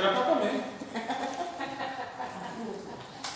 que 0.00 0.06
era 0.06 0.14
pra 0.14 0.22
comer. 0.24 0.52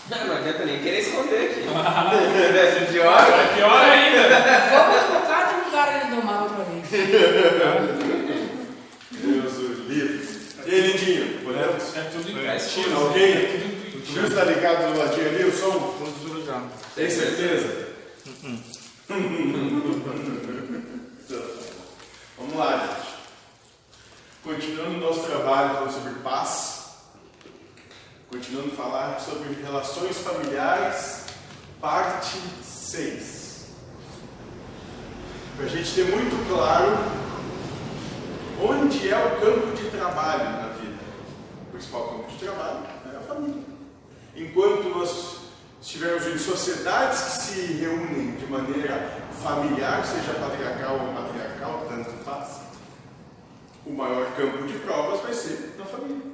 Não, 0.07 0.27
não 0.27 0.35
adianta 0.37 0.65
nem 0.65 0.79
querer 0.83 0.99
esconder 0.99 1.49
aqui. 1.49 1.61
É 1.65 2.85
pior. 2.85 3.19
É 3.21 3.55
pior 3.55 3.81
ainda. 3.81 4.21
Vamos 4.69 5.03
trocar 5.07 5.41
de 5.49 5.55
lugar 5.65 5.87
ele 6.01 6.15
domava 6.15 6.47
pra 6.49 6.65
mim. 6.65 6.81
Deus 9.11 9.53
o 9.57 9.59
livre. 9.89 10.19
E 10.65 10.71
aí, 10.71 10.81
Lindinho, 10.81 11.25
podemos? 11.43 11.95
É 11.97 12.01
tudo 12.11 12.29
em 12.29 12.45
É, 12.45 12.51
casa. 12.53 12.69
tira 12.69 12.95
alguém? 12.95 13.33
O 13.95 14.05
Júlio 14.05 14.27
está 14.27 14.43
ligado 14.43 14.89
no 14.93 14.99
ladinho 14.99 15.27
ali, 15.27 15.43
o 15.45 15.51
som? 15.51 15.71
Tudo 16.21 16.39
ligado. 16.39 16.69
Tem 16.95 17.09
certeza? 17.09 17.87
Vamos 22.37 22.55
lá, 22.57 22.77
gente. 22.77 22.94
Continuando 24.45 24.97
o 24.97 24.99
nosso 24.99 25.21
trabalho 25.21 25.73
falando 25.73 25.91
sobre 25.91 26.19
paz, 26.19 26.97
continuando 28.29 28.73
a 28.73 28.75
falar 28.75 29.19
sobre 29.19 29.59
relações 29.59 30.19
familiares, 30.19 31.25
parte 31.81 32.37
6. 32.63 33.69
Para 35.57 35.65
a 35.65 35.67
gente 35.67 35.95
ter 35.95 36.03
muito 36.03 36.47
claro 36.47 36.95
onde 38.61 39.09
é 39.09 39.17
o 39.17 39.41
campo 39.41 39.75
de 39.75 39.89
trabalho 39.89 40.43
na 40.43 40.67
vida. 40.79 41.03
O 41.63 41.71
principal 41.71 42.09
campo 42.09 42.29
de 42.29 42.37
trabalho 42.37 42.85
é 43.11 43.17
a 43.17 43.21
família. 43.21 43.63
Enquanto 44.35 44.95
nós 44.95 45.37
estivermos 45.81 46.27
em 46.27 46.37
sociedades 46.37 47.19
que 47.19 47.31
se 47.31 47.73
reúnem 47.79 48.35
de 48.35 48.45
maneira 48.45 49.11
familiar, 49.41 50.05
seja 50.05 50.39
patriarcal 50.39 50.99
ou 50.99 51.13
matriarcal, 51.13 51.87
tanto 51.89 52.11
faz, 52.23 52.64
o 53.85 53.91
maior 53.91 54.35
campo 54.35 54.65
de 54.65 54.79
provas 54.79 55.21
vai 55.21 55.33
ser 55.33 55.75
na 55.77 55.85
família. 55.85 56.31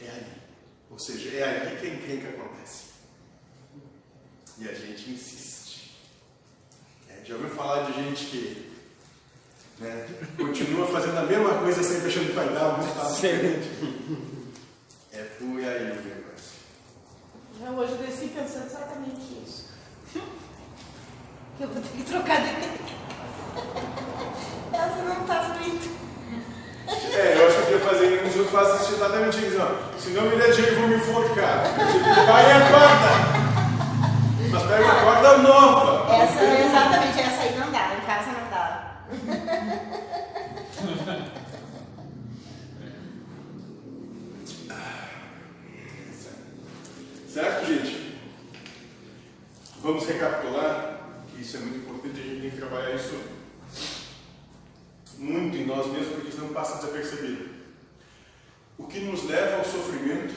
É 0.00 0.08
ali. 0.08 0.42
Ou 0.90 0.98
seja, 0.98 1.36
é 1.36 1.42
ali 1.42 1.76
que 1.76 1.86
a 1.86 1.94
encrenca 1.94 2.28
acontece. 2.28 2.92
E 4.58 4.68
a 4.68 4.74
gente 4.74 5.10
insiste. 5.10 5.96
É, 7.08 7.24
já 7.24 7.34
ouviu 7.34 7.50
falar 7.50 7.90
de 7.90 7.94
gente 7.94 8.26
que 8.26 8.72
né, 9.78 10.06
continua 10.36 10.86
fazendo 10.86 11.18
a 11.18 11.22
mesma 11.22 11.58
coisa 11.58 11.82
sempre 11.82 12.08
achando 12.08 12.26
que 12.26 12.32
vai 12.32 12.48
dar 12.50 12.68
um 12.68 12.76
resultado 12.76 13.14
diferente? 13.14 13.68
É 15.12 15.22
por 15.24 15.58
aí 15.58 15.90
o 15.90 15.94
negócio. 15.94 16.52
Já 17.60 17.70
hoje 17.70 17.92
eu 17.92 17.98
desci 17.98 18.28
pensando 18.28 18.66
exatamente 18.66 19.20
isso. 19.46 19.68
Que 20.12 21.64
eu 21.64 21.68
vou 21.68 21.82
ter 21.82 21.88
que 21.90 22.02
trocar 22.04 22.40
de 22.40 22.48
Essa 24.72 25.02
não 25.02 25.26
tá 25.26 25.58
muito. 25.60 26.01
É, 26.88 27.36
eu 27.36 27.46
acho 27.46 27.56
que 27.56 27.72
eu 27.72 27.78
podia 27.78 27.80
fazer 27.80 28.12
eu 28.42 28.44
faço 28.46 28.82
isso 28.82 28.94
exatamente 28.94 29.38
isso. 29.38 29.58
Ó. 29.60 29.98
Se 29.98 30.10
não 30.10 30.22
me 30.24 30.36
der 30.36 30.52
dinheiro, 30.52 30.74
eu 30.74 30.80
vou 30.80 30.88
me 30.88 30.96
enforcar. 30.96 31.64
Vai 32.26 32.48
e 32.48 32.52
acorda! 32.52 33.52
Mas 34.50 34.62
pega 34.64 34.92
a 34.92 35.04
corda 35.04 35.38
nova. 35.38 36.14
Essa 36.14 36.40
é 36.40 36.66
exatamente 36.66 37.20
essa 37.20 37.42
aí 37.42 37.58
não 37.58 37.70
dá, 37.70 37.94
em 37.94 38.00
casa 38.06 38.32
não 38.32 38.50
dá. 38.50 38.96
Certo, 47.28 47.66
gente? 47.66 48.18
Vamos 49.82 50.06
recapitular, 50.06 51.00
que 51.30 51.40
isso 51.40 51.56
é 51.56 51.60
muito 51.60 51.78
importante, 51.78 52.20
a 52.20 52.22
gente 52.22 52.40
tem 52.42 52.50
que 52.50 52.56
trabalhar 52.56 52.94
isso 52.94 53.16
muito 55.22 55.56
em 55.56 55.64
nós 55.64 55.86
mesmos, 55.86 56.16
porque 56.16 56.32
senão 56.32 56.48
passa 56.48 56.78
desapercebido. 56.78 57.48
O 58.76 58.86
que 58.86 58.98
nos 59.00 59.24
leva 59.24 59.58
ao 59.58 59.64
sofrimento 59.64 60.34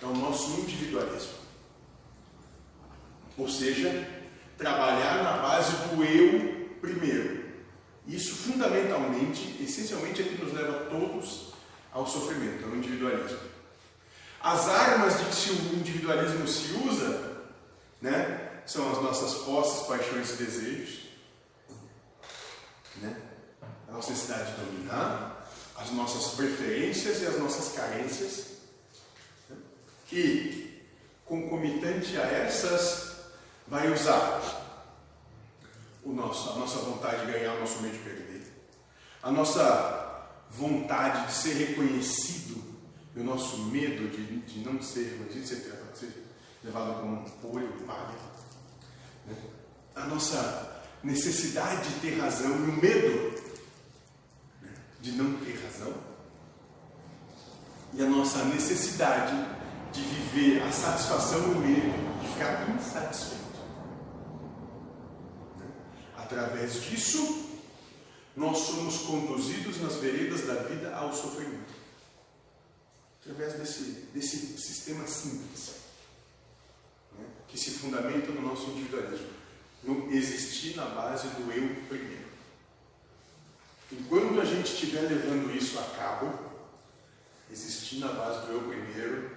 é 0.00 0.06
o 0.06 0.14
nosso 0.14 0.60
individualismo. 0.60 1.42
Ou 3.36 3.48
seja, 3.48 4.08
trabalhar 4.56 5.24
na 5.24 5.38
base 5.38 5.72
do 5.88 6.04
eu 6.04 6.76
primeiro. 6.80 7.42
Isso 8.06 8.34
fundamentalmente, 8.36 9.62
essencialmente, 9.62 10.22
é 10.22 10.24
que 10.24 10.42
nos 10.42 10.52
leva 10.52 10.86
todos 10.86 11.52
ao 11.92 12.06
sofrimento, 12.06 12.64
ao 12.64 12.76
individualismo. 12.76 13.38
As 14.40 14.68
armas 14.68 15.18
de 15.18 15.24
que 15.24 15.50
o 15.52 15.78
individualismo 15.78 16.46
se 16.46 16.72
usa, 16.86 17.42
né, 18.00 18.62
são 18.66 18.90
as 18.90 19.02
nossas 19.02 19.42
posses, 19.44 19.86
paixões 19.86 20.32
e 20.32 20.36
desejos, 20.36 21.00
né, 22.96 23.21
a 23.92 23.96
nossa 23.96 24.10
necessidade 24.10 24.52
de 24.52 24.64
dominar, 24.64 25.46
as 25.76 25.90
nossas 25.90 26.34
preferências 26.34 27.20
e 27.20 27.26
as 27.26 27.38
nossas 27.38 27.74
carências, 27.74 28.46
né, 29.50 29.56
que, 30.06 30.82
concomitante 31.26 32.16
a 32.16 32.22
essas, 32.22 33.16
vai 33.68 33.92
usar 33.92 34.40
o 36.02 36.12
nosso, 36.12 36.50
a 36.50 36.54
nossa 36.54 36.78
vontade 36.78 37.26
de 37.26 37.32
ganhar, 37.32 37.54
o 37.54 37.60
nosso 37.60 37.82
medo 37.82 37.92
de 37.92 38.02
perder, 38.02 38.42
a 39.22 39.30
nossa 39.30 40.28
vontade 40.50 41.26
de 41.26 41.32
ser 41.32 41.54
reconhecido 41.54 42.62
e 43.14 43.20
o 43.20 43.24
nosso 43.24 43.58
medo 43.64 44.08
de, 44.08 44.38
de 44.40 44.60
não 44.60 44.80
ser 44.80 45.10
reconhecido, 45.10 45.46
ser, 45.46 45.72
ser 45.94 46.24
levado 46.64 47.00
como 47.00 47.16
um 47.16 47.24
polho, 47.24 47.72
palha, 47.86 48.18
né? 49.26 49.36
a 49.94 50.06
nossa 50.06 50.82
necessidade 51.02 51.88
de 51.88 52.00
ter 52.00 52.18
razão 52.18 52.50
e 52.50 52.70
o 52.70 52.80
medo 52.80 53.51
de 55.02 55.12
não 55.12 55.34
ter 55.40 55.60
razão, 55.62 55.92
e 57.92 58.00
a 58.00 58.06
nossa 58.06 58.44
necessidade 58.44 59.34
de 59.92 60.00
viver 60.00 60.62
a 60.62 60.72
satisfação 60.72 61.40
e 61.40 61.54
o 61.54 61.58
medo 61.58 62.20
de 62.22 62.28
ficar 62.28 62.70
insatisfeito. 62.70 63.42
Através 66.16 66.82
disso, 66.84 67.50
nós 68.34 68.58
somos 68.58 68.98
conduzidos 68.98 69.82
nas 69.82 69.96
veredas 69.96 70.46
da 70.46 70.54
vida 70.62 70.94
ao 70.94 71.12
sofrimento. 71.12 71.74
Através 73.20 73.54
desse, 73.54 73.82
desse 74.14 74.58
sistema 74.58 75.06
simples, 75.06 75.74
né, 77.18 77.26
que 77.48 77.58
se 77.58 77.72
fundamenta 77.72 78.32
no 78.32 78.40
nosso 78.40 78.70
individualismo, 78.70 79.28
no 79.82 80.10
existir 80.12 80.76
na 80.76 80.86
base 80.86 81.28
do 81.28 81.52
eu 81.52 81.82
primeiro. 81.88 82.21
Enquanto 83.92 84.40
a 84.40 84.44
gente 84.44 84.72
estiver 84.72 85.02
levando 85.02 85.54
isso 85.54 85.78
a 85.78 85.82
cabo, 85.82 86.32
existir 87.50 87.98
na 87.98 88.08
base 88.08 88.46
do 88.46 88.52
eu 88.52 88.62
primeiro, 88.62 89.30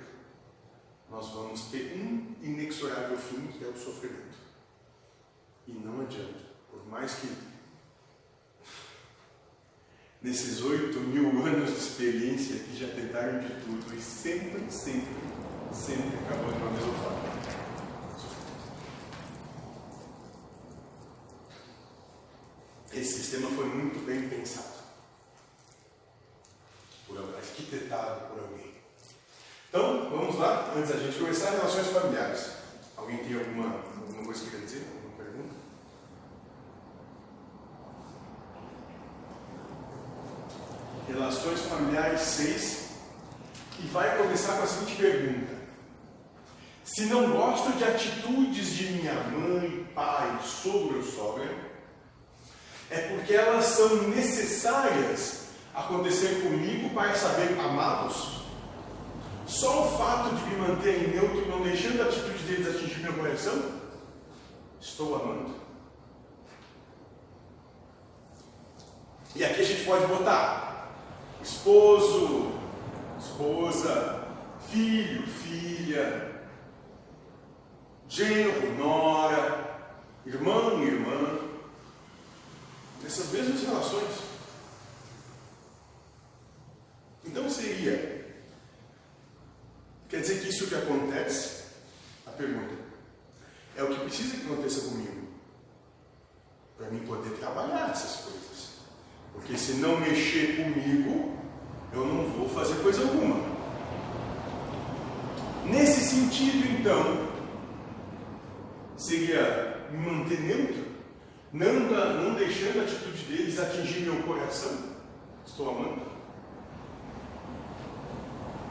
nós 1.10 1.30
vamos 1.30 1.64
ter 1.66 1.94
um 1.98 2.34
inexorável 2.42 3.18
fim, 3.18 3.48
que 3.48 3.66
é 3.66 3.68
o 3.68 3.78
sofrimento. 3.78 4.38
E 5.68 5.74
não 5.74 6.02
adianta. 6.02 6.46
Por 6.72 6.88
mais 6.88 7.16
que 7.16 7.28
nesses 10.22 10.62
oito 10.62 11.00
mil 11.02 11.46
anos 11.46 11.72
de 11.72 11.78
experiência 11.78 12.60
que 12.60 12.78
já 12.78 12.88
tentaram 12.88 13.40
de 13.40 13.50
tudo 13.62 13.94
e 13.94 14.02
sempre, 14.02 14.72
sempre, 14.72 15.14
sempre 15.74 16.18
acabou 16.26 16.52
de 16.54 16.60
uma 16.60 16.72
mesma 16.72 16.94
forma. 16.94 17.45
Esse 22.96 23.16
sistema 23.16 23.50
foi 23.50 23.66
muito 23.66 24.06
bem 24.06 24.30
pensado. 24.30 24.74
Por 27.06 27.18
arquitetado 27.18 28.28
por 28.28 28.40
alguém. 28.40 28.74
Então, 29.68 30.10
vamos 30.10 30.38
lá, 30.38 30.72
antes 30.74 30.92
da 30.92 30.98
gente 30.98 31.20
começar, 31.20 31.50
relações 31.52 31.88
familiares. 31.88 32.52
Alguém 32.96 33.18
tem 33.18 33.38
alguma, 33.38 33.82
alguma 34.00 34.24
coisa 34.24 34.46
que 34.46 34.52
quer 34.52 34.66
dizer? 34.66 34.88
Alguma 34.96 35.18
pergunta? 35.18 35.54
Relações 41.10 41.60
familiares 41.64 42.22
6. 42.22 42.86
E 43.80 43.88
vai 43.88 44.18
começar 44.18 44.56
com 44.56 44.64
a 44.64 44.68
seguinte 44.68 44.96
pergunta: 44.96 45.54
Se 46.86 47.08
não 47.08 47.30
gosto 47.30 47.78
de 47.78 47.84
atitudes 47.84 48.70
de 48.70 48.86
minha 48.94 49.16
mãe, 49.16 49.86
pai, 49.94 50.40
sogro 50.42 51.00
ou 51.00 51.04
sogra, 51.04 51.65
é 52.90 53.00
porque 53.10 53.34
elas 53.34 53.66
são 53.66 54.10
necessárias 54.10 55.48
acontecer 55.74 56.42
comigo 56.42 56.90
para 56.94 57.16
saber 57.16 57.60
amá-los? 57.60 58.36
Só 59.48 59.86
o 59.86 59.98
fato 59.98 60.36
de 60.36 60.44
me 60.44 60.68
manter 60.68 61.10
neutro, 61.14 61.48
não 61.50 61.62
deixando 61.62 62.02
a 62.02 62.06
atitude 62.06 62.44
deles 62.44 62.76
atingir 62.76 63.00
meu 63.02 63.14
coração? 63.14 63.82
Estou 64.82 65.16
amando. 65.16 65.56
E 69.36 69.44
aqui 69.44 69.62
a 69.62 69.66
gente 69.66 69.84
pode 69.84 70.06
botar 70.08 70.92
esposo, 71.44 72.52
esposa, 73.20 74.28
filho, 74.70 75.28
filha, 75.28 76.42
genro, 78.08 78.78
nora, 78.78 79.92
irmão, 80.26 80.82
irmã, 80.82 81.45
nessas 83.06 83.32
mesmas 83.32 83.62
relações. 83.62 84.12
Então 87.24 87.50
seria 87.50 88.26
dizer 90.10 90.42
que 90.42 90.50
isso 90.50 90.68
que 90.68 90.76
acontece? 90.76 91.66
A 92.26 92.32
pergunta 92.32 92.74
é 93.78 93.84
o 93.84 93.90
que 93.90 94.00
precisa 94.06 94.38
que 94.38 94.46
aconteça 94.46 94.90
comigo 94.90 95.28
para 96.78 96.90
mim 96.90 97.00
poder 97.06 97.30
trabalhar 97.38 97.92
essas 97.92 98.22
coisas. 98.22 98.70
Porque 99.34 99.56
se 99.58 99.74
não 99.74 100.00
mexer 100.00 100.56
comigo, 100.56 101.38
eu 101.94 102.06
não 102.06 102.28
vou 102.32 102.50
fazer 102.50 102.82
coisa 102.82 103.02
alguma. 103.02 103.54
Nesse 105.66 106.02
sentido, 106.02 106.68
então, 106.80 107.30
seria 108.98 109.88
me 109.92 109.98
manter 109.98 110.40
neutro, 110.42 110.95
não, 111.56 112.24
não 112.24 112.36
deixando 112.36 112.82
a 112.82 112.84
atitude 112.84 113.24
deles 113.24 113.58
atingir 113.58 114.02
meu 114.02 114.22
coração. 114.24 114.94
Estou 115.46 115.70
amando. 115.70 116.02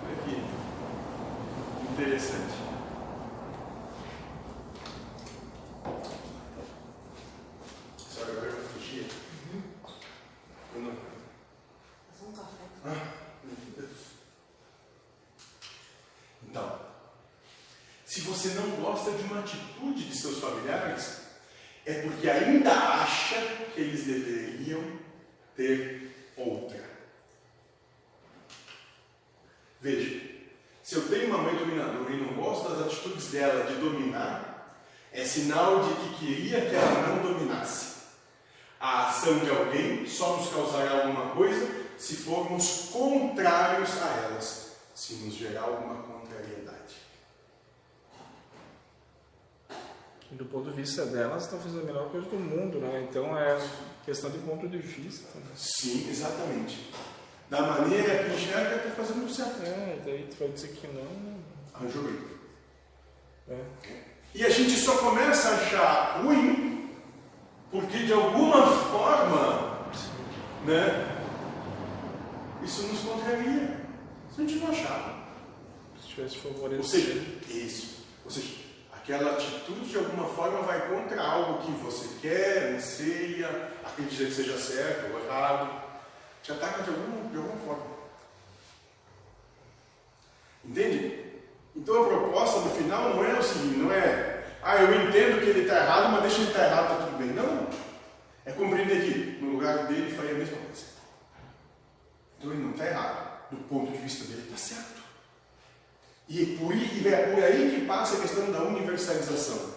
Olha 0.04 0.14
aqui. 0.20 0.42
Interessante. 1.92 2.54
Sabe 7.96 8.32
agora 8.32 8.46
eu 8.48 8.68
fugir? 8.68 9.06
Uhum. 9.54 9.62
Fazer 12.12 12.28
um 12.28 12.32
café. 12.32 12.64
Ah, 12.84 13.12
meu 13.44 13.56
Deus. 13.78 13.98
Então, 16.42 16.80
se 18.04 18.20
você 18.20 18.48
não 18.50 18.70
gosta 18.82 19.10
de 19.12 19.22
uma 19.22 19.40
atitude 19.40 20.04
de 20.04 20.14
seus 20.14 20.38
familiares, 20.38 21.23
é 21.86 21.94
porque 22.02 22.28
ainda 22.28 22.70
acha 22.70 23.36
que 23.74 23.80
eles 23.80 24.04
deveriam 24.04 24.82
ter 25.56 26.32
outra. 26.36 26.82
Veja, 29.80 30.20
se 30.82 30.94
eu 30.94 31.08
tenho 31.08 31.26
uma 31.26 31.38
mãe 31.38 31.54
dominadora 31.56 32.10
e 32.10 32.16
não 32.16 32.34
gosto 32.34 32.70
das 32.70 32.86
atitudes 32.86 33.30
dela 33.30 33.64
de 33.64 33.74
dominar, 33.74 34.80
é 35.12 35.24
sinal 35.24 35.84
de 35.84 35.94
que 35.94 36.26
queria 36.26 36.60
que 36.62 36.74
ela 36.74 37.08
não 37.08 37.22
dominasse. 37.22 37.94
A 38.80 39.08
ação 39.08 39.38
de 39.38 39.50
alguém 39.50 40.06
só 40.06 40.36
nos 40.36 40.50
causará 40.50 41.02
alguma 41.02 41.34
coisa 41.34 41.84
se 41.98 42.16
formos 42.16 42.90
contrários 42.92 43.90
a 44.02 44.08
elas, 44.24 44.72
se 44.94 45.14
nos 45.14 45.34
gerar 45.34 45.62
alguma 45.62 46.02
contrariedade. 46.02 46.96
E 50.32 50.34
do 50.34 50.44
ponto 50.46 50.70
de 50.70 50.76
vista 50.76 51.04
delas, 51.06 51.44
estão 51.44 51.60
fazendo 51.60 51.82
a 51.82 51.84
melhor 51.84 52.10
coisa 52.10 52.28
do 52.28 52.36
mundo, 52.36 52.78
né? 52.78 53.06
Então 53.08 53.36
é 53.38 53.58
questão 54.04 54.30
de 54.30 54.38
ponto 54.38 54.68
de 54.68 54.78
vista. 54.78 55.28
Né? 55.38 55.46
Sim, 55.54 56.08
exatamente. 56.10 56.90
Da 57.50 57.60
maneira 57.62 58.24
que 58.24 58.34
enxerga, 58.34 58.76
está 58.76 58.90
fazendo 58.90 59.30
certo. 59.30 59.62
É, 59.62 59.98
daí 60.04 60.26
tu 60.30 60.36
vai 60.38 60.48
dizer 60.48 60.68
que 60.68 60.86
não. 60.88 61.34
Arranjou 61.74 62.02
bem. 62.02 62.18
É. 63.48 63.60
E 64.34 64.44
a 64.44 64.48
gente 64.48 64.76
só 64.76 64.96
começa 64.98 65.48
a 65.48 65.54
achar 65.56 66.22
ruim 66.22 66.74
porque 67.70 67.98
de 67.98 68.12
alguma 68.12 68.66
forma, 68.68 69.88
né? 70.64 71.10
Isso 72.62 72.86
nos 72.86 73.00
contraria. 73.00 73.80
Se 74.34 74.40
a 74.40 74.46
gente 74.46 74.60
não 74.60 74.70
achar. 74.70 75.28
Se 76.00 76.08
tivesse 76.08 76.38
Ou 76.44 76.54
favorecido. 76.54 76.86
seja, 76.86 77.22
isso. 77.50 78.04
Ou 78.24 78.30
seja, 78.30 78.63
aquela 79.04 79.32
atitude 79.32 79.90
de 79.90 79.98
alguma 79.98 80.26
forma 80.28 80.62
vai 80.62 80.88
contra 80.88 81.22
algo 81.22 81.62
que 81.62 81.72
você 81.72 82.08
quer, 82.22 82.74
anseia, 82.74 83.70
acredita 83.84 84.24
que 84.24 84.32
seja 84.32 84.58
certo 84.58 85.12
ou 85.12 85.22
errado. 85.22 85.84
Te 86.42 86.52
ataca 86.52 86.82
de 86.82 86.88
alguma, 86.88 87.30
de 87.30 87.36
alguma 87.36 87.56
forma. 87.58 87.94
Entende? 90.64 91.22
Então 91.76 92.02
a 92.02 92.08
proposta 92.08 92.60
no 92.60 92.70
final 92.70 93.14
não 93.14 93.24
é 93.24 93.38
o 93.38 93.42
seguinte, 93.42 93.76
não 93.76 93.92
é, 93.92 94.46
ah, 94.62 94.76
eu 94.76 94.94
entendo 94.94 95.40
que 95.40 95.50
ele 95.50 95.62
está 95.62 95.76
errado, 95.76 96.12
mas 96.12 96.22
deixa 96.22 96.38
ele 96.38 96.50
estar 96.50 96.64
errado, 96.64 96.92
está 96.92 97.06
tudo 97.06 97.18
bem. 97.18 97.28
Não. 97.28 97.68
É 98.46 98.52
compreender 98.52 99.02
que 99.02 99.44
no 99.44 99.52
lugar 99.52 99.86
dele 99.86 100.16
faria 100.16 100.32
a 100.32 100.38
mesma 100.38 100.56
coisa. 100.56 100.84
Então 102.38 102.50
ele 102.50 102.62
não 102.62 102.70
está 102.70 102.86
errado. 102.86 103.34
Do 103.50 103.58
ponto 103.68 103.92
de 103.92 103.98
vista 103.98 104.24
dele, 104.24 104.44
está 104.46 104.56
certo. 104.56 105.03
E 106.28 106.56
por, 106.56 106.72
é 106.72 107.34
por 107.34 107.44
aí 107.44 107.74
que 107.74 107.86
passa 107.86 108.16
a 108.16 108.20
questão 108.20 108.50
da 108.50 108.62
universalização. 108.62 109.74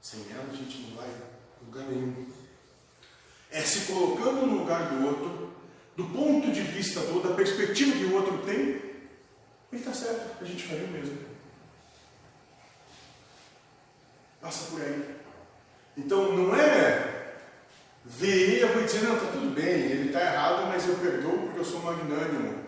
Sem 0.00 0.20
ela 0.30 0.46
a 0.50 0.54
gente 0.54 0.78
não 0.82 0.96
vai 0.96 1.08
a 1.08 1.64
lugar 1.66 1.84
nenhum. 1.88 2.26
É 3.50 3.60
se 3.62 3.92
colocando 3.92 4.46
no 4.46 4.58
lugar 4.58 4.90
do 4.90 5.06
outro, 5.06 5.52
do 5.96 6.04
ponto 6.04 6.52
de 6.52 6.60
vista 6.60 7.00
do 7.00 7.22
da 7.22 7.34
perspectiva 7.34 7.96
que 7.96 8.04
o 8.04 8.14
outro 8.14 8.38
tem, 8.38 8.56
ele 8.56 9.82
está 9.82 9.92
certo, 9.92 10.42
a 10.42 10.44
gente 10.44 10.62
faria 10.62 10.84
o 10.84 10.88
mesmo. 10.88 11.18
Passa 14.40 14.70
por 14.70 14.80
aí. 14.80 15.16
Então 15.96 16.36
não 16.36 16.54
é 16.54 17.34
ver 18.04 18.62
erro 18.62 18.80
e 18.80 18.84
dizer, 18.84 19.02
não, 19.02 19.16
está 19.16 19.32
tudo 19.32 19.54
bem, 19.54 19.66
ele 19.66 20.06
está 20.06 20.20
errado, 20.20 20.68
mas 20.68 20.86
eu 20.86 20.94
perdoo 20.96 21.38
porque 21.38 21.58
eu 21.58 21.64
sou 21.64 21.82
magnânimo. 21.82 22.64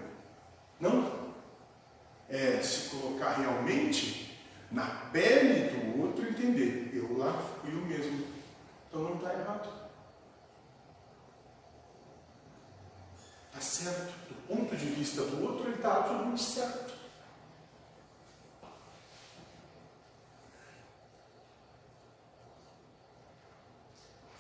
Não. 0.81 1.20
É 2.31 2.63
se 2.63 2.91
colocar 2.91 3.33
realmente 3.33 4.41
na 4.71 4.87
pele 5.13 5.71
do 5.71 6.03
outro 6.03 6.25
e 6.25 6.31
entender, 6.31 6.91
eu 6.95 7.19
lá 7.19 7.33
fui 7.61 7.73
o 7.73 7.85
mesmo. 7.87 8.27
Então 8.89 9.03
não 9.03 9.17
está 9.17 9.35
errado. 9.35 9.69
Está 13.49 13.61
certo. 13.61 14.13
Do 14.29 14.35
ponto 14.47 14.77
de 14.77 14.87
vista 14.87 15.23
do 15.23 15.45
outro, 15.45 15.67
ele 15.67 15.77
está 15.77 15.97
absolutamente 15.97 16.43
certo. 16.43 16.95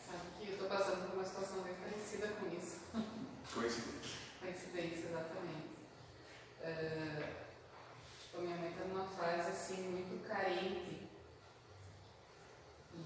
Sabe 0.07 0.19
que 0.39 0.49
eu 0.49 0.53
estou 0.55 0.69
passando 0.69 1.09
por 1.09 1.17
uma 1.17 1.25
situação 1.25 1.63
bem 1.63 1.75
parecida 1.75 2.29
com 2.29 2.47
isso. 2.57 2.81
Coincidência. 3.53 4.19
Coincidência, 4.41 5.09
exatamente. 5.09 5.71
Eh, 6.63 7.33
tipo, 8.23 8.39
a 8.39 8.41
minha 8.41 8.57
mãe 8.57 8.71
está 8.71 8.85
numa 8.85 9.05
fase 9.05 9.51
assim 9.71 9.83
muito 9.83 10.27
carente. 10.29 11.01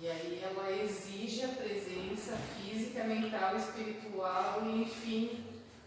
E 0.01 0.09
aí 0.09 0.43
ela 0.43 0.71
exige 0.71 1.45
a 1.45 1.49
presença 1.49 2.37
física, 2.57 3.05
mental, 3.05 3.57
espiritual 3.57 4.63
e, 4.67 4.83
enfim, 4.83 5.45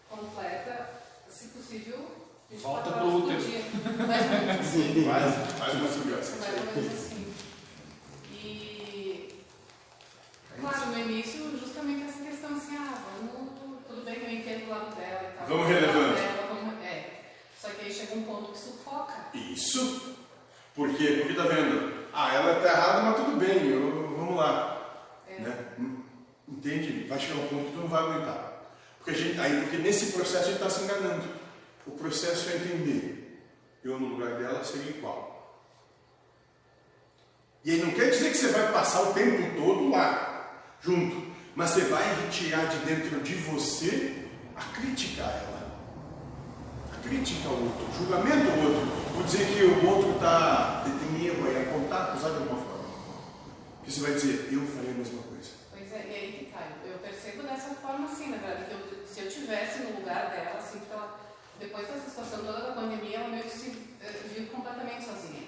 completa, 0.09 0.89
se 1.29 1.47
possível, 1.49 2.09
24 2.49 2.91
Volta 2.91 2.99
por 3.03 3.13
útero. 3.23 3.41
dia. 3.41 3.61
Mais 4.07 4.23
ou 4.23 4.29
menos 4.39 4.59
assim. 4.61 5.03
Quase, 5.03 5.53
quase 5.57 5.77
uma 5.77 5.89
segurança. 5.89 6.35
Mais 6.37 6.57
ou 6.57 6.65
menos 6.73 6.93
assim. 6.93 7.33
E, 8.31 9.43
claro, 10.59 10.85
no 10.87 10.99
início, 10.99 11.59
justamente 11.59 12.03
essa 12.09 12.23
questão 12.23 12.55
assim, 12.55 12.75
ah, 12.77 13.03
vamos, 13.21 13.51
tudo 13.87 14.05
bem 14.05 14.15
que 14.15 14.25
eu 14.25 14.31
entendo 14.31 14.67
o 14.67 14.69
lado 14.69 14.95
dela 14.95 15.29
e 15.33 15.37
tal. 15.37 15.47
Vamos 15.47 15.65
o 15.65 15.67
relevando. 15.69 16.15
dela, 16.15 16.47
vamos- 16.47 16.83
É. 16.83 17.13
Só 17.61 17.69
que 17.69 17.85
aí 17.85 17.93
chega 17.93 18.15
um 18.15 18.23
ponto 18.23 18.51
que 18.53 18.57
sufoca. 18.59 19.25
Isso. 19.33 19.96
Por 20.77 20.93
quê? 20.95 21.17
Porque 21.21 21.33
tá 21.33 21.43
vendo? 21.47 22.05
Ah, 22.13 22.33
ela 22.35 22.57
está 22.59 22.69
errada, 22.69 23.01
mas 23.01 23.15
tudo 23.17 23.37
bem, 23.37 23.67
eu- 23.67 24.15
vamos 24.15 24.35
lá. 24.37 24.77
É. 25.27 25.39
Né? 25.41 25.65
Hum, 25.79 25.97
Entende? 26.47 27.05
Vai 27.09 27.19
chegar 27.19 27.35
um 27.39 27.47
ponto 27.47 27.65
que 27.65 27.71
tu 27.73 27.79
não 27.79 27.87
vai 27.87 28.01
aguentar. 28.03 28.61
Porque, 28.99 29.11
a 29.11 29.13
gente, 29.13 29.39
aí, 29.39 29.61
porque 29.61 29.77
nesse 29.77 30.13
processo 30.13 30.43
a 30.43 30.51
gente 30.51 30.53
está 30.61 30.69
se 30.69 30.83
enganando. 30.83 31.23
O 31.85 31.91
processo 31.91 32.49
é 32.51 32.55
entender. 32.57 33.43
Eu 33.83 33.99
no 33.99 34.07
lugar 34.07 34.35
dela 34.35 34.63
seria 34.63 34.91
igual. 34.91 35.35
E 37.65 37.71
aí 37.71 37.81
não 37.81 37.91
quer 37.91 38.11
dizer 38.11 38.29
que 38.31 38.37
você 38.37 38.49
vai 38.49 38.71
passar 38.71 39.01
o 39.09 39.13
tempo 39.13 39.59
todo 39.59 39.89
lá, 39.89 40.61
junto. 40.81 41.25
Mas 41.55 41.71
você 41.71 41.81
vai 41.85 42.03
retirar 42.21 42.65
de 42.67 42.77
dentro 42.85 43.19
de 43.21 43.33
você 43.35 44.25
a 44.55 44.61
crítica 44.79 45.23
a 45.23 45.31
ela. 45.31 45.77
A 46.93 47.07
crítica 47.07 47.49
ao 47.49 47.55
outro, 47.55 47.85
o 47.89 47.93
julgamento 47.97 48.51
ao 48.51 48.57
outro. 48.59 49.06
Por 49.17 49.25
dizer 49.25 49.47
que 49.49 49.63
o 49.65 49.89
outro 49.89 50.13
tá, 50.19 50.83
tem 50.85 51.25
erro 51.25 51.47
aí, 51.47 51.63
apontar, 51.67 52.09
acusar 52.09 52.31
de 52.31 52.37
alguma 52.37 52.61
forma. 52.61 52.85
Que 53.83 53.91
você 53.91 54.01
vai 54.01 54.11
dizer, 54.13 54.49
eu 54.53 54.61
faria 54.67 54.91
a 54.91 54.93
mesma 54.93 55.23
coisa. 55.23 55.49
Pois 55.71 55.91
é, 55.91 56.05
e 56.05 56.13
aí 56.13 56.31
que 56.37 56.51
tá. 56.53 56.61
Eu 56.85 56.99
percebo 56.99 57.41
dessa 57.41 57.73
forma 57.81 58.05
assim, 58.05 58.29
na 58.29 58.37
verdade, 58.37 58.65
que 58.65 58.73
eu- 58.73 59.07
se 59.07 59.21
eu 59.21 59.27
tivesse 59.31 59.79
no 59.79 59.99
lugar 59.99 60.29
dela, 60.29 60.59
assim, 60.59 60.79
porque 60.79 60.93
ela, 60.93 61.19
depois 61.59 61.87
dessa 61.87 62.09
situação 62.09 62.45
toda 62.45 62.61
da 62.61 62.71
pandemia, 62.73 63.17
ela 63.17 63.29
meio 63.29 63.43
que 63.43 63.49
se 63.57 63.95
eh, 64.01 64.21
viu 64.35 64.47
completamente 64.47 65.03
sozinha. 65.03 65.47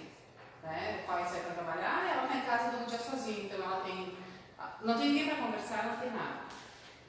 Né? 0.64 1.02
O 1.04 1.08
pai 1.08 1.24
sai 1.30 1.42
para 1.42 1.54
trabalhar, 1.54 2.10
ela 2.12 2.24
está 2.26 2.38
em 2.38 2.42
casa 2.42 2.72
todo 2.78 2.90
dia 2.90 2.98
sozinha, 3.00 3.44
então 3.46 3.64
ela 3.64 3.84
tem. 3.86 4.18
Não 4.82 4.98
tem 4.98 5.10
ninguém 5.14 5.28
para 5.30 5.46
conversar, 5.46 5.86
ela 5.86 5.98
tem 6.02 6.10
nada. 6.12 6.50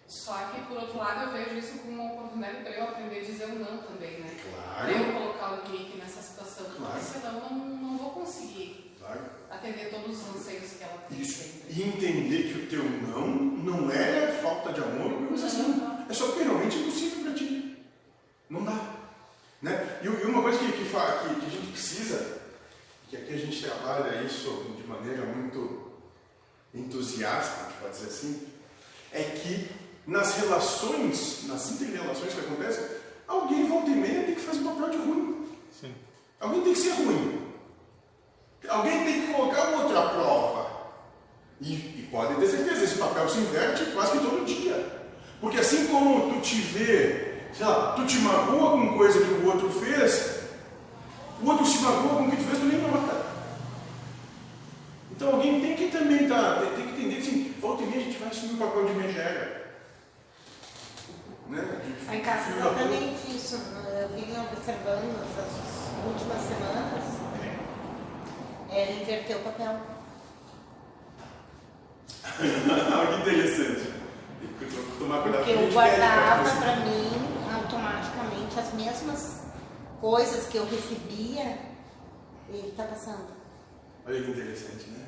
Só 0.07 0.35
que, 0.52 0.61
por 0.62 0.76
outro 0.76 0.99
lado, 0.99 1.23
eu 1.23 1.31
vejo 1.33 1.57
isso 1.57 1.79
como 1.79 1.93
uma 2.02 2.12
oportunidade 2.12 2.59
para 2.64 2.73
eu 2.73 2.85
aprender 2.85 3.19
a 3.21 3.25
dizer 3.25 3.45
o 3.47 3.59
não 3.61 3.79
também, 3.79 4.19
né? 4.21 4.37
Para 4.76 4.90
eu 4.90 5.05
Claro, 5.05 5.12
colocar 5.12 5.52
o 5.52 5.71
limite 5.71 5.99
nessa 5.99 6.21
situação, 6.61 6.64
porque 6.64 6.83
Claro. 6.83 7.00
senão 7.12 7.35
eu 7.35 7.57
não, 7.57 7.76
não 7.90 7.99
vou 7.99 8.11
conseguir 8.11 8.95
claro. 8.99 9.21
atender 9.50 9.90
todos 9.90 10.19
os 10.21 10.37
anseios 10.37 10.73
que 10.73 10.83
ela 10.85 10.99
tem 11.09 11.21
Isso. 11.21 11.43
sempre. 11.43 11.61
E 11.73 11.83
entender 11.88 12.52
que 12.52 12.59
o 12.61 12.67
teu 12.67 12.85
não 12.85 13.50
não 13.61 13.90
é 13.90 14.38
falta 14.43 14.73
de 14.73 14.81
amor 14.81 15.33
assim. 15.35 15.83
É 16.09 16.12
só 16.14 16.26
porque 16.29 16.43
realmente 16.45 16.76
é 16.76 16.81
impossível 16.81 17.25
para 17.25 17.35
ti. 17.35 17.76
Não 18.49 18.64
dá. 18.64 18.95
Né? 19.62 20.00
E, 20.02 20.07
e 20.07 20.25
uma 20.26 20.43
coisa 20.43 20.59
que, 20.59 20.64
que, 20.73 20.85
que- 20.85 20.85
que 20.85 21.47
a 21.47 21.50
gente 21.50 21.73
precisa, 21.73 22.38
que 23.09 23.17
aqui 23.17 23.35
a 23.35 23.37
gente 23.37 23.62
trabalha 23.62 24.23
isso 24.23 24.75
de 24.76 24.83
maneira 24.88 25.25
muito 25.26 25.90
entusiasta, 26.75 27.61
a 27.67 27.69
gente 27.69 27.79
pode 27.81 27.93
dizer 27.97 28.07
assim, 28.09 28.47
é 29.12 29.23
que 29.23 29.69
nas 30.07 30.37
relações, 30.37 31.45
nas 31.47 31.71
interrelações 31.73 32.33
que 32.33 32.40
acontecem, 32.40 32.85
alguém 33.29 33.69
volta 33.69 33.90
e 33.90 33.95
meia 33.95 34.25
tem 34.25 34.35
que 34.35 34.40
fazer 34.40 34.61
um 34.61 34.75
papel 34.75 34.90
de 34.90 34.97
ruim. 34.97 35.39
Alguém 36.40 36.62
tem 36.62 36.73
que 36.73 36.78
ser 36.78 36.92
ruim. 36.92 37.42
Alguém 38.68 39.04
tem 39.04 39.20
que 39.20 39.32
colocar 39.32 39.68
o 39.68 39.82
outro 39.82 39.99
à 39.99 40.09
prova. 40.09 40.70
E, 41.61 41.75
e 41.75 42.09
pode 42.11 42.35
ter 42.37 42.47
certeza, 42.47 42.85
esse 42.85 42.99
papel 42.99 43.28
se 43.28 43.40
inverte 43.40 43.92
quase 43.92 44.12
que 44.12 44.25
todo 44.25 44.47
dia. 44.47 45.00
Porque 45.40 45.59
assim 45.59 45.87
como 45.88 46.32
tu 46.32 46.40
te 46.40 46.56
vê, 46.56 47.42
sei 47.52 47.66
lá, 47.66 47.92
tu 47.92 48.06
te 48.06 48.18
magoa 48.20 48.73
com 48.73 48.97
coisa 48.97 49.20
que 49.20 49.32
o 49.32 49.47
outro 49.47 49.68
fez, 49.70 50.40
o 51.42 51.47
outro 51.47 51.66
se 51.66 51.78
magoa 51.82 52.16
com 52.16 52.25
o 52.25 52.30
que 52.30 52.37
tu 52.37 52.44
fez, 52.44 52.59
tu 52.59 52.64
nem 52.64 52.80
nota. 52.80 53.26
Então 55.11 55.32
alguém 55.35 55.61
tem 55.61 55.76
que 55.76 55.88
também 55.88 56.26
tá, 56.26 56.61
tem, 56.61 56.73
tem 56.75 56.87
que 56.87 57.00
entender 57.00 57.18
assim, 57.18 57.54
volta 57.61 57.82
e 57.82 57.87
meia 57.87 58.00
a 58.00 58.04
gente 58.04 58.18
vai 58.18 58.28
assumir 58.28 58.54
o 58.54 58.56
papel 58.56 58.87
de 58.87 58.92
megera. 58.94 59.61
Né? 61.49 61.80
Em 62.12 62.20
casa 62.20 62.56
exatamente 62.56 63.37
isso. 63.37 63.61
Eu 64.00 64.09
vim 64.09 64.32
observando 64.40 65.20
essas 65.23 65.69
últimas 66.04 66.40
semanas. 66.42 67.04
É 68.71 68.92
inverter 69.00 69.37
o 69.37 69.40
papel. 69.40 69.80
Olha 72.40 73.16
que 73.16 73.30
interessante. 73.30 74.00
Tomar 74.99 75.23
cuidado 75.23 75.45
Porque 75.45 75.59
eu 75.59 75.62
gente 75.64 75.73
guardava 75.73 76.61
pra 76.61 76.76
mim 76.76 77.11
automaticamente 77.54 78.59
as 78.59 78.73
mesmas 78.75 79.40
coisas 80.00 80.47
que 80.47 80.57
eu 80.57 80.64
recebia, 80.66 81.59
ele 82.49 82.73
tá 82.76 82.85
passando. 82.85 83.28
Olha 84.07 84.23
que 84.23 84.30
interessante, 84.30 84.90
né? 84.90 85.07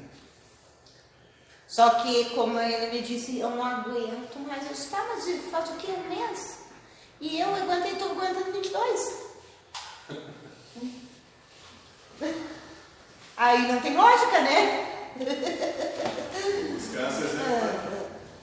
Só 1.67 1.89
que, 2.01 2.27
como 2.35 2.61
ele 2.61 2.93
me 2.93 3.03
disse, 3.03 3.39
eu 3.39 3.51
não 3.51 3.65
aguento 3.65 4.39
mais. 4.47 4.63
Eu 4.65 4.73
disse, 4.73 4.91
tá, 4.91 5.03
mas 5.09 5.25
faz 5.51 5.71
o 5.71 5.75
que? 5.75 5.91
Um 5.91 6.09
mês? 6.09 6.59
E 7.21 7.41
eu 7.41 7.55
aguentei, 7.55 7.95
tô 7.95 8.07
aguentando 8.07 8.53
22. 8.53 9.32
Aí 13.37 13.73
não 13.73 13.81
tem 13.81 13.97
lógica, 13.97 14.41
né? 14.41 14.87
Os 16.76 16.88
né? 17.35 17.75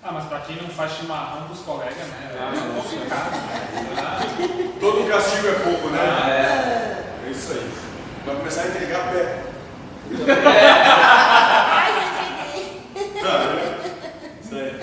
Ah, 0.01 0.11
mas 0.13 0.25
pra 0.25 0.39
quem 0.39 0.55
não 0.55 0.69
faz 0.69 0.93
chimarrão 0.93 1.47
dos 1.47 1.59
colegas, 1.59 1.95
né? 1.95 2.31
Ah, 2.39 2.53
É 2.55 2.81
complicado, 2.81 3.31
né? 3.31 4.73
Todo 4.79 5.07
castigo 5.09 5.47
é 5.47 5.53
pouco, 5.53 5.89
né? 5.89 5.99
É. 5.99 7.27
É 7.27 7.31
isso 7.31 7.51
aí. 7.51 7.71
Vai 8.25 8.35
começar 8.35 8.61
a 8.61 8.67
entregar 8.67 9.11
pé. 9.11 9.43
Ai, 10.45 11.91
já 11.93 13.01
entreguei. 13.01 13.21
Tá, 13.21 13.37
né? 13.39 13.79
Isso 14.41 14.55
aí. 14.55 14.79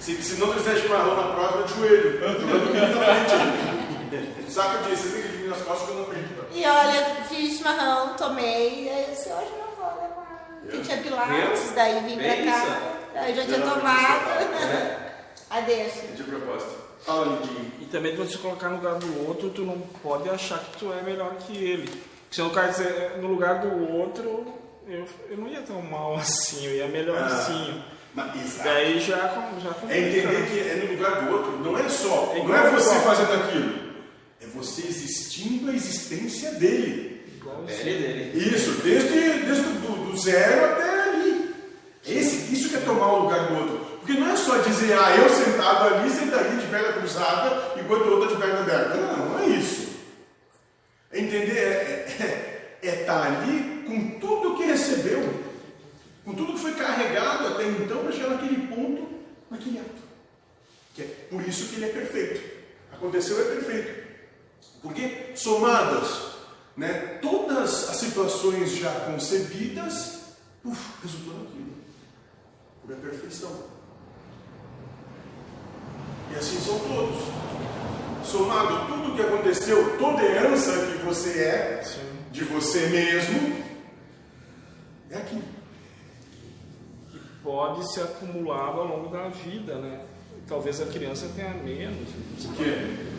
Se, 0.00 0.22
se 0.22 0.40
não 0.40 0.52
fizer 0.52 0.76
chimarrão 0.80 1.16
na 1.16 1.34
prova, 1.34 1.64
de 1.64 1.74
joelho. 1.74 2.20
Vai 2.20 2.34
dormir 2.34 2.80
na 2.80 3.04
frente. 3.04 4.52
Saca 4.52 4.78
disso, 4.88 5.08
você 5.52 5.58
nas 5.58 5.68
costas 5.68 5.88
que 5.88 5.96
eu 5.96 6.06
frente. 6.06 6.28
E 6.52 6.64
olha, 6.64 7.04
fiz 7.28 7.56
chimarrão, 7.58 8.14
tomei, 8.14 8.88
aí 8.88 9.04
eu 9.08 9.14
disse, 9.14 9.28
hoje 9.28 9.50
não 9.58 9.76
vou 9.76 9.94
levar. 9.94 10.60
Porque 10.62 10.78
tinha 10.80 10.98
pilates, 10.98 11.72
daí 11.74 12.00
vim 12.00 12.16
pra 12.16 12.34
Vê 12.34 12.44
cá. 12.44 12.92
Aí 13.14 13.34
já 13.34 13.44
tinha 13.44 13.58
não 13.58 13.74
tomado. 13.74 14.30
É. 14.62 15.12
Aí 15.50 15.64
deixa. 15.64 16.06
De 16.06 16.22
propósito. 16.22 16.82
Fala, 17.04 17.26
Lindinho. 17.26 17.72
E 17.80 17.84
também 17.84 18.16
tu 18.16 18.24
se 18.24 18.38
colocar 18.38 18.70
no 18.70 18.76
lugar 18.76 18.94
do 18.94 19.28
outro, 19.28 19.50
tu 19.50 19.62
não 19.62 19.78
pode 20.02 20.30
achar 20.30 20.58
que 20.60 20.78
tu 20.78 20.90
é 20.92 21.02
melhor 21.02 21.34
que 21.34 21.54
ele. 21.54 21.88
Porque 21.88 22.36
se 22.36 22.40
eu 22.40 22.48
quero 22.48 22.70
dizer, 22.70 23.18
no 23.20 23.28
lugar 23.28 23.60
do 23.60 23.92
outro, 23.92 24.46
eu, 24.86 25.04
eu 25.28 25.36
não 25.36 25.48
ia 25.48 25.60
tão 25.60 25.82
mal 25.82 26.14
assim, 26.16 26.64
eu 26.64 26.76
ia 26.76 26.88
melhorzinho. 26.88 27.84
Mas, 28.14 28.34
exato. 28.36 28.68
Daí 28.68 29.00
já, 29.00 29.16
já 29.62 29.74
complica. 29.74 29.94
É 29.94 29.98
entender 30.00 30.46
que 30.46 30.58
é 30.60 30.86
no 30.86 30.92
lugar 30.92 31.22
do 31.22 31.32
outro, 31.32 31.58
não 31.58 31.78
é 31.78 31.88
só, 31.88 32.32
É 32.34 32.42
não 32.42 32.54
é 32.54 32.70
você 32.70 32.94
fazendo 33.00 33.32
aquilo, 33.34 33.74
é 33.74 33.81
você 34.54 34.82
existindo 34.82 35.70
a 35.70 35.74
existência 35.74 36.52
dele. 36.52 37.24
Igual 37.36 37.64
Pele 37.64 37.82
dele. 37.82 38.54
Isso, 38.54 38.82
desde, 38.82 39.08
desde 39.08 39.62
do, 39.62 40.10
do 40.10 40.16
zero 40.16 40.64
até 40.72 41.02
ali. 41.02 41.54
Esse, 42.06 42.52
isso 42.52 42.68
que 42.68 42.76
é 42.76 42.80
tomar 42.80 43.12
o 43.12 43.22
lugar 43.24 43.48
do 43.48 43.54
outro. 43.56 43.92
Porque 43.98 44.14
não 44.14 44.32
é 44.32 44.36
só 44.36 44.58
dizer, 44.58 44.92
ah, 44.98 45.16
eu 45.16 45.28
sentado 45.28 45.94
ali, 45.94 46.10
sentaria 46.10 46.56
de 46.56 46.66
perna 46.66 46.92
cruzada, 46.92 47.80
enquanto 47.80 48.02
o 48.02 48.10
outro 48.18 48.34
está 48.34 48.34
de 48.34 48.42
perna 48.42 48.60
aberta. 48.60 48.96
Não, 48.96 49.28
não 49.28 49.38
é 49.38 49.46
isso. 49.46 49.88
É 51.12 51.20
entender, 51.20 52.06
é 52.82 53.00
estar 53.00 53.22
ali 53.22 53.84
com 53.86 54.18
tudo 54.18 54.56
que 54.56 54.64
recebeu, 54.64 55.42
com 56.24 56.34
tudo 56.34 56.54
que 56.54 56.60
foi 56.60 56.72
carregado 56.72 57.48
até 57.48 57.64
então 57.64 58.02
para 58.02 58.12
chegar 58.12 58.30
naquele 58.30 58.66
ponto, 58.66 59.08
naquele 59.50 59.78
ato. 59.78 60.02
Que 60.94 61.02
é 61.02 61.06
por 61.30 61.46
isso 61.46 61.68
que 61.68 61.76
ele 61.76 61.84
é 61.86 61.88
perfeito. 61.88 62.40
Aconteceu 62.92 63.40
é 63.40 63.54
perfeito. 63.54 64.01
Porque 64.82 65.32
somadas, 65.36 66.32
né, 66.76 67.18
todas 67.22 67.88
as 67.88 67.96
situações 67.96 68.76
já 68.76 68.90
concebidas, 69.00 70.22
uf, 70.64 71.02
resultou 71.02 71.34
naquilo. 71.34 71.72
Por 72.84 72.92
a 72.92 72.96
perfeição. 72.96 73.52
E 76.32 76.34
assim 76.34 76.58
são 76.60 76.78
todos. 76.80 77.22
Somado 78.24 78.86
tudo 78.86 79.14
que 79.14 79.22
aconteceu, 79.22 79.98
toda 79.98 80.22
herança 80.22 80.72
que 80.86 81.04
você 81.04 81.42
é, 81.42 81.82
Sim. 81.84 82.00
de 82.30 82.44
você 82.44 82.88
mesmo, 82.88 83.62
é 85.10 85.18
aqui. 85.18 85.42
Pode 87.42 87.92
se 87.92 88.00
acumulado 88.00 88.80
ao 88.80 88.86
longo 88.86 89.08
da 89.10 89.28
vida, 89.28 89.74
né? 89.76 90.00
Talvez 90.48 90.80
a 90.80 90.86
criança 90.86 91.28
tenha 91.34 91.52
menos. 91.54 92.08
O 92.44 92.52
quê? 92.54 93.11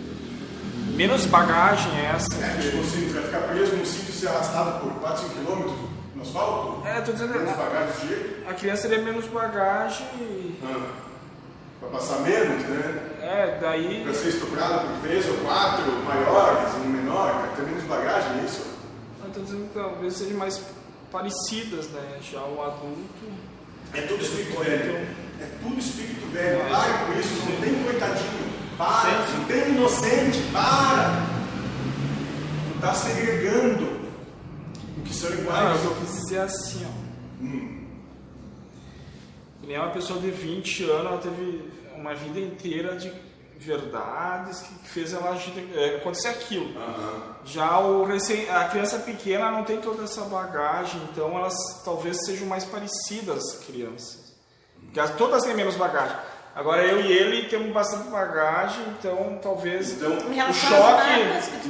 Menos 0.96 1.26
bagagem 1.26 1.92
essa. 2.06 2.28
É, 2.44 2.58
que 2.62 2.76
você 2.78 3.06
vai 3.14 3.24
ficar 3.24 3.40
preso 3.48 3.76
num 3.76 3.86
sítio 3.86 4.10
e 4.10 4.14
ser 4.14 4.28
arrastado 4.28 4.80
por 4.80 4.92
4, 5.00 5.24
5 5.24 5.34
quilômetros 5.36 5.74
no 6.16 6.22
asfalto? 6.22 6.88
É, 6.88 7.02
tô 7.02 7.12
dizendo, 7.14 7.34
Menos 7.34 7.50
a, 7.50 7.56
bagagem 7.56 7.94
de 8.02 8.08
jeito? 8.08 8.50
a 8.50 8.54
criança 8.54 8.88
teria 8.90 9.04
menos 9.04 9.26
bagagem 9.28 10.06
e. 10.20 10.60
Ah, 10.64 10.92
Para 11.80 11.90
passar 11.90 12.20
menos, 12.20 12.64
né? 12.64 13.10
É, 13.22 13.58
daí. 13.60 14.04
Para 14.04 14.14
ser 14.14 14.30
estuprado 14.30 14.88
por 14.88 15.00
três 15.08 15.28
ou 15.28 15.38
quatro 15.38 15.92
maiores, 16.06 16.74
um 16.76 16.90
menor, 16.90 17.34
vai 17.42 17.56
ter 17.56 17.64
menos 17.64 17.84
bagagem, 17.86 18.40
é 18.40 18.44
isso? 18.46 18.66
Eu 19.24 19.32
tô 19.32 19.40
dizendo 19.40 19.68
que 19.70 19.74
talvez 19.80 20.14
sejam 20.16 20.38
mais 20.38 20.62
parecidas, 21.12 21.88
né? 21.90 22.20
Já 22.22 22.40
o 22.42 22.62
adulto. 22.62 23.32
É 23.94 24.02
tudo 24.02 24.22
espírito 24.24 24.60
velho. 24.64 25.08
É 25.42 25.48
tudo 25.62 25.80
espírito 25.80 26.32
velho. 26.32 26.60
Para 26.70 27.06
com 27.06 27.20
isso, 27.20 27.50
não 27.50 27.62
tem 27.62 27.84
coitadinho. 27.84 28.53
Para, 28.84 29.46
tem 29.48 29.70
inocente, 29.70 30.40
para. 30.52 31.24
Tu 32.68 32.76
está 32.76 32.94
segregando 32.94 33.86
o 34.98 35.02
que 35.04 35.14
são 35.14 35.30
Ah, 35.30 35.34
iguais. 35.34 35.86
eu 35.86 35.96
quis 35.96 36.12
dizer 36.22 36.40
assim, 36.42 36.86
ó. 36.86 37.04
Que 39.62 39.68
nem 39.68 39.78
uma 39.78 39.92
pessoa 39.92 40.20
de 40.20 40.30
20 40.32 40.84
anos, 40.90 41.06
ela 41.06 41.18
teve 41.20 41.72
uma 41.96 42.14
vida 42.14 42.40
inteira 42.40 42.96
de 42.98 43.12
verdades 43.58 44.60
que 44.60 44.90
fez 44.90 45.14
ela 45.14 45.38
é, 45.76 45.96
acontecer 45.98 46.28
aquilo. 46.30 46.78
Aham. 46.78 47.22
Já 47.46 47.80
o 47.80 48.04
recém, 48.04 48.50
a 48.50 48.66
criança 48.66 49.00
pequena 49.00 49.50
não 49.52 49.64
tem 49.64 49.80
toda 49.80 50.04
essa 50.04 50.22
bagagem, 50.26 51.02
então 51.12 51.38
elas 51.38 51.54
talvez 51.86 52.26
sejam 52.26 52.46
mais 52.48 52.66
parecidas 52.66 53.38
as 53.38 53.66
crianças. 53.66 54.34
Porque 54.82 55.00
as- 55.00 55.16
todas 55.16 55.44
têm 55.44 55.56
menos 55.56 55.76
bagagem. 55.76 56.18
Agora 56.56 56.84
eu 56.84 57.02
e 57.02 57.12
ele 57.12 57.48
temos 57.50 57.72
bastante 57.74 58.10
bagagem, 58.10 58.84
então 59.00 59.40
talvez 59.42 59.94
Então, 59.94 60.12
o 60.12 60.54
choque, 60.54 61.02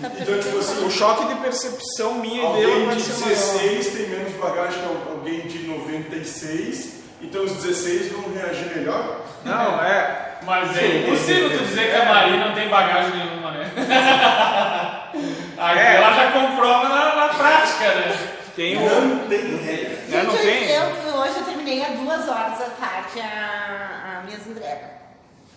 tá 0.01 0.09
então, 0.19 0.39
tipo 0.39 0.57
assim, 0.59 0.85
o 0.85 0.91
choque 0.91 1.25
de 1.27 1.35
percepção 1.35 2.15
minha 2.15 2.43
e 2.49 2.53
dele 2.53 2.85
vai 2.87 2.95
de 2.97 3.01
ser 3.01 3.21
maior. 3.21 3.29
16 3.35 3.87
tem 3.87 4.07
menos 4.09 4.33
bagagem 4.33 4.81
que 4.81 5.09
alguém 5.09 5.39
de 5.47 5.59
96, 5.67 6.95
então 7.21 7.43
os 7.45 7.53
16 7.53 8.11
vão 8.11 8.33
reagir 8.33 8.75
melhor. 8.75 9.21
Não, 9.45 9.81
é. 9.81 10.31
Mas 10.45 10.77
é 10.77 10.97
impossível 10.97 11.57
tu 11.57 11.63
dizer 11.63 11.89
que 11.89 11.95
a 11.95 12.05
Maria 12.05 12.45
não 12.45 12.53
tem 12.53 12.67
bagagem 12.67 13.11
nenhuma, 13.15 13.51
né? 13.51 13.71
Aí 15.57 15.77
É. 15.79 15.95
ela 15.95 16.11
já 16.13 16.31
comprova 16.31 16.89
na, 16.89 17.15
na 17.15 17.27
prática, 17.29 17.85
né? 17.95 18.17
Tem. 18.55 18.75
Não 18.75 19.27
tem 19.27 19.55
regra. 19.57 20.23
Não 20.23 20.37
tem? 20.37 20.69
eu, 20.69 21.15
hoje 21.19 21.37
eu 21.39 21.43
terminei 21.45 21.83
às 21.83 21.97
duas 21.99 22.27
horas 22.27 22.59
da 22.59 22.69
tarde 22.79 23.19
a, 23.19 24.19
a 24.19 24.23
minhas 24.25 24.45
entregas. 24.45 24.89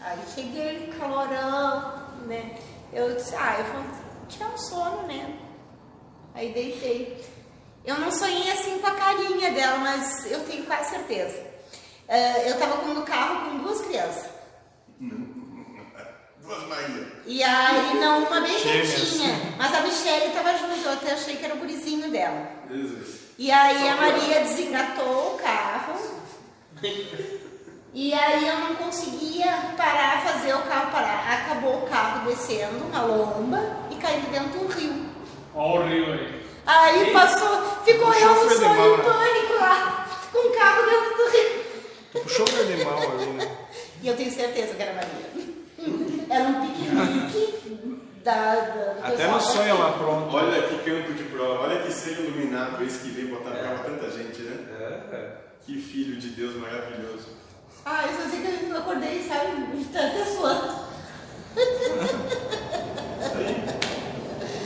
Aí 0.00 0.18
cheguei, 0.34 0.92
calorão, 0.98 1.94
né? 2.26 2.54
Eu 2.92 3.14
disse, 3.16 3.34
ah, 3.34 3.56
eu 3.58 3.64
vou 3.64 3.82
tirar 4.28 4.48
um 4.48 4.56
sono, 4.58 5.02
né? 5.06 5.34
Aí 6.34 6.52
deitei. 6.52 7.22
Eu 7.84 7.98
não 7.98 8.10
sonhei 8.10 8.50
assim 8.50 8.78
com 8.78 8.86
a 8.86 8.94
carinha 8.94 9.50
dela, 9.52 9.78
mas 9.78 10.30
eu 10.30 10.40
tenho 10.44 10.64
quase 10.64 10.90
certeza. 10.90 11.38
Eh, 12.08 12.50
eu 12.50 12.58
tava 12.58 12.78
com- 12.78 12.94
no 12.94 13.02
carro 13.02 13.50
com 13.50 13.58
duas 13.58 13.80
crianças. 13.82 14.30
Duas 16.46 16.62
Maria. 16.68 17.06
E 17.26 17.42
aí, 17.42 17.94
não, 17.98 18.24
uma 18.24 18.40
bem 18.40 18.54
quietinha. 18.54 19.54
Mas 19.58 19.74
a 19.74 19.80
Michelle 19.80 20.32
tava 20.32 20.56
junto, 20.56 20.86
eu 20.86 20.92
até 20.92 21.12
achei 21.12 21.36
que 21.36 21.44
era 21.44 21.54
o 21.54 21.58
gurizinho 21.58 22.08
dela. 22.08 22.48
Jesus. 22.70 23.20
E 23.36 23.50
aí 23.50 23.88
a 23.88 23.96
Maria 23.96 24.40
desengatou 24.40 25.34
o 25.34 25.38
carro. 25.38 25.98
E 27.92 28.14
aí 28.14 28.46
eu 28.46 28.58
não 28.60 28.76
conseguia 28.76 29.74
parar, 29.76 30.22
fazer 30.22 30.54
o 30.54 30.62
carro 30.62 30.92
parar. 30.92 31.32
Acabou 31.32 31.82
o 31.82 31.86
carro 31.88 32.28
descendo 32.28 32.84
uma 32.84 33.02
lomba 33.02 33.60
e 33.90 33.96
caindo 33.96 34.30
dentro 34.30 34.60
do 34.60 34.66
rio. 34.68 35.06
Olha 35.52 35.84
o 35.84 35.88
rio 35.88 36.12
aí. 36.12 36.46
Aí 36.64 37.12
passou, 37.12 37.82
ficou 37.84 38.12
eu 38.14 38.44
no 38.44 38.50
sonho 38.50 38.94
em 38.94 38.98
né? 38.98 39.04
pânico 39.04 39.52
lá, 39.60 40.08
com 40.32 40.38
o 40.38 40.56
carro 40.56 40.90
dentro 40.90 41.16
do 41.16 41.30
rio. 41.30 41.64
Tu 42.12 42.20
puxou 42.20 42.46
o 42.46 42.84
mão 42.84 43.12
ali, 43.12 43.26
né? 43.32 43.56
E 44.02 44.08
eu 44.08 44.16
tenho 44.16 44.30
certeza 44.30 44.74
que 44.74 44.82
era 44.82 44.92
Maria. 44.94 45.55
Era 46.28 46.48
um 46.48 46.66
piquenique 46.66 47.66
da, 48.24 48.54
da, 48.54 49.08
Até 49.08 49.28
no 49.28 49.40
sonho 49.40 49.68
ela 49.68 49.92
pronta. 49.92 50.36
Olha 50.36 50.62
que 50.62 50.78
campo 50.78 51.12
de 51.12 51.24
prova, 51.24 51.64
olha 51.64 51.82
que 51.82 51.92
ser 51.92 52.18
iluminado 52.18 52.82
esse 52.82 52.98
que 53.00 53.10
veio 53.10 53.28
botar 53.28 53.50
pra 53.50 53.78
tanta 53.78 54.10
gente, 54.10 54.42
né? 54.42 54.64
É. 55.12 55.36
Que 55.64 55.80
filho 55.80 56.16
de 56.16 56.30
Deus 56.30 56.56
maravilhoso. 56.56 57.28
Ah, 57.84 58.04
eu 58.06 58.20
só 58.20 58.28
sei 58.28 58.40
que 58.40 58.68
eu 58.68 58.76
acordei, 58.76 59.22
sabe, 59.22 59.76
de 59.76 59.84
tanta 59.84 60.24
suando. 60.24 60.86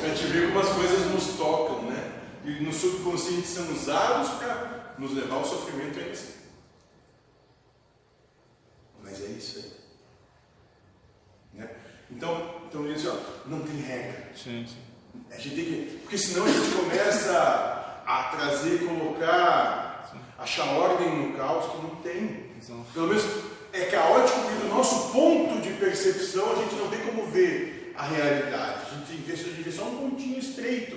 A 0.03 0.09
gente 0.09 0.27
vê 0.27 0.47
como 0.47 0.59
as 0.59 0.69
coisas 0.69 1.11
nos 1.11 1.37
tocam, 1.37 1.83
né? 1.83 2.13
E 2.45 2.51
no 2.63 2.73
subconsciente 2.73 3.47
são 3.47 3.71
usados 3.71 4.31
para 4.39 4.95
nos 4.99 5.13
levar 5.15 5.37
ao 5.37 5.45
sofrimento 5.45 5.99
ainda 5.99 6.13
assim. 6.13 6.35
Mas 9.03 9.21
é 9.23 9.27
isso 9.27 9.59
aí. 9.59 9.80
Então, 12.11 12.55
então 12.69 12.91
isso, 12.91 13.09
ó, 13.09 13.49
não 13.49 13.61
tem 13.61 13.77
regra. 13.81 14.31
Sim, 14.37 14.67
sim. 14.67 14.77
A 15.31 15.37
gente 15.37 15.55
tem 15.55 15.65
que. 15.65 15.99
Porque 16.03 16.19
senão 16.19 16.45
a 16.45 16.51
gente 16.51 16.77
começa 16.77 18.03
a 18.07 18.23
trazer, 18.37 18.87
colocar, 18.87 20.13
achar 20.39 20.67
ordem 20.67 21.29
no 21.29 21.37
caos 21.37 21.71
que 21.71 21.83
não 21.83 21.97
tem. 21.97 22.51
Exato. 22.59 22.85
Pelo 22.93 23.09
menos 23.09 23.25
é 23.73 23.85
caótico 23.85 24.41
porque 24.41 24.63
do 24.63 24.69
nosso 24.69 25.13
ponto 25.13 25.61
de 25.61 25.71
percepção 25.75 26.53
a 26.53 26.57
gente 26.57 26.75
não 26.75 26.89
tem 26.89 27.01
como 27.01 27.27
ver 27.27 27.93
a 27.97 28.05
realidade. 28.05 28.81
A 28.87 28.95
gente 28.95 29.07
tem 29.09 29.17
que 29.19 29.31
ver, 29.31 29.33
a 29.33 29.37
gente 29.37 29.63
vê 29.63 29.73
só 29.73 29.85
um 29.85 30.11
pontinho 30.11 30.39
estreito. 30.39 30.97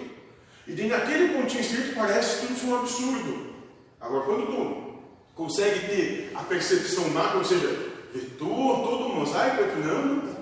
E 0.66 0.72
daí 0.74 0.88
naquele 0.88 1.38
pontinho 1.38 1.62
estreito 1.62 1.96
parece 1.96 2.42
tudo 2.42 2.54
isso 2.54 2.68
um 2.68 2.80
absurdo. 2.80 3.54
Agora 4.00 4.26
quando 4.26 4.48
tu 4.48 4.94
consegue 5.36 5.88
ter 5.88 6.32
a 6.36 6.44
percepção 6.44 7.10
macro, 7.10 7.40
ou 7.40 7.46
seja, 7.46 7.68
ver 8.14 8.36
tudo, 8.38 8.84
todo 8.84 9.06
o 9.08 9.16
mosaico 9.16 9.64
afinando, 9.64 10.22
perfeito. 10.22 10.33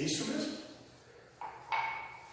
É 0.00 0.02
isso 0.02 0.24
mesmo. 0.24 0.56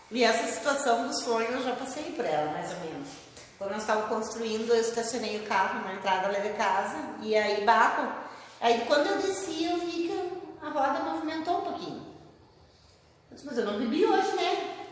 E 0.09 0.23
essa 0.23 0.47
situação 0.53 1.05
do 1.05 1.13
sonho 1.13 1.51
eu 1.51 1.61
já 1.61 1.75
passei 1.75 2.13
por 2.13 2.23
ela, 2.23 2.53
mais 2.53 2.71
ou 2.71 2.79
menos. 2.79 3.09
Quando 3.57 3.71
nós 3.71 3.81
estávamos 3.81 4.07
construindo, 4.09 4.69
eu 4.69 4.79
estacionei 4.79 5.41
o 5.41 5.45
carro 5.45 5.83
na 5.83 5.95
entrada 5.95 6.31
lá 6.31 6.39
de 6.39 6.53
casa 6.53 6.97
e 7.21 7.35
aí 7.35 7.65
barro. 7.65 8.09
Aí 8.61 8.85
quando 8.87 9.07
eu 9.07 9.17
desci, 9.17 9.65
eu 9.65 9.79
vi 9.79 10.07
que 10.07 10.65
a 10.65 10.69
roda 10.69 10.99
movimentou 11.01 11.57
um 11.57 11.61
pouquinho. 11.61 12.07
Eu 13.29 13.35
disse, 13.35 13.45
mas 13.45 13.57
eu 13.57 13.65
não 13.65 13.79
bebi 13.79 14.05
hoje, 14.05 14.33
né? 14.37 14.87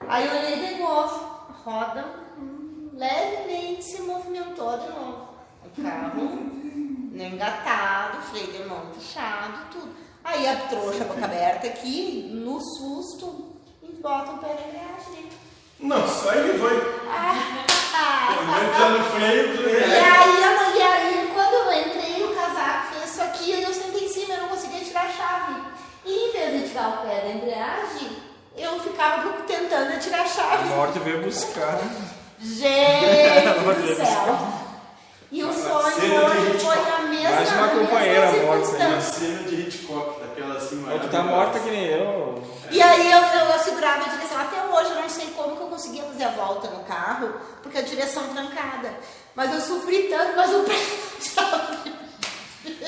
Aí 0.00 0.26
eu 0.26 0.36
olhei 0.36 0.74
de 0.74 0.82
novo, 0.82 1.46
a 1.48 1.52
roda 1.64 2.04
hum, 2.36 2.90
levemente 2.92 3.84
se 3.84 4.02
movimentou 4.02 4.78
de 4.78 4.88
novo. 4.88 5.28
O 5.64 5.82
carro 5.82 6.24
né, 7.12 7.28
engatado, 7.28 8.20
freio 8.24 8.52
de 8.52 8.64
mão 8.64 8.90
puxado, 8.90 9.70
tudo. 9.72 10.07
Aí 10.30 10.46
a 10.46 10.56
trouxa 10.68 11.04
boca 11.04 11.24
aberta 11.24 11.66
aqui, 11.68 12.30
no 12.34 12.60
susto, 12.60 13.56
e 13.82 13.86
bota 14.02 14.32
o 14.32 14.38
pé 14.38 14.48
na 14.48 14.68
embreagem. 14.68 15.28
Nossa, 15.80 16.30
aí 16.32 16.38
ele 16.50 16.58
foi. 16.58 16.76
Ah, 17.08 17.34
Aumentando 18.28 19.00
o 19.00 19.04
freio. 19.10 19.70
E 19.70 19.94
aí, 19.94 20.42
eu- 20.42 20.76
e 20.78 20.82
aí, 20.82 21.30
quando 21.34 21.54
eu 21.54 21.72
entrei, 21.80 22.24
o 22.24 22.34
casaco 22.34 22.92
fez 22.94 23.10
isso 23.10 23.22
aqui, 23.22 23.50
e 23.52 23.62
eu 23.62 23.72
sentei 23.72 24.04
em 24.04 24.08
cima, 24.12 24.34
eu 24.34 24.42
não 24.42 24.48
conseguia 24.48 24.80
tirar 24.84 25.06
a 25.06 25.08
chave. 25.12 25.62
E 26.04 26.12
em 26.12 26.32
vez 26.32 26.62
de 26.62 26.68
tirar 26.68 26.88
o 26.88 27.06
pé 27.06 27.20
da 27.22 27.30
embreagem, 27.30 28.08
eu 28.56 28.80
ficava 28.80 29.30
tentando 29.46 29.98
tirar 29.98 30.18
a 30.20 30.22
A 30.22 30.26
chave. 30.28 30.68
morte 30.68 30.98
veio 30.98 31.22
buscar. 31.22 31.78
Gente 32.38 32.66
do 33.82 33.96
céu! 33.96 34.67
E 35.30 35.44
o 35.44 35.52
sonho 35.52 35.86
hoje 35.86 36.58
foi 36.58 36.74
a 36.74 37.00
mesma 37.02 37.30
Mais 37.30 37.52
uma 37.52 37.68
companheira 37.68 38.32
morta, 38.32 38.46
Uma 38.46 38.64
circunstância. 38.64 39.12
cena 39.26 39.42
de 39.48 39.54
Hitchcock, 39.56 40.20
daquela 40.20 40.54
assim 40.56 40.82
Tu 41.02 41.08
tá 41.08 41.22
morta 41.22 41.58
que 41.60 41.70
nem 41.70 41.86
eu. 41.86 42.42
E 42.70 42.80
aí 42.80 43.12
eu, 43.12 43.18
eu, 43.18 43.46
eu 43.50 43.58
segurava 43.58 44.06
a 44.06 44.08
direção. 44.08 44.40
Até 44.40 44.64
hoje 44.64 44.90
eu 44.90 45.02
não 45.02 45.08
sei 45.08 45.26
como 45.36 45.54
que 45.56 45.62
eu 45.62 45.66
conseguia 45.66 46.02
fazer 46.04 46.24
a 46.24 46.30
volta 46.30 46.68
no 46.68 46.82
carro, 46.84 47.34
porque 47.62 47.76
a 47.76 47.82
direção 47.82 48.22
trancada. 48.28 48.94
Mas 49.34 49.52
eu 49.52 49.60
sofri 49.60 50.04
tanto, 50.04 50.32
mas 50.34 50.50
o 50.50 50.60
pé 50.64 50.74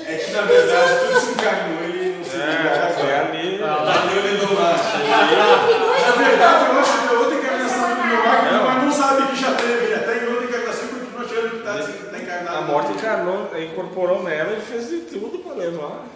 É 0.03 0.17
que 0.17 0.31
na 0.33 0.43
verdade 0.43 1.07
tudo 1.07 1.21
se 1.21 1.31
encarnou, 1.33 1.83
ele 1.85 2.17
não 2.17 2.25
se 2.25 2.37
É, 2.37 2.93
foi 2.99 3.15
ali. 3.15 3.59
Tá 3.59 4.07
deu 4.07 4.55
Na 4.55 6.13
verdade, 6.17 6.65
eu 6.71 6.81
acho 6.81 6.93
que 7.01 7.15
é 7.15 7.19
outra 7.19 7.35
encarnação 7.37 7.89
do 7.97 8.05
meu 8.05 8.23
ar, 8.23 8.65
mas 8.65 8.83
não 8.85 8.93
sabe 8.93 9.27
que 9.29 9.37
já 9.41 9.55
teve, 9.55 9.85
ele 9.85 9.95
até 9.95 10.25
em 10.25 10.29
outra 10.29 10.45
encarnação 10.47 10.85
e 10.87 10.89
continua 10.89 11.21
achando 11.25 11.51
que 11.51 11.59
tá, 11.65 11.73
tá 12.11 12.19
encarnado. 12.43 12.57
A 12.59 12.67
morte 12.67 12.93
encarnou, 12.93 13.63
incorporou 13.63 14.23
nela 14.23 14.57
e 14.57 14.61
fez 14.61 14.89
de 14.89 15.01
tudo 15.03 15.39
pra 15.39 15.55
levar. 15.55 16.07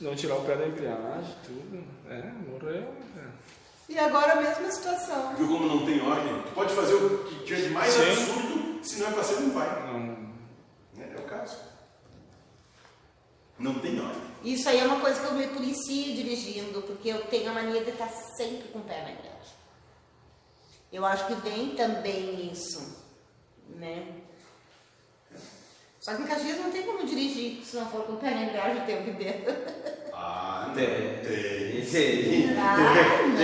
Não 0.00 0.14
tirar 0.14 0.36
o 0.36 0.44
pé 0.44 0.56
da 0.56 0.66
embreagem, 0.66 1.34
tudo. 1.44 1.84
É, 2.10 2.22
morreu. 2.50 2.94
é. 3.16 3.24
E 3.88 3.98
agora 3.98 4.32
a 4.32 4.36
mesma 4.36 4.70
situação. 4.70 5.34
Viu 5.36 5.46
como 5.46 5.66
não 5.66 5.84
tem 5.86 6.00
ordem? 6.00 6.42
Tu 6.42 6.52
pode 6.52 6.74
fazer 6.74 6.94
o 6.94 7.24
que 7.24 7.44
tiver 7.44 7.62
de 7.62 7.70
mais 7.70 7.92
Sim. 7.92 8.10
absurdo, 8.10 8.84
se 8.84 9.00
não 9.00 9.08
é 9.08 9.10
pra 9.12 9.22
ser, 9.22 9.40
não 9.40 9.50
vai. 9.50 9.86
Não. 9.86 10.32
É, 11.02 11.14
é 11.16 11.20
o 11.20 11.24
caso. 11.24 11.56
Não 13.58 13.74
tem 13.78 14.00
ordem. 14.00 14.22
Isso 14.42 14.68
aí 14.68 14.80
é 14.80 14.84
uma 14.84 15.00
coisa 15.00 15.20
que 15.20 15.26
eu 15.26 15.34
me 15.34 15.46
policio 15.46 16.14
dirigindo, 16.14 16.82
porque 16.82 17.08
eu 17.08 17.24
tenho 17.26 17.50
a 17.50 17.54
mania 17.54 17.84
de 17.84 17.90
estar 17.90 18.08
sempre 18.36 18.68
com 18.68 18.80
o 18.80 18.82
pé 18.82 19.02
na 19.02 19.12
embreagem. 19.12 19.54
Eu 20.92 21.04
acho 21.04 21.26
que 21.26 21.34
vem 21.34 21.74
também 21.76 22.50
isso, 22.52 23.04
né? 23.68 24.06
Só 26.04 26.12
que 26.12 26.20
em 26.20 26.26
Caxias 26.26 26.58
não 26.58 26.70
tem 26.70 26.82
como 26.82 27.06
dirigir 27.06 27.64
se 27.64 27.76
não 27.76 27.86
for 27.86 28.02
com 28.02 28.12
o 28.12 28.16
pé 28.16 28.28
na 28.32 28.42
embreagem 28.42 28.82
o 28.82 28.84
tempo 28.84 29.08
inteiro. 29.08 29.56
Ah, 30.12 30.66
não. 30.68 30.74
Tem. 30.74 30.86
Tem. 31.24 31.82
Tem. 31.82 32.56
Ah, 32.58 32.76
não. 33.26 33.36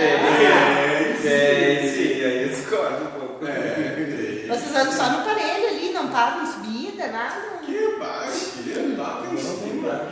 Tem, 1.23 1.89
sim, 1.89 2.23
aí 2.23 2.43
eu 2.43 2.49
discordo 2.49 3.03
um 3.03 3.19
pouco. 3.19 3.47
É, 3.47 4.45
tem. 4.45 4.47
Vocês 4.47 4.75
andam 4.75 4.93
só 4.93 5.09
no 5.09 5.25
parelho 5.25 5.69
ali, 5.69 5.91
não 5.91 6.09
param 6.09 6.43
em 6.43 6.45
subida, 6.45 7.07
nada. 7.07 7.41
Que 7.65 7.97
baixo, 7.97 8.51
que 8.63 8.95
baixo 8.95 9.33
em 9.33 9.37
cima. 9.37 10.07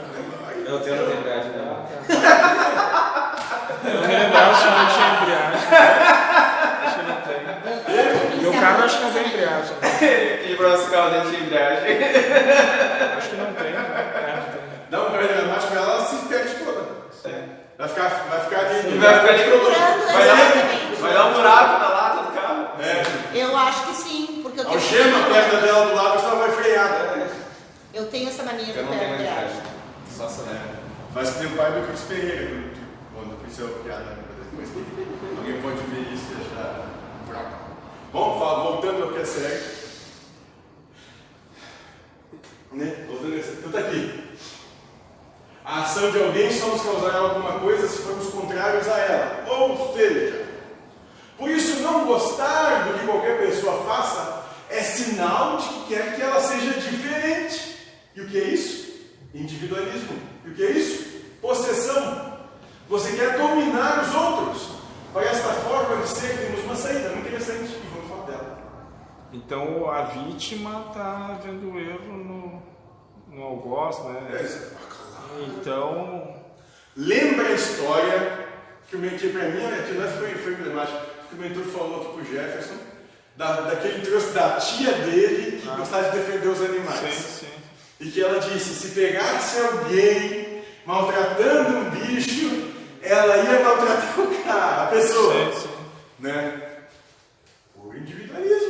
Eu 0.66 0.80
tenho 0.80 1.04
uma 1.04 1.14
lembragem 1.14 1.52
dela. 1.52 1.88
Eu 3.86 4.02
me 4.02 4.08
lembrava 4.08 4.56
se 4.56 4.66
não 4.66 4.88
tinha 4.88 5.22
embreagem. 5.22 5.60
Acho 6.84 6.98
que 6.98 7.04
não 7.06 8.59
tem. 8.70 8.78
Meu 8.78 8.78
carro 8.78 8.84
acho 8.84 8.98
que 8.98 9.04
não 9.04 9.12
tem 9.14 9.28
embreagem. 9.28 9.76
E 10.50 10.56
para 10.56 10.70
nosso 10.70 10.90
carro 10.92 11.10
dentro 11.12 11.32
de 11.32 11.44
embreagem. 11.44 11.98
Acho 13.18 13.30
que 13.30 13.36
não 13.36 13.54
tem. 13.54 13.68
É, 13.68 14.44
não 14.90 15.08
um 15.08 15.12
carreira 15.12 15.36
dramático, 15.36 15.76
ela 15.76 16.06
se 16.06 16.16
perde 16.28 16.56
toda. 16.56 17.00
Vai 17.78 17.88
ficar, 17.88 18.10
vai 18.30 18.40
ficar 18.42 18.60
ali. 18.60 18.98
Vai 18.98 19.20
ficar 19.20 19.34
de 19.34 19.44
Vai 20.12 20.28
dar, 20.28 21.00
vai 21.00 21.14
dar 21.14 21.26
um 21.26 21.34
buraco 21.34 21.80
na 21.80 21.90
lata 21.90 22.24
do 22.24 22.32
carro. 22.34 22.68
É, 22.82 23.42
Eu 23.42 23.58
acho 23.58 23.86
que 23.88 23.94
sim, 23.94 24.40
porque 24.44 24.60
eu 24.60 24.66
tenho, 24.66 24.76
algema 24.78 25.20
a 25.20 25.30
perna 25.30 25.62
dela 25.62 25.86
do 25.86 25.96
lado, 25.96 26.20
só 26.22 26.36
vai 26.36 26.52
frear. 26.52 27.28
eu 27.94 28.06
tenho 28.08 28.30
essa 28.30 28.44
mania 28.44 28.74
Eu 28.74 28.74
do 28.74 28.82
não 28.84 28.92
pé 28.92 28.98
tenho 28.98 29.12
na 29.12 29.18
mais 29.18 29.22
embreagem. 29.22 29.62
Só 30.16 30.26
acelera. 30.26 30.80
Faz 31.14 31.30
que 31.32 31.46
o 31.46 31.52
pai 31.52 31.72
do 31.72 31.88
Cris 31.88 32.02
Pereira, 32.02 32.64
quando 33.14 33.32
é 33.34 33.64
uma 33.64 33.84
piada 33.84 34.18
depois. 34.52 34.70
Alguém 35.38 35.62
pode 35.62 35.78
ver 35.90 36.14
isso 36.14 36.26
e 36.32 36.42
achar. 36.42 36.89
Bom, 38.12 38.40
voltando 38.40 39.04
ao 39.04 39.12
que 39.12 39.20
é 39.20 39.26
sério. 39.26 39.62
Né? 42.72 43.06
Voltando 43.08 43.40
a 43.40 43.44
sério. 43.44 43.62
Tu 43.62 43.70
tá 43.70 43.80
aqui. 43.80 44.24
A 45.64 45.84
ação 45.84 46.10
de 46.10 46.20
alguém 46.20 46.52
só 46.52 46.68
nos 46.68 46.82
causará 46.82 47.20
alguma 47.20 47.60
coisa 47.60 47.88
se 47.88 48.00
formos 48.00 48.30
contrários 48.30 48.88
a 48.88 48.98
ela. 48.98 49.46
Ou 49.48 49.94
seja, 49.94 50.48
por 51.38 51.50
isso 51.50 51.82
não 51.82 52.06
gostar 52.06 52.88
do 52.88 52.98
que 52.98 53.06
qualquer 53.06 53.38
pessoa 53.40 53.84
faça 53.84 54.46
é 54.70 54.82
sinal 54.82 55.58
de 55.58 55.68
que 55.68 55.94
quer 55.94 56.16
que 56.16 56.22
ela 56.22 56.40
seja 56.42 56.74
diferente. 56.80 57.78
E 58.16 58.22
o 58.22 58.28
que 58.28 58.40
é 58.40 58.44
isso? 58.46 58.90
Individualismo. 59.34 60.18
E 60.46 60.50
o 60.50 60.56
que 60.56 60.64
é 60.64 60.72
isso? 60.72 61.22
Possessão. 61.40 62.40
Você 62.88 63.16
quer 63.16 63.38
dominar 63.38 64.04
os 64.04 64.16
outros. 64.16 64.80
Para 65.14 65.26
esta 65.26 65.50
forma 65.50 66.04
de 66.04 66.10
ser, 66.10 66.38
temos 66.38 66.64
uma 66.66 66.76
saída 66.76 67.10
muito 67.10 67.28
interessante 67.28 67.72
e 67.72 67.90
vamos 67.94 68.10
falar 68.10 68.26
dela. 68.26 68.60
Então 69.32 69.90
a 69.90 70.04
vítima 70.04 70.92
tá 70.94 71.40
vendo 71.44 71.74
o 71.74 71.80
erro 71.80 72.18
no, 72.18 72.64
no 73.28 73.44
algoz, 73.44 74.00
né? 74.06 74.40
É 74.40 74.44
isso. 74.44 74.76
Então. 75.48 76.40
Lembra 77.02 77.48
a 77.48 77.52
história 77.52 78.46
que, 78.90 78.98
o 78.98 79.00
mentor, 79.00 79.30
para 79.30 79.44
mim, 79.44 79.66
aquilo 79.66 80.04
lá 80.04 80.12
foi, 80.12 80.36
foi 80.36 80.52
emblemático, 80.52 81.00
que 81.30 81.36
o 81.36 81.38
mentor 81.38 81.64
falou 81.64 82.02
aqui 82.02 82.14
pro 82.14 82.26
Jefferson, 82.26 82.76
da, 83.38 83.62
daquele 83.62 84.02
trouxe 84.02 84.34
da 84.34 84.58
tia 84.58 84.92
dele 84.92 85.62
que 85.62 85.68
gostava 85.78 86.10
de 86.10 86.18
defender 86.18 86.50
os 86.50 86.62
animais. 86.62 87.16
Sim, 87.16 87.46
sim. 87.46 87.54
E 88.02 88.12
que 88.12 88.22
ela 88.22 88.40
disse: 88.40 88.74
se 88.74 88.90
pegasse 88.90 89.62
alguém 89.62 90.62
maltratando 90.86 91.78
um 91.78 91.90
bicho, 91.90 92.74
ela 93.02 93.38
ia 93.38 93.64
maltratar 93.64 94.20
o 94.20 94.44
cara, 94.44 94.84
a 94.84 94.88
pessoa. 94.88 95.54
Sim, 95.54 95.62
sim. 95.62 95.70
Né? 96.20 96.62
Puro 97.74 97.98
individualismo, 97.98 98.69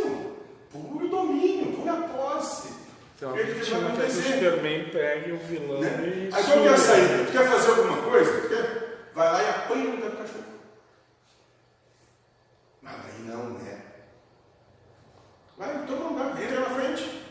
puro 0.99 1.09
domínio, 1.09 1.73
pura 1.77 1.93
posse. 1.95 2.73
Então, 3.15 3.31
O 3.31 3.33
a 3.33 3.37
que, 3.37 3.43
que 3.45 3.51
vai 3.51 3.59
quer 3.59 3.65
que 3.65 3.73
o 3.73 3.87
acontecer? 3.87 4.21
Superman 4.33 4.89
pegue 4.91 5.31
o 5.31 5.37
vilão 5.37 5.79
Né? 5.81 6.03
e. 6.07 6.29
Aí 6.33 6.43
qual 6.43 6.59
que 6.61 6.67
é 6.67 6.69
a 6.73 6.77
saída? 6.77 7.25
Tu 7.25 7.31
quer 7.31 7.49
fazer 7.49 7.69
alguma 7.71 7.97
coisa? 7.97 8.41
Tu 8.41 8.49
quer? 8.49 9.09
Vai 9.13 9.31
lá 9.33 9.43
e 9.43 9.49
apanha 9.49 9.85
lugar 9.91 10.09
do 10.11 10.17
cachorro. 10.17 10.43
Mas 12.81 12.93
aí 12.95 13.23
não, 13.27 13.49
né? 13.51 13.81
Vai, 15.57 15.85
toma 15.85 16.05
um 16.05 16.09
lugar, 16.09 16.41
entra 16.41 16.59
na 16.61 16.69
frente. 16.69 17.23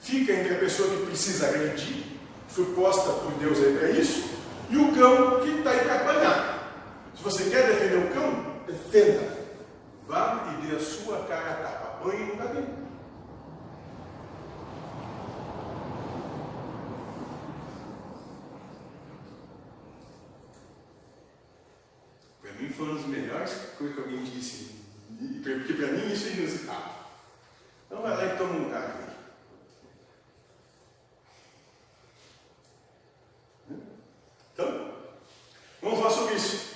Fica 0.00 0.32
entre 0.32 0.54
a 0.54 0.58
pessoa 0.58 0.88
que 0.90 1.06
precisa 1.06 1.46
agredir, 1.48 2.04
foi 2.48 2.64
posta 2.74 3.10
por 3.12 3.32
Deus 3.32 3.58
aí 3.58 3.76
para 3.78 3.90
isso, 3.90 4.30
e 4.70 4.76
o 4.76 4.92
cão 4.94 5.40
que 5.40 5.58
está 5.58 5.70
aí 5.70 5.80
para 5.80 5.94
apanhar. 5.96 6.72
Se 7.14 7.22
você 7.22 7.50
quer 7.50 7.66
defender 7.66 7.96
o 7.98 8.10
cão, 8.12 8.44
defenda. 8.66 9.38
Vá 10.08 10.46
e 10.58 10.66
dê 10.66 10.76
a 10.76 10.80
sua 10.80 11.18
cara 11.26 11.50
a 11.50 11.54
tapa. 11.54 11.86
Apanhe 12.00 12.24
no 12.24 12.32
lugar 12.32 12.48
dele. 12.48 12.66
Para 22.40 22.52
mim 22.52 22.68
foi 22.70 22.86
uma 22.86 22.94
das 22.96 23.06
melhores 23.06 23.52
coisas 23.76 23.94
que 23.96 24.02
alguém 24.02 24.24
disse. 24.40 24.70
Porque 25.42 25.74
para 25.74 25.88
mim 25.88 26.12
isso 26.12 26.28
é 26.28 26.30
inusitado. 26.32 26.94
Então 27.86 28.02
vai 28.02 28.16
lá 28.16 28.34
e 28.34 28.38
toma 28.38 28.54
um 28.54 28.64
lugar 28.64 28.96
aí. 28.96 29.10
Então, 34.54 34.94
vamos 35.82 35.98
falar 35.98 36.10
sobre 36.10 36.34
isso. 36.36 36.70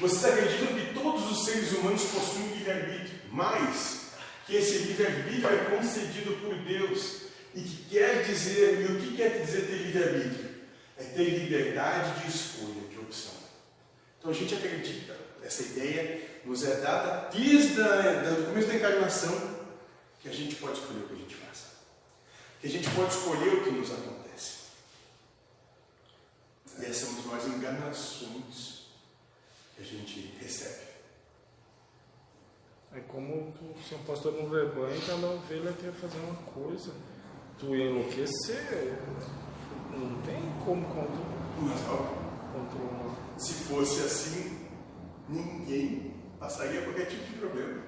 Vocês 0.00 0.24
acreditam 0.24 0.74
que 0.74 0.94
todos 0.94 1.30
os 1.30 1.44
seres 1.44 1.72
humanos 1.72 2.02
possuem 2.04 2.54
livre-arbítrio, 2.54 3.20
mas 3.32 4.10
que 4.46 4.56
esse 4.56 4.78
livre-arbítrio 4.78 5.48
é 5.48 5.76
concedido 5.76 6.36
por 6.36 6.54
Deus 6.54 7.22
e 7.54 7.60
que 7.62 7.88
quer 7.90 8.24
dizer, 8.24 8.80
e 8.80 8.92
o 8.92 9.00
que 9.00 9.16
quer 9.16 9.40
dizer 9.40 9.66
ter 9.66 9.76
livre-arbítrio? 9.76 10.48
É 10.96 11.04
ter 11.04 11.24
liberdade 11.24 12.20
de 12.20 12.28
escolha, 12.28 12.88
de 12.88 12.98
opção. 12.98 13.34
Então 14.18 14.30
a 14.30 14.34
gente 14.34 14.54
acredita, 14.54 15.16
essa 15.42 15.62
ideia 15.62 16.27
nos 16.48 16.64
é 16.64 16.80
dada 16.80 17.28
desde 17.30 17.80
o 17.80 18.46
começo 18.46 18.68
da 18.68 18.74
encarnação, 18.74 19.58
que 20.20 20.28
a 20.28 20.32
gente 20.32 20.56
pode 20.56 20.78
escolher 20.78 21.00
o 21.04 21.08
que 21.08 21.12
a 21.12 21.16
gente 21.16 21.34
faz. 21.36 21.64
Que 22.60 22.66
a 22.66 22.70
gente 22.70 22.90
pode 22.90 23.10
escolher 23.14 23.54
o 23.54 23.64
que 23.64 23.70
nos 23.70 23.90
acontece. 23.92 24.58
E 26.78 26.84
essas 26.86 27.08
são 27.08 27.18
as 27.18 27.24
maiores 27.26 27.46
enganações 27.54 28.86
que 29.76 29.82
a 29.82 29.84
gente 29.84 30.34
recebe. 30.40 30.88
É 32.94 33.00
como 33.00 33.52
tu 33.52 33.76
ser 33.86 33.96
um 33.96 34.04
pastor 34.04 34.32
no 34.32 34.48
rebanho 34.48 34.96
e 34.96 35.00
cada 35.06 35.26
ovelha 35.26 35.72
quer 35.74 35.92
fazer 35.92 36.18
uma 36.20 36.34
coisa. 36.52 36.92
Tu 37.58 37.76
ia 37.76 37.90
enlouquecer. 37.90 38.98
Não 39.90 40.22
tem 40.22 40.40
como 40.64 40.86
contro- 40.86 41.26
Mas 41.60 41.80
ó, 41.88 42.52
controlar. 42.52 43.14
se 43.38 43.52
fosse 43.52 44.00
assim, 44.00 44.66
ninguém 45.28 46.14
passaria 46.38 46.82
qualquer 46.82 47.06
tipo 47.06 47.24
de 47.24 47.32
problema. 47.34 47.82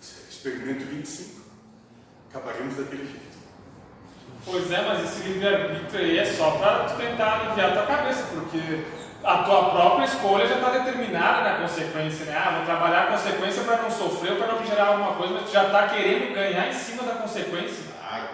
Experimento 0.00 0.84
25. 0.84 1.42
Acabaremos 2.30 2.76
daquele 2.76 3.04
jeito. 3.04 3.32
Pois 4.44 4.70
é, 4.72 4.82
mas 4.82 5.04
esse 5.04 5.28
livre-arbítrio 5.28 6.00
aí 6.00 6.18
é 6.18 6.24
só 6.24 6.50
para 6.52 6.84
tu 6.84 6.96
tentar 6.96 7.40
aliviar 7.40 7.70
a 7.70 7.74
tua 7.74 7.86
cabeça, 7.86 8.24
porque 8.32 8.84
a 9.22 9.44
tua 9.44 9.70
própria 9.70 10.04
escolha 10.04 10.48
já 10.48 10.56
está 10.56 10.70
determinada 10.70 11.48
na 11.48 11.58
consequência, 11.60 12.26
né? 12.26 12.36
Ah, 12.36 12.56
vou 12.56 12.64
trabalhar 12.64 13.04
a 13.04 13.06
consequência 13.12 13.62
para 13.62 13.82
não 13.82 13.90
sofrer 13.90 14.32
ou 14.32 14.38
para 14.38 14.48
não 14.48 14.66
gerar 14.66 14.86
alguma 14.86 15.14
coisa, 15.14 15.34
mas 15.34 15.44
tu 15.44 15.52
já 15.52 15.66
está 15.66 15.86
querendo 15.88 16.34
ganhar 16.34 16.68
em 16.68 16.72
cima 16.72 17.04
da 17.04 17.12
consequência. 17.12 17.84
Claro, 18.00 18.28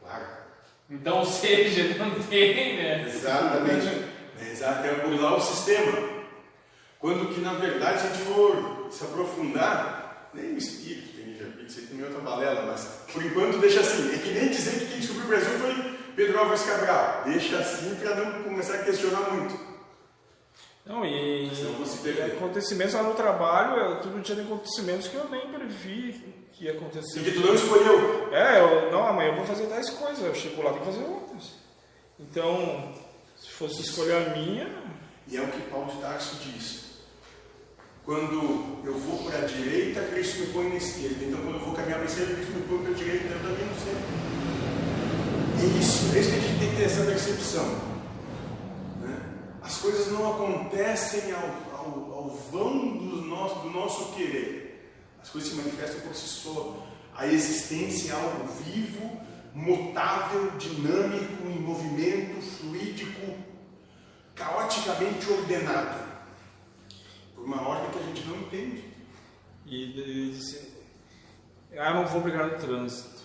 claro. 0.00 0.24
Então, 0.88 1.18
ou 1.18 1.24
seja, 1.24 1.82
não 1.98 2.10
tem, 2.10 2.76
né? 2.76 3.02
Exatamente. 3.08 4.04
É, 4.40 4.52
exato, 4.52 4.86
é 4.86 4.94
burlar 4.94 5.34
o 5.34 5.40
sistema. 5.40 6.13
Quando 7.04 7.34
que, 7.34 7.42
na 7.42 7.52
verdade, 7.52 8.00
se 8.00 8.06
a 8.06 8.10
gente 8.14 8.22
for 8.22 8.88
se 8.90 9.04
aprofundar, 9.04 10.30
nem 10.32 10.54
o 10.54 10.56
espírito 10.56 11.14
tem 11.14 11.26
livre-arbítrio, 11.26 11.66
isso 11.66 11.80
aí 11.80 11.86
também 11.88 12.02
é 12.02 12.08
outra 12.08 12.22
balela, 12.22 12.62
mas 12.62 12.82
por 13.12 13.22
enquanto 13.22 13.58
deixa 13.58 13.80
assim. 13.80 14.14
É 14.14 14.16
que 14.16 14.30
nem 14.30 14.48
dizer 14.48 14.78
que 14.78 14.86
quem 14.86 15.00
descobriu 15.00 15.24
o 15.26 15.28
Brasil 15.28 15.50
foi 15.58 15.98
Pedro 16.16 16.38
Álvares 16.38 16.62
Cabral. 16.62 17.24
Deixa 17.26 17.58
assim 17.58 17.94
para 17.96 18.14
não 18.14 18.44
começar 18.44 18.76
a 18.76 18.84
questionar 18.84 19.20
muito. 19.34 19.54
Não, 20.86 21.04
e, 21.04 21.48
e 21.48 22.22
acontecimentos 22.22 22.94
lá 22.94 23.02
no 23.02 23.12
trabalho, 23.12 23.76
eu, 23.76 24.00
todo 24.00 24.22
dia 24.22 24.36
tem 24.36 24.46
acontecimentos 24.46 25.06
que 25.06 25.16
eu 25.16 25.28
nem 25.28 25.46
previ 25.52 26.46
que 26.54 26.64
ia 26.64 26.72
acontecer. 26.72 27.20
Porque 27.20 27.32
tu 27.32 27.46
não 27.46 27.54
escolheu. 27.54 28.32
É, 28.32 28.60
eu, 28.60 28.90
não, 28.90 29.06
amanhã 29.06 29.28
eu 29.28 29.36
vou 29.36 29.44
fazer 29.44 29.66
10 29.66 29.90
coisas, 29.90 30.24
eu 30.24 30.34
chego 30.34 30.62
lá 30.62 30.70
e 30.70 30.72
tenho 30.72 30.86
que 30.86 30.90
fazer 30.90 31.04
outras. 31.04 31.52
Então, 32.18 32.94
se 33.36 33.50
fosse 33.50 33.82
escolher 33.82 34.26
a 34.26 34.30
minha, 34.30 34.82
E 35.28 35.36
é 35.36 35.42
o 35.42 35.48
que 35.48 35.60
Paulo 35.70 35.92
de 35.92 35.98
Tarso 36.00 36.36
diz. 36.36 36.83
Quando 38.04 38.82
eu 38.84 38.98
vou 38.98 39.24
para 39.24 39.38
a 39.38 39.46
direita, 39.46 40.02
Cristo 40.02 40.40
me 40.40 40.46
põe 40.48 40.68
na 40.68 40.74
esquerda. 40.74 41.24
Então, 41.24 41.40
quando 41.40 41.54
eu 41.54 41.64
vou 41.64 41.74
caminhar 41.74 42.00
para 42.00 42.08
a 42.08 42.10
esquerda, 42.10 42.34
Cristo 42.34 42.52
me 42.52 42.62
põe 42.62 42.78
para 42.78 42.90
a 42.90 42.94
direita. 42.94 43.24
Eu 43.24 43.40
também 43.40 43.66
não 43.66 43.74
sei. 43.74 43.94
É 45.56 45.78
isso, 45.78 46.14
é 46.14 46.20
isso 46.20 46.30
que 46.30 46.36
a 46.36 46.40
gente 46.40 46.58
tem 46.58 46.70
que 46.70 46.76
ter 46.76 46.84
essa 46.84 47.04
percepção. 47.04 47.66
né? 49.00 49.22
As 49.62 49.78
coisas 49.78 50.12
não 50.12 50.34
acontecem 50.34 51.32
ao, 51.32 51.78
ao, 51.78 52.12
ao 52.12 52.28
vão 52.52 52.98
do 52.98 53.22
nosso, 53.22 53.60
do 53.60 53.70
nosso 53.70 54.12
querer. 54.12 54.92
As 55.22 55.30
coisas 55.30 55.48
se 55.48 55.56
manifestam 55.56 56.00
por 56.00 56.14
si 56.14 56.28
só. 56.28 56.86
A 57.16 57.26
existência 57.26 58.12
é 58.12 58.14
algo 58.16 58.46
vivo, 58.64 59.18
mutável, 59.54 60.50
dinâmico, 60.58 61.46
em 61.46 61.58
movimento, 61.60 62.42
fluídico, 62.42 63.34
caoticamente 64.34 65.30
ordenado. 65.30 66.03
Por 67.44 67.52
uma 67.52 67.68
ordem 67.68 67.90
que 67.90 67.98
a 67.98 68.02
gente 68.02 68.26
não 68.26 68.36
entende. 68.38 68.84
e 69.66 69.82
ele 69.82 70.30
disse, 70.32 70.72
ah, 71.76 71.90
eu 71.90 71.94
não 71.96 72.06
vou 72.06 72.22
brigar 72.22 72.46
no 72.46 72.58
trânsito. 72.58 73.22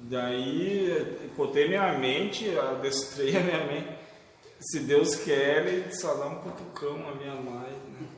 Daí, 0.00 1.30
botei 1.36 1.68
minha 1.68 1.96
mente, 1.96 2.58
adestrei 2.58 3.36
a 3.36 3.40
minha 3.40 3.64
mente. 3.66 3.88
Se 4.58 4.80
Deus 4.80 5.14
quer, 5.14 5.64
ele 5.64 5.94
só 5.94 6.14
dá 6.14 6.26
um 6.26 6.40
cutucão 6.40 7.08
a 7.08 7.14
minha 7.14 7.36
mais. 7.36 7.70
Né? 7.70 8.08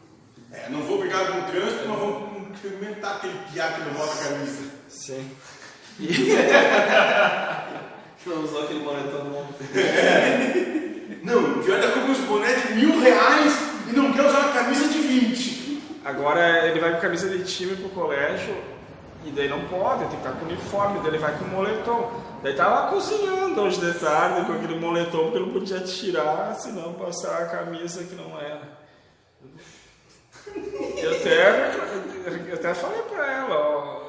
É, 0.53 0.71
não 0.71 0.81
vou 0.85 0.99
brigar 0.99 1.31
com 1.31 1.41
o 1.41 1.45
trânsito, 1.45 1.87
mas 1.87 1.99
vou 1.99 2.49
experimentar 2.55 3.17
aquele 3.17 3.39
piá 3.53 3.73
que 3.73 3.81
não 3.83 3.93
bota 3.93 4.13
a 4.13 4.29
camisa. 4.29 4.71
Sim. 4.89 5.31
Não 8.27 8.43
usou 8.43 8.65
aquele 8.65 8.81
moletom 8.81 9.25
novo. 9.25 9.55
Não, 11.23 11.61
o 11.61 11.63
pior 11.63 11.79
é 11.79 11.89
com 11.93 12.11
os 12.11 12.19
bonés 12.21 12.67
de 12.67 12.75
mil 12.75 12.99
reais 12.99 13.66
e 13.89 13.93
não 13.93 14.13
quer 14.13 14.27
usar 14.27 14.39
uma 14.41 14.53
camisa 14.53 14.89
de 14.89 14.99
20. 14.99 15.83
Agora 16.05 16.67
ele 16.67 16.79
vai 16.79 16.95
com 16.95 17.01
camisa 17.01 17.29
de 17.29 17.45
time 17.45 17.77
pro 17.77 17.89
colégio 17.89 18.57
e 19.25 19.31
daí 19.31 19.49
não 19.49 19.61
pode, 19.67 20.01
tem 20.01 20.11
que 20.11 20.17
estar 20.17 20.33
com 20.33 20.47
uniforme, 20.47 21.01
daí 21.01 21.09
ele 21.09 21.19
vai 21.19 21.37
com 21.37 21.45
moletom. 21.47 22.23
Daí 22.43 22.55
tá 22.55 22.69
lá 22.69 22.89
cozinhando 22.89 23.61
hoje 23.61 23.81
de 23.81 23.99
tarde 23.99 24.47
com 24.47 24.53
aquele 24.53 24.79
moletom 24.79 25.25
porque 25.25 25.39
não 25.39 25.51
podia 25.51 25.81
tirar, 25.81 26.55
senão 26.55 26.93
passar 26.95 27.43
a 27.43 27.47
camisa 27.47 28.05
que 28.05 28.15
não 28.15 28.39
era. 28.39 28.87
Eu 30.97 31.17
até, 31.17 31.71
eu 32.49 32.55
até 32.55 32.73
falei 32.73 33.03
pra 33.03 33.33
ela, 33.33 33.57
ó, 33.57 34.06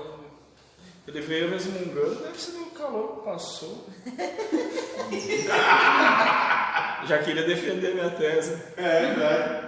ele 1.08 1.22
veio 1.22 1.50
resmungando, 1.50 2.16
deve 2.24 2.40
ser 2.40 2.58
o 2.58 2.66
calor 2.72 3.18
que 3.20 3.26
passou. 3.26 3.88
Já 7.08 7.20
queria 7.24 7.44
defender 7.44 7.94
minha 7.94 8.10
tese. 8.10 8.58
É, 8.76 9.06
verdade. 9.08 9.68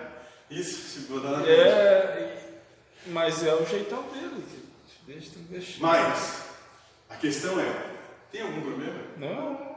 Isso, 0.49 0.81
se 0.89 0.99
botar 1.11 1.31
na. 1.37 1.47
É, 1.47 2.51
e- 3.05 3.09
mas 3.11 3.43
é 3.43 3.53
o 3.53 3.65
jeitão 3.65 4.03
dele. 4.09 4.43
Deixa, 5.07 5.31
deixar. 5.49 5.79
Mas, 5.81 6.43
a 7.09 7.15
questão 7.15 7.59
é, 7.59 7.95
tem 8.31 8.41
algum 8.41 8.61
problema? 8.61 8.99
Não, 9.17 9.69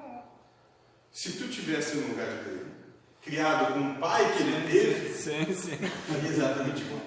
Se 1.10 1.32
tu 1.32 1.48
tivesse 1.48 1.96
no 1.96 2.08
lugar 2.08 2.26
dele, 2.26 2.66
criado 3.22 3.74
com 3.74 3.80
um 3.80 3.94
pai 4.00 4.32
que 4.36 4.42
ele 4.42 4.70
teve, 4.70 5.14
sim, 5.14 5.44
sim. 5.54 5.76
faria 6.08 6.28
exatamente 6.30 6.82
igual. 6.82 7.00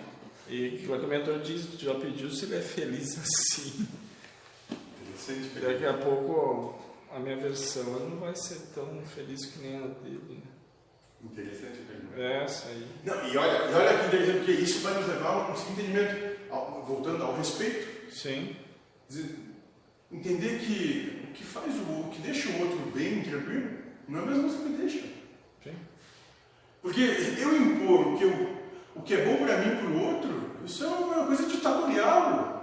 E 0.48 0.68
o 0.68 0.78
que 1.00 1.06
o 1.06 1.08
mentor 1.08 1.40
diz, 1.40 1.66
tu 1.66 1.84
já 1.84 1.96
pediu 1.96 2.30
se 2.30 2.46
ele 2.46 2.58
é 2.58 2.62
feliz 2.62 3.18
assim. 3.20 3.88
Daqui 5.62 5.86
a 5.86 5.94
pouco 5.94 6.76
a 7.14 7.20
minha 7.20 7.38
versão 7.38 7.84
não 7.84 8.18
vai 8.20 8.36
ser 8.36 8.60
tão 8.74 9.02
feliz 9.06 9.46
que 9.46 9.60
nem 9.60 9.78
a 9.78 9.88
dele. 9.88 10.44
Interessante 11.24 11.80
pergunta. 11.88 12.20
É, 12.22 12.44
essa 12.44 12.68
aí. 12.70 12.88
Não, 13.04 13.28
e 13.28 13.38
olha, 13.38 13.72
e 13.72 13.74
olha 13.74 13.98
que 14.00 14.06
interessante, 14.08 14.38
porque 14.38 14.52
isso 14.52 14.80
vai 14.82 14.94
nos 14.94 15.08
levar 15.08 15.30
a 15.30 15.48
um 15.52 15.72
entendimento, 15.72 16.38
ao- 16.52 16.84
voltando 16.86 17.24
ao 17.24 17.36
respeito. 17.36 18.12
Sim. 18.14 18.56
Dizer, 19.10 19.36
entender 20.12 20.60
que 20.60 21.24
o 21.30 21.34
que 21.34 21.44
faz 21.44 21.74
o, 21.76 22.02
o 22.02 22.10
que 22.12 22.22
deixa 22.22 22.50
o 22.50 22.62
outro 22.62 22.78
bem, 22.94 23.24
tranquilo, 23.24 23.72
não 24.08 24.20
é 24.20 24.24
a 24.24 24.26
mesma 24.28 24.44
coisa 24.44 24.58
que 24.58 24.70
me 24.70 24.78
deixa. 24.78 25.08
Sim. 25.64 25.74
Porque 26.82 27.02
eu 27.02 27.58
impor 27.58 28.08
o 28.14 28.18
que, 28.18 28.24
eu, 28.24 28.56
o 28.96 29.02
que 29.02 29.14
é 29.16 29.26
bom 29.26 29.44
para 29.44 29.58
mim 29.58 29.76
para 29.78 29.88
o 29.88 30.04
outro, 30.14 30.52
isso 30.64 30.84
é 30.84 30.88
uma 30.88 31.26
coisa 31.26 31.48
ditatorial. 31.48 32.55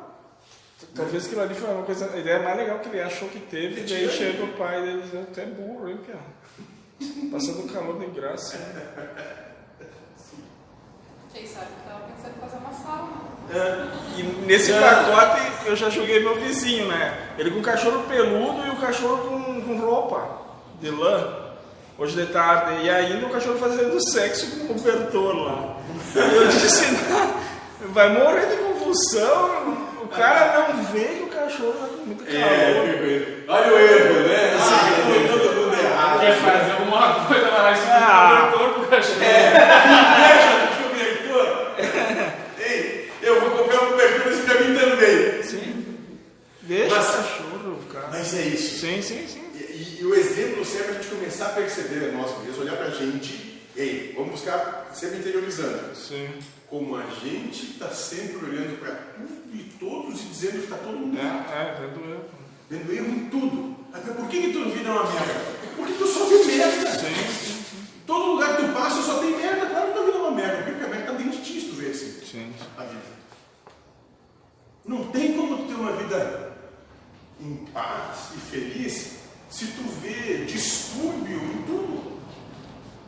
Talvez 0.95 1.25
aquilo 1.25 1.41
ali 1.41 1.55
foi 1.55 1.71
uma 1.71 1.85
coisa, 1.85 2.11
a 2.13 2.19
ideia 2.19 2.43
mais 2.43 2.57
legal 2.57 2.79
que 2.81 2.89
ele 2.89 3.01
achou 3.01 3.29
que 3.29 3.41
teve, 3.41 3.81
e 3.81 3.85
daí 3.85 4.11
chega 4.11 4.45
o 4.45 4.53
pai 4.53 4.83
dele 4.83 4.99
e 4.99 5.03
diz, 5.03 5.23
até 5.23 5.47
burro, 5.47 5.89
hein, 5.89 5.99
cara? 6.07 6.21
Passando 7.31 7.73
calor 7.73 7.99
de 7.99 8.07
graça. 8.07 8.59
Quem 11.33 11.47
sabe 11.47 11.67
que 11.67 11.89
tava 11.89 12.05
pensando 12.05 12.37
em 12.37 12.41
fazer 12.41 12.59
uma 12.59 12.73
sauna. 12.73 13.33
E 14.17 14.23
nesse 14.47 14.73
pacote 14.73 15.67
eu 15.67 15.75
já 15.75 15.89
joguei 15.89 16.21
meu 16.21 16.39
vizinho, 16.39 16.89
né? 16.89 17.35
Ele 17.39 17.51
com 17.51 17.63
cachorro 17.63 18.05
peludo 18.07 18.67
e 18.67 18.71
o 18.71 18.77
cachorro 18.77 19.29
com, 19.29 19.63
com 19.63 19.79
roupa 19.79 20.43
de 20.81 20.91
lã. 20.91 21.39
Hoje 21.99 22.17
de 22.17 22.33
tarde. 22.33 22.85
E 22.85 22.91
ainda 22.91 23.27
o 23.27 23.31
cachorro 23.31 23.59
fazendo 23.59 23.99
sexo 24.11 24.47
com 24.59 24.75
o 24.75 24.77
cobertor 24.77 25.37
lá. 25.37 25.77
E 26.15 26.37
eu 26.37 26.49
disse, 26.49 26.85
vai 27.89 28.13
morrer 28.13 28.47
de 28.47 28.57
convulsão. 28.57 29.82
O 30.13 30.15
cara 30.15 30.69
não 30.69 30.85
vê 30.85 31.05
que 31.05 31.23
o 31.23 31.27
cachorro 31.29 31.73
tá 31.73 31.87
com 31.89 32.05
muito 32.05 32.25
calor. 32.25 32.39
É, 32.39 33.45
olha 33.49 33.73
o 33.73 33.79
erro, 33.79 34.29
né? 34.29 34.53
Ah, 34.61 35.03
foi 35.07 35.29
todo 35.29 35.55
mundo 35.57 35.75
errado. 35.75 36.21
Quer 36.21 36.37
fazer 36.37 36.73
alguma 36.73 37.27
coisa, 37.27 37.47
e 37.47 37.51
Ah. 37.51 38.51
se 38.51 38.53
cobertor 38.53 38.75
pro 38.75 38.89
cachorro. 38.89 39.17
Inveja 40.13 40.53
do 40.67 40.69
cobertor. 40.83 41.49
Ei, 42.61 43.11
eu 43.23 43.41
vou 43.41 43.51
comprar 43.51 43.83
um 43.85 43.91
cobertor 43.93 44.29
desse 44.33 44.43
pra 44.43 44.61
mim 44.61 44.79
também. 44.79 45.43
Sim. 45.43 45.97
Deixa 46.63 46.95
Mas- 46.95 47.09
o 47.09 47.13
cachorro, 47.17 47.79
cara. 47.93 48.09
Mas 48.11 48.35
é 48.35 48.43
isso. 48.43 48.81
Sim, 48.81 49.03
sim, 49.03 49.27
sim. 49.27 49.43
E, 49.55 49.59
e- 49.59 49.99
e 50.03 50.05
o 50.05 50.15
exemplo 50.15 50.65
serve 50.65 50.91
a 50.91 50.95
gente 50.95 51.09
começar 51.09 51.47
a 51.47 51.51
perceber 51.51 52.11
a 52.11 52.13
nós 52.13 52.31
mesmos, 52.41 52.59
olhar 52.59 52.77
pra 52.77 52.91
gente. 52.91 53.63
Ei, 53.77 54.13
vamos 54.15 54.33
buscar 54.33 54.91
sempre 54.93 55.19
interiorizando. 55.19 55.95
Sim. 55.97 56.29
Como 56.73 56.97
a 56.97 57.05
gente 57.23 57.73
está 57.73 57.91
sempre 57.91 58.47
olhando 58.47 58.81
para 58.81 58.95
tudo 58.95 59.29
e 59.53 59.59
todos 59.79 60.23
e 60.23 60.25
dizendo 60.25 60.53
que 60.53 60.59
está 60.65 60.79
todo 60.79 60.97
mundo 60.97 61.19
É, 61.19 61.21
errado. 61.21 61.53
é, 61.53 61.81
vendo 61.81 62.01
eu. 62.11 62.25
Vendo 62.71 62.93
erro 62.95 63.09
em 63.15 63.29
tudo. 63.29 63.77
Mas 63.93 64.03
por 64.05 64.27
que, 64.27 64.41
que 64.41 64.53
tua 64.55 64.65
vida 64.71 64.89
é 64.89 64.91
uma 64.93 65.03
merda? 65.05 65.35
Porque 65.77 65.93
tu 65.93 66.07
só 66.07 66.25
vê 66.25 66.45
merda. 66.45 66.91
Sim, 66.93 67.15
sim, 67.15 67.63
sim. 67.63 67.77
Todo 68.07 68.25
lugar 68.25 68.57
que 68.57 68.63
tu 68.63 68.73
passa 68.73 69.03
só 69.03 69.19
tem 69.19 69.37
merda. 69.37 69.67
Claro 69.67 69.89
que 69.89 69.93
tua 69.93 70.05
vida 70.07 70.17
é 70.17 70.21
uma 70.23 70.31
merda. 70.31 70.63
Porque 70.63 70.83
a 70.85 70.89
merda 70.89 71.01
está 71.01 71.13
dentro 71.13 71.39
de 71.39 71.45
ti, 71.45 71.61
se 71.61 71.67
tu 71.67 71.75
vê 71.75 71.91
assim. 71.91 72.21
Sim. 72.25 72.53
A 72.79 72.85
vida. 72.85 73.03
Não 74.87 75.05
tem 75.09 75.35
como 75.37 75.59
tu 75.59 75.65
ter 75.65 75.75
uma 75.75 75.93
vida 75.93 76.53
em 77.39 77.55
paz 77.67 78.31
e 78.35 78.41
feliz 78.51 79.19
se 79.51 79.67
tu 79.67 79.83
vê 80.01 80.47
distúrbio 80.47 81.37
em 81.37 81.63
tudo. 81.67 82.13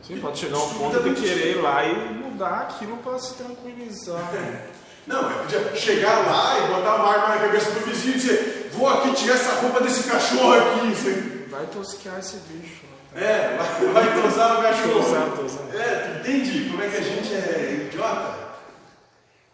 Sim, 0.03 0.19
pode 0.19 0.37
chegar 0.37 0.57
ao 0.57 0.69
ponto 0.69 1.01
de 1.01 1.19
querer 1.19 1.57
ir 1.57 1.61
lá 1.63 1.83
e 1.83 2.24
mudar 2.35 2.61
aquilo 2.63 2.97
para 2.97 3.17
se 3.17 3.33
tranquilizar. 3.35 4.31
Não, 5.07 5.29
é 5.29 5.33
podia 5.35 5.75
chegar 5.75 6.25
lá 6.25 6.57
e 6.57 6.73
botar 6.73 6.95
uma 6.95 7.13
arma 7.13 7.35
na 7.35 7.41
cabeça 7.41 7.71
do 7.71 7.79
vizinho 7.85 8.15
e 8.15 8.17
dizer: 8.17 8.69
Vou 8.73 8.89
aqui 8.89 9.13
tirar 9.13 9.35
essa 9.35 9.61
roupa 9.61 9.81
desse 9.81 10.09
cachorro 10.09 10.53
aqui. 10.53 10.91
Isso 10.91 11.45
Vai 11.49 11.65
tosquear 11.67 12.19
esse 12.19 12.37
bicho. 12.37 12.81
aí. 13.15 13.23
É, 13.23 13.57
vai, 13.57 14.03
vai 14.03 14.21
tosar 14.21 14.59
o 14.59 14.61
cachorro. 14.63 15.03
Tosar, 15.03 15.29
tosar. 15.29 15.75
É, 15.75 15.95
tu 15.95 16.19
entende 16.19 16.69
como 16.69 16.83
é 16.83 16.89
que 16.89 16.97
a 16.97 17.01
gente 17.01 17.33
é 17.33 17.87
idiota? 17.87 18.35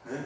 Né? 0.05 0.23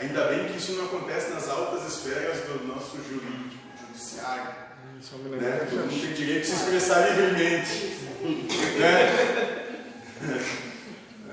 Ainda 0.00 0.24
bem 0.28 0.48
que 0.48 0.56
isso 0.56 0.72
não 0.72 0.86
acontece 0.86 1.32
nas 1.32 1.48
altas 1.50 1.86
esferas 1.86 2.38
do 2.46 2.66
nosso 2.66 2.96
jurídico, 2.96 3.62
judiciário. 3.86 4.66
Só 5.02 5.18
me 5.18 5.36
Né? 5.36 5.66
Todo 5.70 5.80
mundo 5.80 6.00
tem 6.00 6.14
direito 6.14 6.40
de 6.40 6.46
se 6.46 6.54
expressar 6.54 7.10
livremente. 7.10 7.94
né? 8.80 9.65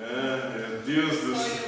Ah, 0.05 0.51
meu 0.57 0.81
Deus 0.81 1.21
do 1.21 1.35
céu. 1.35 1.63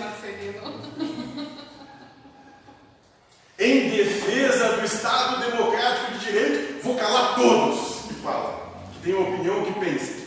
Em 3.57 3.89
defesa 3.89 4.73
do 4.73 4.85
Estado 4.85 5.49
Democrático 5.49 6.11
de 6.13 6.25
Direito, 6.25 6.83
vou 6.83 6.97
calar 6.97 7.35
todos 7.35 8.01
que 8.07 8.13
falam, 8.15 8.59
que 8.93 8.99
têm 8.99 9.15
opinião 9.15 9.63
que 9.63 9.79
pensam. 9.79 10.25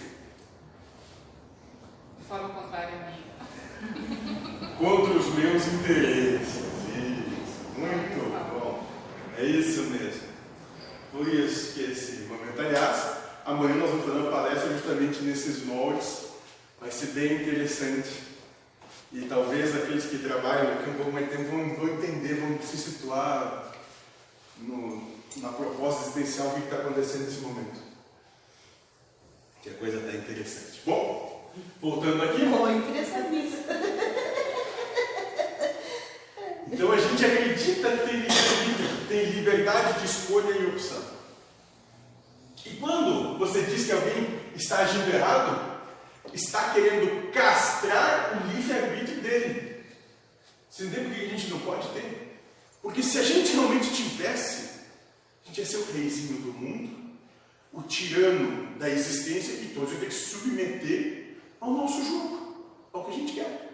De 2.19 2.27
forma 2.27 2.49
contrária 2.49 2.95
à 2.95 3.11
minha. 3.11 4.77
Contra 4.79 5.13
os 5.13 5.35
meus 5.35 5.67
interesses. 5.67 6.57
Isso. 6.57 6.65
Muito 7.77 8.31
bom. 8.55 8.87
É 9.37 9.45
isso 9.45 9.83
mesmo. 9.83 10.29
Por 11.13 11.29
isso 11.29 11.75
que 11.75 11.83
esse 11.93 12.23
momento. 12.23 12.59
Aliás, 12.59 13.19
amanhã 13.45 13.75
nós 13.75 13.91
vamos 13.91 14.07
fazer 14.07 14.19
uma 14.19 14.31
palestra 14.31 14.73
justamente 14.73 15.23
nesses 15.23 15.67
moldes. 15.67 16.28
Vai 16.81 16.91
ser 16.91 17.07
bem 17.09 17.43
interessante. 17.43 18.29
E 19.13 19.23
talvez 19.23 19.75
aqueles 19.75 20.05
que 20.07 20.19
trabalham 20.19 20.75
aqui 20.75 20.91
um 20.91 20.95
pouco 20.95 21.13
mais 21.13 21.31
tempo 21.31 21.45
vão, 21.45 21.75
vão 21.77 21.89
entender, 21.95 22.35
vão 22.35 22.61
se 22.61 22.77
situar 22.77 23.73
no, 24.59 25.03
na 25.39 25.49
proposta 25.49 26.03
existencial, 26.03 26.49
o 26.49 26.55
que 26.55 26.61
está 26.61 26.77
acontecendo 26.77 27.25
nesse 27.25 27.41
momento. 27.41 27.81
Que 29.63 29.71
a 29.71 29.75
coisa 29.75 29.99
está 29.99 30.13
interessante. 30.17 30.83
Bom, 30.85 31.51
voltando 31.81 32.23
aqui. 32.23 32.43
Muito 32.45 32.89
interessantíssimo. 32.89 33.65
Então 36.71 36.93
a 36.93 36.99
gente 36.99 37.25
acredita 37.25 37.91
que 37.91 38.07
tem 38.07 38.17
livre-arbítrio, 38.21 39.07
tem 39.09 39.25
liberdade 39.31 40.01
de 40.01 40.05
escolha 40.05 40.51
e 40.51 40.67
opção. 40.67 41.03
E 42.67 42.75
quando 42.75 43.39
você 43.39 43.63
diz 43.63 43.87
que 43.87 43.93
alguém 43.93 44.39
está 44.55 44.81
agindo 44.81 45.09
errado, 45.09 45.78
está 46.35 46.73
querendo 46.73 47.33
castrar 47.33 48.41
o 48.43 48.57
livre-arbítrio 48.57 49.21
dele. 49.21 49.85
Você 50.71 50.85
entende 50.85 51.09
por 51.09 51.15
que 51.15 51.25
a 51.25 51.29
gente 51.29 51.51
não 51.51 51.61
pode 51.61 51.89
ter? 51.89 52.41
Porque 52.83 53.03
se 53.03 53.19
a 53.19 53.23
gente 53.23 53.53
realmente 53.53 53.93
tivesse, 53.93 54.81
a 55.43 55.47
gente 55.47 55.61
ia 55.61 55.67
ser 55.67 55.77
o 55.79 55.93
reizinho 55.93 56.41
do 56.41 56.53
mundo, 56.53 57.19
o 57.73 57.83
tirano 57.83 58.77
da 58.79 58.89
existência 58.89 59.53
e 59.53 59.73
todos 59.75 59.91
iam 59.93 60.01
ter 60.01 60.07
que 60.07 60.15
se 60.15 60.31
submeter 60.31 61.37
ao 61.61 61.71
nosso 61.73 62.05
jogo, 62.05 62.67
ao 62.93 63.05
que 63.05 63.11
a 63.11 63.15
gente 63.15 63.33
quer. 63.33 63.69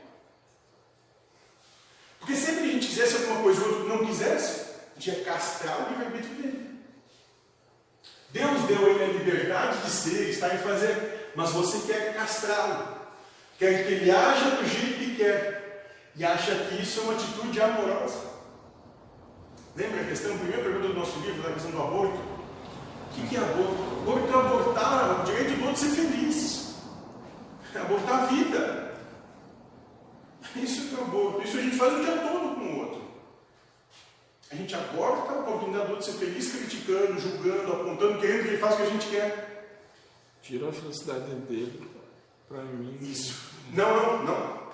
Porque 2.19 2.35
sempre 2.35 2.62
que 2.62 2.69
a 2.71 2.73
gente 2.73 2.87
quisesse 2.88 3.17
alguma 3.17 3.43
coisa 3.43 3.61
e 3.61 3.64
o 3.64 3.69
outro 3.69 3.88
não 3.88 4.07
quisesse, 4.07 4.61
a 4.97 5.01
gente 5.01 5.19
ia 5.19 5.25
castrar 5.25 5.87
o 5.87 5.90
livre-arbítrio 5.90 6.35
dele. 6.37 6.75
Deus 8.31 8.62
deu 8.62 8.87
a 8.87 8.90
ele 8.90 9.05
a 9.05 9.19
liberdade 9.19 9.83
de 9.85 9.90
ser, 9.90 10.31
estar 10.31 10.55
e 10.55 10.59
fazer, 10.59 11.13
mas 11.35 11.51
você 11.51 11.92
quer 11.92 12.14
castrá-lo. 12.14 12.94
Quer 13.59 13.87
que 13.87 13.92
ele 13.92 14.11
haja 14.11 14.51
do 14.51 14.66
jeito 14.66 14.99
que 14.99 15.16
quer. 15.16 15.64
E 16.16 16.25
acha 16.25 16.55
que 16.55 16.83
isso 16.83 17.01
é 17.01 17.03
uma 17.05 17.12
atitude 17.14 17.61
amorosa. 17.61 18.35
Lembra 19.77 20.03
a 20.03 20.05
questão, 20.05 20.35
a 20.35 20.38
primeira 20.38 20.62
pergunta 20.62 20.88
do 20.88 20.94
nosso 20.94 21.18
livro, 21.20 21.42
da 21.42 21.53
questão 21.53 21.73
do 21.73 21.83
aborto? 21.83 22.16
O 22.16 23.29
que, 23.29 23.37
é 23.37 23.38
aborto? 23.38 23.83
Aborto 24.03 24.33
é 24.33 24.38
abortar 24.38 25.20
o 25.20 25.25
direito 25.25 25.59
do 25.59 25.66
outro 25.66 25.81
ser 25.81 25.90
feliz. 25.90 26.75
É 27.75 27.79
abortar 27.79 28.23
a 28.23 28.27
vida. 28.27 28.94
Isso 30.57 30.97
é 30.97 31.01
aborto. 31.01 31.42
Isso 31.42 31.59
a 31.59 31.62
gente 31.62 31.77
faz 31.77 31.92
o 31.92 32.05
dia 32.05 32.16
todo 32.18 32.55
com 32.55 32.61
o 32.61 32.79
outro. 32.79 33.03
A 34.53 34.55
gente 34.55 34.75
aborta 34.75 35.33
a 35.33 35.40
oportunidade 35.40 35.87
do 35.87 35.92
outro 35.92 36.07
ser 36.07 36.12
feliz, 36.12 36.53
criticando, 36.53 37.18
julgando, 37.18 37.73
apontando, 37.73 38.20
querendo 38.20 38.42
que 38.42 38.49
ele 38.49 38.59
faça 38.59 38.75
o 38.75 38.77
que 38.77 38.83
a 38.83 38.90
gente 38.90 39.09
quer. 39.09 39.54
Tirou 40.44 40.68
a 40.68 40.72
felicidade 40.72 41.35
dele 41.48 41.90
pra 42.46 42.62
mim. 42.62 42.98
Isso. 43.00 43.35
Não, 43.72 43.96
não, 43.96 44.24
não. 44.24 44.64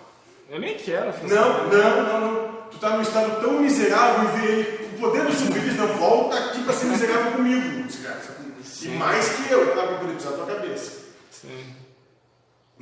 Eu 0.48 0.59
nem 0.59 0.76
quero 0.76 1.11
a 1.11 1.12
felicidade. 1.12 1.48
Não, 1.48 1.68
não, 1.68 2.02
não, 2.02 2.20
não. 2.20 2.62
Tu 2.70 2.74
está 2.74 2.90
num 2.90 3.02
estado 3.02 3.40
tão 3.40 3.61
miserável 3.61 4.24
e 4.24 4.40
vê 4.40 4.52
ele, 4.52 4.96
o 4.96 4.98
poder 4.98 5.24
do 5.24 5.33
feliz, 5.33 5.76
não 5.76 5.87
volta 5.87 6.37
aqui 6.38 6.64
para 6.64 6.72
ser 6.72 6.87
miserável 6.87 7.33
comigo, 7.33 7.87
desgraça. 7.87 8.37
E 8.83 8.88
mais 8.88 9.28
que 9.28 9.52
eu, 9.52 9.74
tá? 9.76 9.98
Poder 9.98 10.14
pisar 10.16 10.33
tua 10.33 10.46
cabeça. 10.46 11.04
Sim. 11.30 11.76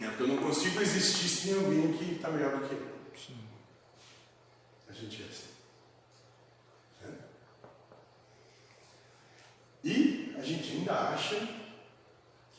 É, 0.01 0.07
porque 0.07 0.23
eu 0.23 0.29
não 0.29 0.39
consigo 0.39 0.81
existir 0.81 1.29
sem 1.29 1.55
alguém 1.55 1.93
que 1.93 2.15
está 2.15 2.31
melhor 2.31 2.57
do 2.57 2.69
que 2.69 2.75
eu. 2.75 2.87
Sim. 3.15 3.37
A 4.89 4.93
gente 4.95 5.23
é 5.23 5.27
assim. 5.27 5.49
Né? 7.05 7.15
E 9.85 10.35
a 10.39 10.43
gente 10.43 10.73
ainda 10.73 10.93
acha 10.93 11.37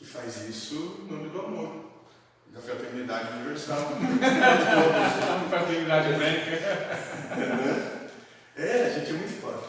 que 0.00 0.06
faz 0.06 0.48
isso 0.48 1.04
no 1.06 1.14
nome 1.18 1.28
do 1.28 1.40
amor, 1.40 1.72
da 2.54 2.60
fraternidade 2.60 3.32
universal. 3.34 3.92
Fraternidade 5.50 6.14
branca. 6.14 6.50
é, 8.56 8.86
a 8.86 8.98
gente 8.98 9.10
é 9.10 9.12
muito 9.12 9.42
forte. 9.42 9.68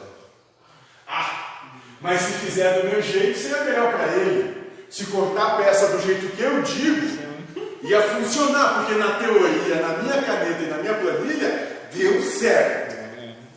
Ah, 1.06 1.74
mas 2.00 2.22
se 2.22 2.32
fizer 2.46 2.80
do 2.82 2.88
meu 2.88 3.02
jeito, 3.02 3.38
será 3.38 3.66
melhor 3.66 3.92
para 3.92 4.08
ele. 4.16 4.72
se 4.90 5.06
cortar 5.08 5.48
a 5.48 5.58
peça 5.58 5.90
do 5.90 6.02
jeito 6.02 6.34
que 6.34 6.42
eu 6.42 6.62
digo, 6.62 7.22
ia 7.84 8.02
funcionar, 8.02 8.76
porque 8.80 8.94
na 8.94 9.20
teoria, 9.20 9.76
na 9.82 9.98
minha 9.98 10.22
caneta 10.24 10.64
e 10.64 10.68
na 10.68 10.78
minha 10.78 10.94
planilha, 10.94 11.88
deu 11.94 12.24
certo. 12.24 12.92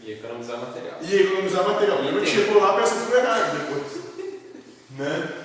E 0.02 0.12
economizar 0.12 0.58
material. 0.58 0.98
E 1.00 1.22
economizar 1.22 1.68
material. 1.68 2.04
Entendi. 2.04 2.26
chegou 2.26 2.60
lá, 2.60 2.70
a 2.70 2.80
peça 2.80 2.96
ficou 2.96 3.16
errada 3.16 3.58
depois. 3.58 4.04
né? 4.98 5.43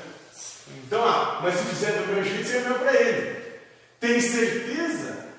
Então, 0.77 1.03
ah, 1.03 1.39
mas 1.41 1.55
se 1.55 1.65
fizer 1.65 1.91
do 1.91 2.13
meu 2.13 2.23
jeito, 2.23 2.47
você 2.47 2.59
vai 2.61 2.79
para 2.79 3.01
ele. 3.01 3.59
Tem 3.99 4.19
certeza 4.19 5.29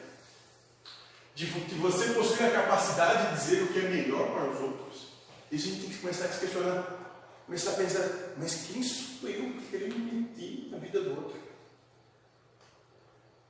de 1.35 1.47
que 1.47 1.75
você 1.77 2.13
possui 2.13 2.47
a 2.47 2.51
capacidade 2.51 3.29
de 3.29 3.41
dizer 3.41 3.63
o 3.63 3.69
que 3.69 3.79
é 3.79 3.89
melhor 3.89 4.31
para 4.31 4.51
os 4.51 4.61
outros? 4.61 5.09
Isso 5.51 5.69
a 5.69 5.71
gente 5.71 5.81
tem 5.83 5.91
que 5.91 5.99
começar 5.99 6.27
a 6.27 6.29
se 6.29 6.41
questionar. 6.41 7.01
Começar 7.47 7.71
a 7.73 7.75
pensar, 7.75 8.09
mas 8.37 8.67
quem 8.67 8.83
sou 8.83 9.29
eu 9.29 9.51
para 9.51 9.63
querer 9.71 9.93
me 9.93 9.99
meter 9.99 10.69
na 10.71 10.79
vida 10.79 11.01
do 11.01 11.11
outro? 11.17 11.41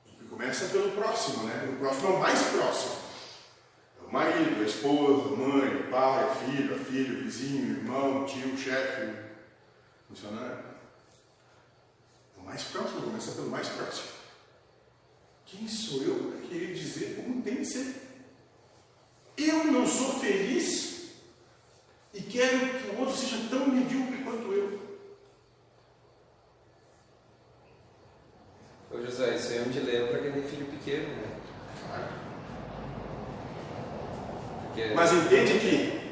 E 0.07 0.23
começa 0.25 0.69
pelo 0.69 0.91
próximo, 0.91 1.43
né? 1.43 1.69
O 1.71 1.75
próximo 1.77 2.07
é 2.07 2.11
o 2.11 2.19
mais 2.19 2.41
próximo. 2.41 2.95
É 4.01 4.07
o 4.07 4.11
marido, 4.11 4.59
a 4.59 4.65
esposa, 4.65 5.33
a 5.33 5.37
mãe, 5.37 5.75
o 5.75 5.91
pai, 5.91 6.31
o 6.31 6.35
filho, 6.35 6.73
a 6.73 6.79
filha, 6.79 7.19
o 7.19 7.23
vizinho, 7.23 7.75
o 7.75 7.77
irmão, 7.77 8.23
o 8.23 8.25
tio, 8.25 8.53
o 8.53 8.57
chefe, 8.57 9.03
o 10.09 10.15
funcionário. 10.15 10.70
O 12.41 12.45
mais 12.45 12.63
próximo, 12.63 13.01
começa 13.01 13.31
pelo 13.31 13.49
mais 13.49 13.67
próximo. 13.69 14.07
Quem 15.45 15.67
sou 15.67 16.01
eu 16.03 16.15
para 16.15 16.47
querer 16.47 16.73
dizer 16.73 17.15
como 17.15 17.41
tem 17.41 17.57
que 17.57 17.65
ser? 17.65 17.95
Eu 19.37 19.65
não 19.65 19.85
sou 19.85 20.19
feliz 20.19 21.11
e 22.13 22.21
quero 22.21 22.59
que 22.79 22.95
o 22.95 22.99
outro 22.99 23.15
seja 23.15 23.37
tão 23.49 23.67
medíocre 23.67 24.23
quanto 24.23 24.51
eu. 24.53 24.79
Ô 28.91 29.01
José, 29.01 29.35
isso 29.35 29.49
aí 29.49 29.57
é 29.59 29.61
um 29.61 29.69
dilema 29.69 30.07
para 30.07 30.19
quem 30.19 30.31
tem 30.33 30.43
filho 30.43 30.65
pequeno, 30.65 31.07
né? 31.15 31.31
Porque 34.65 34.93
Mas 34.93 35.11
entende 35.13 35.59
que, 35.59 36.11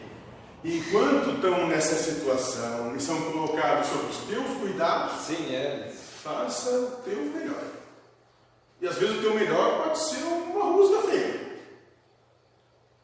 enquanto 0.63 1.35
estão 1.35 1.67
nessa 1.67 1.95
situação 1.95 2.95
e 2.95 2.99
são 3.01 3.21
colocados 3.31 3.87
sob 3.87 4.05
os 4.07 4.17
teus 4.19 4.57
cuidados, 4.57 5.25
Sim, 5.25 5.53
é. 5.53 5.88
Faça 6.23 6.69
o 6.71 6.91
teu 7.03 7.17
melhor. 7.17 7.63
E 8.81 8.87
às 8.87 8.97
vezes 8.97 9.17
o 9.17 9.21
teu 9.21 9.33
melhor 9.33 9.83
pode 9.83 9.99
ser 9.99 10.23
uma 10.23 10.65
rusga 10.65 11.07
feia. 11.09 11.39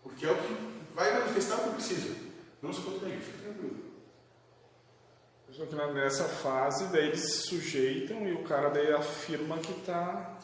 Porque 0.03 0.25
é 0.25 0.31
o 0.31 0.35
que 0.35 0.55
vai 0.93 1.19
manifestar 1.19 1.55
o 1.55 1.63
que 1.63 1.69
precisa. 1.75 2.15
Não 2.61 2.71
se 2.71 2.81
contrair, 2.81 3.19
fica 3.19 3.43
tranquilo. 3.43 3.85
Que 5.47 5.93
nessa 5.93 6.25
fase, 6.25 6.87
daí 6.87 7.07
eles 7.07 7.21
se 7.21 7.47
sujeitam 7.47 8.27
e 8.27 8.33
o 8.33 8.43
cara 8.43 8.69
daí 8.69 8.91
afirma 8.91 9.57
que 9.57 9.73
tá, 9.81 10.37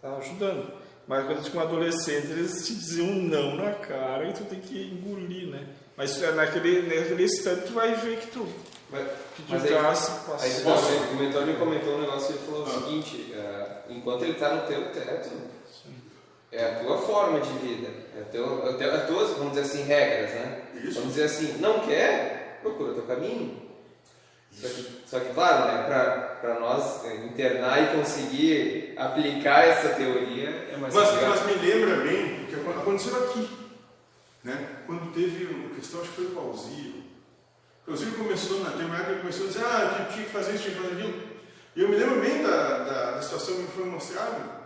tá 0.00 0.16
ajudando. 0.16 0.72
Mas 1.06 1.24
quando 1.24 1.32
eles 1.32 1.46
ficam 1.46 1.62
adolescentes, 1.62 2.30
eles 2.30 2.66
te 2.66 2.74
diziam 2.74 3.06
um 3.06 3.22
não 3.22 3.56
na 3.56 3.72
cara 3.74 4.28
e 4.28 4.32
tu 4.32 4.44
tem 4.44 4.60
que 4.60 4.90
engolir, 4.92 5.48
né? 5.48 5.66
Mas 5.98 6.22
é 6.22 6.30
naquele, 6.32 6.82
naquele 6.82 7.24
instante 7.24 7.66
tu 7.66 7.72
vai 7.72 7.92
ver 7.96 8.18
que 8.20 8.28
tu 8.28 8.46
Mas, 8.90 9.02
que 9.36 9.42
tu 9.42 9.50
mas 9.50 9.64
aí, 9.64 9.74
tá 9.74 9.94
se 9.94 10.10
aí 10.44 10.64
não, 10.64 10.88
ele 10.90 11.06
comentou, 11.10 11.42
ele 11.42 11.54
comentou 11.58 11.94
um 11.96 12.00
negócio 12.02 12.34
e 12.36 12.38
falou 12.46 12.62
o 12.62 12.70
seguinte, 12.70 13.34
é, 13.36 13.66
enquanto 13.90 14.22
ele 14.22 14.32
está 14.32 14.54
no 14.54 14.62
teu 14.68 14.90
teto, 14.92 15.28
é 16.52 16.64
a 16.64 16.74
tua 16.76 16.98
forma 16.98 17.40
de 17.40 17.50
vida, 17.58 17.88
é, 18.16 18.22
teu, 18.32 18.66
é, 18.66 18.72
teu, 18.74 18.94
é 18.94 18.98
tuas, 19.00 19.30
vamos 19.36 19.50
dizer 19.54 19.62
assim, 19.62 19.82
regras, 19.82 20.30
né? 20.30 20.62
Isso. 20.82 20.94
Vamos 21.00 21.14
dizer 21.14 21.24
assim, 21.24 21.58
não 21.58 21.80
quer, 21.80 22.60
procura 22.62 22.94
teu 22.94 23.02
caminho. 23.02 23.68
Só 24.50 24.66
que, 24.68 24.86
só 25.06 25.20
que, 25.20 25.34
claro, 25.34 25.66
né, 25.66 25.82
para 26.40 26.58
nós 26.60 27.04
é, 27.04 27.14
internar 27.16 27.82
e 27.82 27.96
conseguir 27.98 28.94
aplicar 28.96 29.64
essa 29.66 29.90
teoria 29.90 30.48
é 30.72 30.76
mais 30.78 30.94
Mas, 30.94 31.08
complicado. 31.10 31.40
mas 31.46 31.56
me 31.60 31.68
lembra 31.68 31.96
bem 31.96 32.44
o 32.44 32.46
que 32.46 32.54
acon- 32.54 32.80
aconteceu 32.80 33.16
aqui. 33.24 33.48
Né? 34.44 34.82
Quando 34.86 35.12
teve 35.12 35.46
uma 35.46 35.74
questão, 35.74 36.00
acho 36.00 36.10
que 36.10 36.16
foi 36.16 36.26
o 36.26 36.30
Pausio. 36.30 37.08
O 37.86 38.18
começou, 38.18 38.62
na, 38.62 38.72
tem 38.72 38.84
uma 38.84 38.96
época 38.96 39.14
que 39.14 39.20
começou 39.20 39.46
a 39.46 39.48
dizer, 39.48 39.64
ah, 39.64 40.08
tinha 40.12 40.26
que 40.26 40.30
fazer 40.30 40.54
isso, 40.54 40.64
tinha 40.64 40.74
que 40.76 40.82
fazer 40.82 40.94
aquilo. 40.94 41.28
E 41.74 41.80
eu 41.80 41.88
me 41.88 41.96
lembro 41.96 42.20
bem 42.20 42.42
da, 42.42 42.84
da, 42.84 43.10
da 43.12 43.22
situação 43.22 43.54
que 43.56 43.62
me 43.62 43.68
foi 43.68 43.86
mostrada. 43.86 44.58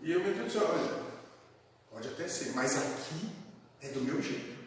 E 0.00 0.12
eu 0.12 0.20
me 0.24 0.32
disse, 0.32 0.56
olha, 0.56 1.02
pode 1.90 2.08
até 2.08 2.26
ser, 2.26 2.54
mas 2.54 2.78
aqui 2.78 3.28
é 3.82 3.88
do 3.88 4.00
meu 4.00 4.22
jeito. 4.22 4.58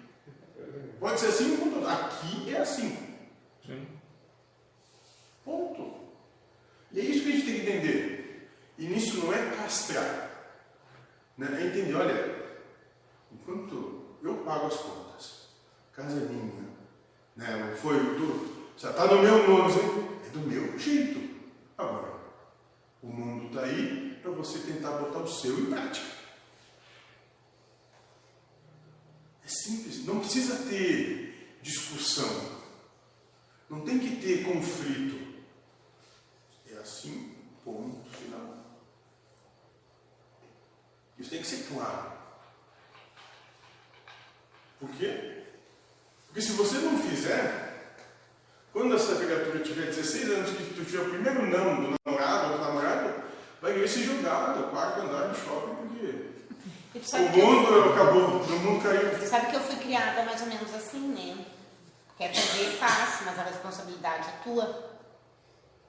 Pode 0.99 1.19
ser 1.19 1.27
assim, 1.27 1.57
ponto. 1.57 1.87
aqui 1.87 2.53
é 2.53 2.59
assim. 2.59 2.97
Sim. 3.65 3.87
Ponto. 5.43 6.03
E 6.91 6.99
é 6.99 7.03
isso 7.03 7.23
que 7.23 7.29
a 7.29 7.35
gente 7.35 7.45
tem 7.45 7.55
que 7.55 7.61
entender. 7.61 8.49
E 8.77 8.85
nisso 8.85 9.25
não 9.25 9.33
é 9.33 9.55
castrar. 9.55 10.29
Né? 11.37 11.47
É 11.59 11.65
entender, 11.65 11.95
olha, 11.95 12.35
enquanto 13.31 14.02
eu 14.23 14.37
pago 14.37 14.67
as 14.67 14.77
contas, 14.77 15.49
casa 15.91 16.17
é 16.17 16.25
minha, 16.25 16.69
né? 17.35 17.67
não 17.69 17.75
foi 17.75 17.97
o 17.97 18.15
tudo, 18.15 18.71
já 18.77 18.89
está 18.89 19.05
no 19.07 19.21
meu 19.21 19.47
nome, 19.47 19.73
é 20.25 20.29
do 20.29 20.39
meu 20.39 20.79
jeito. 20.79 21.33
Agora, 21.77 22.13
o 23.01 23.07
mundo 23.07 23.47
está 23.47 23.63
aí 23.63 24.17
para 24.21 24.31
você 24.31 24.59
tentar 24.59 24.91
botar 24.91 25.19
o 25.19 25.27
seu 25.27 25.59
em 25.59 25.65
prática. 25.65 26.07
É 29.43 29.47
simples, 29.47 30.05
não 30.05 30.19
precisa 30.19 30.69
ter 30.69 31.57
discussão. 31.61 32.63
Não 33.69 33.81
tem 33.81 33.99
que 33.99 34.17
ter 34.17 34.45
conflito. 34.45 35.43
É 36.69 36.75
assim, 36.75 37.35
ponto 37.63 38.09
final. 38.09 38.57
Isso 41.17 41.29
tem 41.29 41.41
que 41.41 41.47
ser 41.47 41.67
claro. 41.73 42.22
Por 44.83 44.89
quê? 44.97 45.43
Porque 46.27 46.41
se 46.41 46.51
você 46.53 46.79
não 46.79 46.97
fizer, 46.97 47.95
quando 48.73 48.93
essa 48.95 49.15
criatura 49.15 49.59
tiver 49.59 49.85
16 49.85 50.29
anos, 50.29 50.49
que 50.49 50.73
tu 50.73 50.83
tiver 50.83 51.03
o 51.03 51.09
primeiro 51.09 51.45
não 51.47 51.75
do 51.83 51.95
namorado 52.05 52.51
ou 52.51 52.57
do 52.57 52.63
namorado, 52.65 53.13
vai 53.61 53.71
querer 53.73 53.87
se 53.87 54.03
jogar 54.03 54.53
do 54.57 54.63
quarto 54.71 54.99
andar 54.99 55.29
do 55.29 55.37
shopping, 55.37 55.75
porque 55.75 56.15
o 56.93 56.99
que 57.31 57.39
eu- 57.39 57.45
mundo 57.45 57.93
acabou, 57.93 58.23
o 58.41 58.59
mundo 58.59 58.83
caiu. 58.83 59.25
Sabe 59.25 59.51
que 59.51 59.55
eu 59.55 59.61
fui 59.61 59.77
criada 59.77 60.23
mais 60.23 60.41
ou 60.41 60.47
menos 60.47 60.73
assim, 60.75 61.07
né? 61.13 61.45
Quer 62.17 62.33
fazer, 62.35 62.71
faz, 62.77 63.21
mas 63.25 63.39
a 63.39 63.43
responsabilidade 63.43 64.27
é 64.27 64.43
tua, 64.43 64.91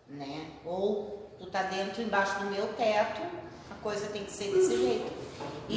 né? 0.08 0.50
Ou 0.64 1.34
tu 1.40 1.46
tá 1.46 1.64
dentro, 1.64 2.00
embaixo 2.00 2.38
do 2.38 2.44
meu 2.50 2.68
teto, 2.74 3.22
coisa 3.84 4.06
tem 4.08 4.24
que 4.24 4.32
ser 4.32 4.50
desse 4.52 4.76
jeito. 4.78 5.12
E, 5.68 5.76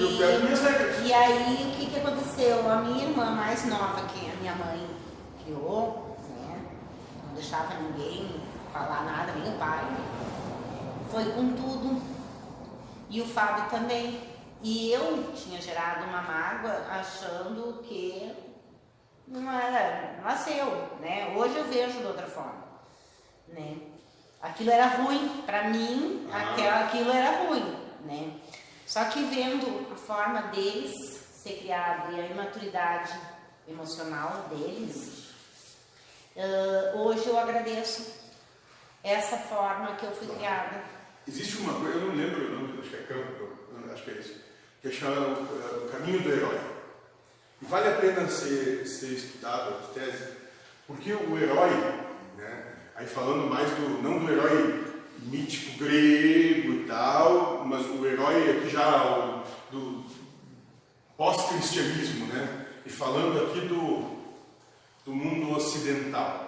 e 1.08 1.14
aí, 1.14 1.72
o 1.74 1.78
que 1.78 1.86
que 1.92 2.00
aconteceu? 2.00 2.72
A 2.72 2.78
minha 2.78 3.04
irmã 3.04 3.32
mais 3.32 3.66
nova, 3.66 4.08
que 4.08 4.32
a 4.32 4.36
minha 4.36 4.56
mãe 4.56 4.88
criou, 5.44 6.18
né? 6.30 6.62
Não 7.28 7.34
deixava 7.36 7.76
ninguém 7.76 8.42
falar 8.72 9.04
nada, 9.04 9.34
nem 9.34 9.54
o 9.54 9.58
pai. 9.58 9.84
Foi 11.12 11.26
com 11.26 11.54
tudo. 11.54 12.02
E 13.10 13.22
o 13.22 13.26
Fábio 13.28 13.70
também. 13.70 14.20
E 14.64 14.92
eu 14.92 15.32
tinha 15.36 15.62
gerado 15.62 16.06
uma 16.06 16.22
mágoa 16.22 16.86
achando 16.90 17.82
que 17.84 18.34
não 19.28 19.52
era, 19.52 20.20
nasceu, 20.24 20.66
né? 21.00 21.34
Hoje 21.36 21.58
eu 21.58 21.66
vejo 21.66 22.00
de 22.00 22.06
outra 22.06 22.26
forma, 22.26 22.64
né? 23.50 23.78
Aquilo 24.42 24.72
era 24.72 24.88
ruim 24.88 25.44
para 25.46 25.66
mim, 25.70 26.28
Ah. 26.32 26.86
aquilo 26.86 27.12
era 27.12 27.44
ruim, 27.44 27.87
né? 28.08 28.34
Só 28.86 29.06
que 29.06 29.24
vendo 29.26 29.92
a 29.92 29.96
forma 29.96 30.42
deles 30.44 30.94
ser 31.44 31.60
criado 31.60 32.14
e 32.16 32.20
a 32.20 32.26
imaturidade 32.26 33.14
emocional 33.68 34.48
deles, 34.50 35.28
ah, 36.38 36.96
hoje 36.96 37.28
eu 37.28 37.38
agradeço 37.38 38.14
essa 39.04 39.38
forma 39.38 39.96
que 39.96 40.06
eu 40.06 40.12
fui 40.12 40.28
criada. 40.36 40.82
Existe 41.28 41.58
uma 41.58 41.74
coisa, 41.74 41.98
eu 41.98 42.08
não 42.08 42.16
lembro 42.16 42.46
o 42.46 42.60
nome, 42.60 42.80
acho 42.80 42.90
que 42.90 42.96
é 42.96 43.00
campo, 43.00 43.50
acho 43.92 44.04
que 44.04 44.12
é 44.12 44.14
isso, 44.14 44.36
que 44.82 44.88
é 44.88 44.92
chamado 44.92 45.42
uh, 45.42 45.86
o 45.86 45.90
caminho 45.90 46.22
do 46.22 46.32
herói. 46.32 46.60
E 47.62 47.66
vale 47.66 47.90
a 47.90 47.98
pena 47.98 48.28
ser, 48.30 48.86
ser 48.86 49.14
estudado 49.14 49.76
a 49.76 49.94
tese, 49.94 50.34
porque 50.86 51.12
o 51.12 51.38
herói, 51.38 51.72
né, 52.38 52.74
aí 52.96 53.08
falando 53.08 53.50
mais 53.50 53.70
do, 53.72 54.02
não 54.02 54.24
do 54.24 54.32
herói 54.32 54.87
mítico 55.28 55.78
grego 55.78 56.74
e 56.74 56.86
tal, 56.88 57.64
mas 57.66 57.86
o 57.86 58.06
herói 58.06 58.58
aqui 58.58 58.70
já 58.70 59.06
o, 59.06 59.44
do 59.72 60.06
pós-cristianismo, 61.18 62.28
né, 62.28 62.66
e 62.86 62.90
falando 62.90 63.46
aqui 63.46 63.62
do, 63.62 64.18
do 65.06 65.14
mundo 65.14 65.56
ocidental 65.56 66.48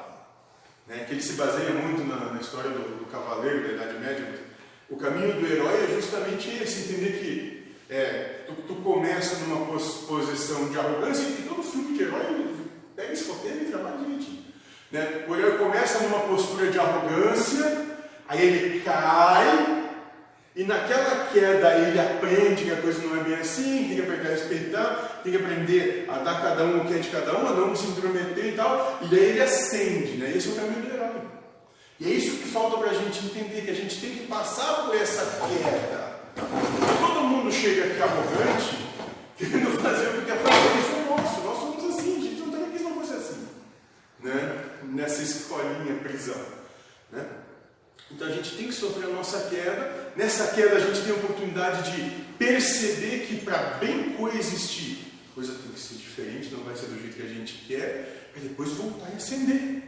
né, 0.88 1.06
que 1.08 1.14
ele 1.14 1.22
se 1.22 1.34
baseia 1.34 1.72
muito 1.72 2.04
na, 2.04 2.34
na 2.34 2.42
história 2.42 2.72
do, 2.72 3.00
do 3.00 3.06
cavaleiro 3.12 3.68
da 3.68 3.74
Idade 3.74 4.00
Média. 4.00 4.40
O 4.90 4.98
caminho 4.98 5.40
do 5.40 5.46
herói 5.46 5.84
é 5.84 5.96
justamente 5.96 6.50
esse, 6.50 6.92
entender 6.92 7.20
que 7.20 7.94
é, 7.94 8.46
tu, 8.48 8.54
tu 8.68 8.76
começa 8.82 9.38
numa 9.46 9.68
pos- 9.68 10.06
posição 10.08 10.70
de 10.70 10.80
arrogância, 10.80 11.24
e 11.24 11.46
todo 11.48 11.62
filme 11.62 11.96
de 11.96 12.04
herói 12.04 12.56
pega 12.96 13.14
esse 13.14 13.30
roteiro 13.30 13.64
e 13.64 13.66
trabalha 13.66 13.98
direitinho. 13.98 14.46
Né? 14.92 15.26
O 15.28 15.36
herói 15.36 15.58
começa 15.60 16.00
numa 16.00 16.22
postura 16.22 16.72
de 16.72 16.80
arrogância, 16.80 17.89
Aí 18.30 18.46
ele 18.46 18.80
cai, 18.82 19.90
e 20.56 20.64
naquela 20.64 21.26
queda 21.34 21.74
ele 21.80 22.00
aprende 22.00 22.66
que 22.66 22.72
a 22.72 22.76
coisa 22.76 23.02
não 23.02 23.20
é 23.20 23.24
bem 23.24 23.34
assim, 23.34 23.88
tem 23.88 23.96
que 23.96 24.02
aprender 24.04 24.28
a 24.28 24.32
respeitar, 24.32 25.22
tem 25.24 25.32
que 25.32 25.38
aprender 25.40 26.06
a 26.08 26.20
dar 26.20 26.40
cada 26.40 26.64
um 26.64 26.82
o 26.82 26.86
que 26.86 26.94
é 26.94 27.00
de 27.00 27.10
cada 27.10 27.36
um, 27.36 27.48
a 27.48 27.54
não 27.54 27.76
se 27.76 27.88
intrometer 27.88 28.46
e 28.46 28.52
tal, 28.52 29.00
e 29.02 29.08
daí 29.08 29.20
ele 29.20 29.42
ascende, 29.42 30.18
né? 30.18 30.32
Esse 30.36 30.50
é 30.50 30.52
o 30.52 30.56
caminho 30.56 30.84
do 30.84 30.94
herói. 30.94 31.22
E 32.00 32.06
é 32.06 32.14
isso 32.14 32.38
que 32.38 32.50
falta 32.50 32.78
para 32.78 32.92
a 32.92 32.94
gente 32.94 33.26
entender, 33.26 33.62
que 33.64 33.72
a 33.72 33.76
gente 33.76 34.00
tem 34.00 34.12
que 34.12 34.28
passar 34.28 34.86
por 34.86 34.96
essa 34.96 35.40
queda. 35.48 36.20
Todo 37.00 37.24
mundo 37.24 37.52
chega 37.52 37.86
aqui 37.86 38.00
arrogante, 38.00 38.86
querendo 39.38 39.82
fazer 39.82 40.08
o 40.08 40.14
que 40.20 40.26
quer 40.26 40.38
fazer, 40.38 40.80
isso 40.80 40.92
é 40.92 41.10
nosso, 41.10 41.42
nós 41.42 41.58
somos 41.58 41.98
assim, 41.98 42.18
a 42.18 42.22
gente 42.22 42.42
não 42.42 42.52
tem 42.52 42.78
que 42.78 42.84
não 42.84 42.94
fosse 42.94 43.14
assim. 43.14 43.48
Né? 44.22 44.66
Nessa 44.84 45.24
escolinha 45.24 45.96
prisão. 46.04 46.46
Né? 47.12 47.26
Então 48.12 48.28
a 48.28 48.32
gente 48.32 48.56
tem 48.56 48.68
que 48.68 48.74
sofrer 48.74 49.06
a 49.06 49.14
nossa 49.14 49.50
queda. 49.50 50.12
Nessa 50.16 50.48
queda 50.54 50.78
a 50.78 50.80
gente 50.80 51.02
tem 51.02 51.12
a 51.12 51.16
oportunidade 51.16 51.92
de 51.92 52.10
perceber 52.38 53.28
que 53.28 53.38
para 53.38 53.58
bem 53.80 54.14
coexistir, 54.14 54.98
a 55.32 55.36
coisa 55.36 55.54
tem 55.54 55.72
que 55.72 55.80
ser 55.80 55.96
diferente, 55.96 56.50
não 56.52 56.64
vai 56.64 56.76
ser 56.76 56.88
do 56.88 57.00
jeito 57.00 57.16
que 57.16 57.24
a 57.24 57.30
gente 57.30 57.54
quer, 57.68 58.30
para 58.34 58.42
depois 58.42 58.72
voltar 58.72 59.10
e 59.14 59.18
ascender. 59.18 59.84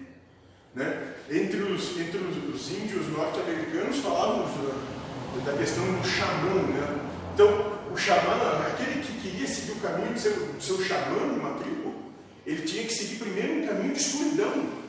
Né? 0.76 1.14
Entre, 1.30 1.62
os, 1.62 1.98
entre 1.98 2.18
os, 2.18 2.56
os 2.56 2.72
índios 2.72 3.08
norte-americanos 3.10 3.98
falavam 3.98 4.46
da, 4.46 5.52
da 5.52 5.58
questão 5.58 5.84
do 5.84 6.08
xamã. 6.08 6.62
Né? 6.64 7.10
Então, 7.34 7.82
o 7.92 7.98
xamã, 7.98 8.66
aquele 8.68 9.02
que 9.02 9.14
queria 9.22 9.48
seguir 9.48 9.72
o 9.72 9.82
caminho 9.82 10.14
do 10.14 10.20
seu, 10.20 10.32
do 10.32 10.62
seu 10.62 10.84
xamã 10.84 11.26
numa 11.26 11.56
tribo, 11.60 11.94
ele 12.46 12.62
tinha 12.64 12.84
que 12.84 12.94
seguir 12.94 13.16
primeiro 13.18 13.64
um 13.64 13.68
caminho 13.68 13.94
de 13.94 14.00
escuridão. 14.00 14.81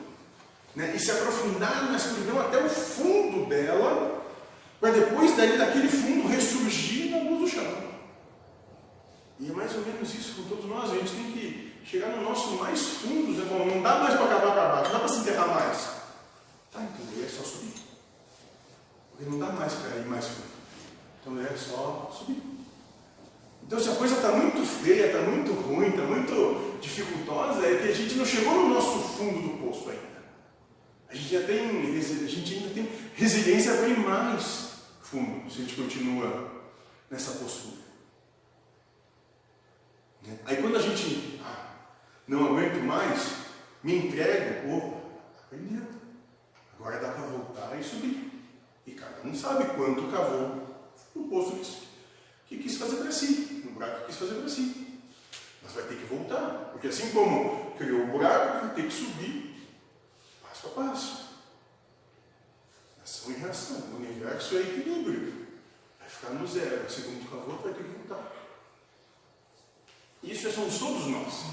Né? 0.75 0.93
E 0.95 0.99
se 0.99 1.11
aprofundar 1.11 1.89
na 1.89 1.97
escuridão 1.97 2.39
até 2.39 2.57
o 2.57 2.69
fundo 2.69 3.45
dela, 3.47 4.23
para 4.79 4.91
depois 4.91 5.35
dali 5.37 5.57
daquele 5.57 5.87
fundo 5.87 6.27
ressurgir 6.27 7.11
na 7.11 7.29
luz 7.29 7.39
do 7.39 7.55
xamã. 7.55 7.83
E 9.39 9.49
é 9.49 9.53
mais 9.53 9.73
ou 9.75 9.81
menos 9.81 10.13
isso 10.13 10.35
com 10.35 10.49
todos 10.49 10.65
nós. 10.65 10.91
A 10.91 10.95
gente 10.95 11.11
tem 11.11 11.31
que 11.31 11.73
chegar 11.85 12.09
no 12.09 12.23
nosso 12.23 12.51
mais 12.53 12.79
fundo. 12.79 13.31
Né? 13.31 13.45
Bom, 13.49 13.65
não 13.65 13.81
dá 13.81 13.99
mais 13.99 14.15
para 14.15 14.25
acabar 14.25 14.51
para 14.51 14.67
baixo, 14.69 14.85
não 14.85 14.93
dá 14.93 14.99
para 14.99 15.07
se 15.07 15.19
enterrar 15.19 15.47
mais. 15.47 15.77
Tá, 16.71 16.81
então 16.81 17.23
é 17.23 17.27
só 17.29 17.43
subir. 17.43 17.73
Porque 19.11 19.29
não 19.29 19.39
dá 19.39 19.51
mais 19.51 19.73
para 19.73 19.97
ir 19.97 20.05
mais 20.05 20.25
fundo. 20.25 20.53
Então 21.21 21.39
é 21.39 21.55
só 21.55 22.11
subir. 22.17 22.41
Então 23.65 23.79
se 23.79 23.89
a 23.89 23.95
coisa 23.95 24.15
está 24.15 24.31
muito 24.31 24.65
feia, 24.65 25.05
está 25.07 25.21
muito 25.21 25.53
ruim, 25.53 25.89
está 25.89 26.03
muito 26.03 26.79
dificultosa, 26.81 27.65
é 27.65 27.77
que 27.77 27.89
a 27.89 27.93
gente 27.93 28.15
não 28.15 28.25
chegou 28.25 28.53
no 28.53 28.73
nosso 28.73 28.99
fundo 28.99 29.41
do 29.41 29.65
poço 29.65 29.89
ainda. 29.89 30.12
A 31.13 31.15
gente, 31.15 31.31
já 31.31 31.45
tem, 31.45 31.59
a 31.69 32.27
gente 32.27 32.55
ainda 32.55 32.73
tem 32.73 32.89
resiliência 33.13 33.75
para 33.75 33.87
ir 33.87 33.99
mais 33.99 34.71
fundo, 34.99 35.47
se 35.47 35.61
a 35.61 35.63
gente 35.63 35.75
continua 35.75 36.51
nessa 37.07 37.33
postura. 37.33 37.83
Né? 40.23 40.39
Aí 40.43 40.57
quando 40.57 40.75
a 40.75 40.81
gente 40.81 41.39
ah, 41.45 41.67
não 42.27 42.47
aguento 42.47 42.83
mais, 42.83 43.31
me 43.83 44.07
entrego, 44.07 44.75
opa, 44.75 44.97
aprendeu. 45.43 45.85
Agora 46.79 46.99
dá 46.99 47.11
para 47.11 47.27
voltar 47.27 47.79
e 47.79 47.83
subir. 47.83 48.31
E 48.87 48.93
cada 48.93 49.21
um 49.23 49.35
sabe 49.35 49.65
quanto 49.75 50.11
cavou 50.11 50.89
no 51.15 51.27
poço 51.27 51.87
que, 52.47 52.57
que 52.57 52.63
quis 52.63 52.75
fazer 52.75 52.95
para 52.95 53.11
si, 53.11 53.61
no 53.63 53.73
buraco 53.73 53.99
que 53.99 54.07
quis 54.07 54.17
fazer 54.17 54.33
para 54.33 54.49
si. 54.49 54.99
Mas 55.61 55.73
vai 55.73 55.83
ter 55.83 55.95
que 55.95 56.05
voltar, 56.05 56.71
porque 56.71 56.87
assim 56.87 57.11
como 57.11 57.75
criou 57.77 58.01
o 58.01 58.07
buraco, 58.07 58.65
vai 58.65 58.73
ter 58.73 58.87
que 58.87 58.91
subir 58.91 59.42
a 60.67 60.69
passo. 60.69 61.23
Ação 63.03 63.31
e 63.31 63.35
reação. 63.35 63.77
O 63.93 63.95
universo 63.97 64.57
é 64.57 64.61
equilíbrio. 64.61 65.47
Vai 65.99 66.09
ficar 66.09 66.29
no 66.33 66.47
zero. 66.47 66.85
Assim 66.85 67.01
como 67.03 67.25
cavou, 67.25 67.59
vai 67.63 67.73
ter 67.73 67.83
que 67.83 67.89
voltar. 67.89 68.31
Isso 70.23 70.51
somos 70.51 70.77
todos 70.77 71.07
nós. 71.07 71.43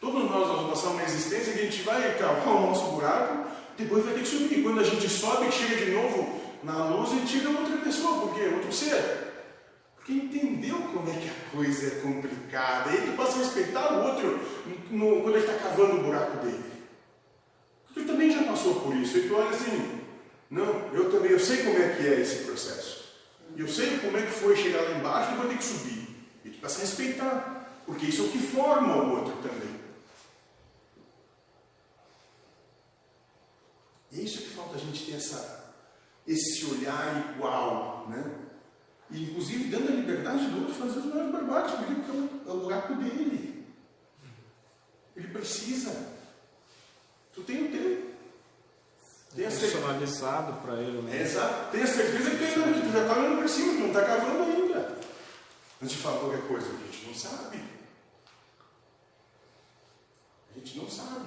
Todos 0.00 0.30
nós 0.30 0.48
vamos 0.48 0.70
passar 0.70 0.90
uma 0.90 1.02
existência 1.02 1.52
que 1.52 1.58
a 1.58 1.62
gente 1.64 1.82
vai 1.82 2.18
cavar 2.18 2.48
o 2.48 2.66
nosso 2.66 2.92
buraco, 2.92 3.48
depois 3.76 4.04
vai 4.04 4.14
ter 4.14 4.20
que 4.20 4.28
subir. 4.28 4.58
E 4.58 4.62
quando 4.62 4.80
a 4.80 4.84
gente 4.84 5.08
sobe, 5.08 5.50
chega 5.50 5.84
de 5.84 5.90
novo 5.92 6.40
na 6.62 6.84
luz, 6.86 7.12
a 7.12 7.14
gente 7.16 7.38
chega 7.38 7.48
outra 7.50 7.76
pessoa, 7.78 8.20
porque 8.20 8.40
é 8.40 8.48
outro 8.48 8.72
ser. 8.72 9.26
Porque 9.96 10.12
entendeu 10.12 10.76
como 10.92 11.10
é 11.10 11.14
que 11.14 11.28
a 11.28 11.50
coisa 11.50 11.86
é 11.86 12.00
complicada. 12.00 12.92
E 12.92 13.06
tu 13.06 13.16
passa 13.16 13.36
a 13.36 13.38
respeitar 13.38 13.92
o 13.94 14.06
outro 14.06 14.40
no, 14.90 15.22
quando 15.22 15.36
ele 15.36 15.46
está 15.46 15.68
cavando 15.68 15.96
o 15.96 16.02
buraco 16.02 16.36
dele. 16.44 16.75
Tu 17.96 18.04
também 18.04 18.30
já 18.30 18.44
passou 18.44 18.78
por 18.80 18.94
isso. 18.94 19.16
E 19.16 19.26
tu 19.26 19.34
olha 19.34 19.48
assim, 19.48 20.02
não, 20.50 20.92
eu 20.92 21.10
também, 21.10 21.30
eu 21.30 21.40
sei 21.40 21.64
como 21.64 21.78
é 21.78 21.94
que 21.94 22.06
é 22.06 22.20
esse 22.20 22.44
processo. 22.44 23.06
Eu 23.56 23.66
sei 23.66 23.96
como 24.00 24.18
é 24.18 24.22
que 24.22 24.32
foi 24.32 24.54
chegar 24.54 24.82
lá 24.82 24.98
embaixo 24.98 25.32
e 25.32 25.36
vou 25.36 25.48
ter 25.48 25.56
que 25.56 25.64
subir. 25.64 26.08
E 26.44 26.50
tu 26.50 26.60
passa 26.60 26.76
a 26.76 26.80
respeitar. 26.82 27.80
Porque 27.86 28.04
isso 28.04 28.22
é 28.22 28.26
o 28.26 28.28
que 28.28 28.38
forma 28.38 28.96
o 28.96 29.10
outro 29.12 29.32
também. 29.40 29.80
E 34.12 34.20
é 34.20 34.22
isso 34.22 34.42
que 34.42 34.50
falta 34.50 34.74
a 34.76 34.78
gente 34.78 35.06
ter 35.06 35.16
essa, 35.16 35.74
esse 36.28 36.66
olhar 36.66 37.34
igual, 37.34 38.08
né? 38.10 38.30
E, 39.10 39.22
inclusive 39.22 39.70
dando 39.70 39.88
a 39.88 39.96
liberdade 39.96 40.48
do 40.48 40.60
outro 40.60 40.74
fazer 40.74 40.98
os 40.98 41.06
maiores 41.06 41.32
barbados, 41.32 41.72
porque 41.72 41.92
é 42.46 42.52
o 42.52 42.60
buraco 42.60 42.94
dele. 42.96 43.66
Ele 45.16 45.28
precisa. 45.28 46.14
Tu 47.36 47.42
tem 47.42 47.66
o 47.66 47.70
teu. 47.70 48.16
Tem 49.36 49.44
personalizado 49.44 50.54
para 50.62 50.74
ele, 50.80 51.02
né? 51.02 51.18
É, 51.18 51.22
exato. 51.22 51.70
Tem 51.70 51.82
a 51.82 51.86
certeza 51.86 52.30
que, 52.30 52.36
tu, 52.36 52.62
que 52.62 52.80
tu 52.80 52.92
já 52.92 53.02
está 53.02 53.18
olhando 53.18 53.38
para 53.38 53.48
cima, 53.48 53.72
tu 53.74 53.78
não 53.78 53.86
está 53.88 54.02
cavando 54.02 54.42
ainda. 54.42 54.98
Antes 55.80 55.96
de 55.96 56.02
falar 56.02 56.18
qualquer 56.18 56.42
coisa, 56.48 56.66
a 56.66 56.92
gente 56.92 57.06
não 57.06 57.14
sabe 57.14 57.76
gente 60.66 60.78
não 60.78 60.90
sabe. 60.90 61.26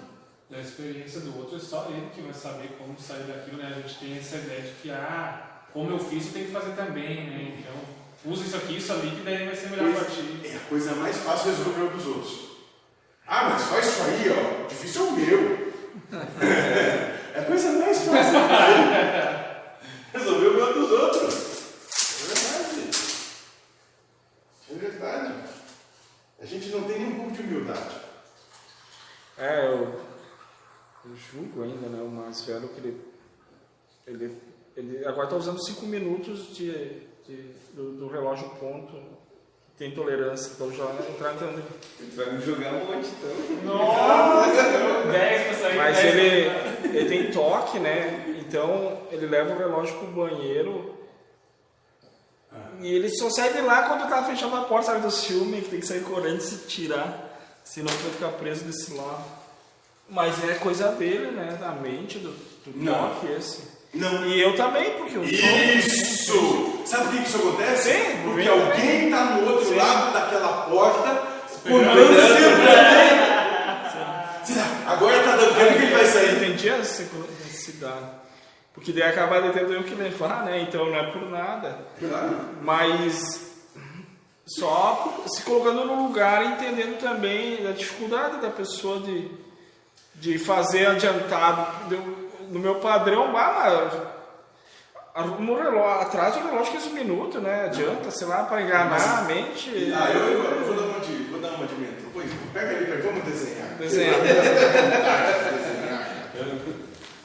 E 0.49 0.55
a 0.55 0.59
experiência 0.59 1.21
do 1.21 1.37
outro 1.37 1.57
é 1.57 1.59
só 1.59 1.87
ele 1.89 2.09
que 2.13 2.21
vai 2.21 2.33
saber 2.33 2.75
como 2.77 2.99
sair 2.99 3.23
daquilo, 3.23 3.57
né? 3.57 3.73
A 3.75 3.81
gente 3.81 3.99
tem 3.99 4.17
essa 4.17 4.37
ideia 4.37 4.61
de 4.61 4.71
que, 4.81 4.91
ah, 4.91 5.63
como 5.71 5.91
eu 5.91 5.99
fiz, 5.99 6.27
eu 6.27 6.33
tenho 6.33 6.45
que 6.47 6.51
fazer 6.51 6.75
também, 6.75 7.29
né? 7.29 7.59
Então, 7.59 8.31
usa 8.31 8.43
isso 8.43 8.57
aqui, 8.57 8.77
isso 8.77 8.91
ali, 8.91 9.11
que 9.11 9.21
daí 9.21 9.45
vai 9.45 9.55
ser 9.55 9.69
melhor 9.69 9.93
para 9.93 10.05
ti. 10.05 10.41
É 10.43 10.55
a 10.55 10.69
coisa 10.69 10.95
mais 10.95 11.17
fácil 11.17 11.51
resolver 11.51 11.81
o 11.81 11.89
dos 11.91 12.05
outros. 12.07 12.49
Ah, 13.27 13.49
mas 13.49 13.63
faz 13.63 13.87
isso 13.87 14.01
aí, 14.01 14.25
ó. 14.31 14.67
Difícil 14.67 15.05
é 15.05 15.09
o 15.09 15.11
meu. 15.11 15.58
é 17.35 17.39
a 17.39 17.45
coisa 17.45 17.71
mais 17.73 17.97
fácil. 17.99 18.39
resolver 20.13 20.47
o 20.47 20.53
meu 20.53 20.73
dos 20.73 20.91
outros. 20.91 21.49
É 22.21 22.33
verdade. 22.33 22.89
É 24.69 24.73
verdade. 24.73 25.33
A 26.39 26.45
gente 26.45 26.69
não 26.69 26.83
tem 26.83 26.99
nenhum 26.99 27.15
pouco 27.15 27.31
de 27.31 27.41
humildade. 27.41 27.95
É, 29.37 29.67
eu, 29.67 30.01
eu 31.05 31.15
julgo 31.15 31.63
ainda, 31.63 31.87
né? 31.87 32.01
O 32.01 32.09
mais 32.09 32.41
velho 32.41 32.69
que 32.69 32.79
ele. 32.79 33.09
Ele, 34.07 34.41
ele 34.75 35.05
agora 35.05 35.25
está 35.25 35.35
usando 35.35 35.63
5 35.63 35.85
minutos 35.85 36.55
de, 36.55 36.71
de 37.25 37.53
do, 37.73 37.95
do, 37.95 38.07
relógio 38.07 38.49
ponto. 38.59 39.18
Tem 39.79 39.91
tolerância, 39.91 40.51
então 40.53 40.69
já 40.73 40.83
entrar 41.09 41.35
entrando. 41.35 41.63
Ele 42.01 42.11
vai 42.13 42.33
me 42.33 42.45
jogar 42.45 42.73
um 42.73 42.85
monte 42.85 43.07
então. 43.07 43.73
Nossa! 43.73 44.51
10 45.09 45.47
para 45.47 45.53
sair. 45.53 45.77
Mas 45.77 46.03
ele, 46.03 46.97
ele 46.97 47.09
tem 47.09 47.31
toque, 47.31 47.79
né? 47.79 48.35
Então 48.39 49.03
ele 49.09 49.25
leva 49.25 49.53
o 49.53 49.57
relógio 49.57 49.97
pro 49.99 50.07
banheiro. 50.07 50.95
E 52.81 52.93
ele 52.93 53.07
só 53.09 53.29
sai 53.29 53.53
de 53.53 53.61
lá 53.61 53.83
quando 53.83 54.09
tá 54.09 54.21
fechando 54.25 54.57
a 54.57 54.63
porta, 54.63 54.87
sabe, 54.87 55.01
do 55.01 55.11
filme, 55.11 55.61
que 55.61 55.69
tem 55.69 55.79
que 55.79 55.87
sair 55.87 56.03
correndo 56.03 56.39
e 56.39 56.41
se 56.41 56.67
tirar. 56.67 57.39
Senão 57.63 57.93
vai 57.93 58.11
ficar 58.11 58.29
preso 58.33 58.65
desse 58.65 58.93
lado. 58.93 59.23
Mas 60.09 60.43
é 60.43 60.55
coisa 60.55 60.89
dele, 60.91 61.31
né? 61.31 61.57
Da 61.57 61.71
mente, 61.71 62.19
do, 62.19 62.31
do 62.65 62.85
toque 62.85 63.31
esse. 63.31 63.78
Não. 63.93 64.25
E 64.25 64.39
eu 64.39 64.55
também, 64.55 64.91
porque 64.91 65.17
eu 65.17 65.23
Isso! 65.23 66.25
Sou... 66.25 66.83
Sabe 66.85 67.05
por 67.05 67.13
que 67.13 67.27
isso 67.27 67.37
acontece? 67.37 67.91
Sim, 67.91 68.23
porque 68.23 68.47
alguém 68.47 69.05
está 69.05 69.25
no 69.25 69.51
outro 69.51 69.65
Sim. 69.65 69.75
lado 69.75 70.13
daquela 70.13 70.47
porta 70.63 71.29
contando 71.63 72.15
sempre 72.15 72.69
Agora 74.85 75.17
está 75.17 75.35
dando 75.35 75.55
tempo 75.55 75.77
que 75.77 75.83
ele 75.83 75.93
vai 75.93 76.05
sair. 76.05 76.29
Eu 76.29 76.35
entendi 76.37 76.69
a 76.69 76.83
cidade. 76.83 78.05
Porque 78.73 78.91
daí 78.91 79.03
acaba 79.03 79.41
tendo 79.51 79.73
eu 79.73 79.83
que 79.83 79.93
levar, 79.93 80.45
né? 80.45 80.61
Então 80.61 80.85
não 80.85 80.95
é 80.95 81.11
por 81.11 81.29
nada. 81.29 81.77
Claro. 81.99 82.39
Mas 82.63 83.53
só 84.47 85.23
se 85.27 85.43
colocando 85.43 85.85
no 85.85 86.07
lugar, 86.07 86.43
entendendo 86.43 86.99
também 86.99 87.67
a 87.67 87.71
dificuldade 87.71 88.41
da 88.41 88.49
pessoa 88.49 88.99
de, 89.01 89.29
de 90.15 90.39
fazer 90.39 90.87
adiantado. 90.87 92.18
No 92.49 92.59
meu 92.59 92.75
padrão, 92.75 93.31
no 95.39 95.55
relógio, 95.55 96.01
atrás 96.01 96.35
o 96.37 96.39
relógio 96.39 96.73
15 96.73 96.89
minutos, 96.91 97.41
né? 97.41 97.65
Adianta, 97.65 98.11
sei 98.11 98.27
lá, 98.27 98.43
para 98.43 98.61
enganar 98.61 98.89
Mas, 98.89 99.19
a 99.19 99.21
mente. 99.23 99.93
Ah, 99.93 100.09
eu, 100.11 100.19
eu, 100.19 100.43
eu, 100.43 100.65
vou 100.65 100.75
dar 100.75 100.83
uma 100.83 100.99
de, 100.99 101.13
vou 101.23 101.39
dar 101.39 101.49
uma 101.49 101.67
de 101.67 101.75
mento. 101.75 102.09
Pega 102.53 102.69
ali, 102.69 103.01
vamos 103.01 103.23
desenhar. 103.23 103.67
Desenhar. 103.77 104.19
desenhar. 104.21 104.49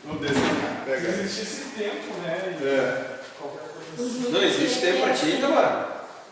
Vamos 0.04 0.20
desenhar. 0.20 0.84
Pega 0.84 1.08
existe 1.08 1.42
esse 1.42 1.64
tempo, 1.76 2.14
né? 2.22 2.58
E 2.60 2.64
É. 2.66 3.20
qualquer 3.38 3.68
coisa 3.68 4.18
assim. 4.18 4.32
Não 4.32 4.42
existe 4.42 4.80
tempo 4.80 5.02
pra 5.02 5.14
ti, 5.14 5.38
Tamara? 5.40 5.88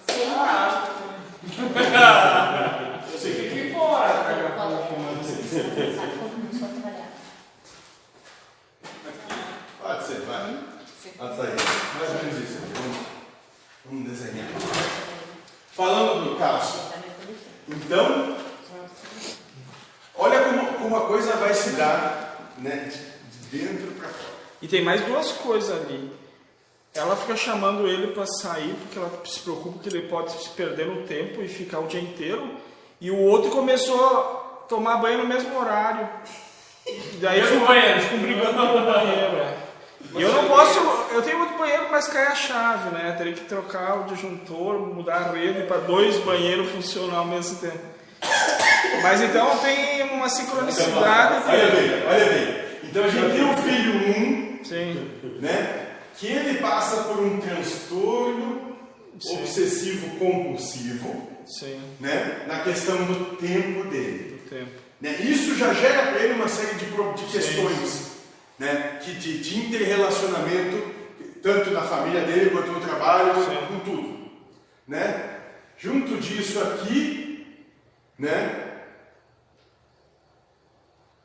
Sim. 0.08 0.34
Ah, 0.36 0.66
acho 0.66 0.82
que 0.82 0.92
tem. 0.98 1.82
Eu 3.12 3.18
sei 3.18 3.32
que 3.34 3.40
tem 3.40 3.50
que 3.50 3.58
ir 3.58 3.70
embora, 3.70 4.08
cara, 4.08 4.86
fumando 4.88 5.20
assim. 5.20 5.42
Sabe 5.96 6.12
quando 6.18 6.34
começou 6.48 6.68
a 6.68 6.70
trabalhar? 6.72 7.08
Pode 9.80 10.04
ser, 10.04 10.20
vai. 10.20 10.72
Pode 11.18 11.36
sair. 11.36 11.54
Mais 11.98 12.10
ou 12.10 12.16
menos 12.24 12.38
isso. 12.42 12.58
Vamos, 12.74 12.96
vamos 13.84 14.08
desenhar. 14.10 14.48
Falando 15.74 16.30
do 16.30 16.36
caso. 16.38 16.92
Então, 17.68 18.36
olha 20.16 20.40
como, 20.42 20.66
como 20.78 20.96
a 20.96 21.06
coisa 21.06 21.36
vai 21.36 21.54
se 21.54 21.70
dar 21.70 22.52
né, 22.58 22.90
de 22.90 23.12
de 23.50 23.58
dentro 23.58 23.92
para 23.92 24.08
fora. 24.08 24.32
E 24.60 24.68
tem 24.68 24.82
mais 24.82 25.00
duas 25.04 25.32
coisas 25.32 25.70
ali. 25.70 26.10
Ela 26.94 27.16
fica 27.16 27.36
chamando 27.36 27.86
ele 27.88 28.08
para 28.08 28.26
sair 28.26 28.74
porque 28.74 28.98
ela 28.98 29.10
se 29.24 29.40
preocupa 29.40 29.78
que 29.82 29.88
ele 29.88 30.08
pode 30.08 30.30
se 30.32 30.48
perder 30.50 30.86
no 30.86 31.06
tempo 31.06 31.40
e 31.42 31.48
ficar 31.48 31.78
o 31.80 31.86
dia 31.86 32.00
inteiro. 32.00 32.56
E 33.00 33.10
o 33.10 33.18
outro 33.18 33.50
começou 33.50 34.04
a 34.06 34.22
tomar 34.68 34.96
banho 34.98 35.18
no 35.18 35.26
mesmo 35.26 35.58
horário. 35.58 36.08
E 36.86 37.16
daí 37.20 37.40
Mesmo 37.40 37.60
ficam- 37.66 38.18
brigando 38.18 38.78
no 38.80 38.92
banheiro. 38.92 39.62
Eu 40.14 40.32
não 40.32 40.48
posso, 40.48 40.78
eu 41.12 41.22
tenho 41.22 41.40
outro 41.40 41.58
banheiro, 41.58 41.86
mas 41.90 42.08
cai 42.08 42.26
a 42.26 42.34
chave, 42.34 42.90
né? 42.90 43.14
Teria 43.16 43.32
que 43.32 43.44
trocar 43.44 44.00
o 44.00 44.04
disjuntor, 44.04 44.78
mudar 44.94 45.16
a 45.16 45.32
rede 45.32 45.66
para 45.66 45.78
dois 45.78 46.18
banheiros 46.18 46.70
funcionar 46.70 47.18
ao 47.18 47.24
mesmo 47.24 47.58
tempo. 47.58 47.92
Mas 49.02 49.20
então 49.22 49.58
tem 49.58 50.02
uma 50.12 50.28
sincronicidade. 50.28 51.44
Olha 51.48 51.70
bem, 51.70 52.06
olha 52.06 52.26
bem. 52.26 52.62
Então 52.84 53.04
a 53.04 53.08
gente 53.08 53.32
tem 53.32 53.50
o 53.50 53.56
filho 53.58 54.60
1, 54.60 54.64
Sim, 54.64 55.10
né, 55.40 55.86
que 56.16 56.26
ele 56.26 56.58
passa 56.60 57.04
por 57.04 57.18
um 57.18 57.40
transtorno 57.40 58.76
Sim. 59.18 59.38
obsessivo 59.38 60.18
compulsivo, 60.18 61.28
sim, 61.46 61.80
né, 61.98 62.44
na 62.46 62.60
questão 62.60 62.96
do 63.04 63.36
tempo 63.36 63.88
dele. 63.88 64.40
do 64.42 64.50
tempo. 64.50 64.70
Né? 65.00 65.16
Isso 65.20 65.56
já 65.56 65.72
gera 65.74 66.12
para 66.12 66.20
ele 66.22 66.34
uma 66.34 66.48
série 66.48 66.74
de, 66.74 66.86
de 66.86 66.92
Sim, 66.92 67.32
questões 67.32 68.11
Né? 68.62 69.00
Que 69.02 69.12
de, 69.14 69.38
de 69.38 69.58
interrelacionamento, 69.58 70.94
tanto 71.42 71.72
na 71.72 71.82
família 71.82 72.20
dele 72.20 72.50
quanto 72.50 72.70
no 72.70 72.80
trabalho, 72.80 73.34
Sim. 73.44 73.56
com 73.66 73.80
tudo. 73.80 74.30
Né? 74.86 75.40
Junto 75.76 76.16
disso 76.18 76.62
aqui, 76.62 77.66
né? 78.16 78.68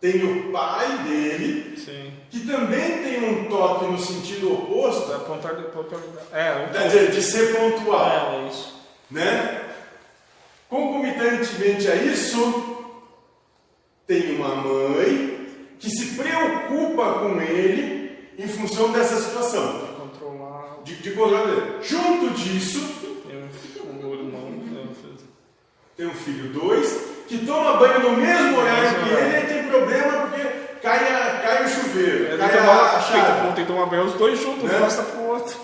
tem 0.02 0.24
o 0.24 0.52
pai 0.52 0.98
dele, 1.04 1.78
Sim. 1.78 2.12
que 2.32 2.40
também 2.40 3.04
tem 3.04 3.24
um 3.24 3.48
toque 3.48 3.86
no 3.86 4.00
sentido 4.00 4.54
oposto, 4.54 5.08
Da 5.08 5.20
ponta 5.20 5.54
de 5.54 5.64
pontualidade. 5.66 6.28
É, 6.34 6.66
um 6.68 6.72
quer 6.72 6.88
dizer, 6.88 7.12
de 7.12 7.22
ser 7.22 7.56
pontual. 7.56 8.32
É, 8.32 8.46
é 8.46 8.48
isso. 8.48 8.84
né? 9.12 9.64
Concomitantemente 10.68 11.88
a 11.88 11.96
isso, 11.96 12.84
tem 14.08 14.38
uma 14.38 14.56
mãe 14.56 15.37
que 15.80 15.90
se 15.90 16.16
preocupa 16.16 17.20
com 17.20 17.42
ele 17.42 18.32
em 18.38 18.48
função 18.48 18.92
dessa 18.92 19.16
situação, 19.22 19.88
Controlar. 20.00 20.78
de, 20.84 20.96
de 20.96 21.12
controlar 21.12 21.50
ele. 21.50 21.84
Junto 21.84 22.30
disso, 22.32 22.80
Tem 23.28 23.36
um, 23.38 24.14
irmão. 24.14 24.60
filho. 24.94 25.18
tem 25.96 26.08
um 26.08 26.14
filho 26.14 26.50
dois 26.54 27.00
que 27.28 27.40
toma 27.46 27.78
banho 27.78 28.00
no 28.12 28.18
mesmo 28.18 28.58
horário 28.58 29.04
que 29.04 29.10
ele 29.10 29.38
e 29.38 29.48
tem 29.48 29.68
problema 29.70 30.12
porque 30.28 30.42
cai, 30.82 31.00
a, 31.14 31.40
cai 31.42 31.66
o 31.66 31.68
chuveiro, 31.70 32.24
Ele 32.26 32.38
cai 32.38 32.50
tem, 32.50 32.60
a, 32.60 32.62
tomar, 32.62 32.86
a 32.86 33.00
tem, 33.00 33.02
chave. 33.22 33.48
que, 33.50 33.56
tem 33.56 33.66
que 33.66 33.72
tomar 33.72 33.86
banho 33.88 34.04
os 34.06 34.14
dois 34.14 34.40
juntos, 34.42 34.64
um 34.64 34.68
Né? 34.68 34.80
gosta 34.80 35.04
pro 35.04 35.22
outro. 35.24 35.58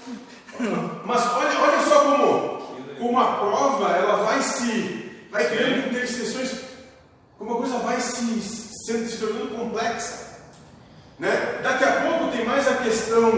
Mas 1.05 1.26
olha, 1.36 1.59
olha 1.59 1.80
só 1.88 1.99
como, 2.01 2.57
como 2.99 3.20
a 3.20 3.26
prova 3.26 3.91
ela 3.95 4.24
vai 4.24 4.41
se 4.41 5.11
vai 5.32 5.47
criando 5.49 5.88
interseções, 5.89 6.53
como 7.39 7.53
a 7.53 7.57
coisa 7.57 7.78
vai 7.80 7.99
se, 7.99 8.41
sendo, 8.86 9.07
se 9.09 9.17
tornando 9.17 9.55
complexa. 9.55 10.34
Né? 11.19 11.59
Daqui 11.63 11.84
a 11.84 11.91
pouco 12.01 12.31
tem 12.36 12.45
mais 12.45 12.67
a 12.67 12.75
questão 12.75 13.31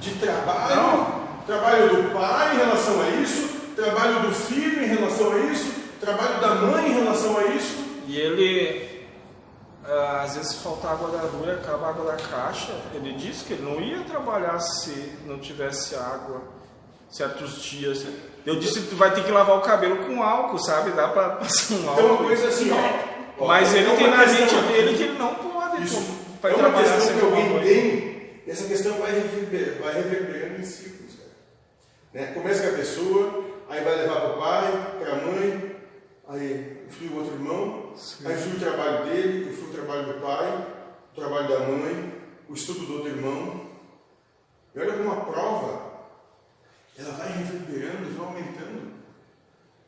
de 0.00 0.14
trabalho, 0.16 0.74
Não. 0.76 1.24
trabalho 1.46 1.88
do 2.02 2.10
pai 2.12 2.54
em 2.54 2.58
relação 2.58 3.00
a 3.00 3.08
isso, 3.10 3.48
trabalho 3.76 4.20
do 4.20 4.32
filho 4.34 4.82
em 4.84 4.86
relação 4.88 5.32
a 5.32 5.38
isso, 5.38 5.72
trabalho 6.00 6.40
da 6.40 6.54
mãe 6.56 6.90
em 6.90 6.94
relação 7.02 7.36
a 7.38 7.44
isso. 7.46 7.84
E 8.06 8.18
ele, 8.18 9.06
ah, 9.88 10.22
às 10.24 10.36
vezes, 10.36 10.54
falta 10.56 10.88
água 10.88 11.08
da 11.10 11.20
rua 11.20 11.46
e 11.46 11.50
acaba 11.52 11.86
a 11.86 11.90
água 11.90 12.12
da 12.12 12.16
caixa. 12.22 12.72
Ele 12.92 13.12
disse 13.14 13.44
que 13.44 13.54
ele 13.54 13.62
não 13.62 13.80
ia 13.80 14.02
trabalhar 14.02 14.58
se 14.58 15.16
não 15.24 15.38
tivesse 15.38 15.94
água 15.94 16.42
certos 17.10 17.62
dias. 17.62 18.04
Eu 18.44 18.56
disse 18.60 18.80
que 18.82 18.88
tu 18.88 18.96
vai 18.96 19.14
ter 19.14 19.24
que 19.24 19.30
lavar 19.30 19.56
o 19.56 19.62
cabelo 19.62 20.04
com 20.04 20.22
álcool, 20.22 20.58
sabe? 20.58 20.90
Dá 20.90 21.08
pra 21.08 21.30
passar 21.36 21.74
um 21.74 21.78
Então 21.78 21.92
uma 21.94 22.10
álcool. 22.10 22.24
coisa 22.24 22.48
assim, 22.48 22.70
ó. 22.70 23.13
Mas 23.38 23.74
ele 23.74 23.90
é 23.90 23.96
tem 23.96 24.10
na 24.10 24.26
mente 24.26 24.54
dele 24.68 24.96
que 24.96 25.02
ele 25.02 25.18
não 25.18 25.34
pode 25.34 25.82
Isso 25.82 26.24
vai 26.44 26.52
é 26.52 26.56
uma 26.56 26.82
questão 26.82 27.18
que 27.18 27.24
alguém 27.24 27.60
tem, 27.60 28.42
essa 28.46 28.68
questão 28.68 28.98
vai, 28.98 29.12
reverber, 29.12 29.80
vai 29.80 29.94
reverberando 29.94 30.60
em 30.60 30.64
ciclos. 30.64 31.14
Né? 32.12 32.32
Começa 32.34 32.62
com 32.62 32.74
a 32.74 32.78
pessoa, 32.78 33.44
aí 33.70 33.82
vai 33.82 33.96
levar 33.96 34.20
para 34.20 34.30
o 34.30 34.38
pai, 34.38 34.96
para 34.98 35.12
a 35.12 35.16
mãe, 35.16 35.76
aí 36.28 36.84
influi 36.86 37.08
o 37.08 37.16
outro 37.16 37.34
irmão, 37.34 37.94
aí 38.26 38.34
influi 38.34 38.56
o 38.56 38.60
trabalho 38.60 39.04
dele, 39.06 39.50
influi 39.50 39.70
o 39.70 39.72
trabalho 39.72 40.06
do 40.06 40.20
pai, 40.20 40.66
o 41.12 41.14
trabalho 41.18 41.48
da 41.48 41.60
mãe, 41.60 42.14
o 42.46 42.52
estudo 42.52 42.80
do 42.80 42.94
outro 42.96 43.08
irmão. 43.08 43.64
E 44.74 44.80
olha 44.80 44.92
como 44.92 45.12
a 45.12 45.16
prova, 45.24 45.94
ela 46.98 47.12
vai 47.12 47.28
reverberando, 47.28 48.10
vai 48.16 48.26
aumentando. 48.26 48.92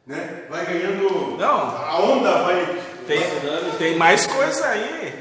Né? 0.07 0.47
Vai 0.49 0.65
ganhando. 0.65 1.37
Não. 1.37 1.47
A 1.47 1.99
onda 2.01 2.43
vai. 2.45 2.96
Tem, 3.07 3.23
tem 3.79 3.97
mais 3.97 4.27
coisa 4.27 4.67
aí. 4.67 5.15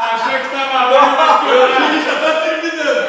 Achei 0.00 0.38
que 0.40 0.48
tava 0.48 0.90
longe. 0.90 2.04
já 2.04 2.20
tá 2.20 2.40
terminando. 2.42 3.08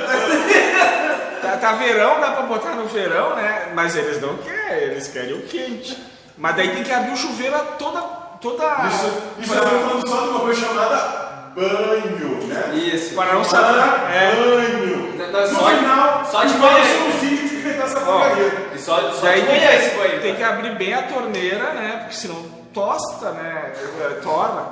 Tá, 1.41 1.57
tá 1.57 1.71
verão, 1.73 2.19
dá 2.19 2.31
pra 2.31 2.41
botar 2.43 2.71
no 2.71 2.85
verão, 2.85 3.35
né? 3.35 3.69
Mas 3.73 3.95
eles 3.95 4.21
não 4.21 4.37
querem, 4.37 4.83
eles 4.89 5.07
querem 5.07 5.33
o 5.33 5.41
quente. 5.43 5.97
Mas 6.37 6.55
daí 6.55 6.69
tem 6.69 6.83
que 6.83 6.91
abrir 6.91 7.11
o 7.13 7.17
chuveiro 7.17 7.55
a 7.55 7.59
toda. 7.59 8.01
toda 8.41 8.63
Isso, 8.87 9.11
isso 9.39 9.53
eu 9.53 9.63
estou 9.63 9.79
falando 9.79 10.07
só 10.07 10.21
de 10.21 10.29
uma 10.29 10.39
coisa 10.39 10.65
chamada 10.67 11.29
banho, 11.55 12.47
né? 12.47 12.71
Isso. 12.75 13.13
Para 13.15 13.33
não 13.33 13.43
saber. 13.43 13.79
É. 14.13 14.35
banho. 14.35 15.15
Não, 15.17 15.31
não, 15.31 15.41
no 15.41 15.47
só- 15.59 15.69
final, 15.69 16.25
só 16.25 16.43
de 16.45 16.53
banho. 16.53 16.85
são 16.85 17.09
os 17.09 17.15
filhos 17.15 17.49
de 17.49 17.55
enfrentar 17.57 17.83
essa 17.83 17.99
Ó, 17.99 18.03
porcaria. 18.03 18.68
E 18.97 19.01
só, 19.01 19.11
só 19.13 19.21
Daí 19.25 19.41
de 19.41 19.47
tem 19.47 19.59
que, 19.59 19.97
banho. 19.97 20.21
tem 20.21 20.35
que 20.35 20.43
abrir 20.43 20.75
bem 20.75 20.93
a 20.93 21.03
torneira, 21.03 21.73
né? 21.73 21.97
Porque 21.99 22.15
senão 22.15 22.43
tosta, 22.73 23.31
né? 23.31 23.73
É, 24.01 24.19
Torna. 24.21 24.67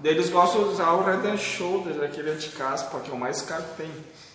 Daí 0.00 0.12
eles 0.12 0.28
gostam 0.30 0.64
de 0.64 0.70
usar 0.70 0.90
o 0.92 1.04
Red 1.04 1.28
and 1.30 1.36
Shoulders, 1.38 2.02
aquele 2.02 2.30
anti-caspa, 2.32 2.98
que 3.00 3.10
é 3.10 3.14
o 3.14 3.16
mais 3.16 3.40
caro 3.42 3.62
que 3.62 3.82
tem. 3.82 3.90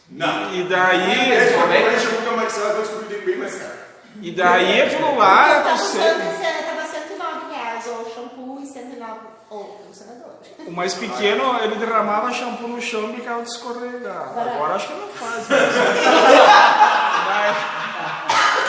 Não. 0.09 0.51
E 0.53 0.61
É, 0.61 0.63
daí. 0.65 1.53
quando 1.53 1.71
a 1.71 1.89
gente 1.91 2.01
chegou 2.01 2.21
com 2.21 2.29
a 2.29 2.37
Marcela, 2.37 2.73
vai 2.73 2.81
descobrir 2.81 3.19
que 3.19 3.25
bem 3.25 3.37
mais 3.37 3.55
caro. 3.55 3.73
E 4.21 4.31
daí 4.31 4.81
aquilo 4.81 5.17
lá, 5.17 5.57
eu 5.57 5.63
Tá 5.63 5.69
não 5.71 5.77
sei. 5.77 6.01
custando, 6.01 6.65
tava 6.65 6.87
109 6.87 7.53
reais 7.53 7.85
o 7.85 8.15
shampoo 8.15 8.59
e 8.61 8.65
109 8.65 9.19
o 9.51 9.57
condicionador. 9.59 10.27
O 10.65 10.71
mais 10.71 10.93
pequeno, 10.95 11.59
ele 11.61 11.75
derramava 11.75 12.31
shampoo 12.33 12.67
no 12.69 12.81
chão 12.81 13.11
e 13.11 13.17
ficava 13.17 13.43
de 13.43 13.49
escorregar. 13.49 14.33
Barato. 14.33 14.55
Agora 14.55 14.75
acho 14.75 14.87
que 14.87 14.93
não 14.93 15.07
faz 15.09 15.47
mais. 15.49 15.67
mas, 17.27 17.57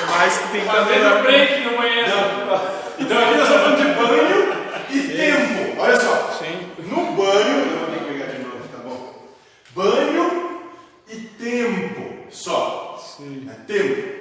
mas 0.09 0.39
que 0.39 0.49
tem 0.49 0.61
que 0.63 0.67
Fazendo 0.67 1.03
também. 1.03 1.23
break 1.23 1.65
no 1.65 1.77
banheiro. 1.77 2.09
Então 3.01 3.17
aqui 3.17 3.35
nós 3.37 3.43
estamos 3.49 3.63
falando 3.63 3.77
de 3.79 3.95
banho 3.95 4.59
e 4.91 5.17
tempo. 5.17 5.81
Olha 5.81 6.01
só. 6.01 6.37
Sim. 6.41 6.67
No 6.91 7.13
banho, 7.13 7.59
eu 7.71 7.79
vou 7.79 7.87
ter 7.91 7.99
que 8.01 8.13
pegar 8.13 8.27
de 8.27 8.39
novo, 8.43 8.69
tá 8.73 8.79
bom? 8.83 9.15
Banho 9.71 10.61
e 11.09 11.15
tempo 11.17 12.27
só. 12.29 13.01
Sim. 13.17 13.49
É 13.49 13.73
tempo. 13.73 14.19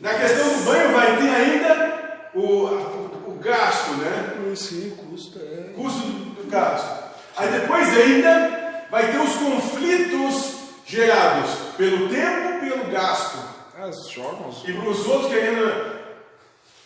Na 0.00 0.14
questão 0.14 0.48
do 0.48 0.64
banho 0.64 0.92
vai 0.92 1.16
ter 1.18 1.28
ainda 1.28 2.30
o, 2.34 2.40
o, 2.40 3.32
o 3.34 3.38
gasto, 3.42 3.90
né? 3.98 4.32
Sim, 4.56 4.96
custa, 4.96 5.38
é. 5.38 5.72
Custo 5.76 5.98
do, 6.00 6.42
do 6.42 6.50
gasto. 6.50 7.04
Aí 7.36 7.48
depois 7.50 7.86
ainda 7.98 8.84
vai 8.90 9.12
ter 9.12 9.18
os 9.18 9.34
conflitos 9.34 10.54
gerados 10.86 11.50
pelo 11.76 12.08
tempo 12.08 12.64
e 12.64 12.70
pelo 12.70 12.90
gasto. 12.90 13.55
As 13.88 14.10
jogam 14.10 14.48
os 14.48 14.64
E 14.68 14.72
para 14.72 14.88
os 14.90 15.06
outros 15.06 15.30
querendo. 15.32 15.96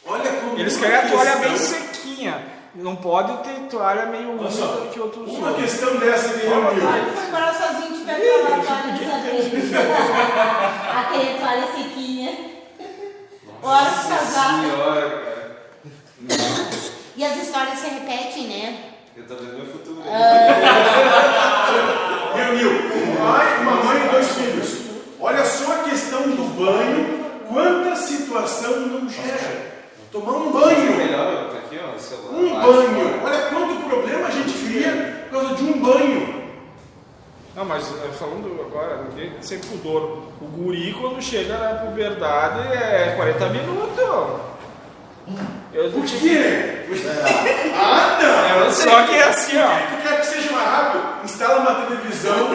Olha 0.06 0.30
como. 0.32 0.58
Eles 0.58 0.76
querem 0.76 0.96
a 0.96 1.08
toalha 1.08 1.30
questão- 1.36 1.48
bem 1.48 1.56
sequinha. 1.58 2.44
Não 2.74 2.94
pode 2.96 3.36
ter 3.42 3.54
toalha 3.68 4.06
meio 4.06 4.30
úmida 4.30 4.48
que 4.92 5.00
outros 5.00 5.32
Uma 5.32 5.52
questão 5.54 5.96
dessa 5.96 6.34
que 6.38 6.46
reuniu. 6.46 6.86
Olha, 6.86 7.04
foi 7.12 7.30
morar 7.30 7.52
sozinho, 7.54 7.92
tiver 7.98 8.20
que 8.20 8.30
lavar 8.42 8.60
a 8.60 8.62
toalha 8.62 9.16
abelhos. 9.16 9.74
Aquele 10.96 11.38
toalha 11.38 11.66
sequinha. 11.74 12.30
Hora 13.62 13.90
de 13.90 13.96
Nossa 13.96 14.08
casar. 14.08 14.60
senhora, 14.62 15.10
cara. 15.10 15.50
E 17.16 17.24
as 17.24 17.36
histórias 17.42 17.78
se 17.78 17.88
repetem, 17.88 18.46
né? 18.48 18.84
Eu 19.16 19.26
tô 19.26 19.34
vendo 19.34 19.56
meu 19.56 19.66
futuro. 19.66 20.02
Ah. 20.06 21.66
reuniu 22.34 22.70
um 22.70 23.16
pai, 23.16 23.58
uma 23.62 23.72
mãe 23.84 24.06
e 24.06 24.08
dois 24.10 24.28
filhos. 24.28 24.80
Olha 25.20 25.44
só 25.44 25.72
a 25.72 25.78
questão 25.82 26.09
banho, 26.64 27.24
quanta 27.48 27.96
situação 27.96 28.80
não 28.80 29.08
gera. 29.08 29.70
Tomar 30.12 30.32
um 30.32 30.52
banho. 30.52 30.96
Melhor, 30.96 31.50
tá 31.50 31.58
aqui, 31.58 31.78
ó, 31.82 31.96
o 31.96 32.00
celular. 32.00 32.34
Um 32.34 32.60
banho. 32.60 33.24
Olha 33.24 33.38
quanto 33.46 33.88
problema 33.88 34.28
a 34.28 34.30
gente 34.30 34.52
cria 34.52 35.26
por 35.30 35.40
causa 35.40 35.54
de 35.54 35.64
um 35.64 35.80
banho. 35.80 36.40
Não, 37.54 37.64
mas 37.64 37.88
eh, 37.88 38.08
falando 38.18 38.60
agora, 38.60 39.04
ninguém 39.08 39.32
sem 39.40 39.58
pudor. 39.58 40.22
O 40.40 40.46
guri, 40.46 40.92
quando 40.92 41.20
chega 41.22 41.58
na 41.58 41.80
puberdade, 41.80 42.60
é 42.72 43.14
40 43.16 43.46
minutos. 43.48 44.50
Eu 45.72 45.90
quê? 46.02 46.86
Ah, 47.72 48.18
não! 48.20 48.66
É, 48.66 48.70
só 48.72 49.06
que 49.06 49.14
é 49.14 49.22
assim, 49.22 49.56
ó. 49.56 49.68
Tu 49.68 50.02
quer 50.02 50.20
que 50.20 50.26
seja 50.26 50.52
mais 50.52 50.68
rápido? 50.68 51.24
Instala 51.24 51.60
uma 51.60 51.86
televisão 51.86 52.50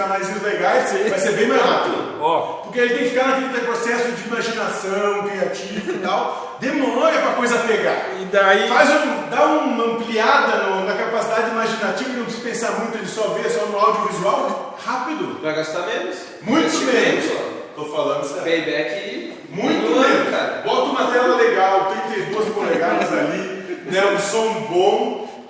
canais 0.00 0.42
legais, 0.42 0.92
vai 1.10 1.18
ser 1.18 1.32
bem 1.32 1.46
mais 1.48 1.60
rápido. 1.62 2.16
Ó, 2.20 2.40
Porque 2.64 2.78
ele 2.78 2.94
tem 2.94 2.98
que 3.04 3.10
ficar 3.10 3.26
naquele 3.40 3.64
processo 3.66 4.12
de 4.12 4.28
imaginação, 4.28 5.22
criativo 5.28 5.92
e 5.92 5.98
tal. 5.98 6.56
Demora 6.60 7.18
pra 7.18 7.32
coisa 7.32 7.58
pegar. 7.58 8.06
e 8.20 8.24
daí. 8.26 8.68
Faz 8.68 8.88
um, 8.90 9.28
dá 9.30 9.44
uma 9.46 9.84
ampliada 9.94 10.56
no- 10.64 10.84
na 10.86 10.94
capacidade 10.94 11.50
imaginativa, 11.50 12.10
não 12.10 12.24
precisa 12.24 12.48
pensar 12.48 12.70
muito, 12.80 12.96
ele 12.96 13.06
só 13.08 13.28
vê 13.28 13.48
só 13.50 13.66
no 13.66 13.78
audiovisual. 13.78 14.78
Rápido. 14.84 15.40
Vai 15.42 15.54
gastar 15.54 15.80
menos. 15.86 16.16
Muito 16.42 16.66
Investimento, 16.66 17.26
menos. 17.28 17.50
Tô 17.76 17.84
falando 17.86 18.24
sério. 18.24 18.42
Payback 18.44 19.34
Muito 19.50 19.90
menos. 20.00 20.30
cara. 20.30 20.62
Bota 20.64 20.82
uma 20.82 21.10
tela 21.12 21.36
legal, 21.36 21.92
32 22.08 22.48
polegadas 22.54 23.12
ali, 23.12 23.82
né, 23.90 24.04
um 24.14 24.18
som 24.18 24.48
bom, 24.70 25.44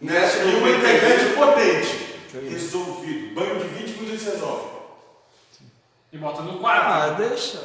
né, 0.00 0.30
e 0.46 0.54
uma 0.56 0.70
internet 0.70 1.24
potente. 1.34 2.01
Resolvido. 2.32 3.34
Banho 3.34 3.58
de 3.58 3.68
20 3.68 4.00
minutos 4.00 4.22
se 4.22 4.30
resolve. 4.30 4.70
E 6.12 6.18
bota 6.18 6.42
no 6.42 6.58
quarto. 6.58 6.86
Ah, 6.86 7.14
deixa. 7.18 7.58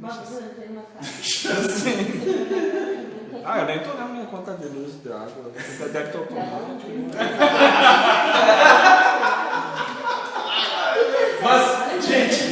Ah, 3.46 3.58
eu 3.58 3.66
nem 3.66 3.78
tô 3.80 3.90
olhando 3.90 4.12
minha 4.14 4.24
conta 4.24 4.54
de 4.54 4.66
luz 4.68 4.94
e 4.94 4.98
de 5.06 5.12
água. 5.12 5.52
Deve 5.52 6.08
ter 6.10 6.16
automático. 6.16 6.88
Mas, 11.42 12.02
gente, 12.06 12.42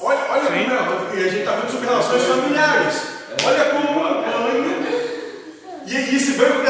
olha, 0.00 0.20
olha 0.30 0.46
como 0.46 0.56
é, 0.56 1.20
e 1.20 1.24
a 1.24 1.28
gente 1.30 1.44
tá 1.44 1.52
falando 1.52 1.70
sobre 1.70 1.88
relações 1.88 2.22
familiares. 2.22 3.02
Olha 3.44 3.64
como 3.66 3.90
um 3.90 3.94
banho. 4.22 4.92
E, 5.84 5.94
e 5.94 6.14
esse 6.14 6.34
banho 6.38 6.62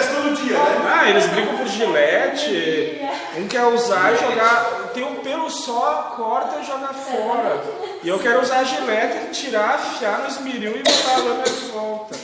Ah, 1.02 1.10
eles 1.10 1.26
brigam 1.26 1.56
por 1.56 1.66
gilete. 1.66 3.00
Um 3.36 3.48
quer 3.48 3.64
usar 3.66 4.12
e 4.12 4.18
jogar. 4.18 4.90
Tem 4.94 5.02
um 5.02 5.16
pelo 5.16 5.50
só, 5.50 6.14
corta 6.16 6.60
e 6.60 6.64
joga 6.64 6.94
fora. 6.94 7.60
E 8.04 8.08
eu 8.08 8.20
quero 8.20 8.40
usar 8.40 8.60
a 8.60 8.64
gilete, 8.64 9.32
tirar, 9.32 9.74
afiar 9.74 10.20
no 10.20 10.28
esmeril 10.28 10.76
e 10.76 10.82
botar 10.84 11.14
a 11.14 11.16
lâmina 11.16 11.42
de 11.42 11.70
volta. 11.72 12.14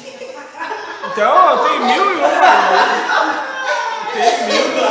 Então, 1.10 1.58
tem 1.66 1.80
mil 1.80 2.12
e 2.12 2.16
uma. 2.18 2.28
Tem 4.12 4.46
mil 4.46 4.64
e 4.64 4.78
uma. 4.78 4.90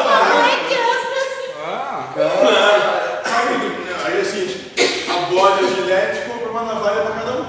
Ah, 1.65 2.03
Sabe, 3.23 3.55
aí 4.05 4.19
assim, 4.19 4.71
a 5.09 5.29
bola 5.31 5.61
e 5.61 5.65
a 5.65 5.69
gilete 5.69 6.29
compra 6.29 6.49
uma 6.49 6.63
navalha 6.63 7.01
pra 7.03 7.15
cada 7.21 7.31
um. 7.31 7.45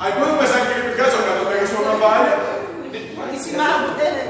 Aí 0.00 0.12
quando 0.12 0.36
começar 0.36 0.58
a 0.58 0.64
brigar, 0.64 1.10
só 1.10 1.18
cada 1.18 1.42
um 1.42 1.46
pega 1.46 1.64
a 1.64 1.66
sua 1.66 1.84
navalha. 1.84 2.58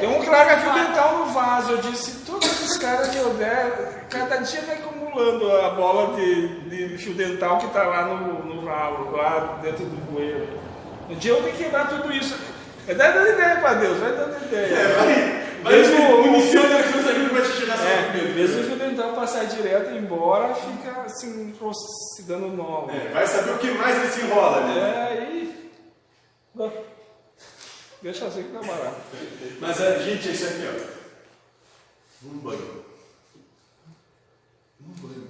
Tem 0.00 0.08
um 0.08 0.20
que 0.20 0.30
larga 0.30 0.58
fio 0.58 0.72
dental 0.72 1.18
no 1.18 1.26
vaso. 1.26 1.72
Eu 1.72 1.78
disse, 1.78 2.24
todos 2.24 2.48
os 2.70 2.76
caras 2.78 3.08
que 3.08 3.16
eu 3.18 3.30
der, 3.34 4.06
cada 4.10 4.36
dia 4.36 4.60
vai 4.62 4.76
acumulando 4.76 5.50
a 5.56 5.70
bola 5.70 6.14
de, 6.16 6.60
de 6.70 6.98
fio 6.98 7.14
dental 7.14 7.58
que 7.58 7.68
tá 7.68 7.82
lá 7.84 8.04
no, 8.06 8.44
no 8.44 8.64
ralo, 8.66 9.16
lá 9.16 9.58
dentro 9.62 9.84
do 9.84 10.12
bueiro. 10.12 10.46
Um 11.10 11.14
dia 11.14 11.32
eu 11.32 11.42
tenho 11.42 11.56
que 11.56 11.64
quebrar 11.64 11.88
tudo 11.88 12.12
isso. 12.12 12.36
Vai 12.86 12.94
dando 12.94 13.28
ideia 13.28 13.56
pra 13.56 13.74
Deus, 13.74 13.98
vai 13.98 14.12
dando 14.12 14.44
ideia. 14.46 14.88
Vai, 14.96 15.44
vai 15.62 15.72
Mesmo- 15.72 16.22
municiando 16.22 16.76
as 16.76 16.86
coisas 16.90 17.10
ali 17.10 17.26
vai 17.28 17.42
te 17.42 17.52
tirar 17.56 17.74
essa 17.74 17.84
É, 17.88 18.02
primeiro. 18.10 18.34
mesmo 18.34 18.60
o 18.60 18.64
fio 18.64 18.76
dental 18.76 19.12
passar 19.12 19.44
direto 19.46 19.90
e 19.90 19.94
ir 19.96 19.98
embora, 19.98 20.54
fica 20.54 21.02
assim, 21.02 21.54
se 22.14 22.22
dando 22.22 22.48
nó. 22.48 22.86
É, 22.90 23.08
vai 23.12 23.26
saber 23.26 23.50
o 23.52 23.58
que 23.58 23.70
mais 23.72 23.96
ele 23.96 24.08
se 24.10 24.20
enrola, 24.22 24.60
né? 24.62 24.78
É, 24.80 25.12
aí. 25.18 25.70
Deixa 28.02 28.26
assim 28.26 28.44
que 28.44 28.52
tá 28.52 28.60
barato. 28.60 29.00
Mas, 29.60 29.80
é, 29.80 29.98
gente, 30.04 30.28
é 30.28 30.32
isso 30.32 30.46
aqui, 30.46 30.62
ó. 30.66 32.26
Um 32.26 32.38
banho. 32.38 32.84
Um 34.80 34.92
banho. 35.00 35.28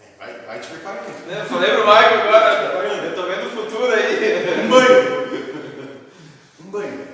É, 0.00 0.04
vai, 0.18 0.40
vai 0.46 0.60
te 0.60 0.68
preparar 0.68 1.02
aqui. 1.02 1.12
Eu 1.28 1.44
falei 1.46 1.70
pro 1.70 1.86
Michael 1.86 2.28
agora, 2.28 3.04
eu 3.04 3.14
tô 3.14 3.22
vendo 3.22 3.46
o 3.46 3.50
futuro 3.50 3.92
aí. 3.92 4.64
Um 4.64 4.68
banho. 4.68 5.58
Um 6.60 6.70
banho. 6.70 7.08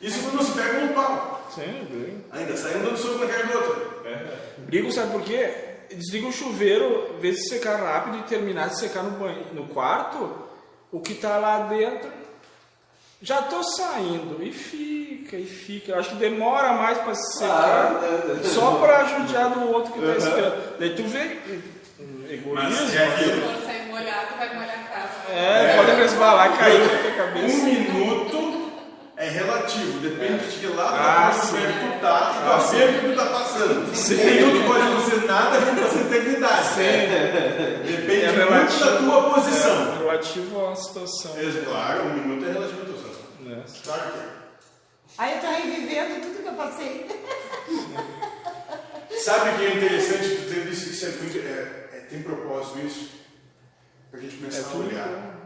Isso 0.00 0.22
quando 0.22 0.44
se 0.44 0.52
pega 0.52 0.80
no 0.80 0.94
pau. 0.94 1.50
Sim, 1.54 1.86
bem. 1.90 2.24
Ainda 2.30 2.56
sai 2.56 2.76
um 2.76 2.82
dando 2.82 2.96
soco 2.96 3.18
na 3.18 3.26
cara 3.26 3.46
do 3.46 3.58
outro. 3.58 3.88
Brigo, 4.58 4.92
sabe 4.92 5.12
por 5.12 5.22
quê? 5.22 5.50
Desliga 5.90 6.26
o 6.26 6.32
chuveiro, 6.32 7.16
vê 7.20 7.32
se 7.32 7.48
secar 7.48 7.76
rápido 7.76 8.18
e 8.18 8.22
terminar 8.28 8.68
de 8.68 8.78
secar 8.78 9.02
no, 9.02 9.12
banho, 9.12 9.46
no 9.54 9.66
quarto, 9.68 10.30
o 10.92 11.00
que 11.00 11.14
tá 11.14 11.38
lá 11.38 11.60
dentro, 11.60 12.10
já 13.22 13.42
tô 13.42 13.62
saindo. 13.62 14.38
E 14.42 14.52
fica, 14.52 15.36
e 15.36 15.44
fica. 15.44 15.92
Eu 15.92 15.98
acho 15.98 16.10
que 16.10 16.16
demora 16.16 16.72
mais 16.72 16.98
pra 16.98 17.14
se 17.14 17.38
secar, 17.38 18.00
só 18.44 18.72
pra 18.76 19.04
judiar 19.04 19.50
do 19.50 19.70
outro 19.72 19.92
que 19.92 20.00
tá 20.00 20.16
esperando. 20.16 20.78
Daí 20.78 20.90
tu 20.94 21.02
vê 21.04 21.38
egoísmo. 22.30 22.54
Mas 22.54 22.80
é 22.80 22.86
Se 22.86 22.98
aquilo. 22.98 23.42
for 23.52 23.64
sair 23.64 23.86
molhado, 23.88 24.26
vai 24.38 24.54
molhar 24.54 24.74
a 24.78 24.94
casa. 24.94 25.32
É, 25.32 25.76
pode 25.76 25.90
resbalar 25.92 26.54
e 26.54 26.58
cair 26.58 26.80
na 26.80 27.02
tua 27.02 27.10
cabeça. 27.12 27.56
Um 27.56 27.64
minuto 27.64 28.58
é 29.16 29.28
relativo, 29.30 29.98
depende 29.98 30.46
de 30.46 30.58
que 30.60 30.66
lado 30.68 30.94
Ah, 30.96 31.26
da 31.26 31.32
sim. 31.32 31.56
tu 31.56 32.00
tá 32.00 32.34
e 32.36 32.44
do 32.44 32.52
aperto 32.52 33.00
que 33.00 33.08
tu 33.08 33.16
tá 33.16 33.26
passando. 33.26 33.80
Um 33.80 34.24
minuto 34.24 34.66
pode 34.66 34.84
não 34.84 35.00
ser 35.04 35.26
nada, 35.26 35.58
como 35.66 35.80
passar 35.82 36.00
eternidade. 36.02 36.68
Depende 37.84 38.24
É 38.24 38.32
muito 38.32 38.48
relativo. 38.48 38.84
da 38.84 38.96
tua 38.98 39.34
posição. 39.34 39.92
É, 39.94 39.98
relativo 39.98 40.66
à 40.68 40.74
situação. 40.76 41.32
É, 41.36 41.64
claro, 41.64 42.02
um 42.04 42.14
minuto 42.14 42.48
é 42.48 42.52
relativo 42.52 42.82
à 42.82 42.84
tua 42.84 42.96
situação. 43.66 44.02
Claro 44.02 44.12
que 44.12 44.18
é. 44.18 44.38
Aí 45.18 45.34
eu 45.34 45.40
tô 45.40 45.46
revivendo 45.48 46.20
tudo 46.20 46.42
que 46.42 46.48
eu 46.48 46.54
passei. 46.54 47.06
Sabe 49.24 49.50
o 49.50 49.58
que 49.58 49.64
é 49.66 49.76
interessante 49.76 50.36
tu 50.36 50.48
ter 50.48 50.60
visto 50.66 50.90
isso 50.90 51.06
é 51.06 51.10
muito. 51.10 51.38
É, 51.38 51.96
é, 51.96 52.06
tem 52.08 52.22
propósito 52.22 52.78
isso? 52.80 53.10
Pra 54.10 54.20
gente 54.20 54.36
começar 54.36 54.70
É 54.70 54.72
a 54.72 54.76
olhar. 54.76 55.36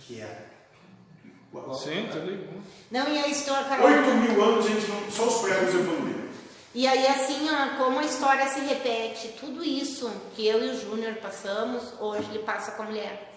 Que 0.00 0.20
é. 0.20 0.46
Sim, 1.82 2.08
tudo 2.12 2.32
igual. 2.32 2.62
Não, 2.90 3.08
e 3.08 3.18
a 3.18 3.28
história, 3.28 3.64
Carol. 3.64 3.86
Oito 3.86 4.10
mil 4.10 4.44
anos 4.44 4.66
a 4.66 4.68
gente 4.68 4.86
não. 4.88 5.10
Só 5.10 5.26
os 5.26 5.40
pregos 5.42 5.74
evoluíram. 5.74 6.26
E 6.74 6.86
aí, 6.86 7.06
assim, 7.06 7.48
ó, 7.48 7.78
como 7.78 7.98
a 7.98 8.04
história 8.04 8.46
se 8.48 8.60
repete, 8.60 9.28
tudo 9.40 9.64
isso 9.64 10.10
que 10.34 10.46
eu 10.46 10.62
e 10.62 10.70
o 10.70 10.78
Júnior 10.80 11.14
passamos, 11.14 11.94
hoje 11.98 12.28
ele 12.30 12.40
passa 12.40 12.72
com 12.72 12.82
a 12.82 12.86
mulher. 12.86 13.32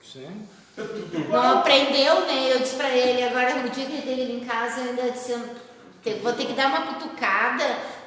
Sim. 0.00 0.46
Não 0.76 1.58
aprendeu, 1.58 2.20
né? 2.26 2.52
Eu 2.52 2.58
disse 2.58 2.76
pra 2.76 2.90
ele, 2.90 3.22
agora 3.22 3.54
no 3.54 3.70
dia 3.70 3.86
que 3.86 4.08
ele 4.08 4.34
em 4.34 4.44
casa, 4.44 4.80
eu 4.80 4.90
ainda 4.90 5.10
disse, 5.10 5.34
vou 6.22 6.32
ter 6.34 6.46
que 6.46 6.52
dar 6.52 6.68
uma 6.68 6.94
cutucada, 6.94 7.64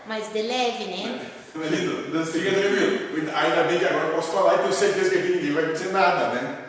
mas 0.08 0.32
de 0.32 0.42
leve, 0.42 0.86
né? 0.86 1.20
Lindo, 1.56 2.14
não 2.14 2.26
fica 2.26 2.52
tranquilo. 2.52 3.32
Ainda 3.36 3.64
bem 3.64 3.80
que 3.80 3.86
agora 3.86 4.08
eu 4.08 4.16
posso 4.16 4.32
falar 4.32 4.56
e 4.56 4.58
tenho 4.60 4.74
certeza 4.74 5.10
que 5.10 5.18
aqui 5.18 5.30
ninguém 5.30 5.52
vai 5.52 5.64
acontecer 5.64 5.92
nada, 5.92 6.28
né? 6.30 6.66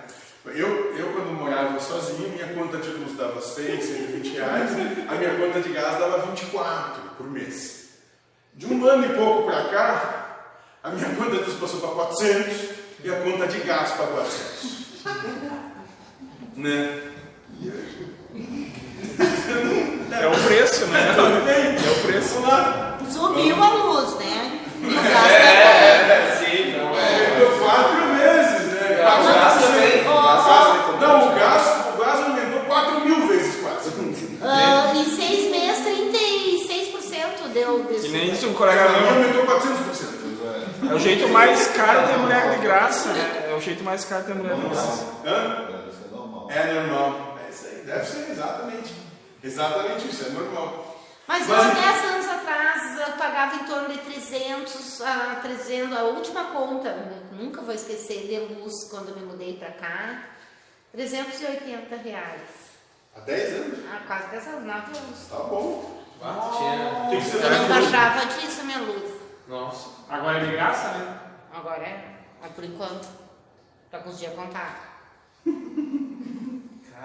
Eu, 0.46 0.96
eu 0.96 1.12
quando 1.12 1.38
morava 1.38 1.78
sozinho, 1.78 2.30
minha 2.30 2.48
conta 2.54 2.78
de 2.78 2.88
luz 2.88 3.14
dava 3.16 3.40
6, 3.42 3.84
120 3.84 4.28
reais, 4.36 4.70
a 5.06 5.14
minha 5.14 5.34
conta 5.34 5.60
de 5.60 5.68
gás 5.68 5.98
dava 5.98 6.26
24 6.26 7.02
por 7.18 7.30
mês. 7.30 7.90
De 8.54 8.66
um 8.66 8.84
ano 8.86 9.04
e 9.04 9.16
pouco 9.16 9.44
pra 9.44 9.64
cá, 9.64 10.46
a 10.82 10.90
minha 10.90 11.14
conta 11.14 11.36
de 11.36 11.44
luz 11.44 11.58
passou 11.58 11.80
para 11.80 11.90
400 11.90 12.70
e 13.04 13.10
a 13.10 13.20
conta 13.20 13.46
de 13.46 13.58
gás 13.60 13.90
para 13.92 14.06
400. 14.06 15.59
Né? 16.60 17.00
É 20.12 20.26
o 20.26 20.44
preço, 20.46 20.86
né? 20.86 21.14
Bem? 21.44 21.76
É 21.76 21.90
o 21.90 22.02
preço. 22.06 22.34
Vamos 22.34 22.48
lá. 22.48 22.98
Subiu 23.10 23.62
a 23.62 23.68
luz, 23.74 24.14
né? 24.18 24.60
O 24.82 24.90
gasto 24.90 25.30
É, 25.30 26.36
sim, 26.38 26.76
não 26.78 26.94
é. 26.94 26.98
Aumentou 27.26 27.58
quatro 27.58 28.00
vezes, 28.16 28.66
né? 28.72 29.00
O 29.00 29.04
gás 29.32 29.64
também. 29.64 30.04
Não, 31.00 31.32
o 31.32 31.34
gás, 31.34 31.64
o 31.94 31.98
gás 31.98 32.20
aumentou 32.20 32.60
4 32.60 33.00
mil 33.00 33.26
vezes 33.26 33.56
quase. 33.56 33.90
Ah, 34.42 34.92
em 34.94 35.04
seis 35.04 35.50
meses, 35.50 35.84
36% 35.86 37.52
deu 37.52 37.84
Que 37.84 38.08
nem 38.08 38.32
isso, 38.32 38.48
um 38.48 38.54
colega 38.54 38.88
meu. 38.88 39.08
aumentou 39.10 39.44
400%. 39.46 40.20
É 40.90 40.94
o 40.94 40.98
jeito 40.98 41.28
mais 41.28 41.66
caro 41.68 42.08
ter 42.08 42.18
mulher 42.18 42.50
de 42.50 42.58
graça, 42.62 43.08
né? 43.10 43.48
É 43.50 43.54
o 43.54 43.60
jeito 43.60 43.84
mais 43.84 44.04
caro 44.04 44.24
ter 44.24 44.34
mulher 44.34 44.54
de 44.56 44.68
graça. 44.68 45.06
Hã? 45.24 45.66
É 46.50 46.72
normal. 46.74 47.38
É. 47.42 47.46
É 47.46 47.50
isso 47.50 47.66
aí. 47.66 47.82
Deve 47.84 48.04
ser 48.06 48.30
exatamente. 48.30 48.94
Exatamente 49.42 50.08
isso, 50.08 50.26
é 50.26 50.28
normal. 50.30 50.86
Mas 51.26 51.46
Mas- 51.46 51.66
há 51.66 51.74
10 51.74 52.04
anos 52.12 52.26
atrás 52.28 52.98
eu 53.08 53.12
pagava 53.16 53.54
em 53.56 53.64
torno 53.64 53.88
de 53.88 53.98
300 53.98 55.00
a 55.00 55.36
300, 55.42 55.96
a 55.96 56.02
última 56.04 56.44
conta, 56.46 56.92
nunca 57.32 57.62
vou 57.62 57.72
esquecer, 57.74 58.26
de 58.26 58.54
luz, 58.54 58.88
quando 58.90 59.10
eu 59.10 59.16
me 59.16 59.22
mudei 59.26 59.56
pra 59.56 59.70
cá, 59.70 60.24
380 60.92 61.96
reais. 61.96 62.42
Há 63.16 63.20
10 63.20 63.54
anos? 63.54 63.78
Ah, 63.92 64.00
quase 64.06 64.28
10 64.30 64.46
anos, 64.48 64.64
9 64.64 64.98
anos. 64.98 65.26
Tá 65.28 65.36
bom. 65.36 66.02
Ah, 66.22 66.50
tinha. 66.58 67.10
Tem 67.10 67.20
que 67.20 67.26
ser 67.26 67.44
Eu 67.44 67.50
não 67.62 67.68
baixava 67.68 68.26
disso 68.26 68.60
a 68.60 68.64
minha 68.64 68.78
luz. 68.78 69.12
Nossa. 69.48 69.88
Agora 70.08 70.38
é 70.38 70.44
de 70.44 70.52
graça, 70.52 70.88
né? 70.98 71.18
Agora 71.54 71.82
é, 71.82 72.04
mas 72.42 72.52
por 72.52 72.64
enquanto, 72.64 73.08
pra 73.90 74.00
conseguir 74.00 74.34
contar. 74.34 75.00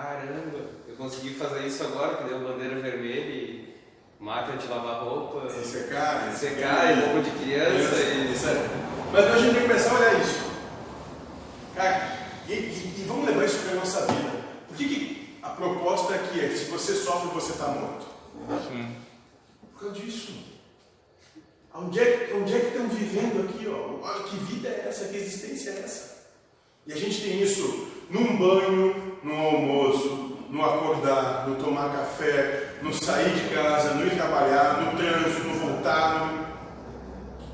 Caramba. 0.06 0.60
Eu 0.88 0.96
consegui 0.98 1.34
fazer 1.34 1.66
isso 1.66 1.84
agora, 1.84 2.18
que 2.18 2.24
deu 2.26 2.40
bandeira 2.40 2.76
vermelha 2.80 3.34
e 3.34 3.76
máquina 4.20 4.56
de 4.58 4.68
lavar 4.68 5.04
roupa. 5.04 5.48
E 5.48 5.66
secar, 5.66 6.32
e 6.32 6.38
Secar, 6.38 6.96
e 6.96 7.02
roupa 7.06 7.22
de 7.24 7.32
criança 7.32 7.96
e. 7.96 8.32
Isso 8.32 8.48
é. 8.48 8.70
Mas 9.12 9.26
a 9.26 9.38
gente 9.40 9.54
tem 9.54 9.62
que 9.64 9.68
começar 9.68 9.92
a 9.96 10.00
olhar 10.00 10.22
isso. 10.22 10.46
Cara, 11.76 12.18
e, 12.48 12.54
e- 12.54 12.96
e 13.00 13.06
vamos 13.08 13.26
levar 13.26 13.46
isso 13.46 13.58
para 13.60 13.72
a 13.72 13.76
nossa 13.76 14.06
vida. 14.06 14.32
Por 14.68 14.78
que, 14.78 14.88
que 14.88 15.40
a 15.42 15.50
proposta 15.50 16.14
aqui 16.14 16.40
é: 16.40 16.50
se 16.50 16.66
você 16.66 16.94
sofre, 16.94 17.30
você 17.34 17.54
está 17.54 17.68
morto? 17.70 18.06
Por 19.74 19.80
causa 19.80 19.96
disso. 19.96 20.34
Onde 21.74 22.00
é, 22.00 22.32
onde 22.36 22.56
é 22.56 22.60
que 22.60 22.68
estão 22.68 22.88
vivendo 22.88 23.50
aqui? 23.50 23.68
Ó? 23.68 24.00
Olha, 24.08 24.24
Que 24.24 24.38
vida 24.38 24.70
é 24.70 24.86
essa? 24.88 25.06
Que 25.08 25.18
existência 25.18 25.72
é 25.72 25.80
essa? 25.84 26.16
E 26.88 26.94
a 26.94 26.96
gente 26.96 27.22
tem 27.22 27.42
isso 27.42 27.88
num 28.10 28.38
banho, 28.38 29.18
no 29.24 29.34
almoço, 29.34 30.38
no 30.50 30.64
acordar, 30.64 31.48
no 31.48 31.56
tomar 31.56 31.92
café, 31.92 32.76
no 32.82 32.94
sair 32.94 33.30
de 33.32 33.54
casa, 33.54 33.94
no 33.96 34.06
ir 34.06 34.16
trabalhar, 34.16 34.82
no 34.82 34.98
trânsito, 34.98 35.48
no 35.48 35.54
voltar. 35.56 36.26
No... 36.26 36.46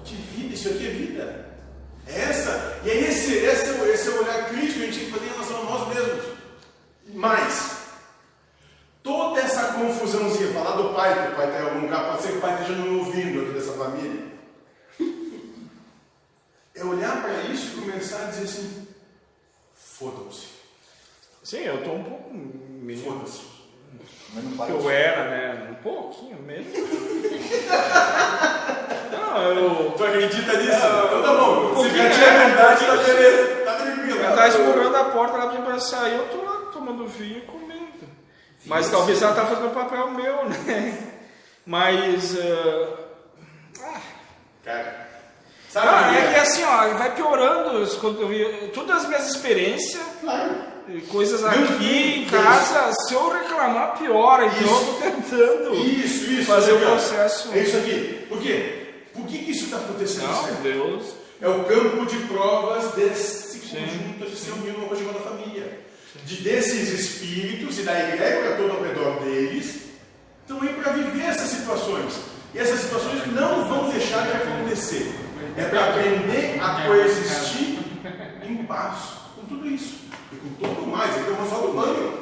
Que 0.03 0.15
vida, 0.15 0.53
isso 0.53 0.69
aqui 0.69 0.87
é 0.87 0.91
vida. 0.91 1.45
É 2.07 2.21
essa, 2.21 2.79
e 2.83 2.89
é 2.89 2.97
esse, 3.09 3.33
esse, 3.33 3.69
é 3.69 3.93
esse 3.93 4.07
é 4.07 4.11
o 4.11 4.23
olhar 4.23 4.49
crítico 4.49 4.73
que 4.73 4.83
a 4.83 4.85
gente 4.87 4.97
tem 4.97 5.05
que 5.05 5.11
fazer 5.11 5.25
em 5.25 5.29
relação 5.29 5.61
a 5.61 5.63
nós 5.63 5.95
mesmos. 5.95 6.25
Mas, 7.13 7.77
toda 9.01 9.39
essa 9.39 9.73
confusãozinha, 9.73 10.53
falar 10.53 10.75
do 10.75 10.93
pai, 10.93 11.27
que 11.27 11.33
o 11.33 11.35
pai 11.35 11.47
está 11.47 11.59
em 11.59 11.65
algum 11.65 11.81
lugar, 11.81 12.05
pode 12.09 12.21
ser 12.21 12.31
que 12.31 12.37
o 12.37 12.41
pai 12.41 12.53
esteja 12.53 12.79
não 12.79 12.99
ouvindo 12.99 13.41
aqui 13.41 13.53
dessa 13.53 13.73
família. 13.73 14.31
É 16.73 16.85
olhar 16.85 17.21
para 17.21 17.43
isso 17.43 17.77
e 17.77 17.81
começar 17.81 18.23
a 18.23 18.25
dizer 18.27 18.43
assim: 18.43 18.80
foda-se, 20.01 20.47
Sim, 21.43 21.59
eu 21.59 21.83
tô 21.83 21.91
um 21.91 22.03
pouco 22.03 22.33
menos 22.33 23.03
foda-se. 23.03 23.51
Eu 24.69 24.89
era, 24.89 25.29
né? 25.29 25.69
Um 25.71 25.75
pouquinho 25.83 26.41
mesmo. 26.41 26.71
Não, 29.11 29.43
eu. 29.43 29.91
Tu 29.91 30.03
acredita 30.03 30.57
nisso? 30.57 30.71
então 30.71 31.21
tá 31.21 31.33
bom. 31.35 31.67
Se 31.67 31.73
pouquinho, 31.73 31.97
garantir 31.97 32.23
a 32.23 32.27
é, 32.27 32.47
verdade, 32.47 32.85
tá 32.85 32.95
beleza. 32.97 33.65
Tá 33.65 33.75
tranquilo. 33.75 34.19
Ela 34.23 34.35
tá 34.35 34.47
espurrando 34.47 34.95
a 34.95 35.03
porta 35.05 35.37
lá 35.37 35.47
pra 35.47 35.79
sair, 35.79 36.15
eu 36.15 36.27
tô 36.29 36.41
lá 36.43 36.71
tomando 36.71 37.07
vinho 37.07 37.39
e 37.39 37.41
comendo. 37.41 38.07
Mas 38.65 38.89
talvez 38.89 39.21
ela 39.21 39.33
tá 39.33 39.45
fazendo 39.45 39.67
o 39.67 39.73
papel 39.73 40.11
meu, 40.11 40.45
né? 40.49 41.11
Mas. 41.65 42.37
ah, 43.83 44.01
Cara, 44.63 45.10
sabe 45.71 45.87
Não, 45.87 46.09
que 46.13 46.19
é 46.19 46.33
que 46.33 46.39
assim, 46.39 46.63
ó, 46.63 46.89
vai 46.97 47.15
piorando 47.15 47.87
todas 48.73 48.97
as 49.03 49.07
minhas 49.07 49.29
experiências, 49.29 50.01
Claro. 50.21 50.55
coisas 51.09 51.43
aqui 51.45 51.85
em 51.85 52.23
isso. 52.23 52.31
casa, 52.31 52.91
se 53.07 53.13
eu 53.13 53.29
reclamar, 53.31 53.97
piora. 53.97 54.45
Então 54.47 54.61
Isso. 54.61 54.71
eu 54.71 54.93
tô 54.93 54.99
tentando 55.01 55.75
Isso, 55.75 56.31
isso. 56.31 56.45
fazer 56.51 56.73
o 56.73 56.79
processo. 56.79 57.49
É 57.53 57.59
isso 57.59 57.77
aqui. 57.77 58.25
Por 58.27 58.39
quê? 58.41 58.77
Por 59.13 59.25
que, 59.25 59.37
que 59.39 59.51
isso 59.51 59.65
está 59.65 59.77
acontecendo? 59.77 60.27
Não, 60.27 60.43
certo? 60.43 60.61
Deus. 60.61 61.03
É 61.41 61.47
o 61.49 61.63
campo 61.63 62.05
de 62.05 62.17
provas 62.27 62.91
desse 62.93 63.59
conjunto 63.59 64.29
de 64.29 64.35
ser 64.37 64.51
unido 64.51 64.77
numa 64.77 64.87
coisa 64.87 65.03
chamada 65.03 65.23
família. 65.23 65.79
De 66.25 66.35
desses 66.37 66.89
espíritos 66.89 67.79
e 67.79 67.81
da 67.83 67.97
igreja 67.99 68.55
toda 68.57 68.73
ao 68.73 68.83
redor 68.83 69.21
deles, 69.23 69.81
estão 70.41 70.61
aí 70.61 70.69
para 70.73 70.91
viver 70.93 71.23
essas 71.25 71.49
situações. 71.49 72.13
E 72.53 72.59
essas 72.59 72.81
situações 72.81 73.25
não 73.33 73.65
vão 73.65 73.89
deixar 73.89 74.21
de 74.27 74.33
acontecer. 74.33 75.11
É 75.57 75.63
para 75.65 75.89
aprender 75.89 76.59
a 76.61 76.85
coexistir 76.85 77.79
em 78.43 78.63
paz 78.65 78.95
com 79.35 79.45
tudo 79.45 79.67
isso. 79.67 80.05
E 80.31 80.35
com 80.35 80.75
tudo 80.75 80.87
mais. 80.87 81.15
Então, 81.17 81.33
não 81.33 81.49
só 81.49 81.57
do 81.57 81.73
banho. 81.73 82.21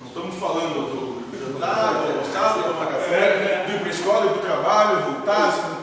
Não 0.00 0.08
estamos 0.08 0.36
falando 0.36 1.22
do 1.30 1.38
jantar, 1.38 1.94
do 1.94 2.12
almoçar, 2.12 2.52
do 2.54 2.62
tomar 2.64 2.86
café, 2.86 3.64
do 3.66 3.72
ir 3.72 3.78
para 3.78 3.88
a 3.88 3.90
escola, 3.90 4.26
ir 4.26 4.28
para 4.30 4.38
o 4.38 4.42
trabalho, 4.42 5.12
voltar. 5.12 5.78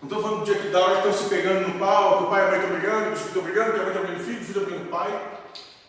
Não 0.00 0.08
estou 0.08 0.22
falando 0.22 0.38
do 0.40 0.44
dia 0.46 0.54
que 0.54 0.68
da 0.68 0.80
hora 0.80 1.02
que 1.02 1.08
estão 1.08 1.24
se 1.24 1.28
pegando 1.28 1.68
no 1.68 1.78
pau, 1.78 2.18
que 2.18 2.24
o 2.24 2.26
pai 2.28 2.40
e 2.40 2.44
a 2.44 2.50
mãe 2.50 2.60
estão 2.60 2.76
brigando, 2.76 3.06
que 3.06 3.12
os 3.12 3.18
filhos 3.18 3.26
estão 3.26 3.42
brigando, 3.42 3.72
que 3.72 3.80
a 3.80 3.82
mãe 3.82 3.88
está 3.88 4.00
brigando 4.00 4.18
do 4.18 4.24
filho, 4.24 4.38
que 4.38 4.42
o 4.42 4.46
filho 4.46 4.60
está 4.60 4.70
brigando 4.70 4.84
do 4.84 4.90
pai. 4.90 5.22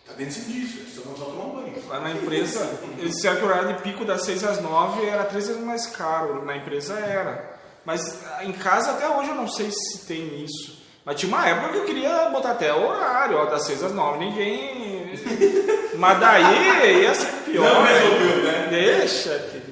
Está 0.03 0.13
dentro 0.17 0.41
disso, 0.41 0.77
eles 0.79 0.97
estão 0.97 1.15
só 1.15 1.25
tomar 1.25 1.45
um 1.45 1.55
banho. 1.55 1.73
Lá 1.87 1.99
na 2.01 2.11
empresa, 2.11 2.79
eles 2.97 3.15
disseram 3.15 3.37
que 3.37 3.43
o 3.43 3.45
horário 3.47 3.67
de 3.73 3.81
pico 3.81 4.03
das 4.03 4.25
6 4.25 4.43
às 4.43 4.61
9 4.61 5.05
era 5.05 5.23
três 5.23 5.47
vezes 5.47 5.63
mais 5.63 5.85
caro. 5.87 6.43
Na 6.43 6.57
empresa 6.57 6.99
era. 6.99 7.50
Mas 7.85 8.23
ah, 8.25 8.45
em 8.45 8.51
casa 8.51 8.91
até 8.91 9.07
hoje 9.09 9.29
eu 9.29 9.35
não 9.35 9.47
sei 9.47 9.71
se 9.71 10.05
tem 10.05 10.43
isso. 10.43 10.81
Mas 11.03 11.19
tinha 11.19 11.33
uma 11.33 11.47
época 11.47 11.69
que 11.69 11.77
eu 11.77 11.85
queria 11.85 12.29
botar 12.29 12.51
até 12.51 12.71
o 12.73 12.87
horário, 12.87 13.37
ó, 13.37 13.45
das 13.45 13.65
6 13.65 13.83
às 13.83 13.91
9. 13.91 14.23
Ninguém. 14.23 15.13
Mas 15.97 16.19
daí 16.19 17.01
ia 17.01 17.15
ser 17.15 17.31
pior. 17.43 17.63
Não 17.63 17.83
resolveu, 17.83 18.43
né? 18.43 18.67
Deixa, 18.69 19.39
filho. 19.51 19.71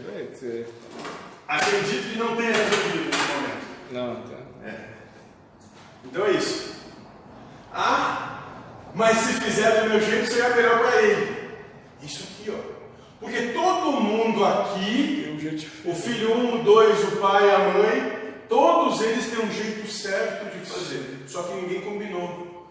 Acredito 1.48 2.12
que 2.12 2.18
não 2.18 2.36
tenha 2.36 2.52
resolvido 2.52 3.06
nesse 3.06 3.32
momento. 3.32 3.66
Não, 3.92 4.16
tá. 4.24 4.40
Então 6.06 6.26
é 6.26 6.32
isso. 6.32 6.76
Ah, 7.74 8.40
mas 8.96 9.18
se 9.18 9.34
fizer 9.34 9.82
do 9.82 9.90
meu 9.90 10.02
jeito, 10.02 10.32
será 10.32 10.56
melhor 10.56 10.80
para 10.80 11.02
ele. 11.02 11.39
Porque 13.20 13.50
todo 13.50 14.00
mundo 14.00 14.46
aqui, 14.46 15.38
o 15.84 15.94
filho 15.94 16.38
um, 16.38 16.62
o 16.62 16.64
dois, 16.64 17.04
o 17.04 17.18
pai 17.18 17.54
a 17.54 17.60
mãe, 17.60 18.34
todos 18.48 19.02
eles 19.02 19.28
têm 19.28 19.46
um 19.46 19.52
jeito 19.52 19.92
certo 19.92 20.58
de 20.58 20.66
fazer. 20.66 21.24
Só 21.28 21.44
que 21.44 21.54
ninguém 21.56 21.82
combinou. 21.82 22.68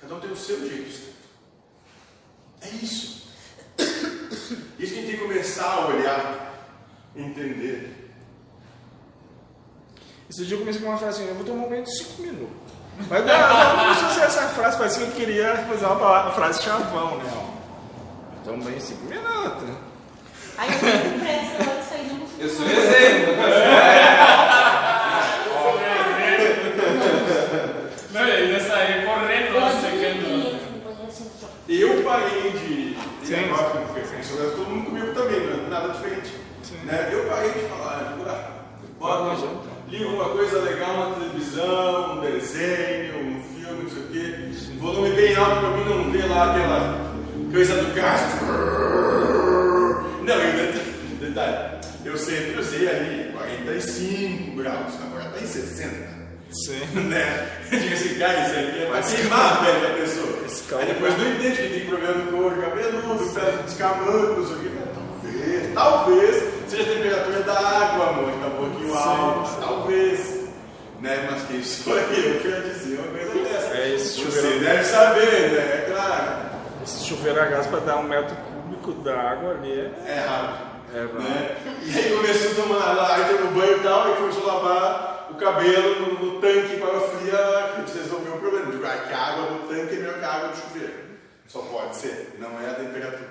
Cada 0.00 0.16
um 0.16 0.20
tem 0.20 0.30
o 0.30 0.36
seu 0.36 0.58
jeito 0.68 0.90
certo. 0.90 1.14
É 2.62 2.68
isso. 2.84 3.28
Isso 3.78 4.56
que 4.76 4.82
a 4.82 4.86
gente 4.86 5.06
tem 5.06 5.16
que 5.16 5.22
começar 5.22 5.72
a 5.72 5.86
olhar, 5.86 6.68
entender. 7.14 8.12
Esse 10.28 10.44
dia 10.44 10.56
eu 10.56 10.60
comecei 10.60 10.82
com 10.82 10.88
uma 10.88 10.98
frase 10.98 11.22
assim, 11.22 11.28
eu 11.28 11.36
vou 11.36 11.44
tomar 11.44 11.66
um 11.66 11.68
banho 11.68 11.84
de 11.84 11.96
5 11.96 12.22
minutos. 12.22 12.56
Mas 13.08 13.24
não, 13.24 13.26
não, 13.26 13.76
não 13.76 14.22
essa 14.22 14.48
frase, 14.48 14.76
parece 14.76 14.98
que 14.98 15.04
eu 15.04 15.12
queria 15.12 15.56
fazer 15.68 15.86
uma, 15.86 15.96
palavra, 15.96 16.30
uma 16.30 16.34
frase 16.34 16.62
chavão, 16.62 17.18
né? 17.18 17.32
ó. 17.34 17.53
Eu 18.44 18.50
tomo 18.50 18.62
banho 18.62 18.76
de 18.76 18.82
5 18.82 19.04
minutos. 19.06 19.62
Aí 20.58 20.70
eu 20.70 20.78
tenho 20.78 21.18
pressa, 21.18 21.54
eu 21.64 21.80
isso 21.80 21.94
aí 21.94 22.06
não 22.12 22.26
Eu 22.38 22.48
sou 22.50 22.66
exemplo. 22.66 23.34
Não, 28.12 28.28
ele 28.28 28.52
ia 28.52 28.60
sair 28.60 29.06
correndo 29.06 29.54
lá 29.58 29.70
secando. 29.72 30.60
Eu 31.66 32.02
parei 32.04 32.50
de. 32.50 32.98
Sim. 33.24 33.50
Todo 34.56 34.68
mundo 34.68 34.84
comigo 34.90 35.14
também, 35.14 35.40
não 35.40 35.64
é 35.64 35.70
nada 35.70 35.94
diferente. 35.94 36.34
Né? 36.84 37.08
Eu 37.12 37.24
parei 37.24 37.50
de 37.50 37.60
falar, 37.60 38.14
ah, 38.26 38.50
bota, 39.00 39.48
liga 39.88 40.06
uma 40.06 40.28
coisa 40.28 40.58
legal 40.58 40.96
na 40.96 41.16
televisão, 41.16 42.18
um 42.18 42.20
desenho, 42.20 43.16
um 43.20 43.42
filme, 43.42 43.84
não 43.84 43.90
sei 43.90 44.02
o 44.02 44.08
quê. 44.08 44.78
Volume 44.78 45.10
bem 45.12 45.34
alto 45.34 45.60
pra 45.60 45.70
mim 45.70 45.84
não 45.84 46.12
ver 46.12 46.26
lá 46.28 46.50
aquela 46.50 47.13
coisa 47.54 47.76
do 47.76 47.94
gás. 47.94 48.20
Não, 50.22 50.40
e 50.40 51.24
detalhe, 51.24 51.78
eu 52.04 52.16
sempre 52.16 52.58
usei 52.58 52.88
ali 52.88 53.32
45 53.32 54.56
graus, 54.56 54.94
agora 55.00 55.30
tá 55.30 55.40
em 55.40 55.46
60 55.46 56.14
Sim. 56.50 56.80
né? 57.08 57.48
Diga 57.70 57.94
assim, 57.94 58.18
cara, 58.18 58.40
isso 58.40 58.58
aqui 58.58 58.82
é 58.82 58.86
pra 58.86 59.02
queimar 59.02 59.52
a 59.52 59.64
pele 59.64 59.86
da 59.86 59.94
pessoa. 59.94 60.44
Esse 60.44 60.62
calor. 60.64 60.82
Aí 60.82 60.92
depois 60.94 61.18
não 61.18 61.30
entende 61.30 61.56
que 61.56 61.68
tem 61.68 61.86
problema 61.86 62.14
no 62.14 62.32
couro 62.32 62.60
cabeludo, 62.60 63.34
pele 63.34 63.62
descamando, 63.64 64.40
não 64.40 64.46
sei 64.46 64.56
o 64.56 64.58
que. 64.58 64.74
Talvez, 65.24 65.74
talvez 65.74 66.44
seja 66.68 66.82
a 66.82 66.94
temperatura 66.94 67.40
da 67.40 67.58
água, 67.58 68.08
amor, 68.08 68.32
que 68.32 68.38
tá 68.40 68.46
um 68.46 68.50
pouquinho 68.50 68.88
Sim, 68.88 68.98
alta, 68.98 69.60
talvez. 69.60 70.44
Né? 71.00 71.28
Mas 71.30 71.42
que 71.42 71.56
isso 71.56 71.92
aí, 71.92 72.34
eu 72.34 72.40
quero 72.40 72.68
dizer 72.68 72.98
uma 72.98 73.18
coisa 73.18 73.48
dessa. 73.48 73.76
É, 73.76 73.94
esse 73.94 74.24
Você 74.24 74.58
deve 74.58 74.84
saber, 74.84 75.52
né? 75.52 75.58
É 75.58 75.90
claro. 75.92 76.43
Esse 76.84 77.06
chuveiro 77.06 77.40
a 77.40 77.46
gás 77.46 77.66
para 77.66 77.80
dar 77.80 77.96
um 77.96 78.02
metro 78.02 78.36
cúbico 78.36 78.92
d'água 78.92 79.54
ali 79.54 79.72
é. 79.72 79.84
É 80.06 80.20
rápido. 80.20 80.94
É 80.94 81.00
rápido. 81.00 81.18
né? 81.18 81.80
E 81.82 81.98
aí 81.98 82.14
começou 82.14 82.50
a 82.50 82.54
tomar 82.54 82.92
lá, 82.92 83.16
aí 83.16 83.24
teve 83.24 83.42
o 83.42 83.50
banho 83.52 83.78
e 83.78 83.82
tal, 83.82 84.12
e 84.12 84.16
começou 84.16 84.50
a 84.50 84.52
lavar 84.52 85.28
o 85.30 85.34
cabelo 85.36 86.00
no, 86.00 86.24
no 86.26 86.40
tanque 86.42 86.76
com 86.76 86.86
água 86.86 87.08
fria, 87.08 87.72
que 87.74 87.90
vocês 87.90 88.06
vão 88.08 88.20
ver 88.20 88.34
o 88.34 88.38
problema. 88.38 88.70
Digo, 88.70 88.84
ah, 88.84 88.98
que 88.98 89.14
a 89.14 89.18
água 89.18 89.46
do 89.46 89.66
tanque 89.66 89.94
é 89.94 89.96
melhor 89.96 90.18
que 90.18 90.24
a 90.26 90.30
água 90.30 90.48
do 90.48 90.56
chuveiro. 90.56 90.92
Só 91.48 91.60
pode 91.60 91.96
ser, 91.96 92.36
não 92.38 92.60
é 92.60 92.68
a 92.68 92.74
temperatura. 92.74 93.30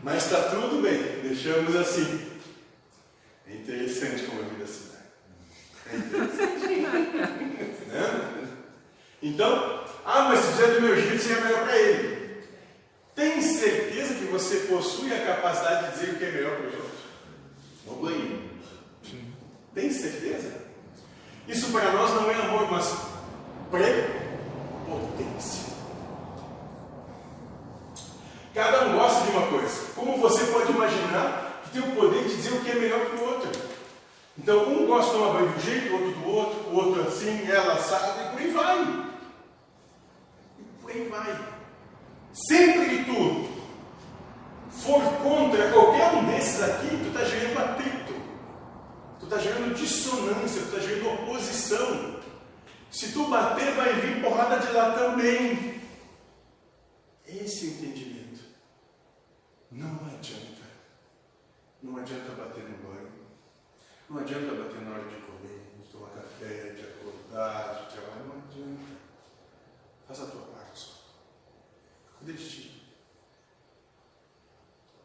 Mas 0.00 0.24
está 0.24 0.50
tudo 0.50 0.82
bem, 0.82 1.02
deixamos 1.20 1.74
assim. 1.74 2.30
É 3.48 3.54
interessante 3.56 4.22
como 4.22 4.40
a 4.40 4.44
vida 4.44 4.66
se 4.68 4.92
dá. 4.92 4.98
É 5.92 5.96
interessante. 5.96 7.16
né? 7.90 8.48
Então, 9.20 9.83
ah, 10.04 10.28
mas 10.28 10.40
se 10.40 10.52
fizer 10.52 10.74
do 10.74 10.82
meu 10.82 10.94
jeito, 10.94 11.22
seria 11.22 11.42
melhor 11.42 11.64
para 11.64 11.76
ele. 11.78 12.44
Tem 13.14 13.40
certeza 13.40 14.14
que 14.14 14.24
você 14.24 14.56
possui 14.68 15.14
a 15.14 15.24
capacidade 15.24 15.86
de 15.86 15.92
dizer 15.92 16.12
o 16.12 16.18
que 16.18 16.24
é 16.24 16.30
melhor 16.30 16.56
para 16.56 16.66
os 16.68 16.74
outros? 16.74 17.00
No 17.86 17.94
banho. 17.96 18.50
Tem 19.74 19.90
certeza? 19.90 20.64
Isso 21.48 21.72
para 21.72 21.92
nós 21.92 22.10
não 22.10 22.30
é 22.30 22.34
amor, 22.34 22.70
mas 22.70 22.96
prepotência. 23.70 24.04
Cada 28.54 28.86
um 28.86 28.96
gosta 28.96 29.24
de 29.24 29.30
uma 29.30 29.46
coisa. 29.48 29.86
Como 29.94 30.18
você 30.18 30.44
pode 30.44 30.70
imaginar 30.70 31.62
que 31.64 31.70
tem 31.70 31.82
o 31.82 31.96
poder 31.96 32.22
de 32.24 32.36
dizer 32.36 32.52
o 32.52 32.60
que 32.60 32.70
é 32.70 32.74
melhor 32.74 33.06
para 33.06 33.18
o 33.18 33.24
outro? 33.24 33.50
Então, 34.38 34.68
um 34.68 34.86
gosta 34.86 35.12
de 35.12 35.18
tomar 35.18 35.32
banho 35.34 35.48
de 35.50 35.56
um 35.56 35.60
jeito, 35.60 35.92
outro 35.92 36.10
do 36.10 36.28
outro, 36.28 36.70
o 36.70 36.76
outro 36.76 37.02
assim, 37.02 37.48
ela 37.48 37.74
assada, 37.74 38.22
e 38.22 38.30
por 38.30 38.40
aí 38.40 38.50
vai. 38.50 39.13
Vai. 41.02 41.54
Sempre 42.32 42.88
que 42.88 43.04
tu 43.04 43.48
for 44.70 45.02
contra 45.22 45.72
qualquer 45.72 46.14
um 46.14 46.26
desses 46.26 46.62
aqui, 46.62 46.88
tu 46.88 47.08
está 47.08 47.24
gerando 47.24 47.58
atrito. 47.58 48.14
Tu 49.18 49.24
está 49.24 49.38
gerando 49.38 49.74
dissonância, 49.74 50.62
tu 50.62 50.68
está 50.68 50.78
gerando 50.80 51.22
oposição. 51.22 52.20
Se 52.92 53.12
tu 53.12 53.26
bater, 53.26 53.74
vai 53.74 53.92
vir 53.94 54.22
porrada 54.22 54.64
de 54.64 54.72
lá 54.72 54.92
também. 54.92 55.80
Esse 57.26 57.66
é 57.66 57.70
entendimento. 57.70 58.44
Não 59.72 59.96
adianta. 60.06 60.62
Não 61.82 61.96
adianta 61.96 62.30
bater 62.32 62.62
no 62.62 62.78
banho. 62.78 63.12
Não 64.08 64.18
adianta 64.20 64.54
bater 64.54 64.80
na 64.82 64.92
hora 64.92 65.08
de 65.08 65.16
comer, 65.16 65.60
de 65.82 65.88
tomar 65.90 66.10
café, 66.10 66.72
de 66.74 66.82
acordar, 66.82 67.82
de 67.82 67.94
trabalhar. 67.94 68.24
Não 68.26 68.42
adianta. 68.44 68.94
Faz 70.06 70.20
a 70.20 70.26
tua 70.26 70.53
parte 72.24 72.32
só. 72.32 72.32
Cuida 72.32 72.32
de 72.32 72.38
ti. 72.38 72.70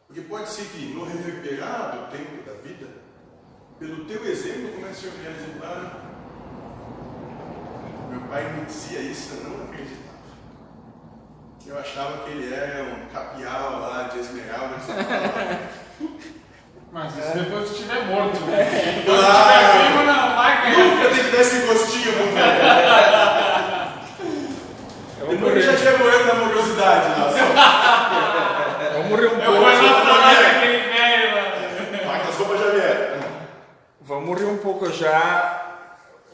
Porque 0.06 0.22
pode 0.22 0.48
ser 0.48 0.64
que 0.64 0.86
no 0.86 1.04
reverberar 1.04 1.92
do 1.92 2.10
tempo 2.10 2.42
da 2.44 2.54
vida, 2.54 2.88
pelo 3.78 4.04
teu 4.06 4.24
exemplo, 4.26 4.72
comece 4.72 5.06
a 5.06 5.10
olhar 5.10 5.36
exemplar. 5.36 6.10
Meu 8.10 8.20
pai 8.22 8.52
me 8.52 8.64
dizia 8.64 9.00
isso, 9.00 9.34
eu 9.34 9.50
não 9.50 9.64
acreditava. 9.66 10.00
Eu 11.66 11.78
achava 11.78 12.24
que 12.24 12.30
ele 12.30 12.52
era 12.52 12.82
um 12.82 13.06
capial 13.12 13.80
lá 13.80 14.08
de 14.12 14.18
esmeralda. 14.18 14.76
Mas 16.92 17.16
isso 17.16 17.38
depois 17.38 17.68
que 17.70 17.76
estiver 17.76 18.06
morto, 18.06 18.40
né? 18.46 18.62
É. 18.62 19.02
Claro. 19.06 19.92
vivo, 19.92 20.02
não 20.04 20.30
cair. 20.60 20.78
Nunca 20.78 21.08
tem 21.10 21.24
que 21.24 21.30
dar 21.30 21.40
esse 21.40 21.66
gostinho 21.66 22.12
Eu 25.30 25.36
Depois 25.36 25.54
que 25.54 25.60
já 25.60 25.72
morrer, 25.72 25.74
estiver 25.76 25.98
morando 25.98 26.26
na 26.26 26.34
morosidade 26.34 27.06
lá. 27.20 27.30
Só. 27.30 27.38
eu 28.84 28.92
vou 28.94 29.04
morrer 29.04 29.26
um 29.26 29.40
Eu 29.40 29.52
vou 29.52 29.60
lá 29.62 29.70
pouco. 29.70 29.86
as 32.28 32.36
roupas 32.36 32.60
já 32.60 32.66
vieram. 32.70 33.20
Vamos 34.02 34.24
morrer 34.28 34.44
um 34.44 34.56
pouco 34.58 34.86
eu 34.86 34.92
já. 34.92 35.56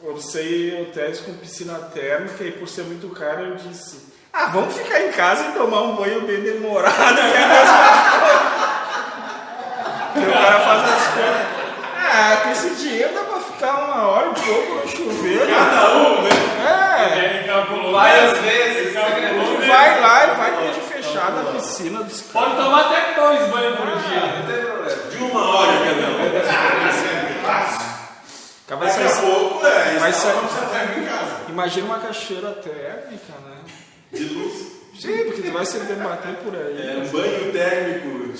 Orcei 0.03 0.79
hotéis 0.81 1.19
com 1.21 1.33
piscina 1.33 1.73
térmica 1.93 2.43
e 2.43 2.51
por 2.51 2.67
ser 2.67 2.83
muito 2.83 3.09
caro 3.09 3.41
eu 3.45 3.55
disse: 3.55 4.13
Ah, 4.31 4.45
vamos 4.47 4.75
ficar 4.77 5.01
em 5.01 5.11
casa 5.11 5.45
e 5.49 5.51
tomar 5.53 5.81
um 5.81 5.95
banho 5.95 6.21
bem 6.21 6.39
demorado. 6.41 6.93
que 6.95 7.21
é 7.37 7.43
a 7.43 7.47
mesma 7.47 8.19
coisa." 8.19 8.67
E 10.15 10.19
o 10.19 10.33
cara 10.33 10.59
faz 10.59 10.83
as 10.83 11.07
coisas. 11.13 11.47
Ah, 12.09 12.37
com 12.43 12.49
esse 12.51 12.69
dinheiro 12.75 13.13
dá 13.13 13.21
pra 13.21 13.39
ficar 13.39 13.73
uma 13.85 14.07
hora 14.07 14.27
e 14.29 14.39
pouco 14.39 14.73
no 14.75 14.87
chuveiro. 14.87 15.47
Cada 15.47 15.97
um, 15.97 16.21
né? 16.21 16.29
É. 16.67 17.17
Ele 17.17 17.47
calculou. 17.47 17.91
Várias 17.91 18.37
vezes. 18.39 18.66
Vai 19.97 20.01
lá 20.01 20.33
e 20.33 20.35
vai 20.37 20.57
ter 20.57 20.71
de 20.73 20.79
fechada 20.81 21.41
a 21.41 21.53
piscina 21.53 22.03
dos 22.03 22.21
caras. 22.21 22.31
Pode 22.49 22.55
tomar 22.63 22.81
até 22.81 23.13
dois 23.15 23.51
banhos 23.51 23.75
por 23.77 23.85
dia. 23.85 24.19
Não 24.21 24.45
tem 24.45 24.65
problema. 24.65 25.09
De 25.09 25.17
uma 25.17 25.49
hora 25.55 25.71
cada 25.73 26.07
um. 26.07 26.91
Sempre 26.93 27.33
fácil. 27.45 27.87
O 28.65 28.67
cara 28.67 28.79
vai 28.81 28.87
Daqui 28.89 29.03
a 29.03 29.09
sair- 29.09 29.21
pouco, 29.31 29.65
é, 29.65 29.97
Vai 29.99 30.13
sair- 30.13 30.33
uma 30.33 30.41
piscina 30.43 30.65
térmica 30.67 30.99
em 30.99 31.05
casa. 31.05 31.35
Imagina 31.49 31.85
uma 31.85 31.99
cachoeira 31.99 32.51
térmica, 32.51 33.33
né? 33.45 33.57
De 34.11 34.23
luz. 34.25 34.77
Sim, 34.99 35.25
porque 35.25 35.41
tu 35.43 35.51
vai 35.51 35.65
se 35.65 35.77
debater 35.79 36.35
por 36.37 36.55
aí. 36.55 36.77
É, 36.77 36.97
um 36.97 37.07
banho 37.11 37.51
térmico. 37.51 38.33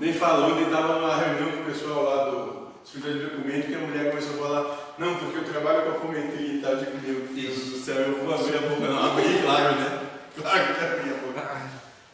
Nem 0.00 0.12
falou, 0.12 0.54
nem 0.54 0.64
estava 0.64 0.94
numa 0.94 1.16
reunião 1.16 1.50
com 1.52 1.62
o 1.62 1.64
pessoal 1.64 2.04
lá 2.04 2.24
do 2.30 2.57
escritório 2.88 3.18
de 3.18 3.24
documento 3.26 3.66
que 3.66 3.74
a 3.74 3.78
mulher 3.80 4.10
começou 4.10 4.32
a 4.32 4.48
falar, 4.48 4.94
não, 4.98 5.14
porque 5.16 5.36
eu 5.36 5.44
trabalho 5.44 5.82
com 5.82 5.90
a 5.90 6.00
fometria 6.00 6.54
e 6.54 6.60
tal, 6.62 6.72
eu 6.72 6.78
digo, 6.78 6.96
meu 7.02 7.26
Deus 7.34 7.58
do 7.66 7.78
céu, 7.78 7.96
eu 7.96 8.24
vou 8.24 8.34
abrir 8.34 8.56
a 8.56 8.60
boca. 8.62 8.80
Não, 8.80 9.12
abri, 9.12 9.42
claro, 9.42 9.74
né? 9.76 10.04
Claro 10.38 10.74
que 10.74 10.84
abri 10.84 11.10
a 11.10 11.14
boca. 11.14 11.70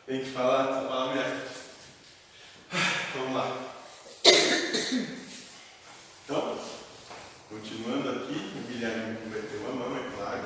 Tem 0.06 0.20
que 0.20 0.30
falar, 0.30 0.82
falar 0.88 1.14
merda. 1.14 1.42
Vamos 3.14 3.34
lá. 3.34 3.56
Então, 6.24 6.58
continuando 7.50 8.08
aqui, 8.10 8.52
o 8.56 8.72
Guilherme 8.72 9.18
converteu 9.22 9.60
a 9.68 9.72
mão, 9.72 9.96
é 9.96 10.02
claro. 10.16 10.44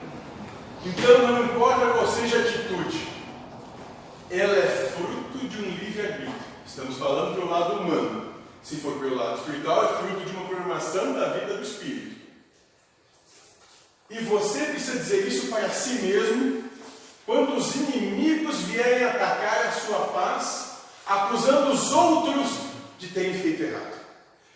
Então 0.86 1.26
não 1.26 1.44
importa 1.46 1.86
qual 1.92 2.06
seja 2.06 2.36
a 2.36 2.40
atitude, 2.40 3.08
ela 4.30 4.54
é 4.54 4.66
fruto 4.66 5.48
de 5.48 5.56
um 5.56 5.70
livre-arbítrio. 5.70 6.43
Estamos 6.74 6.96
falando 6.98 7.36
pelo 7.36 7.48
lado 7.52 7.74
humano. 7.74 8.34
Se 8.64 8.76
for 8.78 8.98
pelo 8.98 9.14
lado 9.14 9.38
espiritual, 9.38 9.84
é 9.84 9.96
fruto 9.98 10.24
de 10.28 10.32
uma 10.36 10.48
programação 10.48 11.12
da 11.12 11.28
vida 11.28 11.54
do 11.54 11.62
espírito. 11.62 12.16
E 14.10 14.18
você 14.24 14.58
precisa 14.64 14.98
dizer 14.98 15.28
isso 15.28 15.46
para 15.52 15.68
si 15.70 15.90
mesmo 16.02 16.64
quando 17.24 17.54
os 17.56 17.72
inimigos 17.76 18.56
vierem 18.62 19.04
atacar 19.04 19.66
a 19.68 19.70
sua 19.72 19.98
paz, 20.08 20.72
acusando 21.06 21.70
os 21.70 21.92
outros 21.92 22.50
de 22.98 23.06
terem 23.08 23.34
feito 23.34 23.62
errado. 23.62 23.94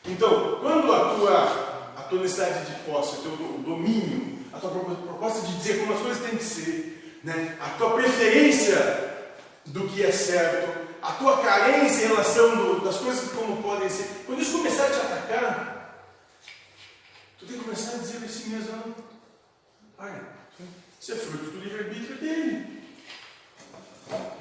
Então, 0.05 0.59
quando 0.61 0.93
a 0.93 1.15
tua, 1.15 1.93
a 1.99 2.03
tua 2.03 2.21
necessidade 2.23 2.67
de 2.67 2.81
posse, 2.83 3.17
o 3.19 3.23
teu 3.23 3.31
do- 3.37 3.63
domínio, 3.63 4.41
a 4.53 4.59
tua 4.59 4.71
propo- 4.71 4.97
proposta 5.03 5.47
de 5.47 5.57
dizer 5.57 5.79
como 5.79 5.93
as 5.93 6.01
coisas 6.01 6.23
têm 6.29 6.37
que 6.37 6.45
ser, 6.45 7.21
né? 7.23 7.57
a 7.61 7.69
tua 7.79 7.91
preferência 7.95 9.07
do 9.67 9.87
que 9.87 10.03
é 10.05 10.11
certo, 10.11 10.78
a 11.03 11.13
tua 11.13 11.41
carência 11.43 12.05
em 12.05 12.09
relação 12.09 12.57
do- 12.57 12.81
das 12.85 12.97
coisas 12.97 13.31
como 13.33 13.63
podem 13.63 13.89
ser, 13.89 14.07
quando 14.27 14.41
isso 14.43 14.53
começar 14.59 14.87
a 14.87 14.91
te 14.91 14.97
atacar, 14.97 16.05
tu 17.39 17.47
tem 17.47 17.59
que 17.59 17.65
começar 17.65 17.93
a 17.95 17.99
dizer 17.99 18.19
para 18.19 18.29
si 18.29 18.49
mesmo, 18.49 18.95
olha, 19.99 20.23
isso 21.01 21.13
é 21.13 21.17
fruto 21.17 21.51
do 21.51 21.61
livre-arbítrio 21.61 22.17
dele. 22.19 22.79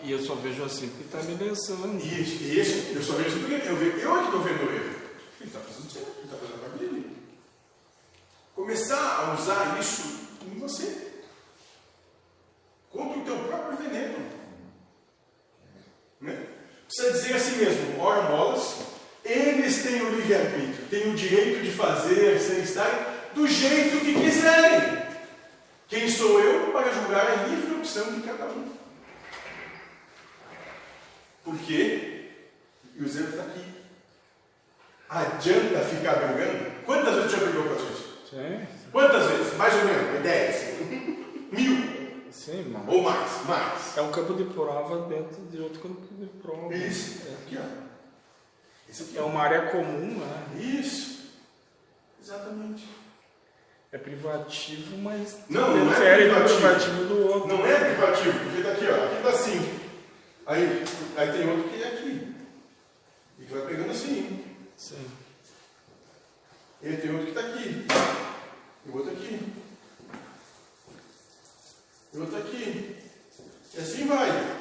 E 0.03 0.11
eu 0.11 0.19
só 0.23 0.35
vejo 0.35 0.63
assim 0.63 0.87
porque 0.89 1.03
tá 1.09 1.21
me. 1.23 1.33
Isso, 1.35 2.43
isso, 2.43 2.95
eu 2.95 3.03
só 3.03 3.13
vejo 3.13 3.39
porque 3.39 3.67
eu, 3.67 3.75
ve- 3.75 4.01
eu 4.01 4.15
é 4.15 4.19
que 4.19 4.25
estou 4.25 4.41
vendo 4.41 4.61
ele. 4.71 4.95
Ele 5.41 5.49
está 5.49 5.59
fazendo 5.59 5.91
certo, 5.91 6.07
ele 6.19 6.23
está 6.25 6.37
fazendo 6.37 6.55
a 6.55 6.59
parte 6.69 6.77
dele. 6.79 7.17
Começar 8.55 9.19
a 9.19 9.33
usar 9.33 9.77
isso 9.79 10.03
em 10.45 10.57
você. 10.57 11.11
Contra 12.91 13.19
o 13.19 13.25
teu 13.25 13.37
próprio 13.39 13.77
veneno. 13.77 14.36
Né? 16.21 16.37
Precisa 16.87 17.11
dizer 17.11 17.35
a 17.35 17.39
si 17.39 17.51
mesmo, 17.57 18.01
ora 18.01 18.21
bolas, 18.23 18.75
eles 19.23 19.83
têm 19.83 20.01
o 20.01 20.15
livre-arbítrio, 20.15 20.87
têm 20.89 21.11
o 21.11 21.15
direito 21.15 21.61
de 21.61 21.71
fazer, 21.71 22.39
sem 22.39 22.61
estar 22.61 23.29
do 23.33 23.47
jeito 23.47 23.99
que 23.99 24.13
quiserem. 24.13 25.05
Quem 25.87 26.09
sou 26.09 26.39
eu 26.39 26.71
para 26.71 26.91
julgar 26.91 27.25
a 27.25 27.47
livre 27.47 27.75
opção 27.75 28.13
de 28.13 28.21
cada 28.21 28.45
um? 28.45 28.71
Porque, 31.43 32.31
e 32.95 33.01
o 33.01 33.05
exemplo 33.05 33.31
está 33.31 33.43
aqui, 33.43 33.63
adianta 35.09 35.79
ficar 35.85 36.15
brigando? 36.15 36.71
Quantas 36.85 37.15
vezes 37.15 37.31
já 37.31 37.37
brigou 37.37 37.63
com 37.63 37.73
a 37.73 37.77
gente? 37.77 38.67
Quantas 38.91 39.29
vezes? 39.29 39.53
Mais 39.55 39.73
ou 39.75 39.85
menos? 39.85 40.23
Dez? 40.23 40.79
Mil? 41.51 41.96
Sim. 42.47 42.75
Ou 42.87 43.03
mais? 43.03 43.45
Mais. 43.45 43.97
É 43.97 44.01
um 44.01 44.11
campo 44.11 44.33
de 44.33 44.45
prova 44.45 45.07
dentro 45.07 45.41
de 45.51 45.59
outro 45.59 45.79
campo 45.81 46.01
de 46.11 46.25
prova. 46.41 46.73
Isso. 46.73 47.21
Aqui, 47.43 47.57
ó. 47.57 47.87
Esse 48.89 49.03
aqui, 49.03 49.17
É 49.17 49.21
uma 49.21 49.41
área 49.41 49.69
comum, 49.69 50.19
né? 50.19 50.47
Isso. 50.59 51.29
Exatamente. 52.23 52.87
É 53.91 53.97
privativo, 53.97 54.97
mas 54.97 55.37
Não, 55.49 55.75
não 55.75 55.93
é 55.93 56.15
privativo. 56.17 56.59
privativo 56.59 57.05
do 57.05 57.27
outro. 57.27 57.47
Não 57.49 57.65
é 57.65 57.79
privativo, 57.93 58.39
porque 58.39 58.61
tá 58.61 58.71
aqui, 58.71 58.85
ó. 58.87 59.05
Aqui 59.05 59.23
tá 59.23 59.29
assim. 59.29 59.79
Aí, 60.45 60.83
aí 61.17 61.31
tem 61.31 61.49
outro 61.49 61.69
que 61.69 61.83
é 61.83 61.87
aqui. 61.87 62.35
E 63.39 63.45
que 63.45 63.53
vai 63.53 63.65
pegando 63.65 63.91
assim. 63.91 64.45
Sim. 64.75 65.05
E 66.81 66.87
aí 66.87 66.97
tem 66.97 67.11
outro 67.11 67.27
que 67.27 67.33
tá 67.33 67.41
aqui. 67.41 67.85
E 68.85 68.89
outro 68.91 69.11
aqui. 69.11 69.53
Outro 72.21 72.37
aqui. 72.37 72.95
E 73.73 73.79
assim 73.79 74.05
vai. 74.07 74.57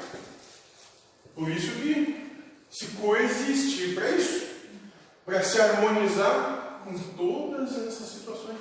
Por 1.35 1.49
isso 1.51 1.71
que 1.73 2.27
se 2.71 2.87
coexistir 2.89 3.95
para 3.95 4.11
isso, 4.11 4.47
para 5.25 5.43
se 5.43 5.61
harmonizar 5.61 6.81
com 6.85 6.95
todas 7.17 7.73
essas 7.87 8.09
situações, 8.09 8.57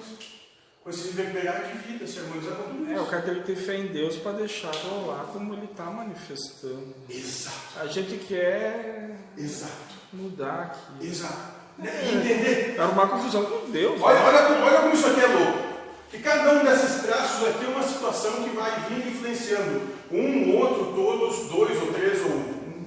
com 0.83 0.89
esse 0.89 1.07
reverberar 1.07 1.63
de 1.71 1.77
vida, 1.87 2.05
se 2.07 2.19
harmonizar 2.19 2.55
com 2.55 2.63
tudo 2.75 2.91
É, 2.91 2.95
o 2.95 3.01
isso. 3.01 3.09
cara 3.11 3.21
tem 3.23 3.35
que 3.35 3.41
ter 3.43 3.55
fé 3.55 3.75
em 3.77 3.87
Deus 3.87 4.15
para 4.17 4.33
deixar 4.33 4.71
rolar 4.75 5.25
como 5.33 5.53
ele 5.53 5.65
está 5.65 5.85
manifestando. 5.85 6.93
Exato, 7.09 7.79
A 7.79 7.87
gente 7.87 8.17
quer 8.25 9.15
exato, 9.37 9.73
mudar 10.13 10.61
aqui. 10.97 11.07
exato. 11.07 11.55
E 11.77 12.15
entender 12.15 12.79
Arrumar 12.79 13.07
confusão 13.07 13.43
com 13.45 13.69
Deus. 13.69 14.01
Olha, 14.01 14.15
né? 14.19 14.25
olha, 14.25 14.63
olha 14.65 14.81
como 14.83 14.93
isso 14.93 15.07
aqui 15.07 15.19
é 15.19 15.27
louco. 15.27 15.64
Que 16.09 16.19
cada 16.19 16.53
um 16.53 16.63
desses 16.63 17.01
traços 17.03 17.47
aqui 17.47 17.65
é 17.65 17.67
uma 17.67 17.83
situação 17.83 18.43
que 18.43 18.55
vai 18.55 18.71
vindo 18.89 19.09
influenciando 19.09 19.81
um, 20.11 20.55
outro, 20.55 20.93
todos, 20.93 21.49
dois 21.49 21.81
ou 21.81 21.93
três 21.93 22.21
ou 22.21 22.31
um. 22.31 22.85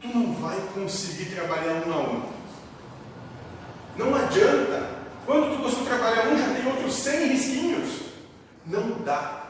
Tu 0.00 0.08
não 0.08 0.34
vai 0.34 0.58
conseguir 0.74 1.34
trabalhar 1.34 1.82
um 1.86 1.92
a 1.92 1.96
um. 1.96 2.22
Não 3.96 4.14
adianta. 4.14 4.90
Quando 5.26 5.56
tu 5.56 5.62
conseguir 5.62 5.86
trabalhar 5.86 6.28
um, 6.28 6.38
já 6.38 6.54
tem 6.54 6.66
outros 6.66 6.94
100 6.94 7.26
risquinhos. 7.28 7.88
Não 8.66 9.02
dá. 9.04 9.42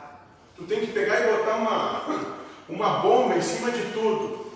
Tu 0.56 0.64
tem 0.64 0.80
que 0.80 0.92
pegar 0.92 1.20
e 1.20 1.36
botar 1.36 1.56
uma, 1.56 2.02
uma 2.68 3.00
bomba 3.00 3.36
em 3.36 3.42
cima 3.42 3.70
de 3.70 3.82
tudo. 3.92 4.52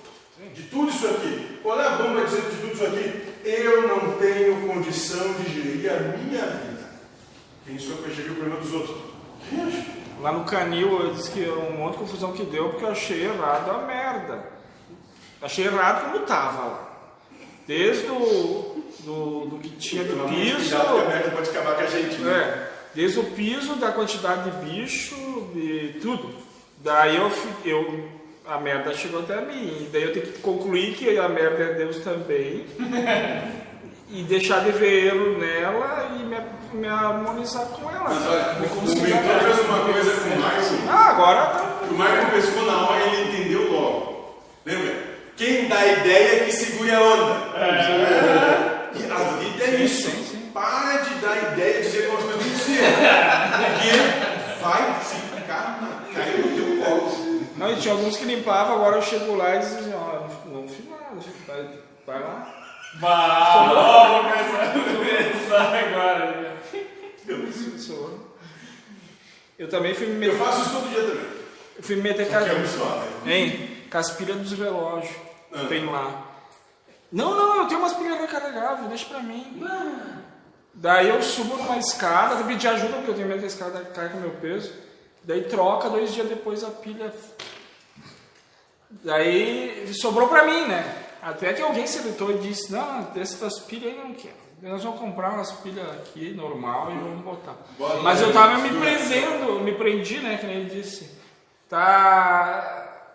De 0.54 0.62
tudo 0.64 0.90
isso 0.90 1.06
aqui. 1.06 1.58
Qual 1.62 1.80
é 1.80 1.86
a 1.86 1.96
bomba 1.96 2.24
dizendo 2.24 2.50
de 2.50 2.60
tudo 2.60 2.74
isso 2.74 2.84
aqui? 2.84 3.26
Eu 3.44 3.88
não 3.88 4.12
tenho 4.18 4.66
condição 4.66 5.32
de 5.34 5.52
gerir 5.52 5.90
a 5.90 6.00
minha 6.18 6.46
vida. 6.46 6.75
Quem 7.66 7.78
sou 7.78 7.96
eu 7.96 8.02
para 8.02 8.12
gerir 8.12 8.32
o 8.32 8.34
problema 8.36 8.60
dos 8.60 8.72
outros? 8.72 8.96
Lá 10.20 10.32
no 10.32 10.44
canil 10.44 11.00
eu 11.00 11.14
disse 11.14 11.30
que 11.30 11.44
é 11.44 11.52
um 11.52 11.72
monte 11.78 11.92
de 11.92 11.98
confusão 11.98 12.32
que 12.32 12.44
deu 12.44 12.70
porque 12.70 12.84
eu 12.84 12.90
achei 12.90 13.24
errado 13.24 13.70
a 13.70 13.86
merda. 13.86 14.44
Achei 15.42 15.66
errado 15.66 16.10
como 16.10 16.24
tava 16.24 16.64
lá. 16.64 16.92
Desde 17.66 18.06
o 18.06 18.84
do, 19.00 19.46
do 19.46 19.58
que 19.58 19.70
tinha 19.70 20.04
de 20.04 20.12
muito 20.12 20.34
piso. 20.34 20.70
Cuidado 20.70 20.94
que 20.94 21.00
a 21.00 21.08
merda 21.08 21.30
pode 21.30 21.50
acabar 21.50 21.74
com 21.76 21.82
a 21.82 21.86
gente. 21.86 22.16
né? 22.18 22.32
É, 22.32 22.72
desde 22.94 23.18
o 23.18 23.24
piso, 23.24 23.74
da 23.76 23.92
quantidade 23.92 24.50
de 24.50 24.64
bicho, 24.64 25.14
de 25.54 25.98
tudo. 26.00 26.34
Daí 26.82 27.16
eu, 27.16 27.30
eu 27.64 28.08
a 28.46 28.58
merda 28.58 28.94
chegou 28.94 29.20
até 29.20 29.40
mim. 29.40 29.88
Daí 29.92 30.04
eu 30.04 30.12
tenho 30.12 30.26
que 30.26 30.38
concluir 30.38 30.94
que 30.94 31.18
a 31.18 31.28
merda 31.28 31.62
é 31.62 31.74
Deus 31.74 31.98
também. 31.98 32.64
e 34.08 34.22
deixar 34.22 34.60
de 34.64 34.72
ver 34.72 35.06
erro 35.06 35.38
nela 35.38 36.08
e 36.14 36.22
me, 36.24 36.36
me 36.74 36.88
harmonizar 36.88 37.66
com 37.66 37.90
ela. 37.90 38.04
Mas 38.04 38.26
olha, 38.26 38.52
Me 38.54 38.66
o 38.66 39.02
mentor 39.02 39.40
fez 39.40 39.60
uma 39.68 39.92
coisa 39.92 40.20
com 40.20 40.28
o 40.28 40.40
Marco. 40.40 40.88
Ah, 40.88 41.10
agora 41.10 41.46
tá. 41.46 41.78
O 41.90 41.94
Marco 41.94 42.30
pescou 42.30 42.64
na 42.64 42.88
hora 42.88 43.04
e 43.04 43.14
ele 43.14 43.32
entendeu 43.32 43.72
logo. 43.72 44.36
Lembra? 44.64 44.94
Quem 45.36 45.68
dá 45.68 45.84
ideia 45.86 46.44
que 46.44 46.52
segure 46.52 46.90
a 46.92 47.00
onda. 47.00 47.34
É. 47.58 48.90
E 48.94 49.10
a 49.10 49.16
vida 49.38 49.64
é 49.64 49.76
Sim, 49.76 49.84
isso. 49.84 50.10
sim, 50.10 50.24
sim. 50.24 50.50
Para 50.54 50.98
de 50.98 51.14
dar 51.16 51.52
ideia 51.52 51.80
e 51.80 51.82
dizer 51.82 52.08
que 52.08 52.56
ser. 52.58 52.80
Porque 53.50 54.62
vai 54.62 54.94
ficar 55.00 55.78
na 55.82 56.14
cara 56.14 56.30
do 56.38 56.56
teu 56.56 56.84
colo. 56.84 57.46
Não, 57.56 57.72
e 57.72 57.76
tinha 57.76 57.92
alguns 57.92 58.16
que 58.16 58.24
limpavam, 58.24 58.76
agora 58.76 58.96
eu 58.96 59.02
chego 59.02 59.34
lá 59.34 59.56
e 59.56 59.58
diz 59.58 59.76
assim, 59.76 59.92
ó, 59.94 60.20
não, 60.46 60.62
não 60.62 60.68
fiz 60.68 60.88
nada, 60.88 61.04
vai, 61.46 61.68
vai 62.06 62.20
lá. 62.20 62.55
Bah, 63.00 63.66
vou 63.68 64.22
começar, 64.22 64.72
começar 64.72 65.74
agora. 65.74 66.40
né? 66.40 66.56
Sou. 67.78 68.34
Eu 69.58 69.68
também 69.68 69.94
fui 69.94 70.06
me 70.06 70.26
Eu 70.26 70.32
meter, 70.32 70.44
faço 70.44 70.62
isso 70.62 70.70
todo 70.72 70.88
dia 70.88 71.02
também. 71.02 71.26
eu 71.76 71.82
fui 71.82 71.96
me 71.96 72.02
meter 72.02 72.22
é 72.32 72.54
com 72.54 72.66
suave. 72.66 73.08
Hein? 73.30 73.84
Com 73.90 73.98
as 73.98 74.10
pilhas 74.12 74.36
dos 74.38 74.52
relógios. 74.52 75.14
Ah. 75.52 75.66
Tem 75.68 75.84
lá. 75.86 76.26
Não, 77.12 77.34
não, 77.34 77.62
eu 77.62 77.68
tenho 77.68 77.80
umas 77.80 77.94
pilhas 77.94 78.20
recarregáveis, 78.20 78.88
deixa 78.88 79.06
pra 79.06 79.20
mim. 79.20 79.62
Daí 80.74 81.08
eu 81.08 81.22
subo 81.22 81.56
numa 81.56 81.78
escada, 81.78 82.34
eu 82.34 82.44
pedi 82.44 82.68
ajuda 82.68 82.96
porque 82.96 83.10
eu 83.10 83.14
tenho 83.14 83.28
medo 83.28 83.38
que 83.40 83.44
a 83.46 83.48
escada 83.48 83.80
cai 83.94 84.08
com 84.10 84.18
o 84.18 84.20
meu 84.20 84.30
peso. 84.32 84.72
Daí 85.22 85.42
troca, 85.44 85.88
dois 85.88 86.12
dias 86.12 86.28
depois 86.28 86.62
a 86.62 86.70
pilha. 86.70 87.12
Daí 88.90 89.92
sobrou 89.94 90.28
pra 90.28 90.44
mim, 90.44 90.66
né? 90.66 91.05
Até 91.26 91.52
que 91.52 91.60
alguém 91.60 91.84
se 91.88 91.98
irritou 91.98 92.30
e 92.30 92.38
disse, 92.38 92.70
não, 92.72 93.02
dessas 93.12 93.58
pilhas 93.58 93.92
aí 93.92 93.98
não 93.98 94.14
quero. 94.14 94.36
Nós 94.62 94.84
vamos 94.84 95.00
comprar 95.00 95.32
umas 95.34 95.50
pilhas 95.50 95.84
aqui, 95.90 96.32
normal, 96.32 96.92
e 96.92 96.94
vamos 96.94 97.24
botar. 97.24 97.56
Bota 97.76 97.96
Mas 97.96 98.20
eu 98.20 98.32
tava 98.32 98.58
me 98.58 98.68
prendendo, 98.68 99.58
me 99.60 99.72
prendi, 99.74 100.20
né? 100.20 100.38
Que 100.38 100.46
nem 100.46 100.60
ele 100.60 100.70
disse. 100.70 101.10
Tá. 101.68 103.10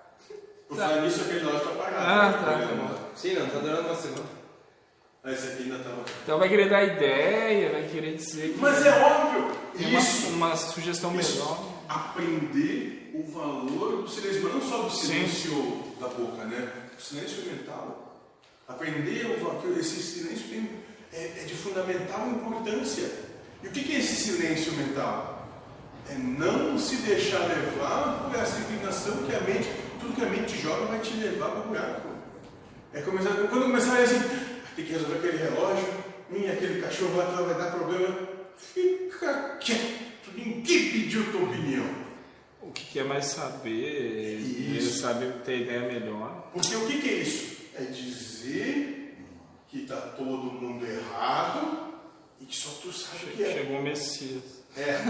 Por 0.67 0.77
falar 0.77 1.01
nisso, 1.01 1.21
aquele 1.21 1.39
relógio 1.39 1.61
tá 1.61 1.69
apagado. 1.69 2.05
Ah, 2.05 2.33
tá, 2.33 2.51
tá. 2.51 2.95
Sim, 3.15 3.33
não, 3.35 3.47
tá 3.47 3.59
durando 3.59 3.85
uma 3.87 3.95
semana. 3.95 4.25
Ah, 5.23 5.31
esse 5.31 5.47
aqui 5.53 5.63
ainda 5.63 5.79
tava. 5.79 6.03
Então 6.23 6.37
vai 6.37 6.49
querer 6.49 6.69
dar 6.69 6.83
ideia, 6.83 7.71
vai 7.71 7.83
querer 7.83 8.15
dizer 8.15 8.53
que 8.53 8.59
Mas 8.59 8.85
é 8.85 8.91
óbvio. 9.05 9.51
uma, 9.79 9.99
Isso. 9.99 10.27
uma 10.31 10.55
sugestão 10.57 11.15
Isso. 11.17 11.39
melhor. 11.39 11.57
Aprender 11.87 13.11
o 13.15 13.23
valor 13.31 14.01
do 14.01 14.09
silêncio, 14.09 14.43
mas 14.43 14.53
não 14.53 14.61
só 14.61 14.77
do 14.83 14.89
Sim. 14.89 15.07
silêncio 15.07 15.83
da 15.99 16.07
boca, 16.09 16.43
né? 16.43 16.71
Silêncio 17.01 17.43
mental. 17.45 18.21
Aprender 18.67 19.25
esse 19.79 20.01
silêncio 20.01 20.69
é, 21.11 21.41
é 21.41 21.43
de 21.45 21.55
fundamental 21.55 22.27
importância. 22.27 23.09
E 23.63 23.67
o 23.67 23.71
que 23.71 23.95
é 23.95 23.99
esse 23.99 24.15
silêncio 24.15 24.73
mental? 24.73 25.49
É 26.09 26.13
não 26.13 26.77
se 26.77 26.97
deixar 26.97 27.39
levar 27.39 28.29
por 28.29 28.39
essa 28.39 28.59
inclinação 28.59 29.17
que 29.23 29.35
a 29.35 29.41
mente, 29.41 29.69
tudo 29.99 30.15
que 30.15 30.23
a 30.23 30.29
mente 30.29 30.57
joga 30.61 30.85
vai 30.85 30.99
te 30.99 31.13
levar 31.15 31.49
para 31.49 31.59
o 31.61 31.67
buraco. 31.67 32.09
É 32.93 33.01
começar, 33.01 33.31
quando 33.49 33.63
começar 33.63 33.97
a 33.97 34.03
assim, 34.03 34.17
"Ah, 34.17 34.67
tem 34.75 34.85
que 34.85 34.91
resolver 34.91 35.17
aquele 35.17 35.37
relógio, 35.37 35.87
hum, 36.31 36.51
aquele 36.51 36.81
cachorro 36.81 37.17
lá 37.17 37.25
vai 37.25 37.55
dar 37.55 37.71
problema, 37.71 38.15
fica 38.57 39.57
quieto, 39.59 40.31
ninguém 40.35 40.91
pediu 40.91 41.31
tua 41.31 41.43
opinião. 41.43 42.10
O 42.71 42.73
que 42.73 42.85
quer 42.85 43.03
mais 43.03 43.25
saber, 43.25 44.39
Isso. 44.39 45.01
sabe 45.01 45.25
ter 45.43 45.63
ideia 45.63 45.81
melhor. 45.81 46.49
Porque 46.53 46.73
o 46.73 46.87
que, 46.87 47.01
que 47.01 47.09
é 47.09 47.13
isso? 47.15 47.57
É 47.75 47.83
dizer 47.83 49.17
que 49.67 49.81
está 49.81 49.97
todo 49.97 50.53
mundo 50.53 50.85
errado 50.85 51.95
e 52.39 52.45
que 52.45 52.55
só 52.55 52.69
tu 52.81 52.93
sabe 52.93 53.25
o 53.25 53.27
que 53.35 53.43
é. 53.43 53.53
Chegou 53.55 53.77
o 53.77 53.83
Messias. 53.83 54.63
É, 54.77 55.01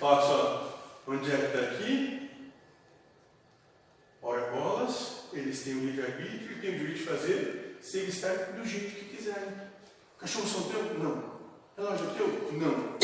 olha 0.00 0.20
só, 0.22 1.02
onde 1.08 1.32
é 1.32 1.36
que 1.36 1.44
está 1.46 1.58
aqui? 1.58 2.30
Ora 4.22 4.52
bolas, 4.52 5.24
eles 5.32 5.64
têm 5.64 5.74
o 5.74 5.86
livre-arbítrio 5.86 6.52
e 6.52 6.60
têm 6.60 6.76
o 6.76 6.78
direito 6.78 6.98
de 6.98 7.04
fazer 7.06 7.78
se 7.82 7.98
eles 7.98 8.14
estarem 8.14 8.54
do 8.54 8.64
jeito 8.64 8.94
que 8.94 9.16
quiserem. 9.16 9.48
Cachorro 10.16 10.46
são 10.46 10.62
teu? 10.70 10.94
Não. 10.96 11.40
Relógio 11.76 12.08
é 12.08 12.14
teu? 12.14 12.52
Não. 12.52 13.00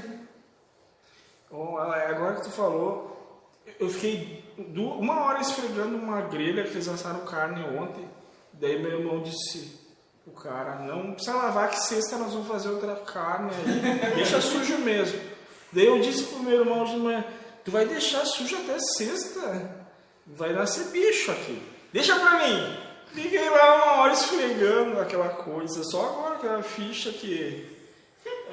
Bom, 1.56 1.78
agora 1.78 2.34
que 2.34 2.42
tu 2.42 2.50
falou, 2.50 3.40
eu 3.80 3.88
fiquei 3.88 4.44
uma 4.76 5.24
hora 5.24 5.40
esfregando 5.40 5.96
uma 5.96 6.20
grelha 6.20 6.64
que 6.64 6.72
eles 6.72 6.86
assaram 6.86 7.20
carne 7.20 7.64
ontem. 7.78 8.06
Daí 8.52 8.78
meu 8.78 9.00
irmão 9.00 9.22
disse, 9.22 9.80
o 10.26 10.32
cara, 10.32 10.74
não 10.80 11.14
precisa 11.14 11.34
lavar 11.34 11.70
que 11.70 11.80
sexta 11.80 12.18
nós 12.18 12.34
vamos 12.34 12.46
fazer 12.46 12.68
outra 12.68 12.94
carne 12.96 13.52
aí. 13.52 14.16
Deixa 14.16 14.38
sujo 14.38 14.76
mesmo. 14.80 15.18
Daí 15.72 15.86
eu 15.86 15.98
disse 15.98 16.24
pro 16.24 16.40
meu 16.40 16.60
irmão 16.60 16.84
de 16.84 16.96
manhã, 16.98 17.24
tu 17.64 17.70
vai 17.70 17.86
deixar 17.86 18.26
sujo 18.26 18.54
até 18.58 18.78
sexta? 18.78 19.86
Vai 20.26 20.52
nascer 20.52 20.88
bicho 20.88 21.32
aqui. 21.32 21.62
Deixa 21.90 22.20
pra 22.20 22.46
mim. 22.46 22.76
Fiquei 23.14 23.48
lá 23.48 23.76
uma 23.76 24.02
hora 24.02 24.12
esfregando 24.12 25.00
aquela 25.00 25.30
coisa. 25.30 25.82
Só 25.84 26.04
agora 26.04 26.34
aquela 26.34 26.62
ficha 26.62 27.10
que 27.12 27.75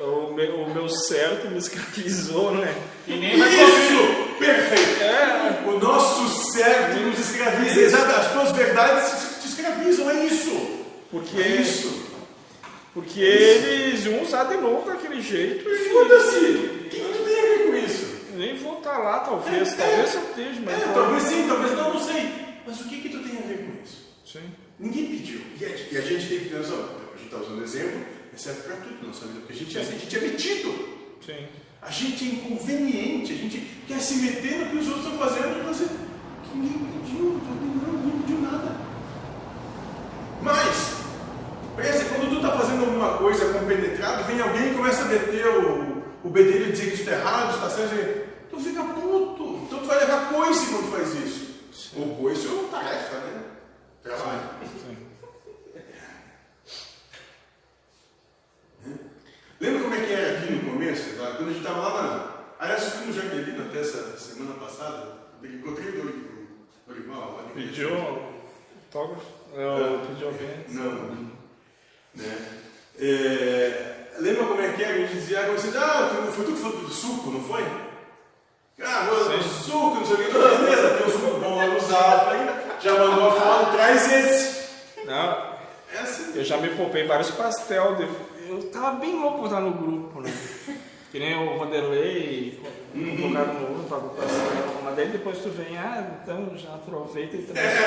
o 0.01 0.33
meu, 0.33 0.55
o 0.61 0.73
meu 0.73 0.89
certo 0.89 1.49
me 1.49 1.57
escravizou, 1.57 2.51
né? 2.55 2.73
E 3.07 3.13
nem 3.13 3.37
vai. 3.37 3.49
Isso! 3.49 4.33
Perfeito! 4.39 5.03
É, 5.03 5.63
O 5.67 5.79
nosso 5.79 6.51
certo 6.51 6.99
nos 6.99 7.19
escraviza. 7.19 7.79
Exato, 7.79 8.11
as 8.11 8.31
tuas 8.33 8.51
verdades 8.51 9.39
te 9.41 9.47
escravizam, 9.47 10.09
é 10.09 10.25
isso. 10.25 10.51
porque, 11.11 11.41
É 11.41 11.47
isso. 11.61 12.03
porque 12.93 13.19
eles 13.19 14.05
iam 14.05 14.21
usar 14.21 14.45
de 14.45 14.57
novo 14.57 14.89
daquele 14.89 15.21
jeito 15.21 15.67
e 15.69 15.89
Foda-se! 15.89 16.37
O 16.37 16.89
que, 16.89 16.99
tu 16.99 17.23
tem 17.23 17.39
a 17.39 17.41
ver 17.41 17.67
com 17.67 17.75
isso? 17.77 18.13
nem 18.35 18.55
voltar 18.57 18.97
lá, 18.97 19.19
talvez. 19.19 19.73
É, 19.73 19.75
Talvez 19.75 20.15
eu 20.15 20.21
esteja, 20.21 20.61
mas. 20.65 20.81
É, 20.81 20.93
talvez 20.93 21.23
sim, 21.23 21.45
talvez 21.47 21.71
não, 21.77 21.93
não 21.93 22.03
sei. 22.03 22.31
Mas 22.65 22.81
o 22.81 22.85
que, 22.85 23.01
que 23.01 23.09
tu 23.09 23.19
tem 23.19 23.37
a 23.37 23.41
ver 23.47 23.57
com 23.59 23.83
isso? 23.83 24.03
Sim. 24.25 24.41
Ninguém 24.79 25.05
pediu. 25.05 25.41
E 25.61 25.65
a, 25.65 25.69
e 25.69 25.97
a 25.97 26.01
gente 26.01 26.27
tem 26.27 26.39
que 26.39 26.49
ter 26.49 26.57
noção. 26.57 26.77
A 27.13 27.17
gente 27.17 27.25
está 27.25 27.37
usando 27.37 27.63
exemplo, 27.63 28.01
serve 28.41 28.61
para 28.61 28.75
tudo 28.77 29.01
na 29.01 29.07
nossa 29.07 29.25
vida. 29.25 29.39
Porque 29.39 29.53
a 29.53 29.55
gente, 29.55 29.77
é, 29.77 29.81
a 29.81 29.83
gente 29.83 30.17
é 30.17 30.19
metido. 30.19 30.69
Sim. 31.25 31.47
A 31.81 31.91
gente 31.91 32.23
é 32.23 32.27
inconveniente. 32.33 33.33
A 33.33 33.35
gente 33.35 33.59
quer 33.87 33.99
se 33.99 34.15
meter 34.15 34.59
no 34.59 34.71
que 34.71 34.77
os 34.77 34.87
outros 34.87 35.05
estão 35.05 35.19
fazendo 35.19 35.59
e. 35.59 35.89
Que 36.43 36.57
ninguém 36.57 37.01
pediu, 37.01 37.41
não, 37.41 37.93
ninguém 37.93 38.21
pediu 38.21 38.41
nada. 38.41 38.75
Mas, 40.41 40.97
pensa, 41.75 42.05
quando 42.05 42.29
tu 42.29 42.35
está 42.35 42.57
fazendo 42.57 42.85
alguma 42.85 43.17
coisa 43.17 43.53
compenetrado, 43.53 44.23
vem 44.25 44.41
alguém 44.41 44.71
e 44.71 44.75
começa 44.75 45.03
a 45.03 45.05
meter 45.05 45.47
o, 45.47 46.03
o 46.23 46.29
bedelho 46.29 46.69
e 46.69 46.71
dizer 46.71 46.87
que 46.87 46.93
isso 46.93 47.03
está 47.03 47.13
errado, 47.13 47.55
está 47.55 47.69
certo, 47.69 48.29
tu 48.49 48.59
fica 48.59 48.83
puto. 48.83 49.61
Então 49.65 49.79
tu 49.79 49.85
vai 49.85 49.99
levar 49.99 50.29
coice 50.29 50.67
quando 50.67 50.91
faz 50.91 51.13
isso. 51.15 51.53
O 51.95 52.15
coice 52.15 52.45
é 52.45 52.49
uma 52.49 52.69
tarefa, 52.69 53.15
né? 53.15 53.41
Trabalho. 54.03 54.63
Lembra 59.63 59.83
como 59.83 59.95
é 59.95 60.05
que 60.05 60.11
era 60.11 60.37
aqui 60.37 60.51
no 60.51 60.71
começo? 60.71 61.15
Tá? 61.15 61.35
Quando 61.37 61.47
a 61.47 61.53
gente 61.53 61.59
estava 61.59 61.79
lá 61.79 62.01
na. 62.01 62.33
Aliás, 62.59 62.83
eu 62.83 62.91
fui 62.91 63.07
no 63.07 63.13
Jaquelino 63.13 63.63
até 63.63 63.79
essa 63.79 64.17
semana 64.17 64.55
passada, 64.55 65.07
encontrei 65.41 65.87
o 65.87 66.33
Dorival. 66.85 67.45
Pediu 67.55 67.95
autógrafo? 67.95 69.25
É 69.55 69.65
não, 69.65 70.05
pediu 70.05 70.27
alguém? 70.27 70.65
Não. 70.67 71.27
Né? 72.13 72.59
É, 72.99 74.07
lembra 74.19 74.47
como 74.47 74.61
é 74.61 74.73
que 74.73 74.83
era? 74.83 74.95
A 74.95 74.97
gente 74.97 75.13
dizia, 75.13 75.45
ah, 75.45 75.51
você, 75.51 75.77
ah 75.77 76.29
foi 76.29 76.45
tu 76.45 76.51
que 76.51 76.59
falou 76.59 76.79
do 76.79 76.89
suco, 76.89 77.31
não 77.31 77.43
foi? 77.45 77.63
Ah, 78.83 79.03
mano, 79.05 79.43
suco, 79.43 79.95
não 79.95 80.05
sei 80.05 80.15
o 80.15 80.17
que, 80.17 80.33
beleza, 80.33 80.97
tem 80.97 81.07
um 81.07 81.09
suco 81.09 81.39
bom 81.39 81.55
lá 81.55 81.67
no 81.67 81.79
Zafra, 81.79 82.77
já 82.81 82.99
mandou 82.99 83.29
a 83.29 83.31
foto, 83.31 83.71
traz 83.71 84.11
esse. 84.11 85.05
Não. 85.05 85.53
É 85.93 85.99
assim. 85.99 86.37
Eu 86.37 86.43
já 86.43 86.57
me 86.57 86.69
poupei 86.75 87.05
vários 87.05 87.31
pastel 87.31 87.95
de 87.95 88.05
eu 88.53 88.69
tava 88.69 88.99
bem 88.99 89.19
louco 89.19 89.39
pra 89.39 89.47
estar 89.47 89.61
no 89.61 89.71
grupo, 89.71 90.21
né? 90.21 90.31
Que 91.11 91.19
nem 91.19 91.35
o 91.37 91.59
Vanderlei, 91.59 92.59
colocaram 92.91 93.53
no 93.53 93.83
pastel. 93.83 94.81
Mas 94.83 94.95
daí 94.95 95.09
depois 95.09 95.37
tu 95.37 95.49
vem, 95.49 95.77
ah, 95.77 96.17
então 96.23 96.57
já 96.57 96.73
aproveita 96.73 97.37
e 97.37 97.43
traz. 97.45 97.79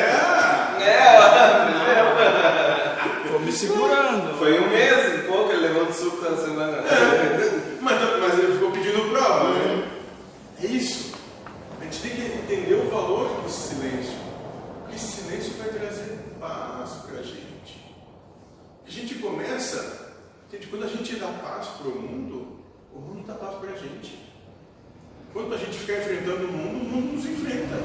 Tô 3.28 3.38
me 3.40 3.50
segurando. 3.50 4.38
Foi 4.38 4.60
um 4.60 4.70
mês 4.70 5.14
e 5.14 5.26
pouco 5.26 5.50
ele 5.50 5.66
levando 5.66 5.92
suco 5.92 6.18
toda 6.18 6.36
semana. 6.36 6.84
Mas, 7.80 8.00
mas 8.20 8.38
ele 8.38 8.52
ficou 8.52 8.70
pedindo 8.70 9.10
prova, 9.10 9.54
né? 9.54 9.88
É 10.62 10.66
isso. 10.66 11.16
A 11.80 11.84
gente 11.84 12.02
tem 12.02 12.10
que 12.12 12.22
entender 12.22 12.74
o 12.74 12.88
valor 12.88 13.40
desse 13.42 13.74
silêncio. 13.74 14.18
Porque 14.82 14.94
esse 14.94 15.22
silêncio 15.22 15.52
vai 15.54 15.68
trazer 15.70 16.16
paz 16.38 16.90
pra 17.10 17.22
gente. 17.22 17.92
A 18.86 18.88
gente 18.88 19.16
começa, 19.16 20.05
entende? 20.48 20.66
quando 20.66 20.84
a 20.84 20.88
gente 20.88 21.16
dá 21.16 21.26
paz 21.28 21.68
pro 21.78 21.90
mundo, 22.00 22.58
o 22.94 22.98
mundo 22.98 23.26
dá 23.26 23.34
paz 23.34 23.54
pra 23.56 23.72
gente. 23.72 24.18
Quando 25.32 25.54
a 25.54 25.58
gente 25.58 25.76
ficar 25.76 25.98
enfrentando 25.98 26.46
o 26.46 26.52
mundo, 26.52 26.80
o 26.80 26.88
mundo 26.88 27.12
nos 27.16 27.26
enfrenta. 27.26 27.76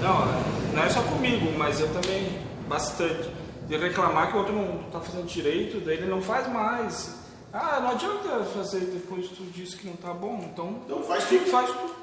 Não, 0.00 0.72
não 0.74 0.82
é 0.82 0.88
só 0.88 1.02
comigo, 1.02 1.46
mas 1.56 1.78
eu 1.80 1.88
também, 1.92 2.38
bastante. 2.68 3.30
De 3.68 3.76
reclamar 3.76 4.28
que 4.30 4.36
o 4.36 4.40
outro 4.40 4.52
não 4.52 4.90
tá 4.90 5.00
fazendo 5.00 5.26
direito, 5.26 5.80
daí 5.80 5.96
ele 5.98 6.06
não 6.10 6.20
faz 6.20 6.48
mais. 6.52 7.14
Ah, 7.52 7.78
não 7.80 7.90
adianta 7.90 8.42
fazer 8.44 8.80
depois 8.80 9.28
tu 9.28 9.44
disse 9.54 9.76
que 9.76 9.86
não 9.86 9.94
tá 9.94 10.12
bom, 10.12 10.40
então, 10.52 10.80
Então 10.84 11.02
faz 11.04 11.24
tu 11.24 11.38
tudo. 11.38 11.50
faz 11.50 11.70
tu. 11.70 11.94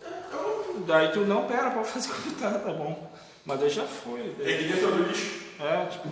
Então, 0.00 0.82
Daí 0.86 1.12
tu 1.12 1.20
não 1.20 1.44
pera 1.46 1.70
pra 1.70 1.84
fazer 1.84 2.08
como 2.08 2.34
tá, 2.36 2.50
tá 2.58 2.72
bom. 2.72 3.10
Mas 3.44 3.60
daí 3.60 3.68
já 3.68 3.84
foi. 3.84 4.20
é 4.20 4.42
Daí, 4.42 4.58
que 4.58 4.72
dentro 4.72 4.90
do 4.96 5.02
lixo. 5.02 5.42
É, 5.62 5.86
tipo. 5.86 6.08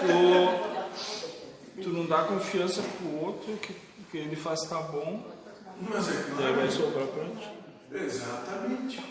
tu, 0.00 1.82
tu 1.82 1.88
não 1.90 2.06
dá 2.06 2.22
confiança 2.24 2.82
pro 2.82 3.16
outro 3.26 3.56
que 3.56 3.74
que 4.10 4.16
ele 4.16 4.36
faz 4.36 4.62
tá 4.62 4.80
bom, 4.80 5.22
Mas 5.82 6.08
é 6.08 6.12
daí 6.38 6.54
vai 6.54 6.66
claro. 6.66 6.72
sobrar 6.72 7.06
pra 7.08 7.24
ti. 7.26 7.50
Exatamente. 7.92 9.04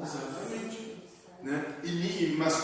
Exatamente. 0.00 0.96
Né? 1.42 1.64
E, 1.82 1.88
e- 1.88 2.36
mas 2.38 2.54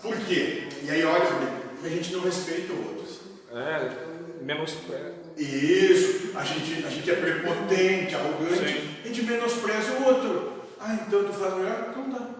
por 0.00 0.16
quê? 0.26 0.68
E 0.84 0.90
aí 0.90 1.04
olha, 1.04 1.26
porque 1.72 1.86
a 1.86 1.90
gente 1.90 2.12
não 2.12 2.20
respeita 2.20 2.72
o 2.72 2.76
outro. 2.76 3.04
É, 3.52 4.44
menospreza. 4.44 5.14
Isso, 5.36 6.36
a 6.38 6.44
gente, 6.44 6.86
a 6.86 6.90
gente 6.90 7.10
é 7.10 7.14
prepotente, 7.16 8.14
arrogante, 8.14 8.56
Sim. 8.56 8.96
a 9.04 9.08
gente 9.08 9.22
menospreza 9.24 9.92
o 9.94 10.04
outro. 10.04 10.52
Ah, 10.78 10.94
então 10.94 11.24
tu 11.24 11.32
faz 11.32 11.54
melhor? 11.54 11.88
Então 11.90 12.10
tá. 12.12 12.30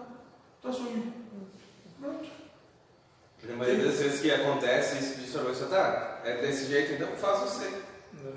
Tá 0.61 0.71
sumindo. 0.71 1.11
Pronto. 3.45 3.51
Na 3.51 3.55
maioria 3.55 3.85
das 3.85 3.99
vezes 3.99 4.21
que 4.21 4.31
acontece 4.31 4.97
isso 4.97 5.19
de 5.19 5.27
sorvete, 5.27 5.57
você 5.57 5.65
tá, 5.65 6.21
é 6.23 6.37
desse 6.37 6.65
jeito, 6.67 6.93
então 6.93 7.07
faz 7.17 7.39
você. 7.41 7.71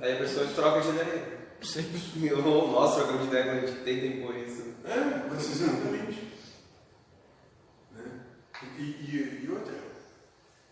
Aí 0.01 0.13
a 0.15 0.17
pessoa 0.17 0.47
troca 0.55 0.81
de 0.81 0.89
ideia. 0.91 1.39
Sim. 1.63 1.85
E 2.17 2.33
o 2.33 2.43
nosso 2.43 2.97
trocamos 2.97 3.23
de 3.23 3.29
ideia 3.29 3.45
quando 3.45 3.65
a 3.65 3.67
gente 3.67 3.81
tenta 3.81 4.07
impor 4.07 4.37
isso. 4.37 4.75
É, 4.85 5.29
mas 5.29 5.51
exatamente. 5.51 6.33
Né? 7.93 8.05
E, 8.79 8.83
e, 8.83 9.45
e 9.45 9.51
outra, 9.51 9.75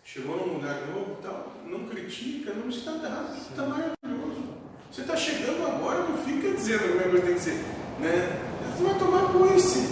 chegou 0.03 0.37
num 0.37 0.53
lugar 0.55 0.87
novo 0.87 1.17
e 1.19 1.23
tal, 1.23 1.53
não 1.65 1.87
critica, 1.87 2.53
não 2.53 2.69
está 2.69 2.91
errado, 2.91 3.37
está 3.37 3.63
maravilhoso. 3.63 4.57
Você 4.91 5.01
está 5.01 5.15
chegando 5.15 5.67
agora, 5.67 6.03
não 6.03 6.17
fica 6.17 6.51
dizendo 6.51 6.87
como 6.89 7.01
é 7.01 7.19
que 7.19 7.25
tem 7.25 7.35
que 7.35 7.41
ser. 7.41 7.65
Né? 7.99 8.43
Você 8.75 8.83
vai 8.83 8.99
tomar 8.99 9.33
coice. 9.33 9.89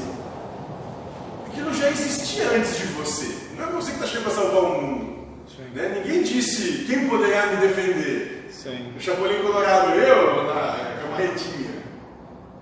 Aquilo 1.47 1.73
já 1.73 1.89
existia 1.89 2.49
antes 2.49 2.77
de 2.77 2.85
você. 2.87 3.44
Não 3.57 3.63
é 3.67 3.71
você 3.71 3.91
que 3.91 3.97
está 3.97 4.07
chegando 4.07 4.27
a 4.27 4.31
salvar 4.31 4.63
o 4.63 4.81
mundo. 4.81 5.25
Né? 5.73 6.01
Ninguém 6.03 6.23
disse 6.23 6.85
quem 6.85 7.07
poderá 7.07 7.47
me 7.47 7.67
defender. 7.67 8.47
Sim. 8.49 8.93
O 8.97 8.99
Chapolin 8.99 9.41
Colorado, 9.41 9.91
eu, 9.99 10.45
lá, 10.47 10.97
é 11.01 11.05
uma 11.05 11.17
retinha. 11.17 11.83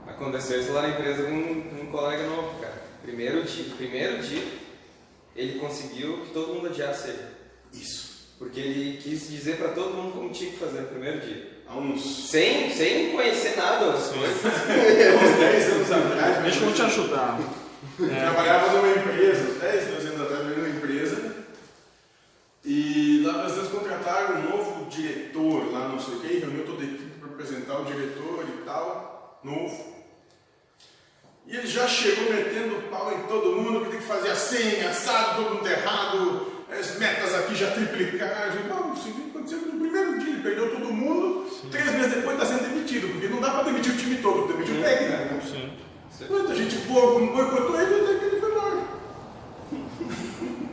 Aconteceu 0.07 0.59
isso 0.59 0.71
lá 0.73 0.83
na 0.83 0.89
empresa 0.89 1.23
com 1.23 1.31
um, 1.31 1.81
um 1.81 1.85
colega 1.91 2.23
novo, 2.27 2.59
cara. 2.59 2.81
Primeiro 3.03 3.43
dia, 3.43 3.65
primeiro 3.75 4.21
dia, 4.21 4.43
ele 5.35 5.59
conseguiu 5.59 6.19
que 6.19 6.31
todo 6.33 6.53
mundo 6.53 6.67
odiasse 6.67 7.09
ele. 7.09 7.19
Isso. 7.73 8.13
Porque 8.37 8.59
ele 8.59 8.97
quis 9.01 9.29
dizer 9.29 9.57
pra 9.57 9.69
todo 9.69 9.93
mundo 9.93 10.13
como 10.13 10.29
tinha 10.29 10.51
que 10.51 10.57
fazer 10.57 10.81
no 10.81 10.87
primeiro 10.87 11.19
dia. 11.21 11.51
Há 11.67 11.77
uns, 11.77 12.29
Sem, 12.29 12.69
sem 12.71 13.11
conhecer 13.11 13.55
nada 13.55 13.91
das 13.93 14.09
coisas. 14.09 14.45
há 14.45 14.49
uns 15.23 15.39
10 15.39 15.73
anos 15.73 15.91
atrás, 15.91 16.43
Deixa 16.43 16.63
eu 16.63 16.73
te 16.73 16.81
ajudar. 16.81 17.39
Eu 17.99 18.09
trabalhava 18.09 18.73
numa 18.73 18.89
empresa, 18.89 19.51
uns 19.51 19.59
10, 19.61 19.87
12 19.87 20.07
anos 20.07 20.12
e 22.65 23.21
lá 23.25 23.43
nós 23.43 23.51
vamos 23.53 23.69
contratar 23.69 24.31
um 24.37 24.49
novo 24.49 24.85
diretor 24.89 25.71
lá, 25.71 25.89
não 25.89 25.99
sei 25.99 26.15
o 26.15 26.19
que, 26.21 26.39
reuniu 26.39 26.65
toda 26.65 26.81
a 26.81 26.85
equipe 26.85 27.19
para 27.19 27.29
apresentar 27.29 27.79
o 27.79 27.85
diretor 27.85 28.45
e 28.47 28.65
tal, 28.65 29.39
novo. 29.43 29.93
E 31.45 31.57
ele 31.57 31.67
já 31.67 31.85
chegou 31.87 32.31
metendo 32.31 32.89
pau 32.89 33.11
em 33.13 33.27
todo 33.27 33.57
mundo, 33.57 33.83
que 33.83 33.91
tem 33.91 33.99
que 33.99 34.05
fazer 34.05 34.29
assim, 34.29 34.79
assado, 34.85 35.43
todo 35.43 35.55
mundo 35.55 35.67
errado, 35.67 36.47
as 36.71 36.97
metas 36.97 37.35
aqui 37.35 37.53
já 37.53 37.71
triplicaram. 37.71 38.63
Não, 38.69 38.93
isso 38.93 39.09
aconteceu 39.29 39.59
no 39.59 39.79
primeiro 39.81 40.19
dia, 40.19 40.29
ele 40.29 40.41
perdeu 40.41 40.71
todo 40.71 40.93
mundo, 40.93 41.45
três 41.69 41.91
meses 41.91 42.13
depois 42.13 42.41
está 42.41 42.45
sendo 42.45 42.69
demitido, 42.69 43.11
porque 43.11 43.27
não 43.27 43.41
dá 43.41 43.51
para 43.51 43.63
demitir 43.63 43.91
o 43.93 43.97
time 43.97 44.15
todo, 44.17 44.47
demitir 44.47 44.75
o 44.75 44.81
técnico. 44.81 45.11
né? 45.11 45.41
Sim. 45.45 46.27
Quanta 46.27 46.55
gente 46.55 46.77
boa 46.87 47.19
boicotou 47.19 47.81
ele 47.81 47.93
ele 47.95 48.39
foi 48.39 48.51
embora. 48.51 48.83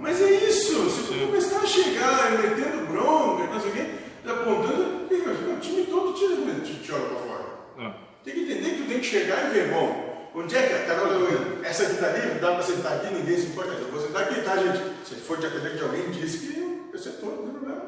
Mas 0.00 0.20
é 0.22 0.30
isso, 0.30 0.88
se 0.88 1.02
tu 1.02 1.26
começar 1.26 1.60
a 1.60 1.66
chegar 1.66 2.32
metendo 2.32 2.86
bronca, 2.86 3.44
não 3.44 3.60
sei 3.60 3.70
o 3.70 3.74
quê, 3.74 3.90
apontando, 4.26 5.04
o 5.04 5.60
time 5.60 5.84
todo 5.84 6.14
te, 6.14 6.62
te, 6.62 6.86
joga 6.86 7.04
pra 7.04 7.16
fora. 7.16 7.44
É. 7.78 7.92
Tem 8.24 8.34
que 8.34 8.40
entender 8.40 8.70
que 8.70 8.82
tu 8.82 8.88
tem 8.88 9.00
que 9.00 9.06
chegar 9.06 9.46
e 9.46 9.50
ver, 9.50 9.70
bom, 9.70 10.30
onde 10.34 10.56
é 10.56 10.66
que 10.66 10.72
é? 10.72 10.78
Tá, 10.86 11.02
olha, 11.02 11.66
essa 11.66 11.82
aqui 11.82 11.96
tá 11.96 12.08
livre, 12.12 12.38
dá 12.38 12.54
pra 12.54 12.62
sentar 12.62 12.96
aqui, 12.96 13.12
ninguém 13.12 13.36
se 13.36 13.48
importa. 13.48 13.72
Eu 13.72 13.90
vou 13.90 14.00
sentar 14.00 14.22
aqui, 14.22 14.40
tá, 14.40 14.56
gente? 14.56 15.06
Se 15.06 15.16
for 15.16 15.36
de 15.36 15.46
atender 15.46 15.76
que 15.76 15.84
alguém 15.84 16.10
disse 16.10 16.46
que 16.46 16.90
eu 16.92 16.98
sentou, 16.98 17.36
não 17.36 17.42
tem 17.42 17.52
problema. 17.52 17.84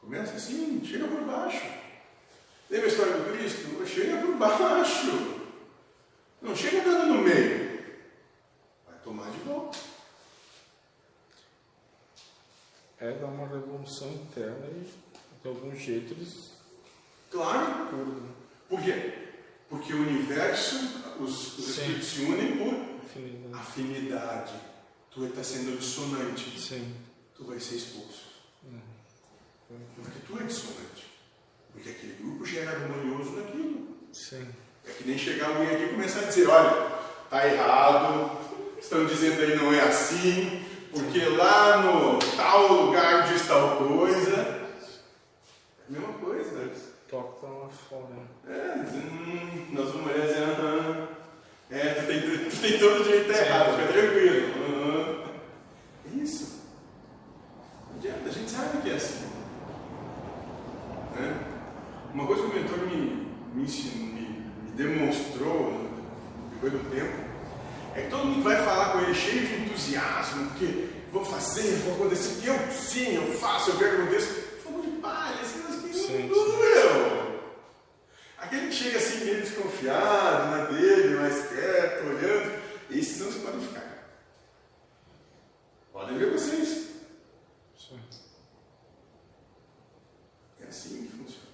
Começa 0.00 0.36
assim, 0.36 0.80
chega 0.84 1.08
por 1.08 1.20
baixo. 1.22 1.66
Lembra 2.70 2.86
a 2.86 2.90
história 2.90 3.12
do 3.12 3.32
Cristo? 3.32 3.86
Chega 3.86 4.18
por 4.18 4.36
baixo. 4.36 5.40
Não 6.40 6.54
chega 6.54 6.80
dando 6.80 7.06
no 7.06 7.22
meio. 7.22 7.82
Vai 8.86 8.98
tomar 9.02 9.30
de 9.30 9.38
volta. 9.38 9.91
É 13.04 13.12
dar 13.18 13.26
uma 13.26 13.48
revolução 13.48 14.08
interna 14.12 14.64
e 14.68 14.84
de 15.42 15.48
algum 15.48 15.74
jeito 15.74 16.12
eles 16.14 16.52
Claro. 17.32 17.86
curam. 17.88 18.28
Por 18.68 18.80
quê? 18.80 19.12
Porque 19.68 19.92
o 19.92 20.02
universo, 20.02 20.76
os, 21.18 21.58
os 21.58 21.68
espíritos 21.70 22.08
se 22.08 22.20
unem 22.22 22.56
por 22.58 22.74
Afinidade. 23.04 23.54
afinidade. 23.54 24.52
Tu 25.10 25.24
está 25.26 25.42
sendo 25.42 25.78
dissonante. 25.78 26.58
Sim. 26.60 26.94
Tu 27.34 27.44
vai 27.44 27.58
ser 27.58 27.74
expulso. 27.76 28.22
Porque 29.96 30.18
tu 30.26 30.38
é 30.38 30.44
dissonante. 30.44 31.06
Porque 31.72 31.90
aquele 31.90 32.14
grupo 32.22 32.44
já 32.46 32.60
era 32.60 32.70
harmonioso 32.72 33.32
naquilo. 33.32 33.96
Sim. 34.12 34.46
É 34.86 34.92
que 34.92 35.04
nem 35.08 35.18
chegar 35.18 35.48
alguém 35.48 35.70
aqui 35.70 35.84
e 35.84 35.88
começar 35.88 36.20
a 36.20 36.24
dizer, 36.24 36.46
olha, 36.48 36.92
tá 37.30 37.46
errado, 37.48 38.38
estão 38.78 39.06
dizendo 39.06 39.40
aí 39.40 39.56
não 39.56 39.72
é 39.72 39.80
assim, 39.80 40.64
porque 40.92 41.24
lá 41.24 41.78
no 41.78 42.18
tal 42.36 42.70
lugar 42.70 43.26
diz 43.26 43.46
tal 43.48 43.78
coisa. 43.78 44.36
É 44.36 45.88
a 45.88 45.90
mesma 45.90 46.12
coisa. 46.14 46.70
Toca 47.08 47.46
lá 47.46 47.68
fora. 47.68 48.28
É, 48.46 48.78
hum, 48.78 49.66
nós 49.72 49.90
vamos 49.90 50.12
olhar 50.12 50.24
e 50.24 50.28
dizer, 50.28 50.42
aham. 50.42 51.08
É, 51.70 51.94
tu 51.94 52.06
tem, 52.06 52.20
tu 52.20 52.60
tem 52.60 52.78
todo 52.78 53.00
o 53.00 53.04
direito 53.04 53.30
errado, 53.30 53.78
fica 53.78 53.92
tranquilo. 53.92 55.24
É 56.04 56.22
isso. 56.22 56.60
Não 57.90 57.96
adianta, 57.96 58.28
a 58.28 58.32
gente 58.32 58.50
sabe 58.50 58.82
que 58.82 58.90
é 58.90 58.94
assim. 58.94 59.26
Né? 61.16 61.34
Uma 62.12 62.26
coisa 62.26 62.42
que 62.42 62.50
o 62.50 62.54
mentor 62.54 62.78
me, 62.80 63.26
me, 63.54 63.62
ensinou, 63.62 64.08
me, 64.08 64.50
me 64.62 64.70
demonstrou 64.72 65.72
né, 65.72 65.88
depois 66.52 66.72
do 66.74 66.90
tempo 66.90 67.31
é 67.94 68.02
que 68.02 68.10
todo 68.10 68.24
mundo 68.24 68.42
vai 68.42 68.56
falar 68.64 68.92
com 68.92 69.00
ele 69.00 69.14
cheio 69.14 69.46
de 69.46 69.54
entusiasmo, 69.62 70.48
porque 70.48 70.88
vou 71.10 71.24
fazer, 71.24 71.76
vou 71.84 71.94
acontecer, 71.94 72.40
que 72.40 72.46
eu 72.46 72.58
sim, 72.70 73.14
eu 73.16 73.34
faço, 73.38 73.70
eu 73.70 73.78
quero 73.78 73.96
que 73.96 74.02
aconteça. 74.02 74.42
Fogo 74.62 74.82
de 74.82 74.90
palha, 74.98 75.40
assim, 75.40 75.62
mas 75.68 75.82
que 75.82 75.92
Sim, 75.94 76.28
não 76.28 76.28
duram. 76.28 77.40
Aquele 78.38 78.68
que 78.68 78.74
chega 78.74 78.98
assim 78.98 79.24
meio 79.24 79.40
desconfiado, 79.42 80.50
na 80.50 80.64
dele, 80.64 81.16
mais 81.16 81.48
quieto, 81.48 82.06
olhando, 82.06 82.62
esses 82.90 83.18
são 83.18 83.28
os 83.28 83.34
que 83.34 83.40
pode 83.40 83.66
ficar. 83.66 83.82
Podem 85.92 86.18
ver 86.18 86.32
vocês. 86.32 86.88
É 90.60 90.64
assim 90.64 91.06
que 91.06 91.16
funciona. 91.16 91.46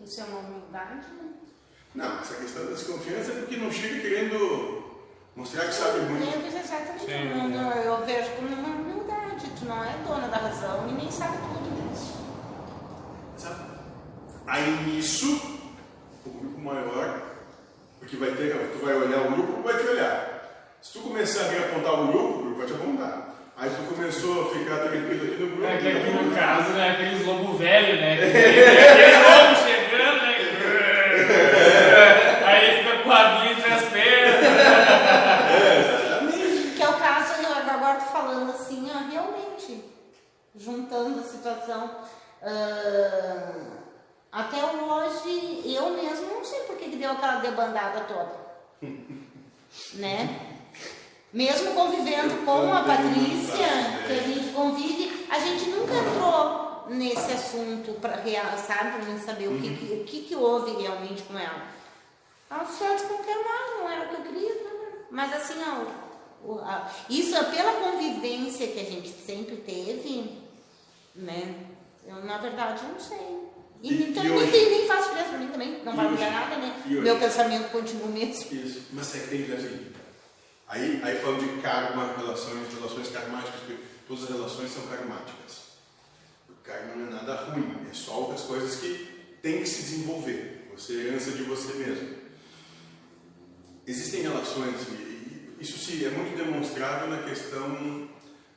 Isso 0.00 0.20
é 0.20 0.24
uma 0.24 0.38
humildade? 0.38 1.06
Não, 1.94 2.20
essa 2.20 2.34
questão 2.34 2.64
da 2.64 2.72
desconfiança 2.72 3.32
é 3.32 3.40
porque 3.40 3.56
não 3.56 3.70
chega 3.70 4.00
querendo 4.00 4.73
mostrar 5.36 5.66
que 5.66 5.74
sabe 5.74 6.00
muito. 6.00 6.24
É, 6.24 6.46
exatamente. 6.48 7.04
Sim, 7.04 7.28
Não, 7.34 7.48
não, 7.48 7.70
eu 7.72 8.04
vejo 8.04 8.30
como 8.36 8.48
uma 8.48 8.76
humildade. 8.76 9.46
Tu 9.58 9.64
não 9.66 9.84
é 9.84 9.94
dona 10.06 10.28
da 10.28 10.36
razão 10.36 10.86
e 10.88 10.92
nem 10.92 11.10
sabe 11.10 11.36
tudo 11.38 11.90
disso. 11.90 12.14
Aí 14.46 14.70
nisso, 14.86 15.40
o 16.26 16.30
grupo 16.30 16.60
maior, 16.60 17.22
porque 17.98 18.16
vai 18.16 18.30
ter, 18.32 18.52
tu 18.72 18.84
vai 18.84 18.94
olhar 18.94 19.22
o 19.26 19.30
grupo, 19.32 19.62
vai 19.62 19.76
te 19.78 19.86
olhar. 19.88 20.30
Se 20.82 20.92
tu 20.92 20.98
começar 21.00 21.46
a 21.46 21.48
vir 21.48 21.64
apontar 21.64 21.94
o 21.94 22.06
grupo, 22.08 22.38
o 22.38 22.42
grupo 22.42 22.58
vai 22.58 22.66
te 22.66 22.74
apontar. 22.74 23.34
Aí 23.56 23.70
tu 23.70 23.94
começou 23.94 24.42
a 24.42 24.50
ficar 24.50 24.78
tranquilo 24.80 25.24
aqui 25.24 25.42
no 25.42 25.48
grupo. 25.56 25.64
É 25.64 25.76
que 25.78 25.88
aqui 25.88 26.10
no 26.10 26.34
caso, 26.34 26.70
né, 26.72 26.90
aqueles 26.90 27.24
lobo 27.26 27.54
velho, 27.56 28.00
né? 28.00 28.16
que 28.20 28.32
tem 28.32 28.60
Aquele 28.90 29.16
lobo 29.16 29.56
chegando, 29.64 30.22
né? 30.22 30.34
Aí 32.44 32.78
fica 32.82 32.96
com 33.02 33.08
o 33.08 33.12
rabinho 33.12 33.52
entre 33.52 33.72
as 33.72 33.84
pernas. 33.84 34.44
Exatamente. 35.94 36.76
Que 36.76 36.82
é 36.82 36.88
o 36.88 36.92
caso, 36.94 37.42
eu 37.42 37.72
agora 37.74 37.94
tô 37.94 38.06
falando 38.12 38.50
assim, 38.50 38.90
ó, 38.90 39.10
realmente, 39.10 39.84
juntando 40.56 41.20
a 41.20 41.22
situação. 41.22 41.90
ah, 42.42 43.52
até 44.32 44.64
hoje, 44.64 45.62
eu 45.64 45.90
mesmo 45.90 46.26
não 46.34 46.44
sei 46.44 46.60
por 46.60 46.76
que 46.76 46.88
deu 46.96 47.12
aquela 47.12 47.36
debandada 47.40 48.00
toda. 48.02 48.44
né? 49.94 50.50
Mesmo 51.32 51.74
convivendo 51.74 52.44
com 52.44 52.72
a 52.72 52.82
Patrícia, 52.84 53.66
que 54.06 54.12
a 54.12 54.22
gente 54.22 54.52
convive, 54.52 55.26
a 55.30 55.38
gente 55.38 55.68
nunca 55.70 55.92
entrou 55.94 56.84
nesse 56.88 57.32
assunto 57.32 57.92
para 58.00 58.16
sabe, 58.56 58.90
para 58.92 59.04
mim 59.04 59.18
saber 59.18 59.48
o, 59.48 59.60
que, 59.60 59.76
que- 59.76 59.94
o 59.94 60.04
que, 60.04 60.20
que 60.22 60.36
houve 60.36 60.80
realmente 60.80 61.22
com 61.22 61.36
ela. 61.38 61.62
Ela 62.50 62.64
só 62.66 62.88
desconfirmava, 62.92 63.78
não 63.80 63.90
era 63.90 64.04
o 64.04 64.08
que 64.10 64.14
eu 64.14 64.32
queria, 64.32 64.54
né? 64.54 64.70
mas 65.10 65.32
assim, 65.32 65.54
ó, 65.66 66.82
isso 67.10 67.34
é 67.34 67.42
pela 67.44 67.72
convivência 67.72 68.68
que 68.68 68.78
a 68.80 68.84
gente 68.84 69.08
sempre 69.08 69.56
teve, 69.56 70.40
né? 71.14 71.66
Eu, 72.06 72.24
na 72.24 72.38
verdade, 72.38 72.82
não 72.86 72.98
sei. 73.00 73.44
E, 73.82 73.92
E- 73.92 74.10
então, 74.10 74.24
e 74.24 74.28
nem, 74.28 74.38
hoje? 74.38 74.50
nem 74.70 74.86
faço 74.86 75.08
diferença 75.10 75.30
pra 75.30 75.38
mim 75.38 75.48
também, 75.48 75.84
não 75.84 75.94
vai 75.96 76.08
mudar 76.08 76.30
nada, 76.30 76.56
né? 76.56 76.82
Meu 76.86 77.18
pensamento 77.18 77.70
continua 77.70 78.06
o 78.06 78.12
mesmo. 78.12 78.54
Isso. 78.54 78.82
Mas 78.92 79.14
é 79.14 79.18
que 79.20 79.26
tem 79.28 79.52
assim. 79.56 79.92
Aí, 80.66 81.00
aí 81.02 81.18
falando 81.20 81.40
de 81.56 81.60
karma, 81.62 82.14
relações, 82.16 82.72
relações 82.74 83.08
karmáticas, 83.08 83.60
porque 83.60 83.76
todas 84.08 84.24
as 84.24 84.30
relações 84.30 84.70
são 84.72 84.86
karmáticas. 84.86 85.64
O 86.48 86.54
karma 86.62 86.94
não 86.96 87.06
é 87.08 87.10
nada 87.10 87.34
ruim, 87.44 87.76
é 87.90 87.94
só 87.94 88.20
outras 88.20 88.42
coisas 88.42 88.76
que 88.80 89.36
tem 89.42 89.58
que 89.60 89.68
se 89.68 89.82
desenvolver. 89.82 90.70
Você 90.74 90.94
é 90.94 90.96
herança 91.08 91.30
de 91.32 91.42
você 91.42 91.74
mesmo. 91.74 92.16
Existem 93.86 94.22
relações, 94.22 94.74
e 94.88 95.56
isso 95.60 95.78
se 95.78 96.04
é 96.04 96.10
muito 96.10 96.34
demonstrado 96.36 97.06
na 97.08 97.22
questão 97.22 98.08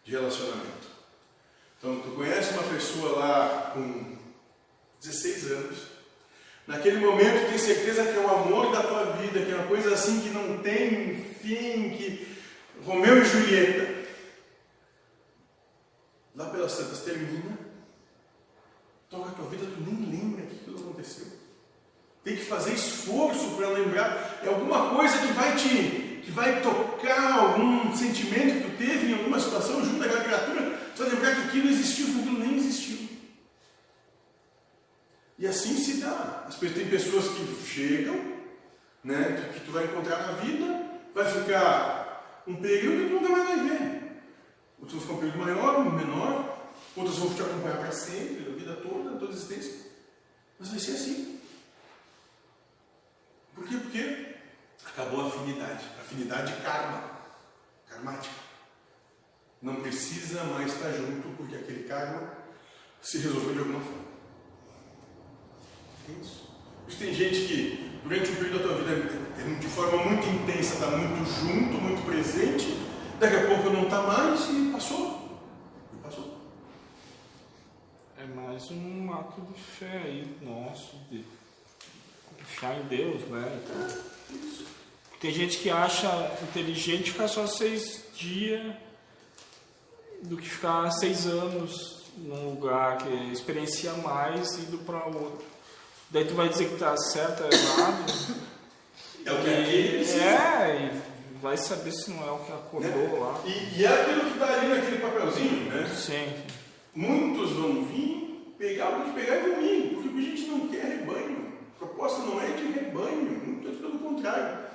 de 0.04 0.12
relacionamento. 0.12 0.87
Então, 1.78 2.00
tu 2.00 2.12
conhece 2.12 2.54
uma 2.54 2.64
pessoa 2.64 3.20
lá 3.20 3.72
com 3.74 4.18
16 5.00 5.52
anos, 5.52 5.78
naquele 6.66 7.00
momento 7.00 7.50
tem 7.50 7.58
certeza 7.58 8.04
que 8.04 8.18
é 8.18 8.20
o 8.20 8.30
amor 8.30 8.72
da 8.72 8.82
tua 8.82 9.06
vida, 9.18 9.46
que 9.46 9.52
é 9.52 9.56
uma 9.56 9.68
coisa 9.68 9.94
assim 9.94 10.22
que 10.22 10.30
não 10.30 10.58
tem 10.58 11.24
fim, 11.36 11.92
que 11.92 12.28
Romeu 12.84 13.22
e 13.22 13.26
Julieta. 13.26 14.08
Lá 16.36 16.46
pelas 16.46 16.78
tantas 16.78 17.02
termina, 17.02 17.58
toca 19.10 19.30
a 19.30 19.34
tua 19.34 19.50
vida, 19.50 19.66
tu 19.66 19.82
nem 19.82 20.10
lembra 20.10 20.46
que 20.46 20.56
aquilo 20.56 20.80
aconteceu. 20.80 21.28
Tem 22.24 22.36
que 22.36 22.46
fazer 22.46 22.74
esforço 22.74 23.56
para 23.56 23.70
lembrar. 23.70 24.42
É 24.44 24.48
alguma 24.48 24.96
coisa 24.96 25.18
que 25.20 25.34
vai 25.34 25.56
te, 25.56 26.07
que 26.28 26.34
vai 26.34 26.62
tocar 26.62 27.40
algum 27.40 27.96
sentimento 27.96 28.62
que 28.62 28.70
tu 28.70 28.78
teve 28.78 29.08
em 29.08 29.14
alguma 29.14 29.40
situação 29.40 29.82
junto 29.84 29.98
daquela 29.98 30.26
criatura. 30.26 30.78
Tu 30.94 31.02
vai 31.02 31.14
lembrar 31.14 31.36
que 31.36 31.42
aquilo 31.48 31.70
existiu, 31.70 32.08
que 32.08 32.20
aquilo 32.20 32.40
nem 32.40 32.58
existiu. 32.58 33.08
E 35.40 35.48
assim 35.48 35.78
se 35.78 36.02
dá. 36.02 36.50
Tem 36.60 36.90
pessoas 36.90 37.30
que 37.30 37.66
chegam, 37.66 38.16
né, 39.02 39.52
que 39.54 39.62
tu 39.62 39.72
vai 39.72 39.86
encontrar 39.86 40.28
na 40.28 40.34
vida, 40.34 40.86
vai 41.16 41.32
ficar 41.32 42.44
um 42.46 42.58
período 42.58 43.04
e 43.04 43.08
tu 43.08 43.14
nunca 43.14 43.30
mais 43.30 43.48
vai 43.48 43.70
ver. 43.70 44.22
Outros 44.82 45.02
vão 45.02 45.02
ficar 45.02 45.14
um 45.14 45.32
período 45.32 45.40
maior, 45.40 45.80
um 45.80 45.92
menor, 45.92 46.74
outros 46.94 47.20
vão 47.20 47.34
te 47.34 47.42
acompanhar 47.42 47.78
para 47.78 47.92
sempre, 47.94 48.52
a 48.52 48.54
vida 48.54 48.76
toda, 48.76 49.12
a 49.12 49.18
tua 49.18 49.30
existência. 49.30 49.76
Mas 50.60 50.68
vai 50.68 50.80
ser 50.80 50.92
assim. 50.92 51.40
Por 53.56 53.66
quê? 53.66 53.78
Porque 53.78 54.27
acabou 54.98 55.22
a 55.22 55.28
afinidade. 55.28 55.86
Afinidade 56.02 56.54
karma, 56.64 57.04
karmática. 57.88 58.34
Não 59.62 59.76
precisa 59.76 60.44
mais 60.46 60.74
estar 60.74 60.92
junto 60.92 61.30
porque 61.38 61.56
aquele 61.56 61.84
karma 61.84 62.34
se 63.00 63.20
resolveu 63.20 63.54
de 63.54 63.60
alguma 63.60 63.80
forma. 63.80 64.08
É 66.10 66.12
isso. 66.22 66.50
Isso 66.88 66.98
tem 66.98 67.14
gente 67.14 67.48
que 67.48 68.00
durante 68.04 68.32
um 68.32 68.36
período 68.36 68.58
da 68.60 68.64
tua 68.64 68.78
vida 68.78 69.28
é 69.40 69.60
de 69.60 69.68
forma 69.68 70.04
muito 70.04 70.28
intensa, 70.28 70.74
está 70.74 70.88
muito 70.88 71.30
junto, 71.30 71.82
muito 71.82 72.06
presente, 72.06 72.78
daqui 73.20 73.36
a 73.36 73.48
pouco 73.48 73.70
não 73.70 73.84
está 73.84 74.02
mais 74.02 74.50
e 74.50 74.72
passou. 74.72 75.42
E 75.94 75.98
passou. 75.98 76.38
É 78.18 78.26
mais 78.26 78.72
um 78.72 79.14
ato 79.14 79.42
de 79.42 79.62
fé 79.62 80.02
aí 80.06 80.38
nosso, 80.42 80.96
de 81.12 81.24
confiar 82.40 82.80
em 82.80 82.84
Deus, 82.86 83.24
né? 83.24 83.62
Então, 83.64 84.08
tem 85.20 85.32
gente 85.32 85.58
que 85.58 85.70
acha 85.70 86.08
inteligente 86.44 87.12
ficar 87.12 87.28
só 87.28 87.48
seis 87.48 88.04
dias 88.16 88.76
do 90.24 90.38
que 90.38 90.48
ficar 90.48 90.90
seis 90.92 91.26
anos 91.26 92.04
num 92.18 92.52
lugar 92.52 92.98
que 92.98 93.32
experiencia 93.32 93.94
mais 93.94 94.58
indo 94.60 94.78
para 94.80 95.06
outro. 95.06 95.46
Daí 96.10 96.26
tu 96.26 96.34
vai 96.34 96.50
dizer 96.50 96.70
que 96.70 96.78
tá 96.78 96.96
certo 96.98 97.44
ou 97.44 97.50
errado. 97.52 98.46
É 99.26 99.32
o 99.32 99.44
que 99.44 99.50
aquele 99.50 99.98
precisa. 99.98 100.24
É, 100.24 100.92
e 100.94 101.38
vai 101.42 101.58
saber 101.58 101.92
se 101.92 102.10
não 102.12 102.26
é 102.26 102.32
o 102.32 102.40
que 102.40 102.52
acordou 102.52 103.20
lá. 103.20 103.42
E, 103.46 103.80
e 103.80 103.86
é 103.86 103.88
aquilo 103.90 104.22
que 104.22 104.34
está 104.34 104.54
ali 104.54 104.68
naquele 104.68 105.00
papelzinho, 105.00 105.70
né? 105.70 105.94
Sim. 105.96 106.34
Muitos 106.96 107.52
vão 107.52 107.86
vir, 107.86 108.54
pegar 108.58 108.90
o 108.90 109.04
que 109.06 109.20
pegar 109.20 109.38
e 109.38 109.52
vão 109.52 109.62
ir, 109.62 109.90
porque 109.94 110.18
a 110.18 110.22
gente 110.22 110.42
não 110.48 110.68
quer 110.70 110.86
rebanho. 110.86 111.54
A 111.76 111.86
proposta 111.86 112.22
não 112.22 112.42
é 112.42 112.48
de 112.52 112.72
rebanho, 112.72 113.42
muito 113.46 113.78
pelo 113.82 114.00
contrário. 114.00 114.67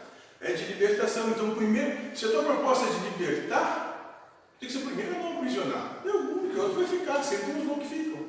É 0.43 0.53
de 0.53 0.65
libertação. 0.65 1.31
Então, 1.31 1.55
primeiro, 1.55 2.17
se 2.17 2.25
a 2.27 2.31
tua 2.31 2.43
proposta 2.43 2.87
é 2.87 2.93
de 2.93 3.09
libertar, 3.11 4.29
tem 4.59 4.69
que 4.69 4.75
ser 4.75 4.85
primeiro 4.85 5.13
não 5.13 5.39
aprisionar. 5.39 6.01
Tem 6.03 6.13
algum, 6.13 6.51
que 6.51 6.59
outro 6.59 6.85
vai 6.85 6.99
ficar, 6.99 7.23
sempre 7.23 7.53
uns 7.53 7.79
que 7.79 7.89
ficam. 7.89 8.27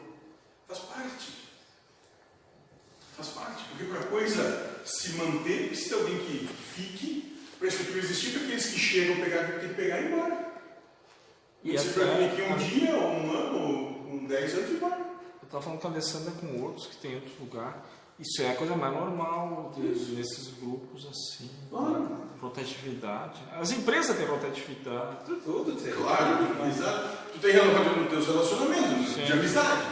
Faz 0.68 0.80
parte. 0.80 1.34
Faz 3.18 3.30
parte. 3.30 3.64
Porque 3.70 3.86
para 3.86 4.00
a 4.00 4.04
coisa 4.06 4.82
se 4.86 5.14
manter, 5.14 5.70
precisa 5.70 5.96
alguém 5.96 6.20
que 6.20 6.48
fique, 6.76 7.38
para 7.58 7.68
a 7.68 7.70
estrutura 7.70 8.00
existir, 8.00 8.32
para 8.32 8.44
aqueles 8.44 8.66
que 8.68 8.80
chegam 8.80 9.16
pegar, 9.18 9.60
tem 9.60 9.70
que 9.70 9.76
pegar 9.76 10.00
e 10.00 10.04
ir 10.04 10.12
embora. 10.12 10.54
E 11.64 11.78
se 11.78 11.90
for 11.90 12.06
vir 12.06 12.26
aqui 12.26 12.42
um 12.42 12.58
dia, 12.58 12.96
ou 12.96 13.12
um 13.12 13.32
ano, 13.32 13.60
ou 13.60 14.14
um 14.14 14.28
dez 14.28 14.54
anos, 14.54 14.70
e 14.70 14.76
vai. 14.76 15.00
Eu 15.00 15.46
estava 15.46 15.64
falando 15.64 15.80
com 15.80 15.88
a 15.88 15.92
Alessandra 15.92 16.32
com 16.34 16.62
outros 16.62 16.88
que 16.88 16.98
tem 16.98 17.14
em 17.14 17.16
outro 17.16 17.34
lugar. 17.40 17.86
Isso 18.24 18.42
é 18.42 18.52
a 18.52 18.56
coisa 18.56 18.74
mais 18.76 18.94
normal 18.94 19.74
de- 19.76 19.82
nesses 20.16 20.48
grupos 20.60 21.06
assim. 21.08 21.50
Claro. 21.70 22.24
Rotatividade. 22.42 23.42
As 23.60 23.72
empresas 23.72 24.16
têm 24.16 24.26
rotatividade. 24.26 25.18
Tudo 25.44 25.76
tem. 25.76 25.92
Claro, 25.94 26.68
exato. 26.70 27.18
Tu 27.34 27.40
tem 27.40 27.52
relação 27.52 27.96
nos 27.98 28.10
teus 28.10 28.26
relacionamentos, 28.28 29.14
Sim. 29.14 29.26
de 29.26 29.34
amizade. 29.34 29.86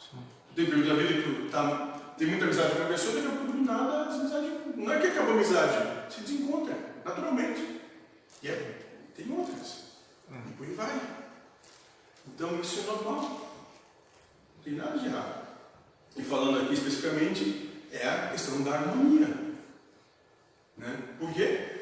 Tu 0.00 0.54
tem 0.54 0.66
período 0.66 0.88
da 0.88 0.94
vida 0.94 1.14
que 1.14 1.22
tu 1.44 1.50
tá, 1.50 2.12
tem 2.16 2.28
muita 2.28 2.44
amizade 2.46 2.74
com 2.76 2.82
a 2.82 2.86
pessoa, 2.86 3.14
daqui 3.14 3.26
a 3.26 3.30
pouco 3.30 3.52
do 3.52 3.62
nada, 3.64 3.92
a 3.92 4.14
amizade, 4.14 4.52
não 4.76 4.92
é 4.92 4.98
que 5.00 5.06
acabou 5.08 5.32
a 5.32 5.34
amizade, 5.34 6.14
se 6.14 6.20
desencontra, 6.22 6.74
naturalmente. 7.04 7.80
E 8.42 8.48
é, 8.48 8.78
tem 9.14 9.30
outras. 9.32 9.84
E 10.30 10.52
por 10.52 10.66
aí 10.66 10.72
vai. 10.74 11.00
Então 12.26 12.58
isso 12.60 12.80
é 12.80 12.82
normal. 12.84 13.20
Não 14.56 14.64
tem 14.64 14.74
nada 14.74 14.98
de 14.98 15.06
errado. 15.06 15.46
E 16.16 16.22
falando 16.22 16.60
aqui 16.62 16.72
especificamente, 16.74 17.65
é 17.96 18.08
a 18.08 18.28
questão 18.30 18.62
da 18.62 18.72
harmonia. 18.72 19.28
Né? 20.76 21.02
Por 21.18 21.32
quê? 21.32 21.72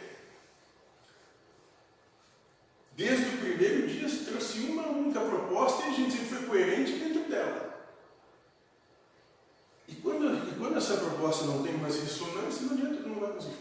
Desde 2.96 3.24
o 3.34 3.38
primeiro 3.38 3.88
dia 3.88 4.08
se 4.08 4.24
trouxe 4.24 4.60
uma 4.60 4.86
única 4.88 5.20
proposta 5.20 5.82
e 5.84 5.88
a 5.88 5.92
gente 5.92 6.12
sempre 6.12 6.26
foi 6.28 6.42
coerente 6.46 6.92
dentro 6.92 7.28
dela. 7.28 7.74
E 9.88 9.94
quando, 9.96 10.48
e 10.48 10.58
quando 10.58 10.78
essa 10.78 10.96
proposta 10.96 11.44
não 11.46 11.62
tem 11.62 11.72
mais 11.74 11.96
ressonância, 12.00 12.62
não 12.66 12.72
adianta, 12.74 13.08
não 13.08 13.20
vai 13.20 13.32
conseguir. 13.32 13.56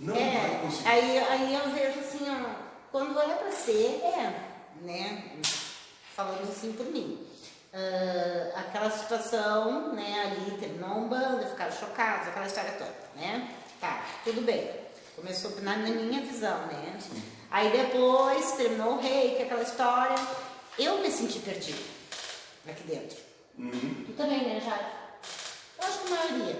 Não 0.00 0.14
vai 0.14 0.22
É, 0.24 0.58
conseguir. 0.60 0.88
aí, 0.88 1.18
aí 1.18 1.54
eu 1.54 1.70
vejo 1.70 2.00
assim, 2.00 2.24
ó, 2.28 2.54
quando 2.90 3.18
é 3.20 3.34
pra 3.34 3.50
ser, 3.52 4.00
é, 4.02 4.50
né? 4.82 5.38
Falando 6.14 6.50
assim 6.50 6.72
por 6.72 6.86
mim. 6.86 7.27
Ah, 7.78 8.60
aquela 8.60 8.90
situação, 8.90 9.92
né, 9.92 10.22
ali 10.24 10.58
terminou 10.58 10.98
um 10.98 11.08
bando, 11.08 11.46
ficaram 11.46 11.72
chocados, 11.72 12.28
aquela 12.28 12.46
história 12.46 12.72
toda, 12.72 12.94
né? 13.14 13.48
Tá, 13.80 14.04
tudo 14.24 14.42
bem. 14.42 14.68
Começou 15.14 15.50
na, 15.62 15.76
na 15.76 15.88
minha 15.88 16.20
visão, 16.22 16.58
né? 16.66 16.98
Aí 17.50 17.70
depois 17.70 18.52
terminou 18.52 18.94
o 18.94 19.00
rei, 19.00 19.36
que 19.36 19.42
aquela 19.42 19.62
história. 19.62 20.16
Eu 20.78 20.98
me 20.98 21.10
senti 21.10 21.38
perdida 21.40 21.78
aqui 22.68 22.82
dentro. 22.84 23.16
Tu 24.06 24.12
também, 24.16 24.44
né, 24.44 24.60
Jade? 24.60 24.86
Eu 25.78 25.88
acho 25.88 25.98
que 26.00 26.12
a 26.12 26.16
maioria. 26.16 26.56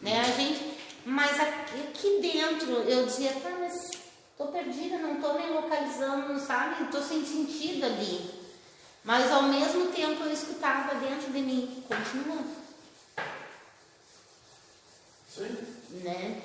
Né? 0.00 0.20
A 0.20 0.24
gente. 0.24 0.78
Mas 1.04 1.38
aqui, 1.40 1.80
aqui 1.88 2.18
dentro 2.20 2.72
eu 2.82 3.06
dizia, 3.06 3.32
tá, 3.40 3.50
mas 3.58 3.90
tô 4.36 4.46
perdida, 4.48 4.98
não 4.98 5.20
tô 5.20 5.34
me 5.34 5.46
localizando, 5.46 6.38
sabe? 6.38 6.90
Tô 6.90 7.00
sem 7.00 7.24
sentido 7.24 7.86
ali. 7.86 8.39
Mas 9.10 9.28
ao 9.32 9.42
mesmo 9.42 9.86
tempo 9.86 10.22
eu 10.22 10.32
escutava 10.32 10.94
dentro 10.94 11.32
de 11.32 11.40
mim, 11.40 11.82
continua, 11.88 12.44
aí. 15.36 16.00
né? 16.04 16.40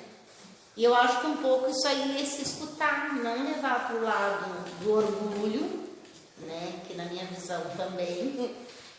E 0.76 0.82
eu 0.82 0.92
acho 0.92 1.20
que 1.20 1.26
um 1.28 1.36
pouco 1.36 1.70
isso 1.70 1.86
aí 1.86 2.20
é 2.20 2.24
se 2.24 2.42
escutar, 2.42 3.14
não 3.14 3.44
levar 3.44 3.86
para 3.86 3.96
o 3.96 4.02
lado 4.02 4.80
do 4.80 4.94
orgulho, 4.94 5.86
né? 6.40 6.80
Que 6.88 6.94
na 6.94 7.04
minha 7.04 7.24
visão 7.26 7.62
também. 7.76 8.52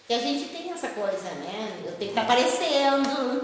Que 0.08 0.14
a 0.14 0.20
gente 0.20 0.48
tem 0.48 0.72
essa 0.72 0.88
coisa, 0.88 1.30
né? 1.30 1.84
Eu 1.86 1.92
tenho 1.98 2.14
que 2.14 2.20
estar 2.20 2.22
aparecendo, 2.22 3.44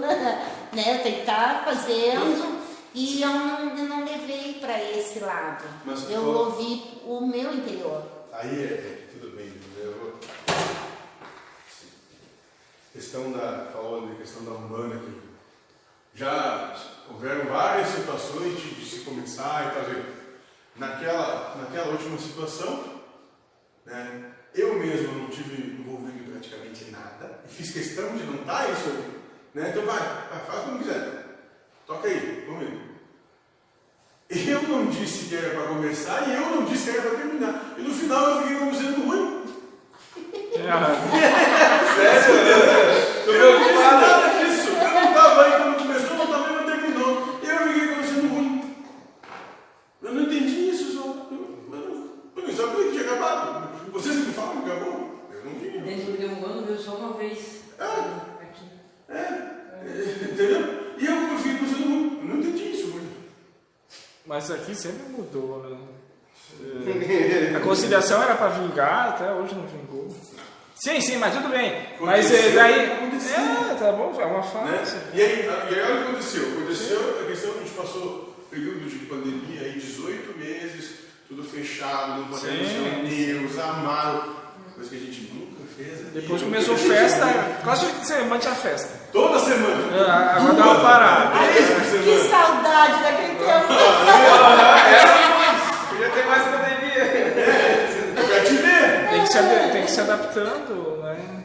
né? 0.72 0.96
Eu 0.96 1.02
tenho 1.02 1.16
que 1.16 1.20
estar 1.20 1.66
fazendo. 1.66 2.64
E 2.94 3.20
eu 3.20 3.28
não, 3.28 3.76
eu 3.76 3.84
não 3.84 4.04
levei 4.06 4.54
para 4.54 4.82
esse 4.82 5.18
lado. 5.18 5.66
Mas 5.84 6.10
eu 6.10 6.24
ouvi 6.24 6.82
o 7.04 7.20
meu 7.26 7.52
interior. 7.52 8.02
Aí 8.32 8.64
é, 8.64 9.04
é, 9.38 9.46
entendeu? 9.46 10.18
Questão 12.92 13.32
da, 13.32 13.70
falando 13.72 14.10
de 14.10 14.16
questão 14.16 14.44
da 14.44 14.52
Umbanda 14.52 14.96
aqui, 14.96 15.20
já 16.14 16.76
houveram 17.10 17.46
várias 17.46 17.88
situações 17.88 18.56
de, 18.60 18.74
de 18.74 18.84
se 18.84 19.00
começar 19.00 19.66
e 19.66 19.80
fazer. 19.80 20.04
Naquela, 20.76 21.56
naquela 21.56 21.92
última 21.92 22.18
situação, 22.18 23.02
né, 23.86 24.32
eu 24.54 24.74
mesmo 24.74 25.12
não 25.12 25.28
tive 25.28 25.80
envolvido 25.80 26.18
em 26.18 26.30
praticamente 26.32 26.90
nada, 26.90 27.40
e 27.44 27.48
fiz 27.48 27.70
questão 27.70 28.16
de 28.16 28.24
não 28.24 28.40
estar 28.40 28.70
isso 28.70 28.88
aí. 28.88 29.14
Né? 29.54 29.70
Então 29.70 29.84
vai, 29.84 29.98
vai, 29.98 30.44
faz 30.46 30.64
como 30.64 30.78
quiser. 30.78 31.24
Toca 31.86 32.08
aí, 32.08 32.18
ver. 32.18 32.94
Eu 34.48 34.62
não 34.62 34.86
disse 34.86 35.26
que 35.26 35.36
era 35.36 35.50
para 35.50 35.68
começar 35.68 36.28
e 36.28 36.34
eu 36.34 36.50
não 36.50 36.64
disse 36.64 36.90
que 36.90 36.98
era 36.98 37.08
para 37.08 37.18
terminar. 37.18 37.63
E 37.76 37.82
no 37.82 37.94
final 37.94 38.30
eu 38.30 38.42
fiquei 38.42 38.56
como 38.58 38.74
sendo 38.74 39.04
ruim. 39.06 39.44
Eu 43.26 43.50
não 43.50 43.58
disse 43.64 43.74
nada 43.82 44.28
disso. 44.44 44.68
Eu 44.70 44.90
não 44.94 45.08
estava 45.08 45.42
aí 45.44 45.52
quando 45.62 45.78
começou, 45.78 46.16
não 46.16 46.24
estava 46.24 46.46
aí 46.46 46.54
quando 46.54 46.66
terminou. 46.66 47.40
E 47.42 47.46
eu 47.48 47.58
fiquei 47.58 47.88
como 47.88 48.04
sendo 48.04 48.28
ruim. 48.34 48.74
Eu 50.02 50.12
não 50.14 50.22
entendi 50.22 50.70
isso, 50.70 50.92
só. 50.94 51.02
Eu, 51.30 51.58
eu, 51.72 51.78
não- 51.78 52.08
eu 52.36 52.42
não 52.48 52.54
sabia 52.54 52.84
que 52.84 52.90
tinha 52.92 53.02
acabado. 53.04 53.68
Vocês 53.92 54.16
me 54.16 54.32
falam 54.32 54.62
que 54.62 54.70
acabou? 54.70 55.28
Eu 55.32 55.44
não 55.44 55.52
vi. 55.58 55.78
Dentro 55.78 56.12
de 56.16 56.26
um 56.26 56.44
ano, 56.46 56.66
viu 56.66 56.78
só 56.78 56.92
uma 56.96 57.12
vez. 57.14 57.38
Aqui. 57.78 58.64
É, 59.08 59.52
entendeu? 60.32 60.94
E 60.98 61.06
eu 61.06 61.14
como 61.16 61.38
fiquei 61.38 61.58
como 61.58 61.68
sendo 61.70 61.84
ruim. 61.88 62.18
Eu 62.22 62.28
não 62.28 62.36
entendi 62.38 62.70
isso, 62.72 62.90
ruim. 62.92 63.08
Mas 64.26 64.50
aqui 64.50 64.74
sempre 64.74 65.08
mudou, 65.10 65.62
né? 65.68 65.76
É, 66.86 67.56
A 67.56 67.60
conciliação 67.60 68.22
era 68.22 68.34
pra 68.34 68.48
vingar, 68.48 69.08
até 69.10 69.30
hoje 69.32 69.54
não 69.54 69.66
vingou. 69.66 70.14
Sim, 70.74 71.00
sim, 71.00 71.16
mas 71.18 71.34
tudo 71.34 71.48
bem. 71.48 71.72
Mas 72.00 72.30
é, 72.30 72.34
Aconteceu, 72.36 72.54
daí. 72.54 72.92
aconteceu. 72.92 73.38
É, 73.38 73.74
tá 73.78 73.92
bom, 73.92 74.12
é 74.20 74.24
uma 74.26 74.40
Né? 74.40 74.78
fase. 74.78 74.96
E, 75.14 75.22
aí, 75.22 75.48
e 75.70 75.74
aí 75.74 75.82
olha 75.82 75.94
o 75.94 75.98
que 75.98 76.04
aconteceu. 76.10 76.42
Aconteceu 76.58 77.20
a 77.22 77.26
questão 77.26 77.50
que 77.52 77.58
a 77.58 77.62
gente 77.62 77.74
passou 77.74 78.34
período 78.50 78.88
de 78.88 78.98
pandemia 79.06 79.60
aí, 79.62 79.72
18 79.72 80.38
meses, 80.38 80.90
tudo 81.28 81.42
fechado, 81.44 82.20
não 82.20 82.24
podemos 82.28 82.68
Sim. 82.68 82.84
reunir, 82.84 83.48
amado. 83.60 84.44
Coisa 84.74 84.90
que 84.90 84.96
a 84.96 85.00
gente 85.00 85.20
nunca 85.32 85.62
fez. 85.76 85.92
aqui. 86.00 86.10
Depois 86.12 86.42
Nunca 86.42 86.54
começou 86.56 86.76
festa, 86.76 87.26
quase 87.62 87.86
que 87.86 88.06
você 88.06 88.18
mantinha 88.22 88.52
a 88.52 88.56
festa. 88.56 88.88
Toda 89.12 89.38
semana. 89.38 89.96
É, 89.96 90.00
agora 90.10 90.52
dá 90.54 90.64
uma 90.64 90.80
parada. 90.80 91.38
Que 91.52 91.62
semana. 91.62 92.28
saudade 92.28 93.02
daquele 93.04 93.34
tempo. 93.36 93.68
Podia 95.90 96.10
ter 96.10 96.26
mais 96.26 96.42
pandemia. 96.42 97.04
Pra 98.26 98.40
te 98.44 98.54
ver. 98.54 99.08
Tem 99.10 99.22
que 99.22 99.23
se, 99.34 99.72
tem 99.72 99.84
que 99.84 99.90
se 99.90 100.00
adaptando, 100.00 101.02
né? 101.02 101.44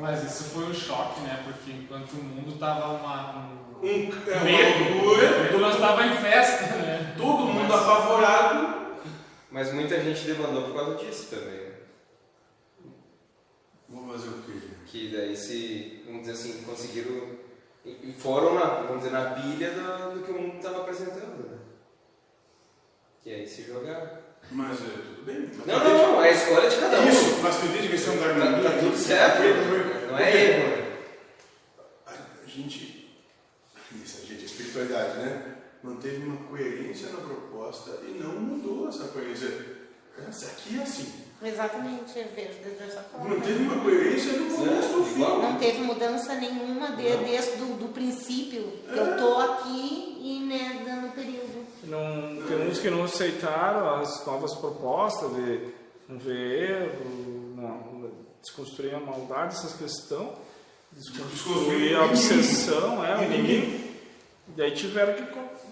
Mas 0.00 0.22
isso 0.24 0.44
foi 0.44 0.64
um 0.64 0.74
choque, 0.74 1.20
né? 1.20 1.42
Porque 1.44 1.72
enquanto 1.72 2.12
o 2.12 2.24
mundo 2.24 2.58
tava 2.58 2.94
uma, 2.94 3.38
um 3.38 3.64
Um, 3.84 4.30
é, 4.30 4.44
medo, 4.44 5.04
loucura. 5.04 5.58
nós 5.58 5.78
tava 5.78 6.06
em 6.06 6.16
festa, 6.16 6.76
né? 6.76 7.14
Todo 7.16 7.52
mundo 7.52 7.72
apavorado. 7.72 8.84
Mas 9.50 9.72
muita 9.72 10.00
gente 10.00 10.26
demandou 10.26 10.62
por 10.64 10.74
causa 10.74 10.96
disso 10.96 11.28
também. 11.30 11.74
Vou 13.88 14.12
fazer 14.12 14.28
o 14.28 14.42
quê? 14.42 14.52
Que 14.86 15.12
daí 15.14 15.36
se, 15.36 16.02
vamos 16.06 16.22
dizer 16.22 16.32
assim, 16.32 16.62
conseguiram. 16.64 17.44
Foram 18.18 18.54
na, 18.54 18.64
vamos 18.64 19.04
dizer, 19.04 19.12
na 19.12 19.30
pilha 19.30 19.70
do, 19.70 20.14
do 20.14 20.24
que 20.24 20.32
o 20.32 20.40
mundo 20.40 20.56
estava 20.56 20.80
apresentando. 20.80 21.50
Né? 21.50 21.58
Que 23.22 23.34
aí 23.34 23.46
se 23.46 23.62
jogaram. 23.64 24.23
Mas 24.50 24.78
é, 24.80 24.84
tudo 24.84 25.24
bem. 25.24 25.50
Mas 25.56 25.66
Não, 25.66 25.78
não, 25.84 26.12
não, 26.12 26.22
é 26.24 26.28
a 26.28 26.32
escolha 26.32 26.68
de 26.68 26.76
cada 26.76 27.00
um. 27.00 27.08
Isso, 27.08 27.40
mas 27.42 27.56
tu 27.56 27.66
entende 27.66 27.86
a 27.88 27.90
questão 27.90 28.16
da 28.16 28.26
harmonia? 28.26 28.62
Tá, 28.62 28.70
tá 28.70 28.78
tudo 28.78 28.96
certo, 28.96 29.42
não 30.10 30.18
é 30.18 30.36
erro. 30.36 30.68
né? 30.76 30.98
A 32.06 32.46
gente, 32.46 33.18
isso, 34.04 34.20
a 34.22 34.26
gente, 34.26 34.42
a 34.42 34.46
espiritualidade, 34.46 35.18
né? 35.18 35.54
Manteve 35.82 36.24
uma 36.24 36.36
coerência 36.48 37.08
na 37.10 37.18
proposta 37.18 38.00
e 38.06 38.18
não 38.22 38.32
mudou 38.32 38.88
essa 38.88 39.08
coerência. 39.08 39.48
Essa 40.28 40.46
aqui 40.46 40.78
é 40.78 40.82
assim. 40.82 41.23
Exatamente, 41.44 42.18
eu 42.18 42.26
vejo 42.34 42.76
dessa 42.78 43.00
forma. 43.02 43.28
Manteve 43.30 43.62
uma 43.64 43.82
coerência 43.82 44.32
do 44.32 44.56
começo 44.56 44.94
ao 44.94 45.04
fim. 45.04 45.20
Não 45.20 45.58
teve 45.58 45.78
mudança 45.82 46.34
nenhuma 46.36 46.88
de- 46.92 47.16
desde 47.18 47.56
do, 47.56 47.78
do 47.78 47.88
princípio. 47.92 48.72
Eu 48.88 49.16
tô 49.18 49.38
aqui 49.38 50.16
e 50.20 50.40
né, 50.46 50.82
dando 50.84 51.12
período. 51.14 51.64
Não, 51.84 52.46
tem 52.46 52.66
uns 52.68 52.78
que 52.78 52.88
não 52.88 53.04
aceitaram 53.04 53.96
as 54.00 54.24
novas 54.26 54.54
propostas 54.54 55.34
de 55.34 55.68
não 56.08 56.18
ver 56.18 56.70
erro, 56.70 57.54
não, 57.56 58.10
desconstruir 58.42 58.94
a 58.94 59.00
maldade, 59.00 59.54
essas 59.54 59.74
questões, 59.74 60.30
Desconstruir 60.92 61.96
a 61.96 62.04
obsessão, 62.04 63.04
é, 63.04 63.18
o 63.18 63.24
inimigo. 63.24 63.84
E 64.56 64.62
aí 64.62 64.70
tiveram 64.70 65.14
que 65.14 65.22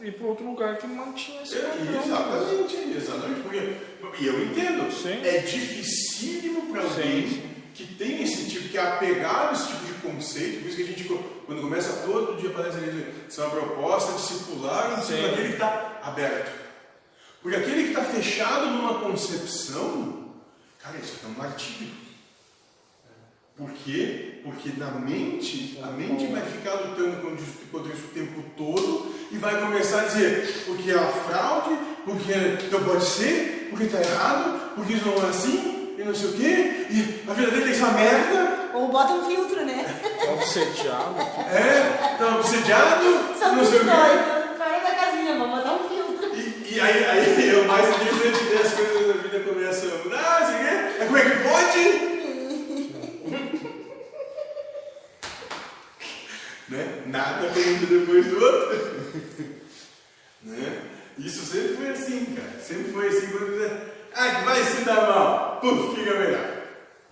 ir 0.03 0.12
para 0.15 0.27
outro 0.27 0.45
lugar 0.45 0.77
que 0.79 0.87
mantinha 0.87 1.43
esse 1.43 1.57
É, 1.57 1.61
padrão. 1.62 2.03
exatamente, 2.05 2.77
exatamente. 2.97 3.41
Porque, 3.41 4.23
e 4.23 4.27
eu 4.27 4.45
entendo, 4.45 4.93
Sim. 4.93 5.20
é 5.24 5.39
dificílimo 5.39 6.73
para 6.73 6.83
alguém 6.83 7.29
Sim. 7.29 7.43
que 7.74 7.87
tem 7.95 8.23
esse 8.23 8.49
tipo, 8.51 8.69
que 8.69 8.79
é 8.79 8.81
apegado 8.83 9.51
a 9.51 9.53
esse 9.53 9.69
tipo 9.69 9.85
de 9.87 9.93
conceito, 9.95 10.61
por 10.61 10.69
isso 10.69 10.77
que 10.77 10.83
a 10.83 10.87
gente, 10.87 11.05
quando 11.47 11.61
começa 11.62 12.05
todo 12.07 12.41
dia, 12.41 12.51
parece 12.51 12.79
que 12.79 13.12
isso 13.29 13.41
é 13.41 13.45
uma 13.45 13.57
proposta 13.57 14.12
discipular 14.12 15.03
Sim. 15.03 15.23
daquele 15.23 15.49
que 15.49 15.53
está 15.55 16.01
aberto. 16.03 16.61
Porque 17.41 17.57
aquele 17.57 17.83
que 17.85 17.89
está 17.91 18.05
fechado 18.05 18.66
numa 18.66 19.01
concepção, 19.01 20.33
cara, 20.81 20.97
isso 20.99 21.16
é 21.24 21.27
um 21.27 21.31
martírio. 21.33 21.91
Por 23.57 23.70
quê? 23.73 24.31
Porque 24.44 24.70
na 24.77 24.90
mente, 24.90 25.78
a 25.82 25.86
mente 25.89 26.27
vai 26.27 26.43
ficar 26.43 26.74
lutando 26.74 27.16
contra 27.19 27.40
isso, 27.40 27.59
contra 27.70 27.93
isso 27.93 28.06
o 28.06 28.09
tempo 28.09 28.43
todo 28.56 29.14
e 29.31 29.39
vai 29.39 29.60
começar 29.60 30.01
a 30.01 30.05
dizer 30.05 30.64
porque 30.66 30.90
é 30.90 30.97
uma 30.97 31.12
fraude, 31.12 31.78
porque 32.05 32.69
não 32.70 32.85
pode 32.85 33.05
ser, 33.05 33.69
porque 33.70 33.85
está 33.85 34.01
errado, 34.01 34.74
porque 34.74 34.94
isso 34.94 35.06
não 35.06 35.24
é 35.24 35.31
assim, 35.31 35.94
e 35.97 36.02
não 36.05 36.14
sei 36.14 36.28
o 36.28 36.32
quê, 36.32 36.86
e 36.90 37.31
a 37.31 37.32
vida 37.32 37.51
dele 37.51 37.62
tem 37.62 37.73
que 37.73 37.78
ser 37.78 37.85
uma 37.85 37.93
merda, 37.93 38.70
Ou 38.74 38.89
bota 38.89 39.12
um 39.12 39.24
filtro, 39.24 39.64
né? 39.64 39.85
Obsediado. 40.35 41.14
é, 41.52 42.16
tá 42.19 42.36
obsediado, 42.36 43.05
São 43.39 43.56
não 43.56 43.64
sei 43.64 43.78
o 43.78 43.85
quê. 43.85 43.90
doido. 43.90 44.56
Fora 44.59 44.81
da 44.81 44.94
casinha, 44.94 45.39
vamos 45.39 45.59
botar 45.59 45.74
um 45.74 45.89
filtro. 45.89 46.35
E, 46.35 46.74
e 46.74 46.81
aí, 46.81 47.05
aí 47.05 47.48
eu 47.48 47.64
mais 47.66 47.89
interessante 47.89 48.44
que 48.47 48.55
as 48.55 48.73
coisas 48.74 49.06
da 49.06 49.23
vida 49.23 49.40
começam 49.40 49.89
a 49.89 50.05
mudar, 50.05 50.39
assim, 50.43 50.62
né? 50.62 50.97
É 51.01 51.05
como 51.05 51.19
é 51.19 51.23
que 51.23 51.48
pode? 51.48 52.11
Né? 56.73 57.03
Nada 57.07 57.47
um 57.47 57.86
depois 57.86 58.27
do 58.27 58.44
outro. 58.44 59.53
né? 60.43 60.90
Isso 61.19 61.44
sempre 61.44 61.77
foi 61.77 61.89
assim, 61.90 62.24
cara. 62.35 62.59
Sempre 62.61 62.93
foi 62.93 63.09
assim 63.09 63.27
quando 63.28 63.53
dizer, 63.53 63.93
ah, 64.15 64.35
que 64.35 64.44
vai 64.44 64.65
se 64.65 64.85
dar 64.85 65.09
mal, 65.09 65.61
puf, 65.61 65.94
fica 65.97 66.19
melhor. 66.19 66.62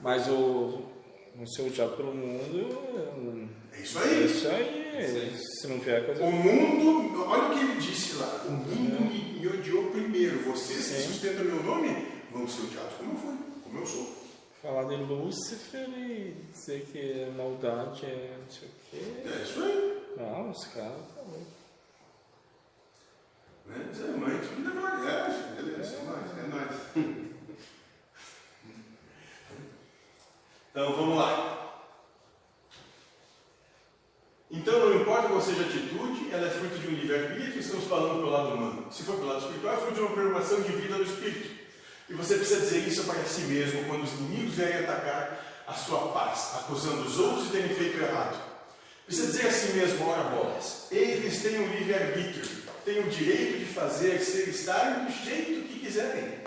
Mas 0.01 0.27
o, 0.29 0.83
o 1.39 1.47
seu 1.47 1.69
diabo 1.69 1.97
pelo 1.97 2.15
mundo 2.15 3.49
É 3.73 3.81
isso 3.81 3.99
é 3.99 4.03
aí. 4.03 4.27
isso 4.27 4.49
aí. 4.49 5.37
se 5.37 5.67
não 5.67 5.79
vier 5.79 6.07
coisa. 6.07 6.23
O 6.23 6.33
mundo, 6.33 7.25
olha 7.27 7.45
o 7.45 7.51
que 7.55 7.65
ele 7.65 7.81
disse 7.81 8.17
lá: 8.17 8.45
o 8.47 8.51
mundo 8.51 9.01
me, 9.03 9.41
me 9.41 9.47
odiou 9.47 9.91
primeiro. 9.91 10.43
Vocês 10.45 10.87
que 10.87 11.13
sustentam 11.13 11.45
meu 11.45 11.63
nome 11.63 12.07
vão 12.33 12.49
ser 12.49 12.63
odiados 12.63 12.95
como 12.99 13.13
eu 13.13 13.17
fui, 13.17 13.37
como 13.65 13.79
eu 13.79 13.87
sou. 13.87 14.21
Falar 14.63 14.85
de 14.85 14.97
Lúcifer 14.97 15.89
e 15.97 16.35
dizer 16.53 16.87
que 16.93 17.31
maldade 17.37 18.05
é 18.05 18.37
não 18.39 18.51
sei 18.51 18.69
o. 18.69 18.80
É 18.93 19.43
isso 19.43 19.63
aí. 19.63 20.15
Não, 20.17 20.51
os 20.51 20.65
caras 20.67 21.07
tá 21.15 21.23
louco. 21.23 21.47
Né? 23.67 23.89
Dizer, 23.91 24.09
mãe, 24.17 24.41
tudo 24.41 24.69
é. 24.69 25.11
É, 25.11 25.63
beleza, 25.63 25.97
é 25.97 26.03
nóis, 26.05 26.39
é 26.39 26.43
nóis. 26.49 27.21
Então 30.71 30.97
vamos 30.97 31.17
lá. 31.17 31.57
Então 34.51 34.81
não 34.81 35.01
importa 35.01 35.29
qual 35.29 35.41
seja 35.41 35.63
a 35.63 35.67
atitude, 35.67 36.33
ela 36.33 36.47
é 36.47 36.51
fruto 36.51 36.79
de 36.79 36.89
um 36.89 36.91
livre-arbítrio, 36.91 37.61
estamos 37.61 37.85
falando 37.85 38.15
pelo 38.17 38.31
lado 38.31 38.55
humano. 38.55 38.93
Se 38.93 39.05
for 39.05 39.17
pelo 39.17 39.29
lado 39.29 39.43
espiritual, 39.43 39.75
é 39.75 39.77
fruto 39.79 39.95
de 39.95 40.01
uma 40.01 40.11
programação 40.11 40.61
de 40.63 40.73
vida 40.73 40.97
do 40.97 41.05
espírito. 41.05 41.61
E 42.09 42.15
você 42.15 42.37
precisa 42.37 42.61
dizer 42.61 42.89
isso 42.89 43.05
para 43.05 43.23
si 43.25 43.43
mesmo 43.43 43.85
quando 43.85 44.03
os 44.03 44.13
inimigos 44.15 44.55
vierem 44.55 44.85
atacar 44.85 45.65
a 45.67 45.75
sua 45.75 46.09
paz, 46.09 46.57
acusando 46.57 47.03
os 47.03 47.19
outros 47.21 47.45
de 47.45 47.53
terem 47.53 47.75
feito 47.75 47.99
errado. 47.99 48.50
Precisa 49.11 49.27
dizer 49.33 49.47
a 49.49 49.53
si 49.53 49.73
mesmo, 49.73 50.07
ora 50.09 50.23
bolas, 50.31 50.87
eles 50.93 51.43
têm 51.43 51.59
um 51.59 51.67
livre-arbítrio, 51.75 52.47
têm 52.85 53.01
o 53.01 53.11
direito 53.11 53.59
de 53.59 53.65
fazer, 53.65 54.21
ser, 54.21 54.49
estar 54.49 55.05
do 55.05 55.11
jeito 55.25 55.67
que 55.67 55.81
quiserem. 55.81 56.39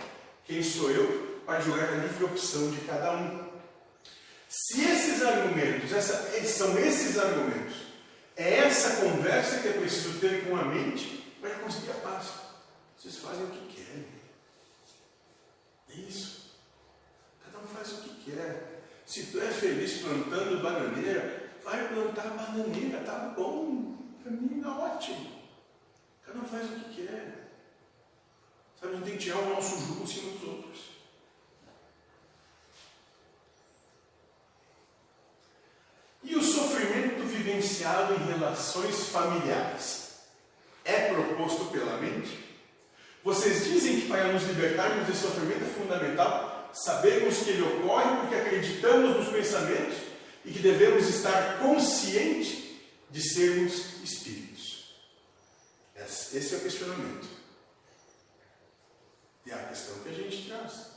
Quem 0.46 0.62
sou 0.62 0.90
eu 0.90 1.42
para 1.44 1.60
julgar 1.60 1.90
a 1.90 1.96
livre 1.96 2.24
opção 2.24 2.70
de 2.70 2.78
cada 2.86 3.16
um? 3.18 3.50
Se 4.48 4.80
esses 4.82 5.22
argumentos, 5.22 5.92
essa- 5.92 6.22
são 6.46 6.78
esses 6.78 7.18
argumentos, 7.18 7.76
é 8.34 8.54
essa 8.60 8.96
conversa 8.96 9.58
que 9.58 9.68
é 9.68 9.72
preciso 9.72 10.18
ter 10.18 10.48
com 10.48 10.56
a 10.56 10.64
mente 10.64 11.34
para 11.42 11.50
conseguir 11.56 11.90
a 11.90 11.94
paz. 11.96 12.28
Vocês 12.96 13.16
fazem 13.16 13.44
o 13.44 13.48
que 13.50 13.74
querem. 13.74 14.06
É 15.90 15.96
isso. 16.08 16.50
Cada 17.44 17.58
um 17.62 17.66
faz 17.68 17.92
o 17.92 17.96
que 17.96 18.30
quer. 18.30 18.80
Se 19.04 19.24
tu 19.24 19.38
é 19.38 19.48
feliz 19.48 19.98
plantando 20.00 20.62
bananeira, 20.62 21.43
vai 21.64 21.88
plantar 21.88 22.28
bananeira, 22.30 23.00
tá 23.00 23.32
bom. 23.36 23.96
Para 24.22 24.32
mim 24.32 24.60
tá 24.62 24.78
ótimo. 24.78 25.32
Cada 26.24 26.38
um 26.38 26.44
faz 26.44 26.70
o 26.70 26.74
que 26.74 27.02
quer. 27.02 27.50
Sabe, 28.80 28.96
gente 28.96 29.04
tem 29.04 29.16
que 29.16 29.24
tirar 29.24 29.38
o 29.38 29.54
nosso 29.54 29.80
jugo 29.80 30.02
em 30.02 30.06
cima 30.06 30.32
dos 30.32 30.48
outros. 30.48 30.94
E 36.22 36.36
o 36.36 36.42
sofrimento 36.42 37.22
vivenciado 37.24 38.14
em 38.14 38.26
relações 38.26 39.08
familiares 39.08 40.20
é 40.84 41.12
proposto 41.12 41.66
pela 41.66 41.98
mente? 41.98 42.42
Vocês 43.22 43.64
dizem 43.64 44.00
que 44.00 44.08
para 44.08 44.32
nos 44.32 44.42
libertarmos 44.44 45.06
desse 45.06 45.22
sofrimento 45.22 45.64
é 45.64 45.80
fundamental 45.80 46.70
sabermos 46.74 47.38
que 47.38 47.50
ele 47.50 47.62
ocorre 47.62 48.16
porque 48.20 48.34
acreditamos 48.34 49.16
nos 49.16 49.28
pensamentos 49.28 50.13
e 50.44 50.52
que 50.52 50.58
devemos 50.58 51.08
estar 51.08 51.58
conscientes 51.60 52.64
de 53.10 53.22
sermos 53.22 54.02
espíritos. 54.02 54.94
Esse 55.96 56.54
é 56.54 56.58
o 56.58 56.60
questionamento. 56.60 57.28
E 59.46 59.50
é 59.50 59.54
a 59.54 59.68
questão 59.68 59.98
que 60.00 60.08
a 60.08 60.12
gente 60.12 60.48
traz. 60.48 60.94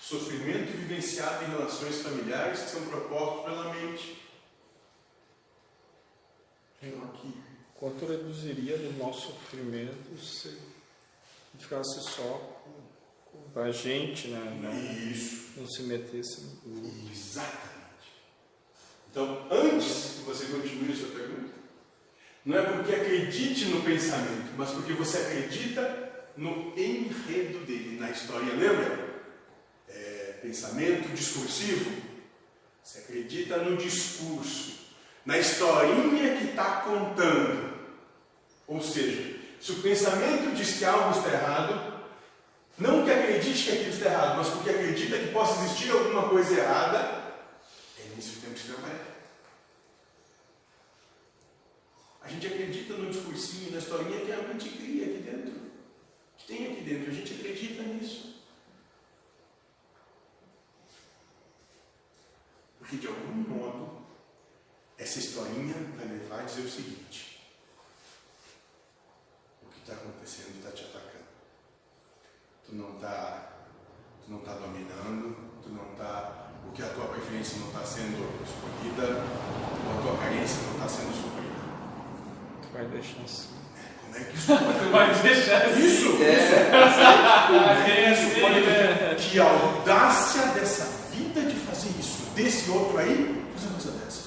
Sofrimento 0.00 0.72
vivenciado 0.72 1.44
em 1.44 1.48
relações 1.48 2.00
familiares 2.02 2.60
que 2.60 2.70
são 2.70 2.86
propostos 2.86 3.44
pela 3.44 3.74
mente. 3.74 4.22
Estão 6.82 7.04
aqui. 7.04 7.34
Quanto 7.74 8.06
reduziria 8.06 8.78
do 8.78 8.92
nosso 8.98 9.32
sofrimento 9.32 10.18
se 10.18 10.56
ficasse 11.58 12.00
só 12.10 12.62
com, 13.32 13.50
com 13.52 13.60
a 13.60 13.70
gente, 13.70 14.28
né? 14.28 14.60
Não, 14.62 15.10
Isso. 15.12 15.58
não 15.58 15.66
se 15.66 15.82
metesse 15.82 16.40
no. 16.64 17.10
Exatamente. 17.10 17.75
Então, 19.16 19.46
antes 19.50 20.16
que 20.18 20.24
você 20.26 20.44
continue 20.44 20.92
a 20.92 20.94
sua 20.94 21.08
pergunta, 21.08 21.54
não 22.44 22.58
é 22.58 22.60
porque 22.60 22.94
acredite 22.94 23.64
no 23.64 23.80
pensamento, 23.80 24.52
mas 24.58 24.68
porque 24.72 24.92
você 24.92 25.16
acredita 25.16 26.28
no 26.36 26.74
enredo 26.76 27.64
dele, 27.64 27.98
na 27.98 28.10
história. 28.10 28.52
Lembra? 28.52 29.08
É, 29.88 30.34
pensamento 30.42 31.08
discursivo. 31.14 31.90
Você 32.84 32.98
acredita 32.98 33.56
no 33.56 33.78
discurso, 33.78 34.80
na 35.24 35.38
historinha 35.38 36.36
que 36.36 36.50
está 36.50 36.82
contando. 36.82 37.72
Ou 38.66 38.82
seja, 38.82 39.34
se 39.58 39.72
o 39.72 39.76
pensamento 39.76 40.54
diz 40.54 40.76
que 40.76 40.84
algo 40.84 41.18
está 41.18 41.32
errado, 41.32 42.02
não 42.78 43.02
que 43.02 43.10
acredite 43.10 43.64
que 43.64 43.72
aquilo 43.78 43.94
está 43.94 44.10
errado, 44.10 44.36
mas 44.36 44.48
porque 44.50 44.68
acredita 44.68 45.16
que 45.16 45.32
possa 45.32 45.64
existir 45.64 45.90
alguma 45.90 46.28
coisa 46.28 46.54
errada, 46.54 47.25
nisso 48.16 48.40
temos 48.40 48.62
que 48.62 48.72
trabalhar. 48.72 49.16
A 52.22 52.28
gente 52.28 52.46
acredita 52.46 52.94
no 52.94 53.10
discursinho, 53.10 53.70
na 53.70 53.78
historinha 53.78 54.24
que 54.24 54.32
a 54.32 54.42
mente 54.48 54.70
cria 54.70 55.06
aqui 55.06 55.18
dentro. 55.18 55.70
Que 56.36 56.46
tem 56.46 56.72
aqui 56.72 56.82
dentro. 56.82 57.10
A 57.10 57.14
gente 57.14 57.34
acredita 57.34 57.82
nisso. 57.82 58.42
Porque 62.78 62.96
de 62.96 63.06
algum 63.06 63.32
modo, 63.32 64.06
essa 64.98 65.18
historinha 65.18 65.74
vai 65.96 66.06
levar 66.06 66.40
a 66.40 66.44
dizer 66.44 66.62
o 66.62 66.70
seguinte: 66.70 67.40
o 69.62 69.68
que 69.68 69.80
está 69.80 69.92
acontecendo 69.92 70.56
está 70.56 70.72
te 70.72 70.84
atacando. 70.84 71.26
Tu 72.64 72.74
não 72.74 72.96
está 72.96 73.52
tu 74.24 74.32
não 74.32 74.40
tá 74.40 74.54
dominando, 74.54 75.62
tu 75.62 75.68
não 75.68 75.92
está. 75.92 76.45
O 76.68 76.72
que 76.74 76.82
a 76.82 76.86
tua 76.86 77.06
preferência 77.06 77.58
não 77.60 77.68
está 77.68 77.84
sendo 77.84 78.28
escolhida, 78.44 79.22
ou 79.86 79.98
a 79.98 80.02
tua 80.02 80.16
carência 80.18 80.58
não 80.66 80.72
está 80.74 80.88
sendo 80.88 81.14
suprida. 81.14 81.46
Tu 82.62 82.68
vai 82.72 82.84
deixar 82.86 83.22
assim. 83.24 83.48
Como 84.02 84.16
é 84.16 84.24
que 84.24 84.36
isso 84.36 84.46
pode 84.46 84.78
Tu 84.78 84.90
vai 84.90 85.14
deixar 85.22 85.70
isso. 85.70 85.80
Isso! 85.80 86.16
É 86.22 86.76
Olha, 88.44 88.60
né? 88.60 89.16
Que 89.18 89.38
audácia 89.38 90.42
dessa 90.48 90.84
vida 91.12 91.40
de 91.42 91.56
fazer 91.56 91.90
isso, 91.98 92.26
desse 92.34 92.70
outro 92.70 92.98
aí, 92.98 93.44
fazer 93.54 93.68
uma 93.68 93.74
coisa 93.74 93.90
dessas. 93.98 94.26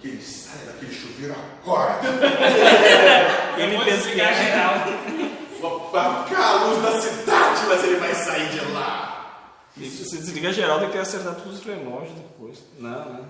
Que 0.00 0.08
ele 0.08 0.22
sai 0.22 0.66
daquele 0.66 0.92
chuveiro 0.92 1.34
agora. 1.62 2.00
Ele 3.56 3.78
pensa 3.78 3.84
que 3.84 3.90
desligar 3.90 4.32
é. 4.32 4.44
geral. 4.44 4.74
Vou 5.60 5.76
apagar 5.76 6.42
a 6.42 6.64
luz 6.64 6.82
da 6.82 7.00
cidade, 7.00 7.60
mas 7.68 7.84
ele 7.84 7.96
vai 7.96 8.14
sair 8.14 8.48
de 8.48 8.60
lá. 8.72 9.11
E 9.76 9.88
se 9.88 10.04
você 10.04 10.16
desliga 10.18 10.52
geral, 10.52 10.80
tem 10.80 10.90
que 10.90 10.98
acertar 10.98 11.34
todos 11.36 11.58
os 11.60 11.64
relógios 11.64 12.12
depois. 12.14 12.58
Não, 12.78 12.90
né? 12.90 13.24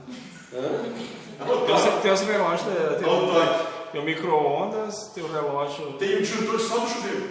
Tem 0.51 1.75
os, 1.75 1.83
tem 2.03 2.13
os 2.13 2.21
relógios, 2.23 2.67
né? 2.67 2.97
tem, 2.99 3.09
Olha 3.09 3.23
o 3.23 3.93
tem 3.93 4.01
o 4.01 4.05
micro-ondas, 4.05 5.09
tem 5.15 5.23
o 5.23 5.31
relógio. 5.33 5.93
Tem 5.95 6.17
um 6.17 6.21
disjuntor 6.21 6.59
só 6.61 6.79
no 6.81 6.89
chuveiro. 6.89 7.31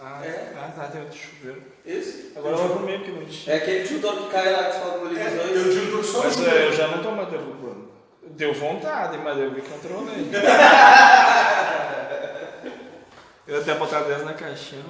Ah, 0.00 0.20
É. 0.24 0.52
ah, 0.56 0.70
tá, 0.76 0.84
tem 0.88 1.02
o 1.02 1.06
de 1.06 1.18
chuveiro. 1.18 1.62
Isso. 1.84 2.32
Agora 2.36 2.56
eu 2.56 2.62
arrumei 2.64 2.98
que 3.00 3.10
não 3.10 3.24
tinha. 3.24 3.54
É 3.54 3.58
aquele 3.58 3.84
judô 3.86 4.12
que 4.12 4.30
cai 4.30 4.52
lá 4.52 4.64
que 4.70 4.78
fala 4.78 4.98
com 4.98 5.06
É, 5.06 5.08
tem 5.14 5.24
televisões. 5.24 5.58
um 5.66 5.70
disjuntor 5.70 6.04
só 6.04 6.22
Mas 6.24 6.46
é, 6.46 6.66
eu 6.68 6.72
já 6.72 6.88
não 6.88 7.02
tô 7.02 7.10
mais 7.10 7.28
derrubando. 7.30 7.88
Deu 8.26 8.52
vontade, 8.54 9.18
mas 9.18 9.38
eu 9.38 9.50
me 9.50 9.60
controlei. 9.62 10.28
eu 13.46 13.60
até 13.60 13.74
botar 13.74 14.00
10 14.00 14.24
na 14.24 14.32
caixinha. 14.34 14.82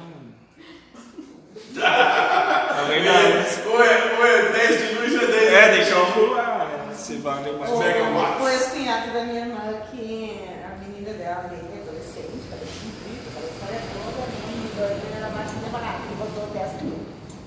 Da 1.81 3.35
luz. 3.37 3.67
Ou 3.67 3.83
é, 3.83 4.17
ou 4.19 4.27
é 4.27 4.53
10 4.53 4.79
de 4.89 4.95
luz 4.95 5.13
ou 5.15 5.21
é 5.21 5.27
10 5.27 5.53
É, 5.53 5.69
de 5.71 5.77
tem 5.77 5.85
que 5.85 5.91
calcular 5.91 6.59
né, 6.59 6.95
se 6.95 7.17
vale 7.17 7.53
mais. 7.53 7.71
O, 7.71 7.79
Mega 7.79 8.05
watts. 8.11 8.43
o 8.43 8.49
ex-cunhado 8.49 9.13
da 9.13 9.25
minha 9.25 9.41
irmã, 9.41 9.81
que 9.91 10.41
a 10.65 10.77
menina 10.79 11.13
dela, 11.19 11.51
é 11.53 11.81
adolescente, 11.83 12.43
parece 12.51 12.87
incrível, 12.87 13.31
aquela 13.31 13.51
história 13.51 13.81
toda, 13.93 14.27
né? 14.27 14.37
e 14.55 14.77
daí 14.79 15.01
ele 15.07 15.17
era 15.17 15.31
mais 15.31 15.51
demorado, 15.51 16.03
ele 16.07 16.17
botou 16.17 16.47
10 16.55 16.83
mil. 16.83 16.99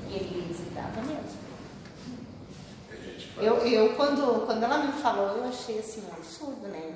E 0.09 0.15
ele 0.15 0.45
visitava 0.47 1.01
mesmo. 1.01 1.37
Eu, 3.39 3.57
eu 3.67 3.93
quando, 3.95 4.45
quando 4.45 4.63
ela 4.63 4.79
me 4.79 4.91
falou, 4.93 5.37
eu 5.37 5.47
achei 5.47 5.77
assim 5.79 6.03
um 6.09 6.13
absurdo, 6.13 6.67
né? 6.69 6.93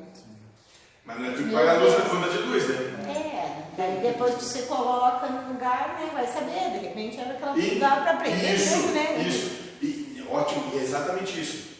Mas 1.05 1.19
não 1.19 1.25
é 1.27 1.31
tu 1.31 1.43
que 1.43 1.51
paga 1.51 1.71
a 1.71 1.77
luz 1.77 1.93
da 1.93 2.01
conta 2.01 2.29
de 2.29 2.37
luz, 2.39 2.67
né? 2.69 2.75
É, 3.09 3.63
daí 3.77 3.99
depois 4.01 4.35
que 4.35 4.43
você 4.43 4.61
coloca 4.63 5.27
no 5.27 5.53
lugar, 5.53 5.97
né, 5.99 6.09
vai 6.13 6.27
saber, 6.27 6.79
de 6.79 6.85
repente 6.87 7.19
era 7.19 7.31
aquela 7.31 7.57
E- 7.57 7.79
dava 7.79 8.01
para 8.01 8.11
aprender 8.11 8.55
isso, 8.55 8.75
mesmo, 8.77 8.91
né? 8.93 9.25
Isso, 9.27 9.51
e, 9.81 10.23
ótimo, 10.29 10.71
e 10.73 10.79
é 10.79 10.83
exatamente 10.83 11.41
isso. 11.41 11.71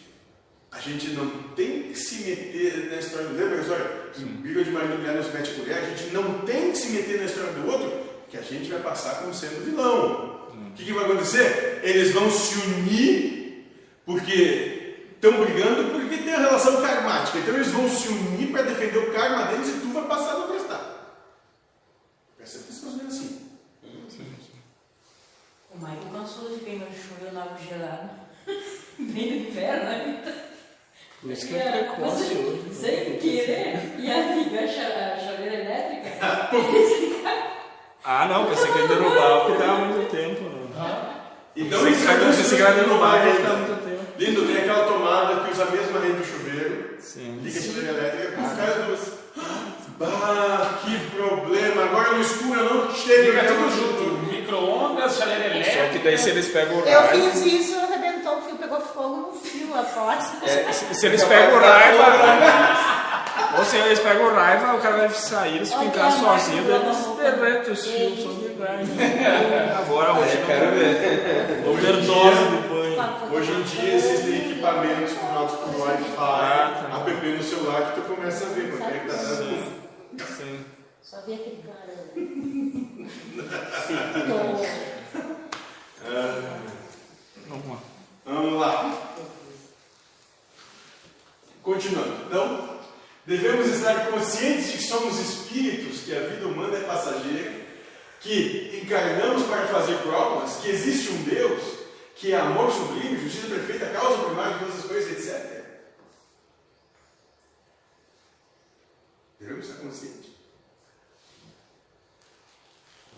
A 0.72 0.80
gente 0.80 1.10
não 1.10 1.28
tem 1.54 1.82
que 1.84 1.94
se 1.98 2.24
meter 2.24 2.90
na 2.90 2.96
história 2.96 3.28
do 3.28 3.36
lembra 3.36 3.58
a 3.58 3.60
história? 3.60 3.86
Em 4.18 4.24
briga 4.24 4.64
de 4.64 4.70
marido 4.70 4.94
e 4.94 4.98
mulher 4.98 5.14
não 5.14 5.22
se 5.22 5.30
mete 5.30 5.50
colher, 5.52 5.78
a 5.78 5.84
gente 5.90 6.12
não 6.14 6.38
tem 6.40 6.72
que 6.72 6.78
se 6.78 6.88
meter 6.92 7.18
na 7.18 7.26
história 7.26 7.52
do 7.52 7.70
outro, 7.70 7.92
que 8.28 8.36
a 8.38 8.42
gente 8.42 8.70
vai 8.70 8.80
passar 8.80 9.16
como 9.20 9.32
sendo 9.34 9.64
vilão. 9.64 10.48
O 10.50 10.74
que, 10.74 10.84
que 10.84 10.92
vai 10.92 11.04
acontecer? 11.04 11.80
Eles 11.84 12.12
vão 12.12 12.30
se 12.30 12.54
unir, 12.58 13.66
porque 14.06 14.81
estão 15.22 15.40
brigando 15.40 15.90
porque 15.92 16.16
tem 16.18 16.34
a 16.34 16.38
relação 16.38 16.82
karmática. 16.82 17.38
Então 17.38 17.54
eles 17.54 17.68
vão 17.68 17.88
se 17.88 18.08
unir 18.08 18.50
para 18.50 18.62
defender 18.62 18.98
o 18.98 19.12
karma 19.12 19.44
deles 19.46 19.68
e 19.68 19.80
tu 19.80 19.92
vai 19.92 20.04
passar 20.04 20.32
a 20.34 20.38
não 20.40 20.48
prestar. 20.48 20.80
Presta 22.36 22.58
atenção 22.58 22.90
menos 22.96 23.14
assim. 23.14 23.38
O 25.70 25.78
Michael 25.78 26.12
cansou 26.12 26.48
de 26.50 26.56
ver 26.64 26.78
no 26.80 26.86
chuva 26.86 27.30
na 27.32 27.42
água 27.42 27.56
gelada. 27.58 28.10
Bem 28.98 29.30
no 29.42 29.48
inverno, 29.48 29.84
né? 29.84 30.42
Por 31.20 31.30
isso 31.30 31.46
que 31.46 31.54
é 31.54 31.70
precoce 31.70 32.34
hoje. 32.34 32.74
Sem 32.74 33.16
querer. 33.18 33.94
E 33.98 34.10
aí 34.10 34.42
liga 34.44 34.64
a 34.64 34.68
cha- 34.68 35.14
a 35.14 35.18
chaveira 35.18 35.54
elétrica. 35.54 36.12
Ah, 38.04 38.26
não, 38.26 38.46
pensei 38.46 38.72
que 38.72 38.78
ia 38.80 38.88
derrubar 38.88 39.44
porque 39.46 39.58
tava 39.62 39.74
há 39.74 39.84
muito 39.84 40.10
tempo. 40.10 40.40
Né? 40.42 41.11
Então 41.56 41.86
isso 41.88 42.08
é 42.08 42.12
ia- 42.12 42.18
como 42.18 42.32
se 42.32 42.44
muito 43.56 43.84
tempo. 43.84 44.02
Lindo, 44.18 44.46
tem 44.46 44.58
aquela 44.58 44.84
tomada 44.84 45.40
que 45.44 45.50
usa 45.52 45.64
a 45.64 45.70
mesma 45.70 46.00
rede 46.00 46.12
do 46.14 46.24
chuveiro. 46.24 46.96
Sim. 47.00 47.40
Liga 47.42 47.58
a 47.58 47.62
chuveira 47.62 47.88
elétrica 47.90 48.32
com 48.32 48.42
os 48.46 48.52
caras 48.52 48.84
duas. 48.86 49.00
Bah, 49.98 50.78
que 50.84 50.98
problema! 51.16 51.84
Agora 51.84 52.12
no 52.12 52.20
escuro 52.20 52.58
eu 52.58 52.74
não 52.74 52.94
chego 52.94 53.22
Liga 53.32 53.40
eu 53.42 53.56
tudo 53.56 53.70
junto. 53.70 54.32
Micro-ondas, 54.32 55.16
chaleira 55.16 55.44
Só 55.44 55.54
elétrica. 55.54 55.88
que 55.90 55.98
daí 55.98 56.18
se 56.18 56.30
eles 56.30 56.48
pegam 56.48 56.76
o 56.78 56.80
Eu 56.86 57.00
raio. 57.00 57.30
fiz 57.30 57.46
isso, 57.46 57.76
arrebentou 57.78 58.38
o 58.38 58.42
fio, 58.42 58.56
pegou 58.56 58.80
fogo 58.80 59.30
no 59.32 59.38
fio, 59.38 59.68
a 59.74 59.82
força. 59.82 60.32
É, 60.44 60.72
Se, 60.72 60.94
se 60.94 61.06
eles 61.06 61.22
pegam 61.24 61.58
raiva. 61.60 62.02
Ou 63.58 63.64
se 63.64 63.76
eles 63.76 63.98
pegam 64.00 64.32
raiva, 64.34 64.74
o 64.74 64.80
cara 64.80 64.96
vai 64.96 65.10
sair, 65.10 65.56
eles 65.56 65.68
ficam 65.68 65.84
em 65.86 65.90
casa 65.90 66.18
sozinhos, 66.18 66.68
eles 66.68 67.06
derretem 67.18 67.72
os 67.72 67.86
fios, 67.86 68.22
só 68.22 68.30
de 68.30 68.54
raiva. 68.58 68.88
Agora 69.78 70.12
hoje 70.14 70.36
É, 70.38 70.44
quero 70.46 70.74
ver. 70.74 71.68
Overdose 71.68 72.44
do 72.44 72.68
banho. 72.68 72.82
Hoje 73.32 73.52
em 73.52 73.62
dia 73.62 73.94
existem 73.94 74.50
equipamentos 74.50 75.12
controlados 75.14 75.54
por 75.56 75.80
Wi-Fi, 75.80 76.62
app 76.92 77.26
no 77.26 77.42
celular 77.42 77.92
que 77.92 78.00
tu 78.00 78.06
começa 78.06 78.46
a 78.46 78.48
ver 78.50 78.70
quando 78.70 78.94
é 78.94 78.98
que 78.98 79.08
tá 79.08 79.16
dando. 79.16 79.72
Sim. 80.36 80.64
Só 81.02 81.20
vi 81.26 81.34
aquele 81.34 81.62
cara. 81.62 81.92
Vamos 87.48 87.68
lá. 87.68 87.78
Vamos 88.24 88.60
lá. 88.60 88.98
Continuando. 91.62 92.14
Então, 92.26 92.81
devemos 93.24 93.68
estar 93.68 94.10
conscientes 94.10 94.66
de 94.66 94.78
que 94.78 94.84
somos 94.84 95.18
espíritos, 95.18 96.00
que 96.00 96.14
a 96.14 96.20
vida 96.20 96.46
humana 96.46 96.78
é 96.78 96.82
passageira, 96.82 97.62
que 98.20 98.80
encarnamos 98.82 99.44
para 99.44 99.66
fazer 99.68 99.98
provas, 99.98 100.56
que 100.56 100.70
existe 100.70 101.10
um 101.12 101.22
Deus, 101.22 101.62
que 102.16 102.32
é 102.32 102.36
amor 102.36 102.70
sublime, 102.70 103.18
justiça 103.18 103.48
perfeita, 103.48 103.90
causa 103.90 104.24
primária 104.24 104.54
de 104.54 104.58
todas 104.60 104.78
as 104.78 104.84
coisas, 104.84 105.10
etc. 105.10 105.62
Devemos 109.40 109.66
estar 109.66 109.80
conscientes. 109.80 110.30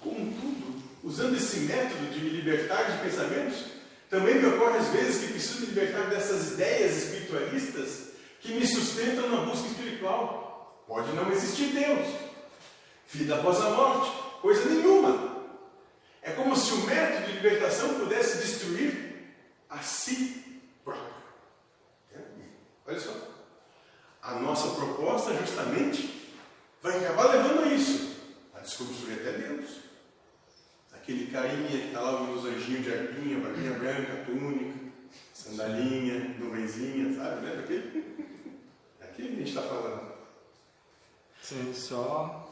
Contudo, 0.01 0.83
usando 1.03 1.37
esse 1.37 1.61
método 1.61 2.11
de 2.11 2.21
me 2.21 2.31
libertar 2.31 2.91
de 2.91 3.03
pensamentos, 3.09 3.65
também 4.09 4.37
me 4.37 4.47
ocorre 4.47 4.79
às 4.79 4.89
vezes 4.89 5.21
que 5.21 5.33
preciso 5.33 5.61
me 5.61 5.67
libertar 5.67 6.09
dessas 6.09 6.53
ideias 6.53 6.97
espiritualistas 6.97 8.04
que 8.45 8.53
me 8.53 8.67
sustentam 8.67 9.31
na 9.31 9.47
busca 9.47 9.67
espiritual. 9.69 10.85
Pode 10.87 11.11
não 11.13 11.33
existir 11.33 11.73
Deus, 11.73 12.07
vida 13.09 13.37
após 13.37 13.59
a 13.59 13.71
morte, 13.71 14.13
coisa 14.43 14.69
nenhuma. 14.69 15.35
É 16.21 16.33
como 16.33 16.55
se 16.55 16.75
o 16.75 16.85
método 16.85 17.27
de 17.27 17.33
libertação 17.33 17.95
pudesse 18.01 18.47
destruir 18.47 19.35
a 19.71 19.79
si 19.79 20.61
próprio. 20.85 21.15
É? 22.15 22.19
Olha 22.87 23.01
só. 23.01 23.15
A 24.23 24.35
nossa 24.35 24.75
proposta 24.75 25.35
justamente 25.35 26.35
vai 26.83 26.99
acabar 26.99 27.33
levando 27.33 27.65
a 27.65 27.69
isso, 27.69 28.17
a 28.55 28.61
desconstruir 28.61 29.21
até 29.21 29.33
Deus. 29.39 29.79
Aquele 30.93 31.31
carinha 31.31 31.69
que 31.69 31.87
está 31.87 32.01
lá 32.01 32.23
os 32.23 32.45
anjinhos 32.45 32.85
de 32.85 32.93
arpinha, 32.93 33.39
barbinha 33.39 33.73
branca, 33.73 34.25
túnica, 34.27 34.75
sandalinha, 35.33 36.37
nuvenzinha, 36.39 37.15
sabe? 37.17 37.47
Lembra 37.47 37.65
aquele? 37.65 38.14
É 39.17 39.23
aquele 39.23 39.29
que 39.29 39.35
a 39.35 39.39
gente 39.39 39.49
está 39.49 39.63
falando. 39.63 40.13
Sim, 41.43 41.73
só. 41.75 42.51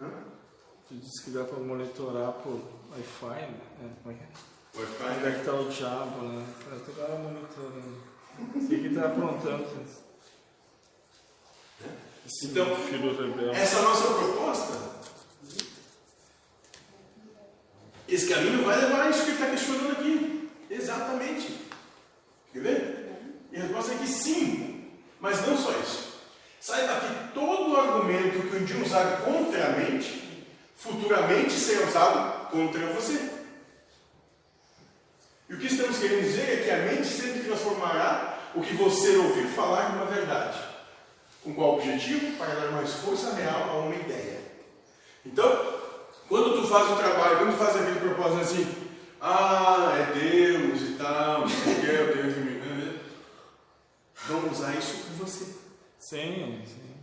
Hã? 0.00 0.10
Tu 0.88 0.94
disse 0.94 1.24
que 1.24 1.30
dá 1.30 1.44
pra 1.44 1.58
monitorar 1.58 2.32
por 2.32 2.60
Wi-Fi, 2.92 3.40
né? 3.50 3.60
É, 3.82 3.88
como 4.02 4.14
é 4.14 4.18
que 4.18 4.24
é? 4.24 4.80
Wi-Fi, 4.80 5.04
Onde 5.18 5.26
é 5.26 5.38
que 5.38 5.44
tá 5.44 5.54
o 5.54 5.68
diabo, 5.68 6.22
né? 6.28 6.46
Tá 6.64 6.76
toda 6.86 7.02
hora 7.02 7.18
monitorando. 7.18 8.02
O 8.38 8.68
que 8.68 8.88
que 8.88 8.94
tá 8.94 9.06
aprontando? 9.06 9.64
Esse 12.26 12.46
Então, 12.46 12.76
filho 12.76 13.16
rebelde. 13.16 13.58
Essa 13.58 13.82
nossa 13.82 14.06
proposta, 14.14 14.94
esse 18.08 18.28
caminho 18.28 18.64
vai 18.64 18.80
levar 18.80 19.06
a 19.06 19.10
isso 19.10 19.24
que 19.24 19.30
ele 19.30 19.32
está 19.38 19.50
questionando 19.50 19.92
aqui. 19.92 20.50
Exatamente. 20.70 21.68
Quer 22.52 22.60
ver? 22.62 23.48
E 23.52 23.56
a 23.56 23.60
resposta 23.62 23.92
é 23.92 23.98
que 23.98 24.06
sim, 24.06 24.63
mas 25.24 25.46
não 25.46 25.56
só 25.56 25.70
isso. 25.70 26.18
Saiba 26.60 27.00
que 27.00 27.32
todo 27.32 27.74
argumento 27.78 28.46
que 28.46 28.56
um 28.56 28.64
dia 28.64 28.84
usar 28.84 29.22
contra 29.22 29.68
a 29.68 29.70
mente, 29.70 30.46
futuramente 30.76 31.52
será 31.52 31.86
usado 31.86 32.50
contra 32.50 32.86
você. 32.88 33.30
E 35.48 35.54
o 35.54 35.58
que 35.58 35.66
estamos 35.66 35.98
querendo 35.98 36.24
dizer 36.24 36.42
é 36.42 36.62
que 36.62 36.70
a 36.70 36.76
mente 36.92 37.06
sempre 37.06 37.40
transformará 37.40 38.38
o 38.54 38.60
que 38.60 38.74
você 38.74 39.16
ouvir 39.16 39.46
falar 39.46 39.94
numa 39.94 40.04
verdade. 40.04 40.58
Com 41.42 41.54
qual 41.54 41.76
objetivo? 41.76 42.36
Para 42.36 42.54
dar 42.54 42.72
mais 42.72 42.92
força 42.92 43.32
real 43.34 43.70
a 43.70 43.78
uma 43.78 43.94
ideia. 43.94 44.40
Então, 45.24 45.48
quando 46.28 46.60
tu 46.60 46.68
faz 46.68 46.90
um 46.90 46.96
trabalho, 46.96 47.38
quando 47.38 47.52
tu 47.52 47.64
faz 47.64 47.76
aquele 47.76 48.00
propósito 48.00 48.42
assim, 48.42 48.74
ah, 49.22 49.90
é 49.96 50.18
Deus 50.18 50.82
e 50.82 50.92
tal, 50.98 51.40
não 51.40 51.48
sei 51.48 51.72
o 51.72 51.76
que, 51.76 51.86
me 51.86 51.92
engana, 51.92 52.33
vamos 54.28 54.58
usar 54.58 54.74
isso 54.76 54.96
com 55.04 55.24
você. 55.24 55.44
Sim, 55.98 56.62
sim. 56.66 56.94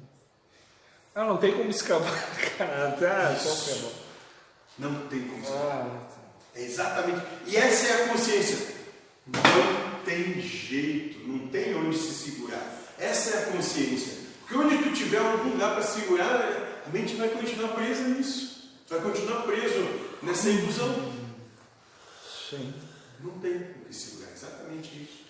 Ah, 1.16 1.26
não 1.26 1.38
tem 1.38 1.54
como 1.54 1.70
escapar, 1.70 2.10
cara. 2.58 2.96
Que 2.98 3.06
é 3.06 3.76
bom. 3.82 3.92
Não 4.80 5.08
tem 5.08 5.22
como 5.28 5.46
ser. 5.46 5.52
Ah, 5.54 6.08
É 6.56 6.62
exatamente. 6.64 7.22
E 7.48 7.56
essa 7.58 7.88
é 7.88 8.04
a 8.06 8.08
consciência. 8.10 8.76
Não 9.28 10.04
tem 10.06 10.42
jeito, 10.42 11.20
não 11.28 11.48
tem 11.48 11.76
onde 11.76 11.98
se 11.98 12.14
segurar. 12.32 12.66
Essa 12.98 13.36
é 13.36 13.44
a 13.44 13.46
consciência. 13.52 14.22
Porque 14.42 14.56
onde 14.56 14.84
tu 14.84 14.94
tiver 14.94 15.20
algum 15.20 15.50
lugar 15.52 15.74
para 15.74 15.84
segurar, 15.84 16.84
a 16.86 16.90
mente 16.90 17.16
vai 17.16 17.30
continuar 17.30 17.70
presa 17.74 18.04
nisso. 18.08 18.72
Vai 18.90 19.00
continuar 19.00 19.44
preso 19.44 19.88
nessa 20.22 20.50
ilusão. 20.50 21.14
sim. 22.50 22.74
Não 23.22 23.32
tem 23.40 23.56
o 23.56 23.86
que 23.88 23.94
segurar, 23.94 24.32
exatamente 24.32 25.04
isso. 25.04 25.21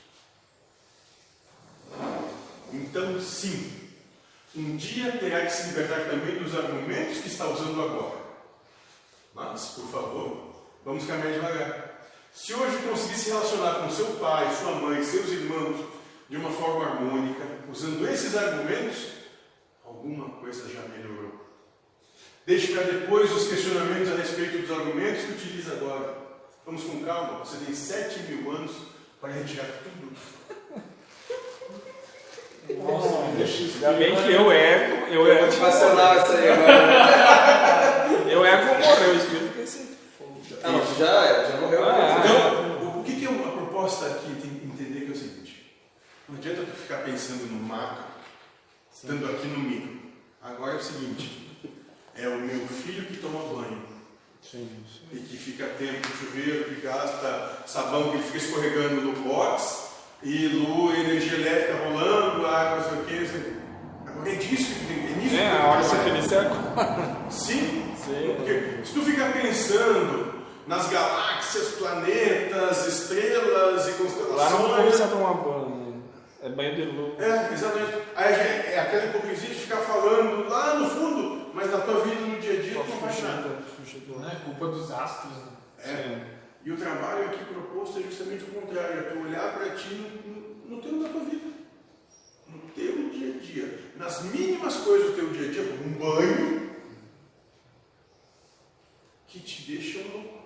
Então, 2.73 3.19
sim, 3.19 3.71
um 4.55 4.75
dia 4.77 5.11
terá 5.13 5.45
que 5.45 5.51
se 5.51 5.67
libertar 5.67 6.09
também 6.09 6.39
dos 6.39 6.55
argumentos 6.55 7.19
que 7.19 7.27
está 7.27 7.47
usando 7.47 7.81
agora. 7.81 8.21
Mas, 9.33 9.65
por 9.69 9.87
favor, 9.89 10.53
vamos 10.85 11.05
caminhar 11.05 11.33
devagar. 11.33 12.09
Se 12.33 12.53
hoje 12.53 12.77
conseguir 12.87 13.15
se 13.15 13.29
relacionar 13.29 13.75
com 13.75 13.89
seu 13.89 14.07
pai, 14.15 14.53
sua 14.55 14.75
mãe, 14.75 15.03
seus 15.03 15.29
irmãos 15.29 15.85
de 16.29 16.37
uma 16.37 16.49
forma 16.49 16.85
harmônica, 16.85 17.43
usando 17.69 18.07
esses 18.07 18.35
argumentos, 18.37 19.07
alguma 19.85 20.29
coisa 20.29 20.69
já 20.69 20.81
melhorou. 20.87 21.45
Deixe 22.45 22.73
para 22.73 22.83
depois 22.83 23.31
os 23.31 23.49
questionamentos 23.49 24.11
a 24.11 24.15
respeito 24.15 24.59
dos 24.59 24.71
argumentos 24.71 25.25
que 25.25 25.31
utiliza 25.33 25.73
agora. 25.73 26.17
Vamos 26.65 26.83
com 26.83 27.03
calma, 27.03 27.39
você 27.39 27.57
tem 27.65 27.75
sete 27.75 28.19
mil 28.23 28.49
anos 28.51 28.71
para 29.19 29.33
retirar 29.33 29.67
tudo. 29.83 30.15
Ainda 32.79 33.93
bem 33.93 34.15
que 34.15 34.31
eu 34.31 34.51
ego, 34.51 35.07
eu 35.07 35.31
ego. 35.31 35.45
motivacional 35.45 36.15
essa 36.15 36.33
aí 36.33 36.49
agora. 36.49 38.29
Eu 38.29 38.45
ego 38.45 38.65
vou 38.65 38.75
morrer, 38.79 39.09
o 39.11 39.15
espírito 39.15 39.53
que 39.53 39.67
se 39.67 39.97
foda. 40.17 40.71
Não, 40.71 40.79
tu 40.79 40.95
já, 40.99 41.43
já 41.49 41.57
morreu. 41.57 41.83
Ah, 41.89 42.21
Então, 42.23 42.87
o, 42.97 42.99
o 42.99 43.03
que, 43.03 43.15
que 43.19 43.25
é 43.25 43.29
uma 43.29 43.51
proposta 43.51 44.05
aqui? 44.07 44.27
Tem 44.41 44.51
que 44.51 44.65
entender 44.65 45.05
que 45.05 45.11
é 45.11 45.13
o 45.13 45.17
seguinte: 45.17 45.73
não 46.29 46.37
adianta 46.37 46.61
tu 46.63 46.77
ficar 46.81 46.97
pensando 46.97 47.45
no 47.51 47.61
macro, 47.61 48.05
estando 48.93 49.25
aqui 49.25 49.47
no 49.47 49.59
micro. 49.59 50.01
Agora 50.41 50.73
é 50.73 50.77
o 50.77 50.83
seguinte: 50.83 51.49
é 52.15 52.27
o 52.27 52.37
meu 52.39 52.67
filho 52.67 53.05
que 53.05 53.17
toma 53.17 53.39
banho 53.53 53.81
Sim, 54.41 54.69
sim. 54.87 55.07
e 55.17 55.19
que 55.19 55.37
fica 55.37 55.65
tempo 55.77 56.07
no 56.07 56.15
chuveiro, 56.15 56.65
que 56.65 56.81
gasta 56.81 57.59
sabão, 57.67 58.09
que 58.11 58.17
ele 58.17 58.23
fica 58.23 58.37
escorregando 58.37 59.01
no 59.01 59.13
box, 59.13 59.90
e 60.23 60.47
luz, 60.47 60.99
energia 60.99 61.33
elétrica 61.37 61.83
rolando, 61.83 62.45
água, 62.45 62.77
não 62.77 62.83
sei 62.89 62.99
o 62.99 63.05
que. 63.05 63.19
não 63.19 63.27
sei. 63.27 63.53
Agora 64.07 64.29
é 64.29 64.35
disso 64.35 64.75
que 64.75 64.85
tem 64.85 64.97
é 64.97 65.15
nisso 65.17 65.35
É, 65.35 65.49
que 65.49 65.57
a 65.57 65.67
hora 65.67 65.81
que 65.83 65.95
feliz 65.95 66.31
é 66.31 66.39
agora. 66.39 67.17
Sim, 67.29 67.93
Sim. 67.97 68.33
porque 68.37 68.79
se 68.83 68.93
tu 68.93 69.01
ficar 69.01 69.33
pensando 69.33 70.33
nas 70.67 70.87
galáxias, 70.89 71.69
planetas, 71.79 72.87
estrelas 72.87 73.87
e 73.87 73.91
Lá 73.91 73.97
não 73.97 74.57
constelações. 74.59 74.81
precisar 74.83 75.07
tomar 75.07 75.33
banho. 75.33 76.03
É 76.43 76.49
banho 76.49 76.75
de 76.75 76.83
lua. 76.85 77.15
É, 77.19 77.53
exatamente. 77.53 77.93
Aí 78.15 78.33
é, 78.33 78.73
é 78.75 78.79
aquela 78.79 79.05
hipocrisia 79.05 79.49
de 79.49 79.55
ficar 79.55 79.77
falando 79.77 80.49
lá 80.49 80.75
no 80.75 80.89
fundo, 80.89 81.51
mas 81.53 81.71
na 81.71 81.77
tua 81.79 82.01
vida, 82.01 82.21
no 82.21 82.39
dia 82.39 82.59
a 82.59 82.61
dia, 82.61 82.73
tu 82.83 82.89
não 82.89 82.97
faz 82.97 83.23
nada. 83.23 83.49
Não 84.07 84.27
é 84.29 84.35
culpa 84.45 84.67
dos 84.67 84.91
astros. 84.91 85.31
Né? 85.33 85.51
É. 85.85 86.30
E 86.63 86.71
o 86.71 86.77
trabalho 86.77 87.25
aqui 87.25 87.43
proposto 87.45 87.99
é 87.99 88.03
justamente 88.03 88.43
o 88.43 88.61
contrário, 88.61 88.99
é 88.99 89.03
tu 89.03 89.19
olhar 89.19 89.53
para 89.53 89.71
ti 89.71 89.95
no, 89.95 90.31
no, 90.31 90.75
no 90.75 90.81
teu, 90.81 90.91
na 90.93 91.09
tua 91.09 91.21
vida, 91.21 91.51
no 92.47 92.59
teu 92.75 93.09
dia 93.09 93.35
a 93.35 93.37
dia, 93.39 93.79
nas 93.97 94.23
mínimas 94.23 94.77
coisas 94.77 95.09
do 95.09 95.15
teu 95.15 95.29
dia 95.29 95.49
a 95.49 95.51
dia, 95.51 95.63
como 95.65 95.83
um 95.85 95.93
banho, 95.97 96.71
que 99.27 99.39
te 99.39 99.71
deixam 99.71 100.03
louco. 100.11 100.41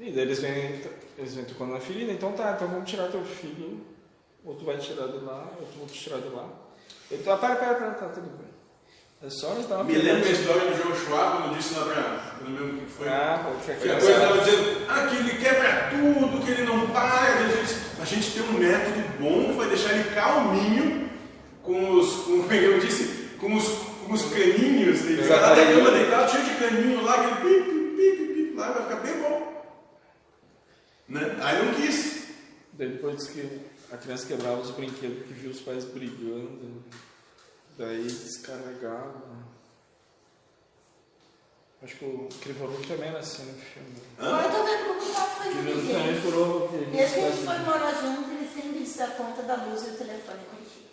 E 0.00 0.10
daí 0.10 0.22
eles 0.22 0.40
vêm, 0.40 0.82
eles 1.16 1.34
vêm 1.34 1.44
tocando 1.44 1.74
na 1.74 1.80
ferida, 1.80 2.12
então 2.12 2.32
tá, 2.32 2.54
então 2.56 2.66
vamos 2.66 2.90
tirar 2.90 3.10
teu 3.10 3.24
filho, 3.24 3.84
ou 4.44 4.56
tu 4.56 4.64
vai 4.64 4.78
tirar 4.78 5.06
de 5.08 5.18
lá, 5.18 5.52
ou 5.60 5.66
tu 5.66 5.92
te 5.92 6.00
tirar 6.00 6.20
de 6.20 6.28
lá. 6.28 6.48
Eu 7.10 7.22
tô, 7.22 7.30
ah, 7.30 7.38
pera, 7.38 7.56
pera, 7.56 7.74
pera, 7.74 7.94
tá 7.94 8.08
tudo 8.08 8.36
bem. 8.36 8.57
É 9.20 9.28
só 9.30 9.52
dar 9.68 9.76
uma 9.76 9.84
Me 9.84 9.94
lembra 9.94 10.12
a 10.12 10.22
pedida. 10.22 10.38
história 10.38 10.70
do 10.70 10.76
Joshua 10.82 11.30
quando 11.42 11.56
disse 11.56 11.74
lá 11.74 11.84
para. 11.86 12.38
Eu 12.40 12.50
não 12.50 12.60
lembro 12.60 12.76
o 12.76 12.80
que 12.86 12.92
foi. 12.92 13.08
Ah, 13.08 13.44
pô, 13.44 13.64
que 13.64 13.72
a 13.72 13.74
Que 13.74 13.88
coisa 13.88 14.12
estava 14.12 14.38
dizendo, 14.38 14.86
ah, 14.88 15.06
que 15.08 15.16
ele 15.16 15.38
quebra 15.38 15.90
tudo, 15.90 16.44
que 16.44 16.50
ele 16.52 16.62
não 16.62 16.86
para. 16.88 17.40
Ele 17.40 17.60
disse, 17.60 17.80
a 18.00 18.04
gente 18.04 18.30
tem 18.30 18.42
um 18.42 18.52
método 18.52 19.18
bom 19.18 19.50
que 19.50 19.52
vai 19.58 19.68
deixar 19.68 19.92
ele 19.94 20.14
calminho, 20.14 21.10
com 21.64 21.90
os, 21.94 22.12
com, 22.24 22.42
como 22.42 22.52
eu 22.52 22.78
disse, 22.78 23.30
com 23.40 23.56
os, 23.56 23.64
com 24.06 24.12
os 24.12 24.22
caninhos 24.22 25.00
dele. 25.00 25.20
Ele 25.20 25.28
na 25.28 25.34
Exatamente. 25.36 25.72
cama 25.72 25.90
deitado, 25.90 26.30
cheio 26.30 26.44
de 26.44 26.54
caninho 26.54 27.02
lá, 27.02 27.14
aquele 27.14 27.36
pip, 27.36 27.70
pip, 27.70 27.96
pip, 27.96 28.34
pip, 28.34 28.56
lá, 28.56 28.70
vai 28.70 28.82
ficar 28.84 28.96
bem 29.00 29.20
bom. 29.20 29.64
Né? 31.08 31.36
Aí 31.42 31.64
não 31.64 31.74
quis. 31.74 32.18
Depois 32.72 33.16
disse 33.16 33.32
que 33.32 33.60
a 33.92 33.96
criança 33.96 34.28
quebrava 34.28 34.60
os 34.60 34.70
brinquedos 34.70 35.26
que 35.26 35.32
viu 35.32 35.50
os 35.50 35.58
pais 35.60 35.84
brigando. 35.84 36.84
Daí 37.78 38.02
descarregava. 38.02 39.22
Acho 41.80 41.94
que 41.96 42.04
o 42.04 42.28
Krivoruk 42.40 42.86
também 42.88 43.08
era 43.08 43.20
assim 43.20 43.44
no 43.44 43.58
filme. 43.60 43.94
Agora 44.18 44.46
eu 44.46 44.50
tô 44.50 44.64
vendo 44.64 44.88
como 44.88 45.00
o 45.10 45.14
papo 45.14 45.30
foi 45.42 45.48
O 45.48 45.52
Krivoruk 45.62 45.92
também 45.92 46.20
furou. 46.20 46.68
Desde 46.90 47.14
que 47.14 47.20
a 47.20 47.30
gente 47.30 47.44
foi 47.46 47.58
morar 47.60 47.94
junto, 47.94 48.30
ele 48.32 48.48
sempre 48.52 48.78
disse 48.80 49.00
a 49.02 49.06
conta 49.08 49.42
da 49.42 49.54
luz 49.54 49.82
e 49.86 49.90
o 49.90 49.96
telefone 49.96 50.40
contigo. 50.46 50.88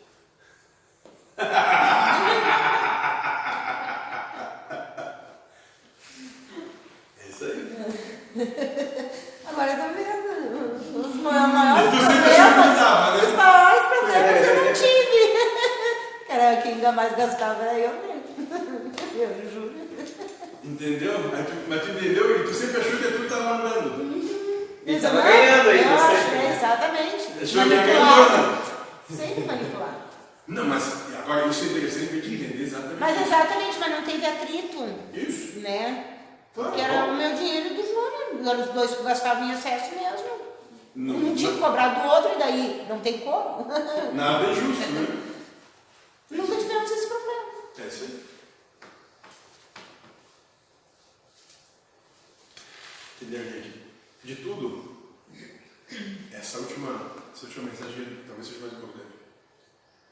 É 7.24 7.30
isso 7.30 7.45
aí. 7.45 7.76
Agora 9.48 9.72
eu 9.72 9.78
tô 9.78 9.94
vendo. 9.94 11.06
Os 11.07 11.16
ma- 11.16 11.48
maiores 11.48 11.91
Tu 11.91 11.98
sempre 11.98 12.16
problemas. 12.16 12.57
ajudava, 12.66 13.18
né? 13.18 13.24
Os 13.24 13.34
maiores 13.34 13.86
problemas 13.88 14.48
eu 14.48 14.56
não 14.66 14.74
quem 16.66 16.74
ainda 16.76 16.92
mais 16.92 17.16
gastava 17.16 17.64
era 17.64 17.78
eu 17.80 17.92
mesmo. 17.92 18.26
Eu 19.16 19.52
juro. 19.54 19.72
Entendeu? 20.64 21.14
Mas 21.32 21.46
tu, 21.48 21.54
mas 21.70 21.82
tu 21.84 21.92
entendeu? 21.92 22.42
E 22.42 22.44
tu 22.44 22.54
sempre 22.54 22.82
achou 22.82 22.98
que 22.98 23.08
tu 23.18 23.24
estava 23.24 23.44
mandando. 23.60 24.16
E 24.86 25.00
tava 25.00 25.16
Não, 25.16 25.24
ganhando 25.24 25.70
ainda, 25.70 25.84
eu 25.84 25.94
acho, 25.96 26.24
sempre. 26.24 26.38
é, 26.38 26.56
Exatamente. 26.58 27.32
Deixou 27.38 27.62
me 27.66 27.76
Manipulado. 27.76 28.24
enganando. 28.34 28.58
Sempre 29.10 29.44
manipulado. 29.46 29.96
Não, 30.48 30.66
mas 30.66 30.94
agora 31.24 31.48
isso 31.48 31.64
é 31.64 31.68
interessante 31.68 32.08
pra 32.08 32.18
entender 32.18 32.64
exatamente. 32.64 33.00
Mas 33.00 33.22
exatamente, 33.26 33.78
mas 33.80 33.92
não 33.92 34.02
teve 34.04 34.26
atrito, 34.26 34.90
Isso. 35.14 35.60
né? 35.60 36.04
Claro. 36.54 36.70
Porque 36.72 36.82
era 36.84 37.06
o 37.06 37.16
meu 37.16 37.34
dinheiro 37.36 37.68
e 37.68 37.74
do 37.76 37.82
Júnior. 37.84 38.60
Os 38.60 38.70
dois 38.74 39.02
gastavam 39.04 39.48
em 39.48 39.54
excesso 39.54 39.92
mesmo. 39.96 40.36
Não, 40.96 41.16
Um 41.16 41.36
tinha 41.36 41.52
que 41.54 41.58
cobrar 41.60 41.90
do 41.90 42.08
outro 42.10 42.32
e 42.36 42.40
daí 42.40 42.86
não 42.90 43.00
tem 43.00 43.20
como. 43.20 43.66
Nada 44.14 44.46
é 44.46 44.54
justo, 44.54 44.92
né? 44.92 45.08
Nunca 46.30 46.56
tivemos 46.56 46.92
esse 46.92 47.08
problema. 47.08 47.46
É 47.78 47.84
aí. 47.84 48.26
Entendeu, 53.22 53.44
gente? 53.44 53.86
De 54.24 54.36
tudo, 54.38 54.96
essa 56.34 56.60
última, 56.60 57.12
essa 57.34 57.46
última 57.46 57.70
mensagem 57.70 58.24
talvez 58.28 58.48
seja 58.48 58.60
mais 58.62 58.74
importante. 58.74 59.06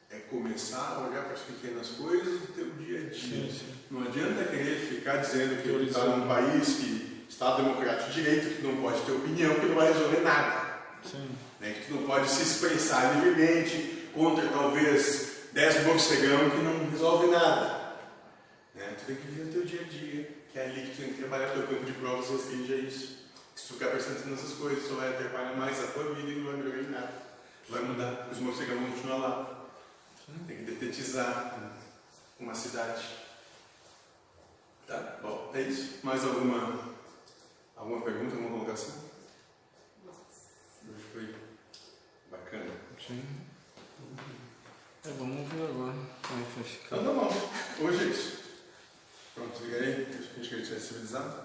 É 0.10 0.20
começar 0.20 0.98
a 0.98 1.08
olhar 1.08 1.24
para 1.24 1.34
as 1.34 1.42
pequenas 1.42 1.90
coisas 1.90 2.42
do 2.42 2.54
teu 2.54 2.70
dia 2.72 3.00
a 3.00 3.10
dia. 3.10 3.14
Sim, 3.14 3.52
sim. 3.52 3.74
Não 3.90 4.04
adianta 4.04 4.46
querer 4.46 4.80
ficar 4.80 5.18
dizendo 5.18 5.62
que 5.62 5.70
tu 5.70 5.84
está 5.84 6.06
num 6.06 6.28
país 6.28 6.68
que 6.76 7.26
está 7.28 7.56
democrático 7.58 8.12
de 8.12 8.22
direito, 8.22 8.56
que 8.56 8.62
tu 8.62 8.68
não 8.68 8.82
pode 8.82 9.02
ter 9.02 9.12
opinião, 9.12 9.56
que 9.56 9.66
não 9.66 9.76
vai 9.76 9.92
resolver 9.92 10.22
nada. 10.22 10.74
Sim. 11.04 11.30
né, 11.60 11.74
que 11.74 11.88
tu 11.88 11.96
não 11.96 12.04
pode 12.04 12.30
se 12.30 12.44
expressar 12.44 13.16
livremente 13.16 14.10
contra 14.14 14.48
talvez 14.48 15.33
10 15.54 15.86
morcegão 15.86 16.50
que 16.50 16.58
não 16.58 16.90
resolve 16.90 17.28
nada. 17.28 17.94
Né? 18.74 18.96
Tu 18.98 19.06
tem 19.06 19.16
que 19.16 19.28
viver 19.28 19.50
o 19.50 19.54
teu 19.54 19.66
dia 19.66 19.82
a 19.82 19.84
dia, 19.84 20.32
que 20.52 20.60
é 20.60 20.66
ali 20.66 20.82
que 20.82 20.96
tu 20.96 21.02
tem 21.04 21.14
que 21.14 21.20
trabalhar 21.20 21.54
teu 21.54 21.68
campo 21.68 21.86
de 21.86 21.94
provas 21.94 22.30
restringe 22.30 22.74
a 22.74 22.78
isso. 22.78 23.24
Se 23.56 23.68
tu 23.68 23.74
ficar 23.76 23.90
atenção 23.90 24.32
nessas 24.32 24.54
coisas, 24.54 24.88
só 24.88 24.96
vai 24.96 25.10
atrapalhar 25.10 25.56
mais 25.56 25.80
a 25.84 25.88
tua 25.88 26.16
vida 26.16 26.32
e 26.32 26.36
não 26.38 26.52
vai 26.52 26.56
melhorar 26.56 26.82
em 26.82 26.90
nada. 26.90 27.14
Tu 27.68 27.72
vai 27.72 27.84
mudar, 27.84 28.30
os 28.32 28.40
morcegão 28.40 28.78
vão 28.78 28.92
continuar 28.92 29.18
lá. 29.18 29.68
Tem 30.48 30.58
que 30.58 30.64
detetizar 30.64 31.60
né, 31.60 31.72
uma 32.40 32.56
cidade. 32.56 33.06
Tá, 34.88 35.20
bom, 35.22 35.52
é 35.54 35.62
isso. 35.62 36.00
Mais 36.04 36.24
alguma, 36.26 36.96
alguma 37.76 38.02
pergunta, 38.02 38.36
alguma 38.36 38.58
colocação? 38.58 38.96
Hoje 40.90 41.04
foi 41.14 41.36
bacana. 42.32 42.72
Sim. 43.00 43.43
É, 45.06 45.10
vamos 45.20 45.52
ver 45.52 45.64
agora 45.64 45.94
como 46.22 46.42
é 46.42 46.46
que 46.46 46.60
vai 46.60 46.64
ficar. 46.64 46.96
Então 46.96 47.14
tá 47.14 47.22
bom. 47.22 47.86
Hoje 47.86 48.04
é 48.04 48.08
isso. 48.08 48.44
Pronto, 49.36 49.64
liga 49.66 49.78
aí. 49.78 50.08
Acho 50.40 50.50
que 50.50 50.56
a 50.56 50.58
gente 50.60 50.68
ser 50.68 50.80
civilizado. 50.80 51.43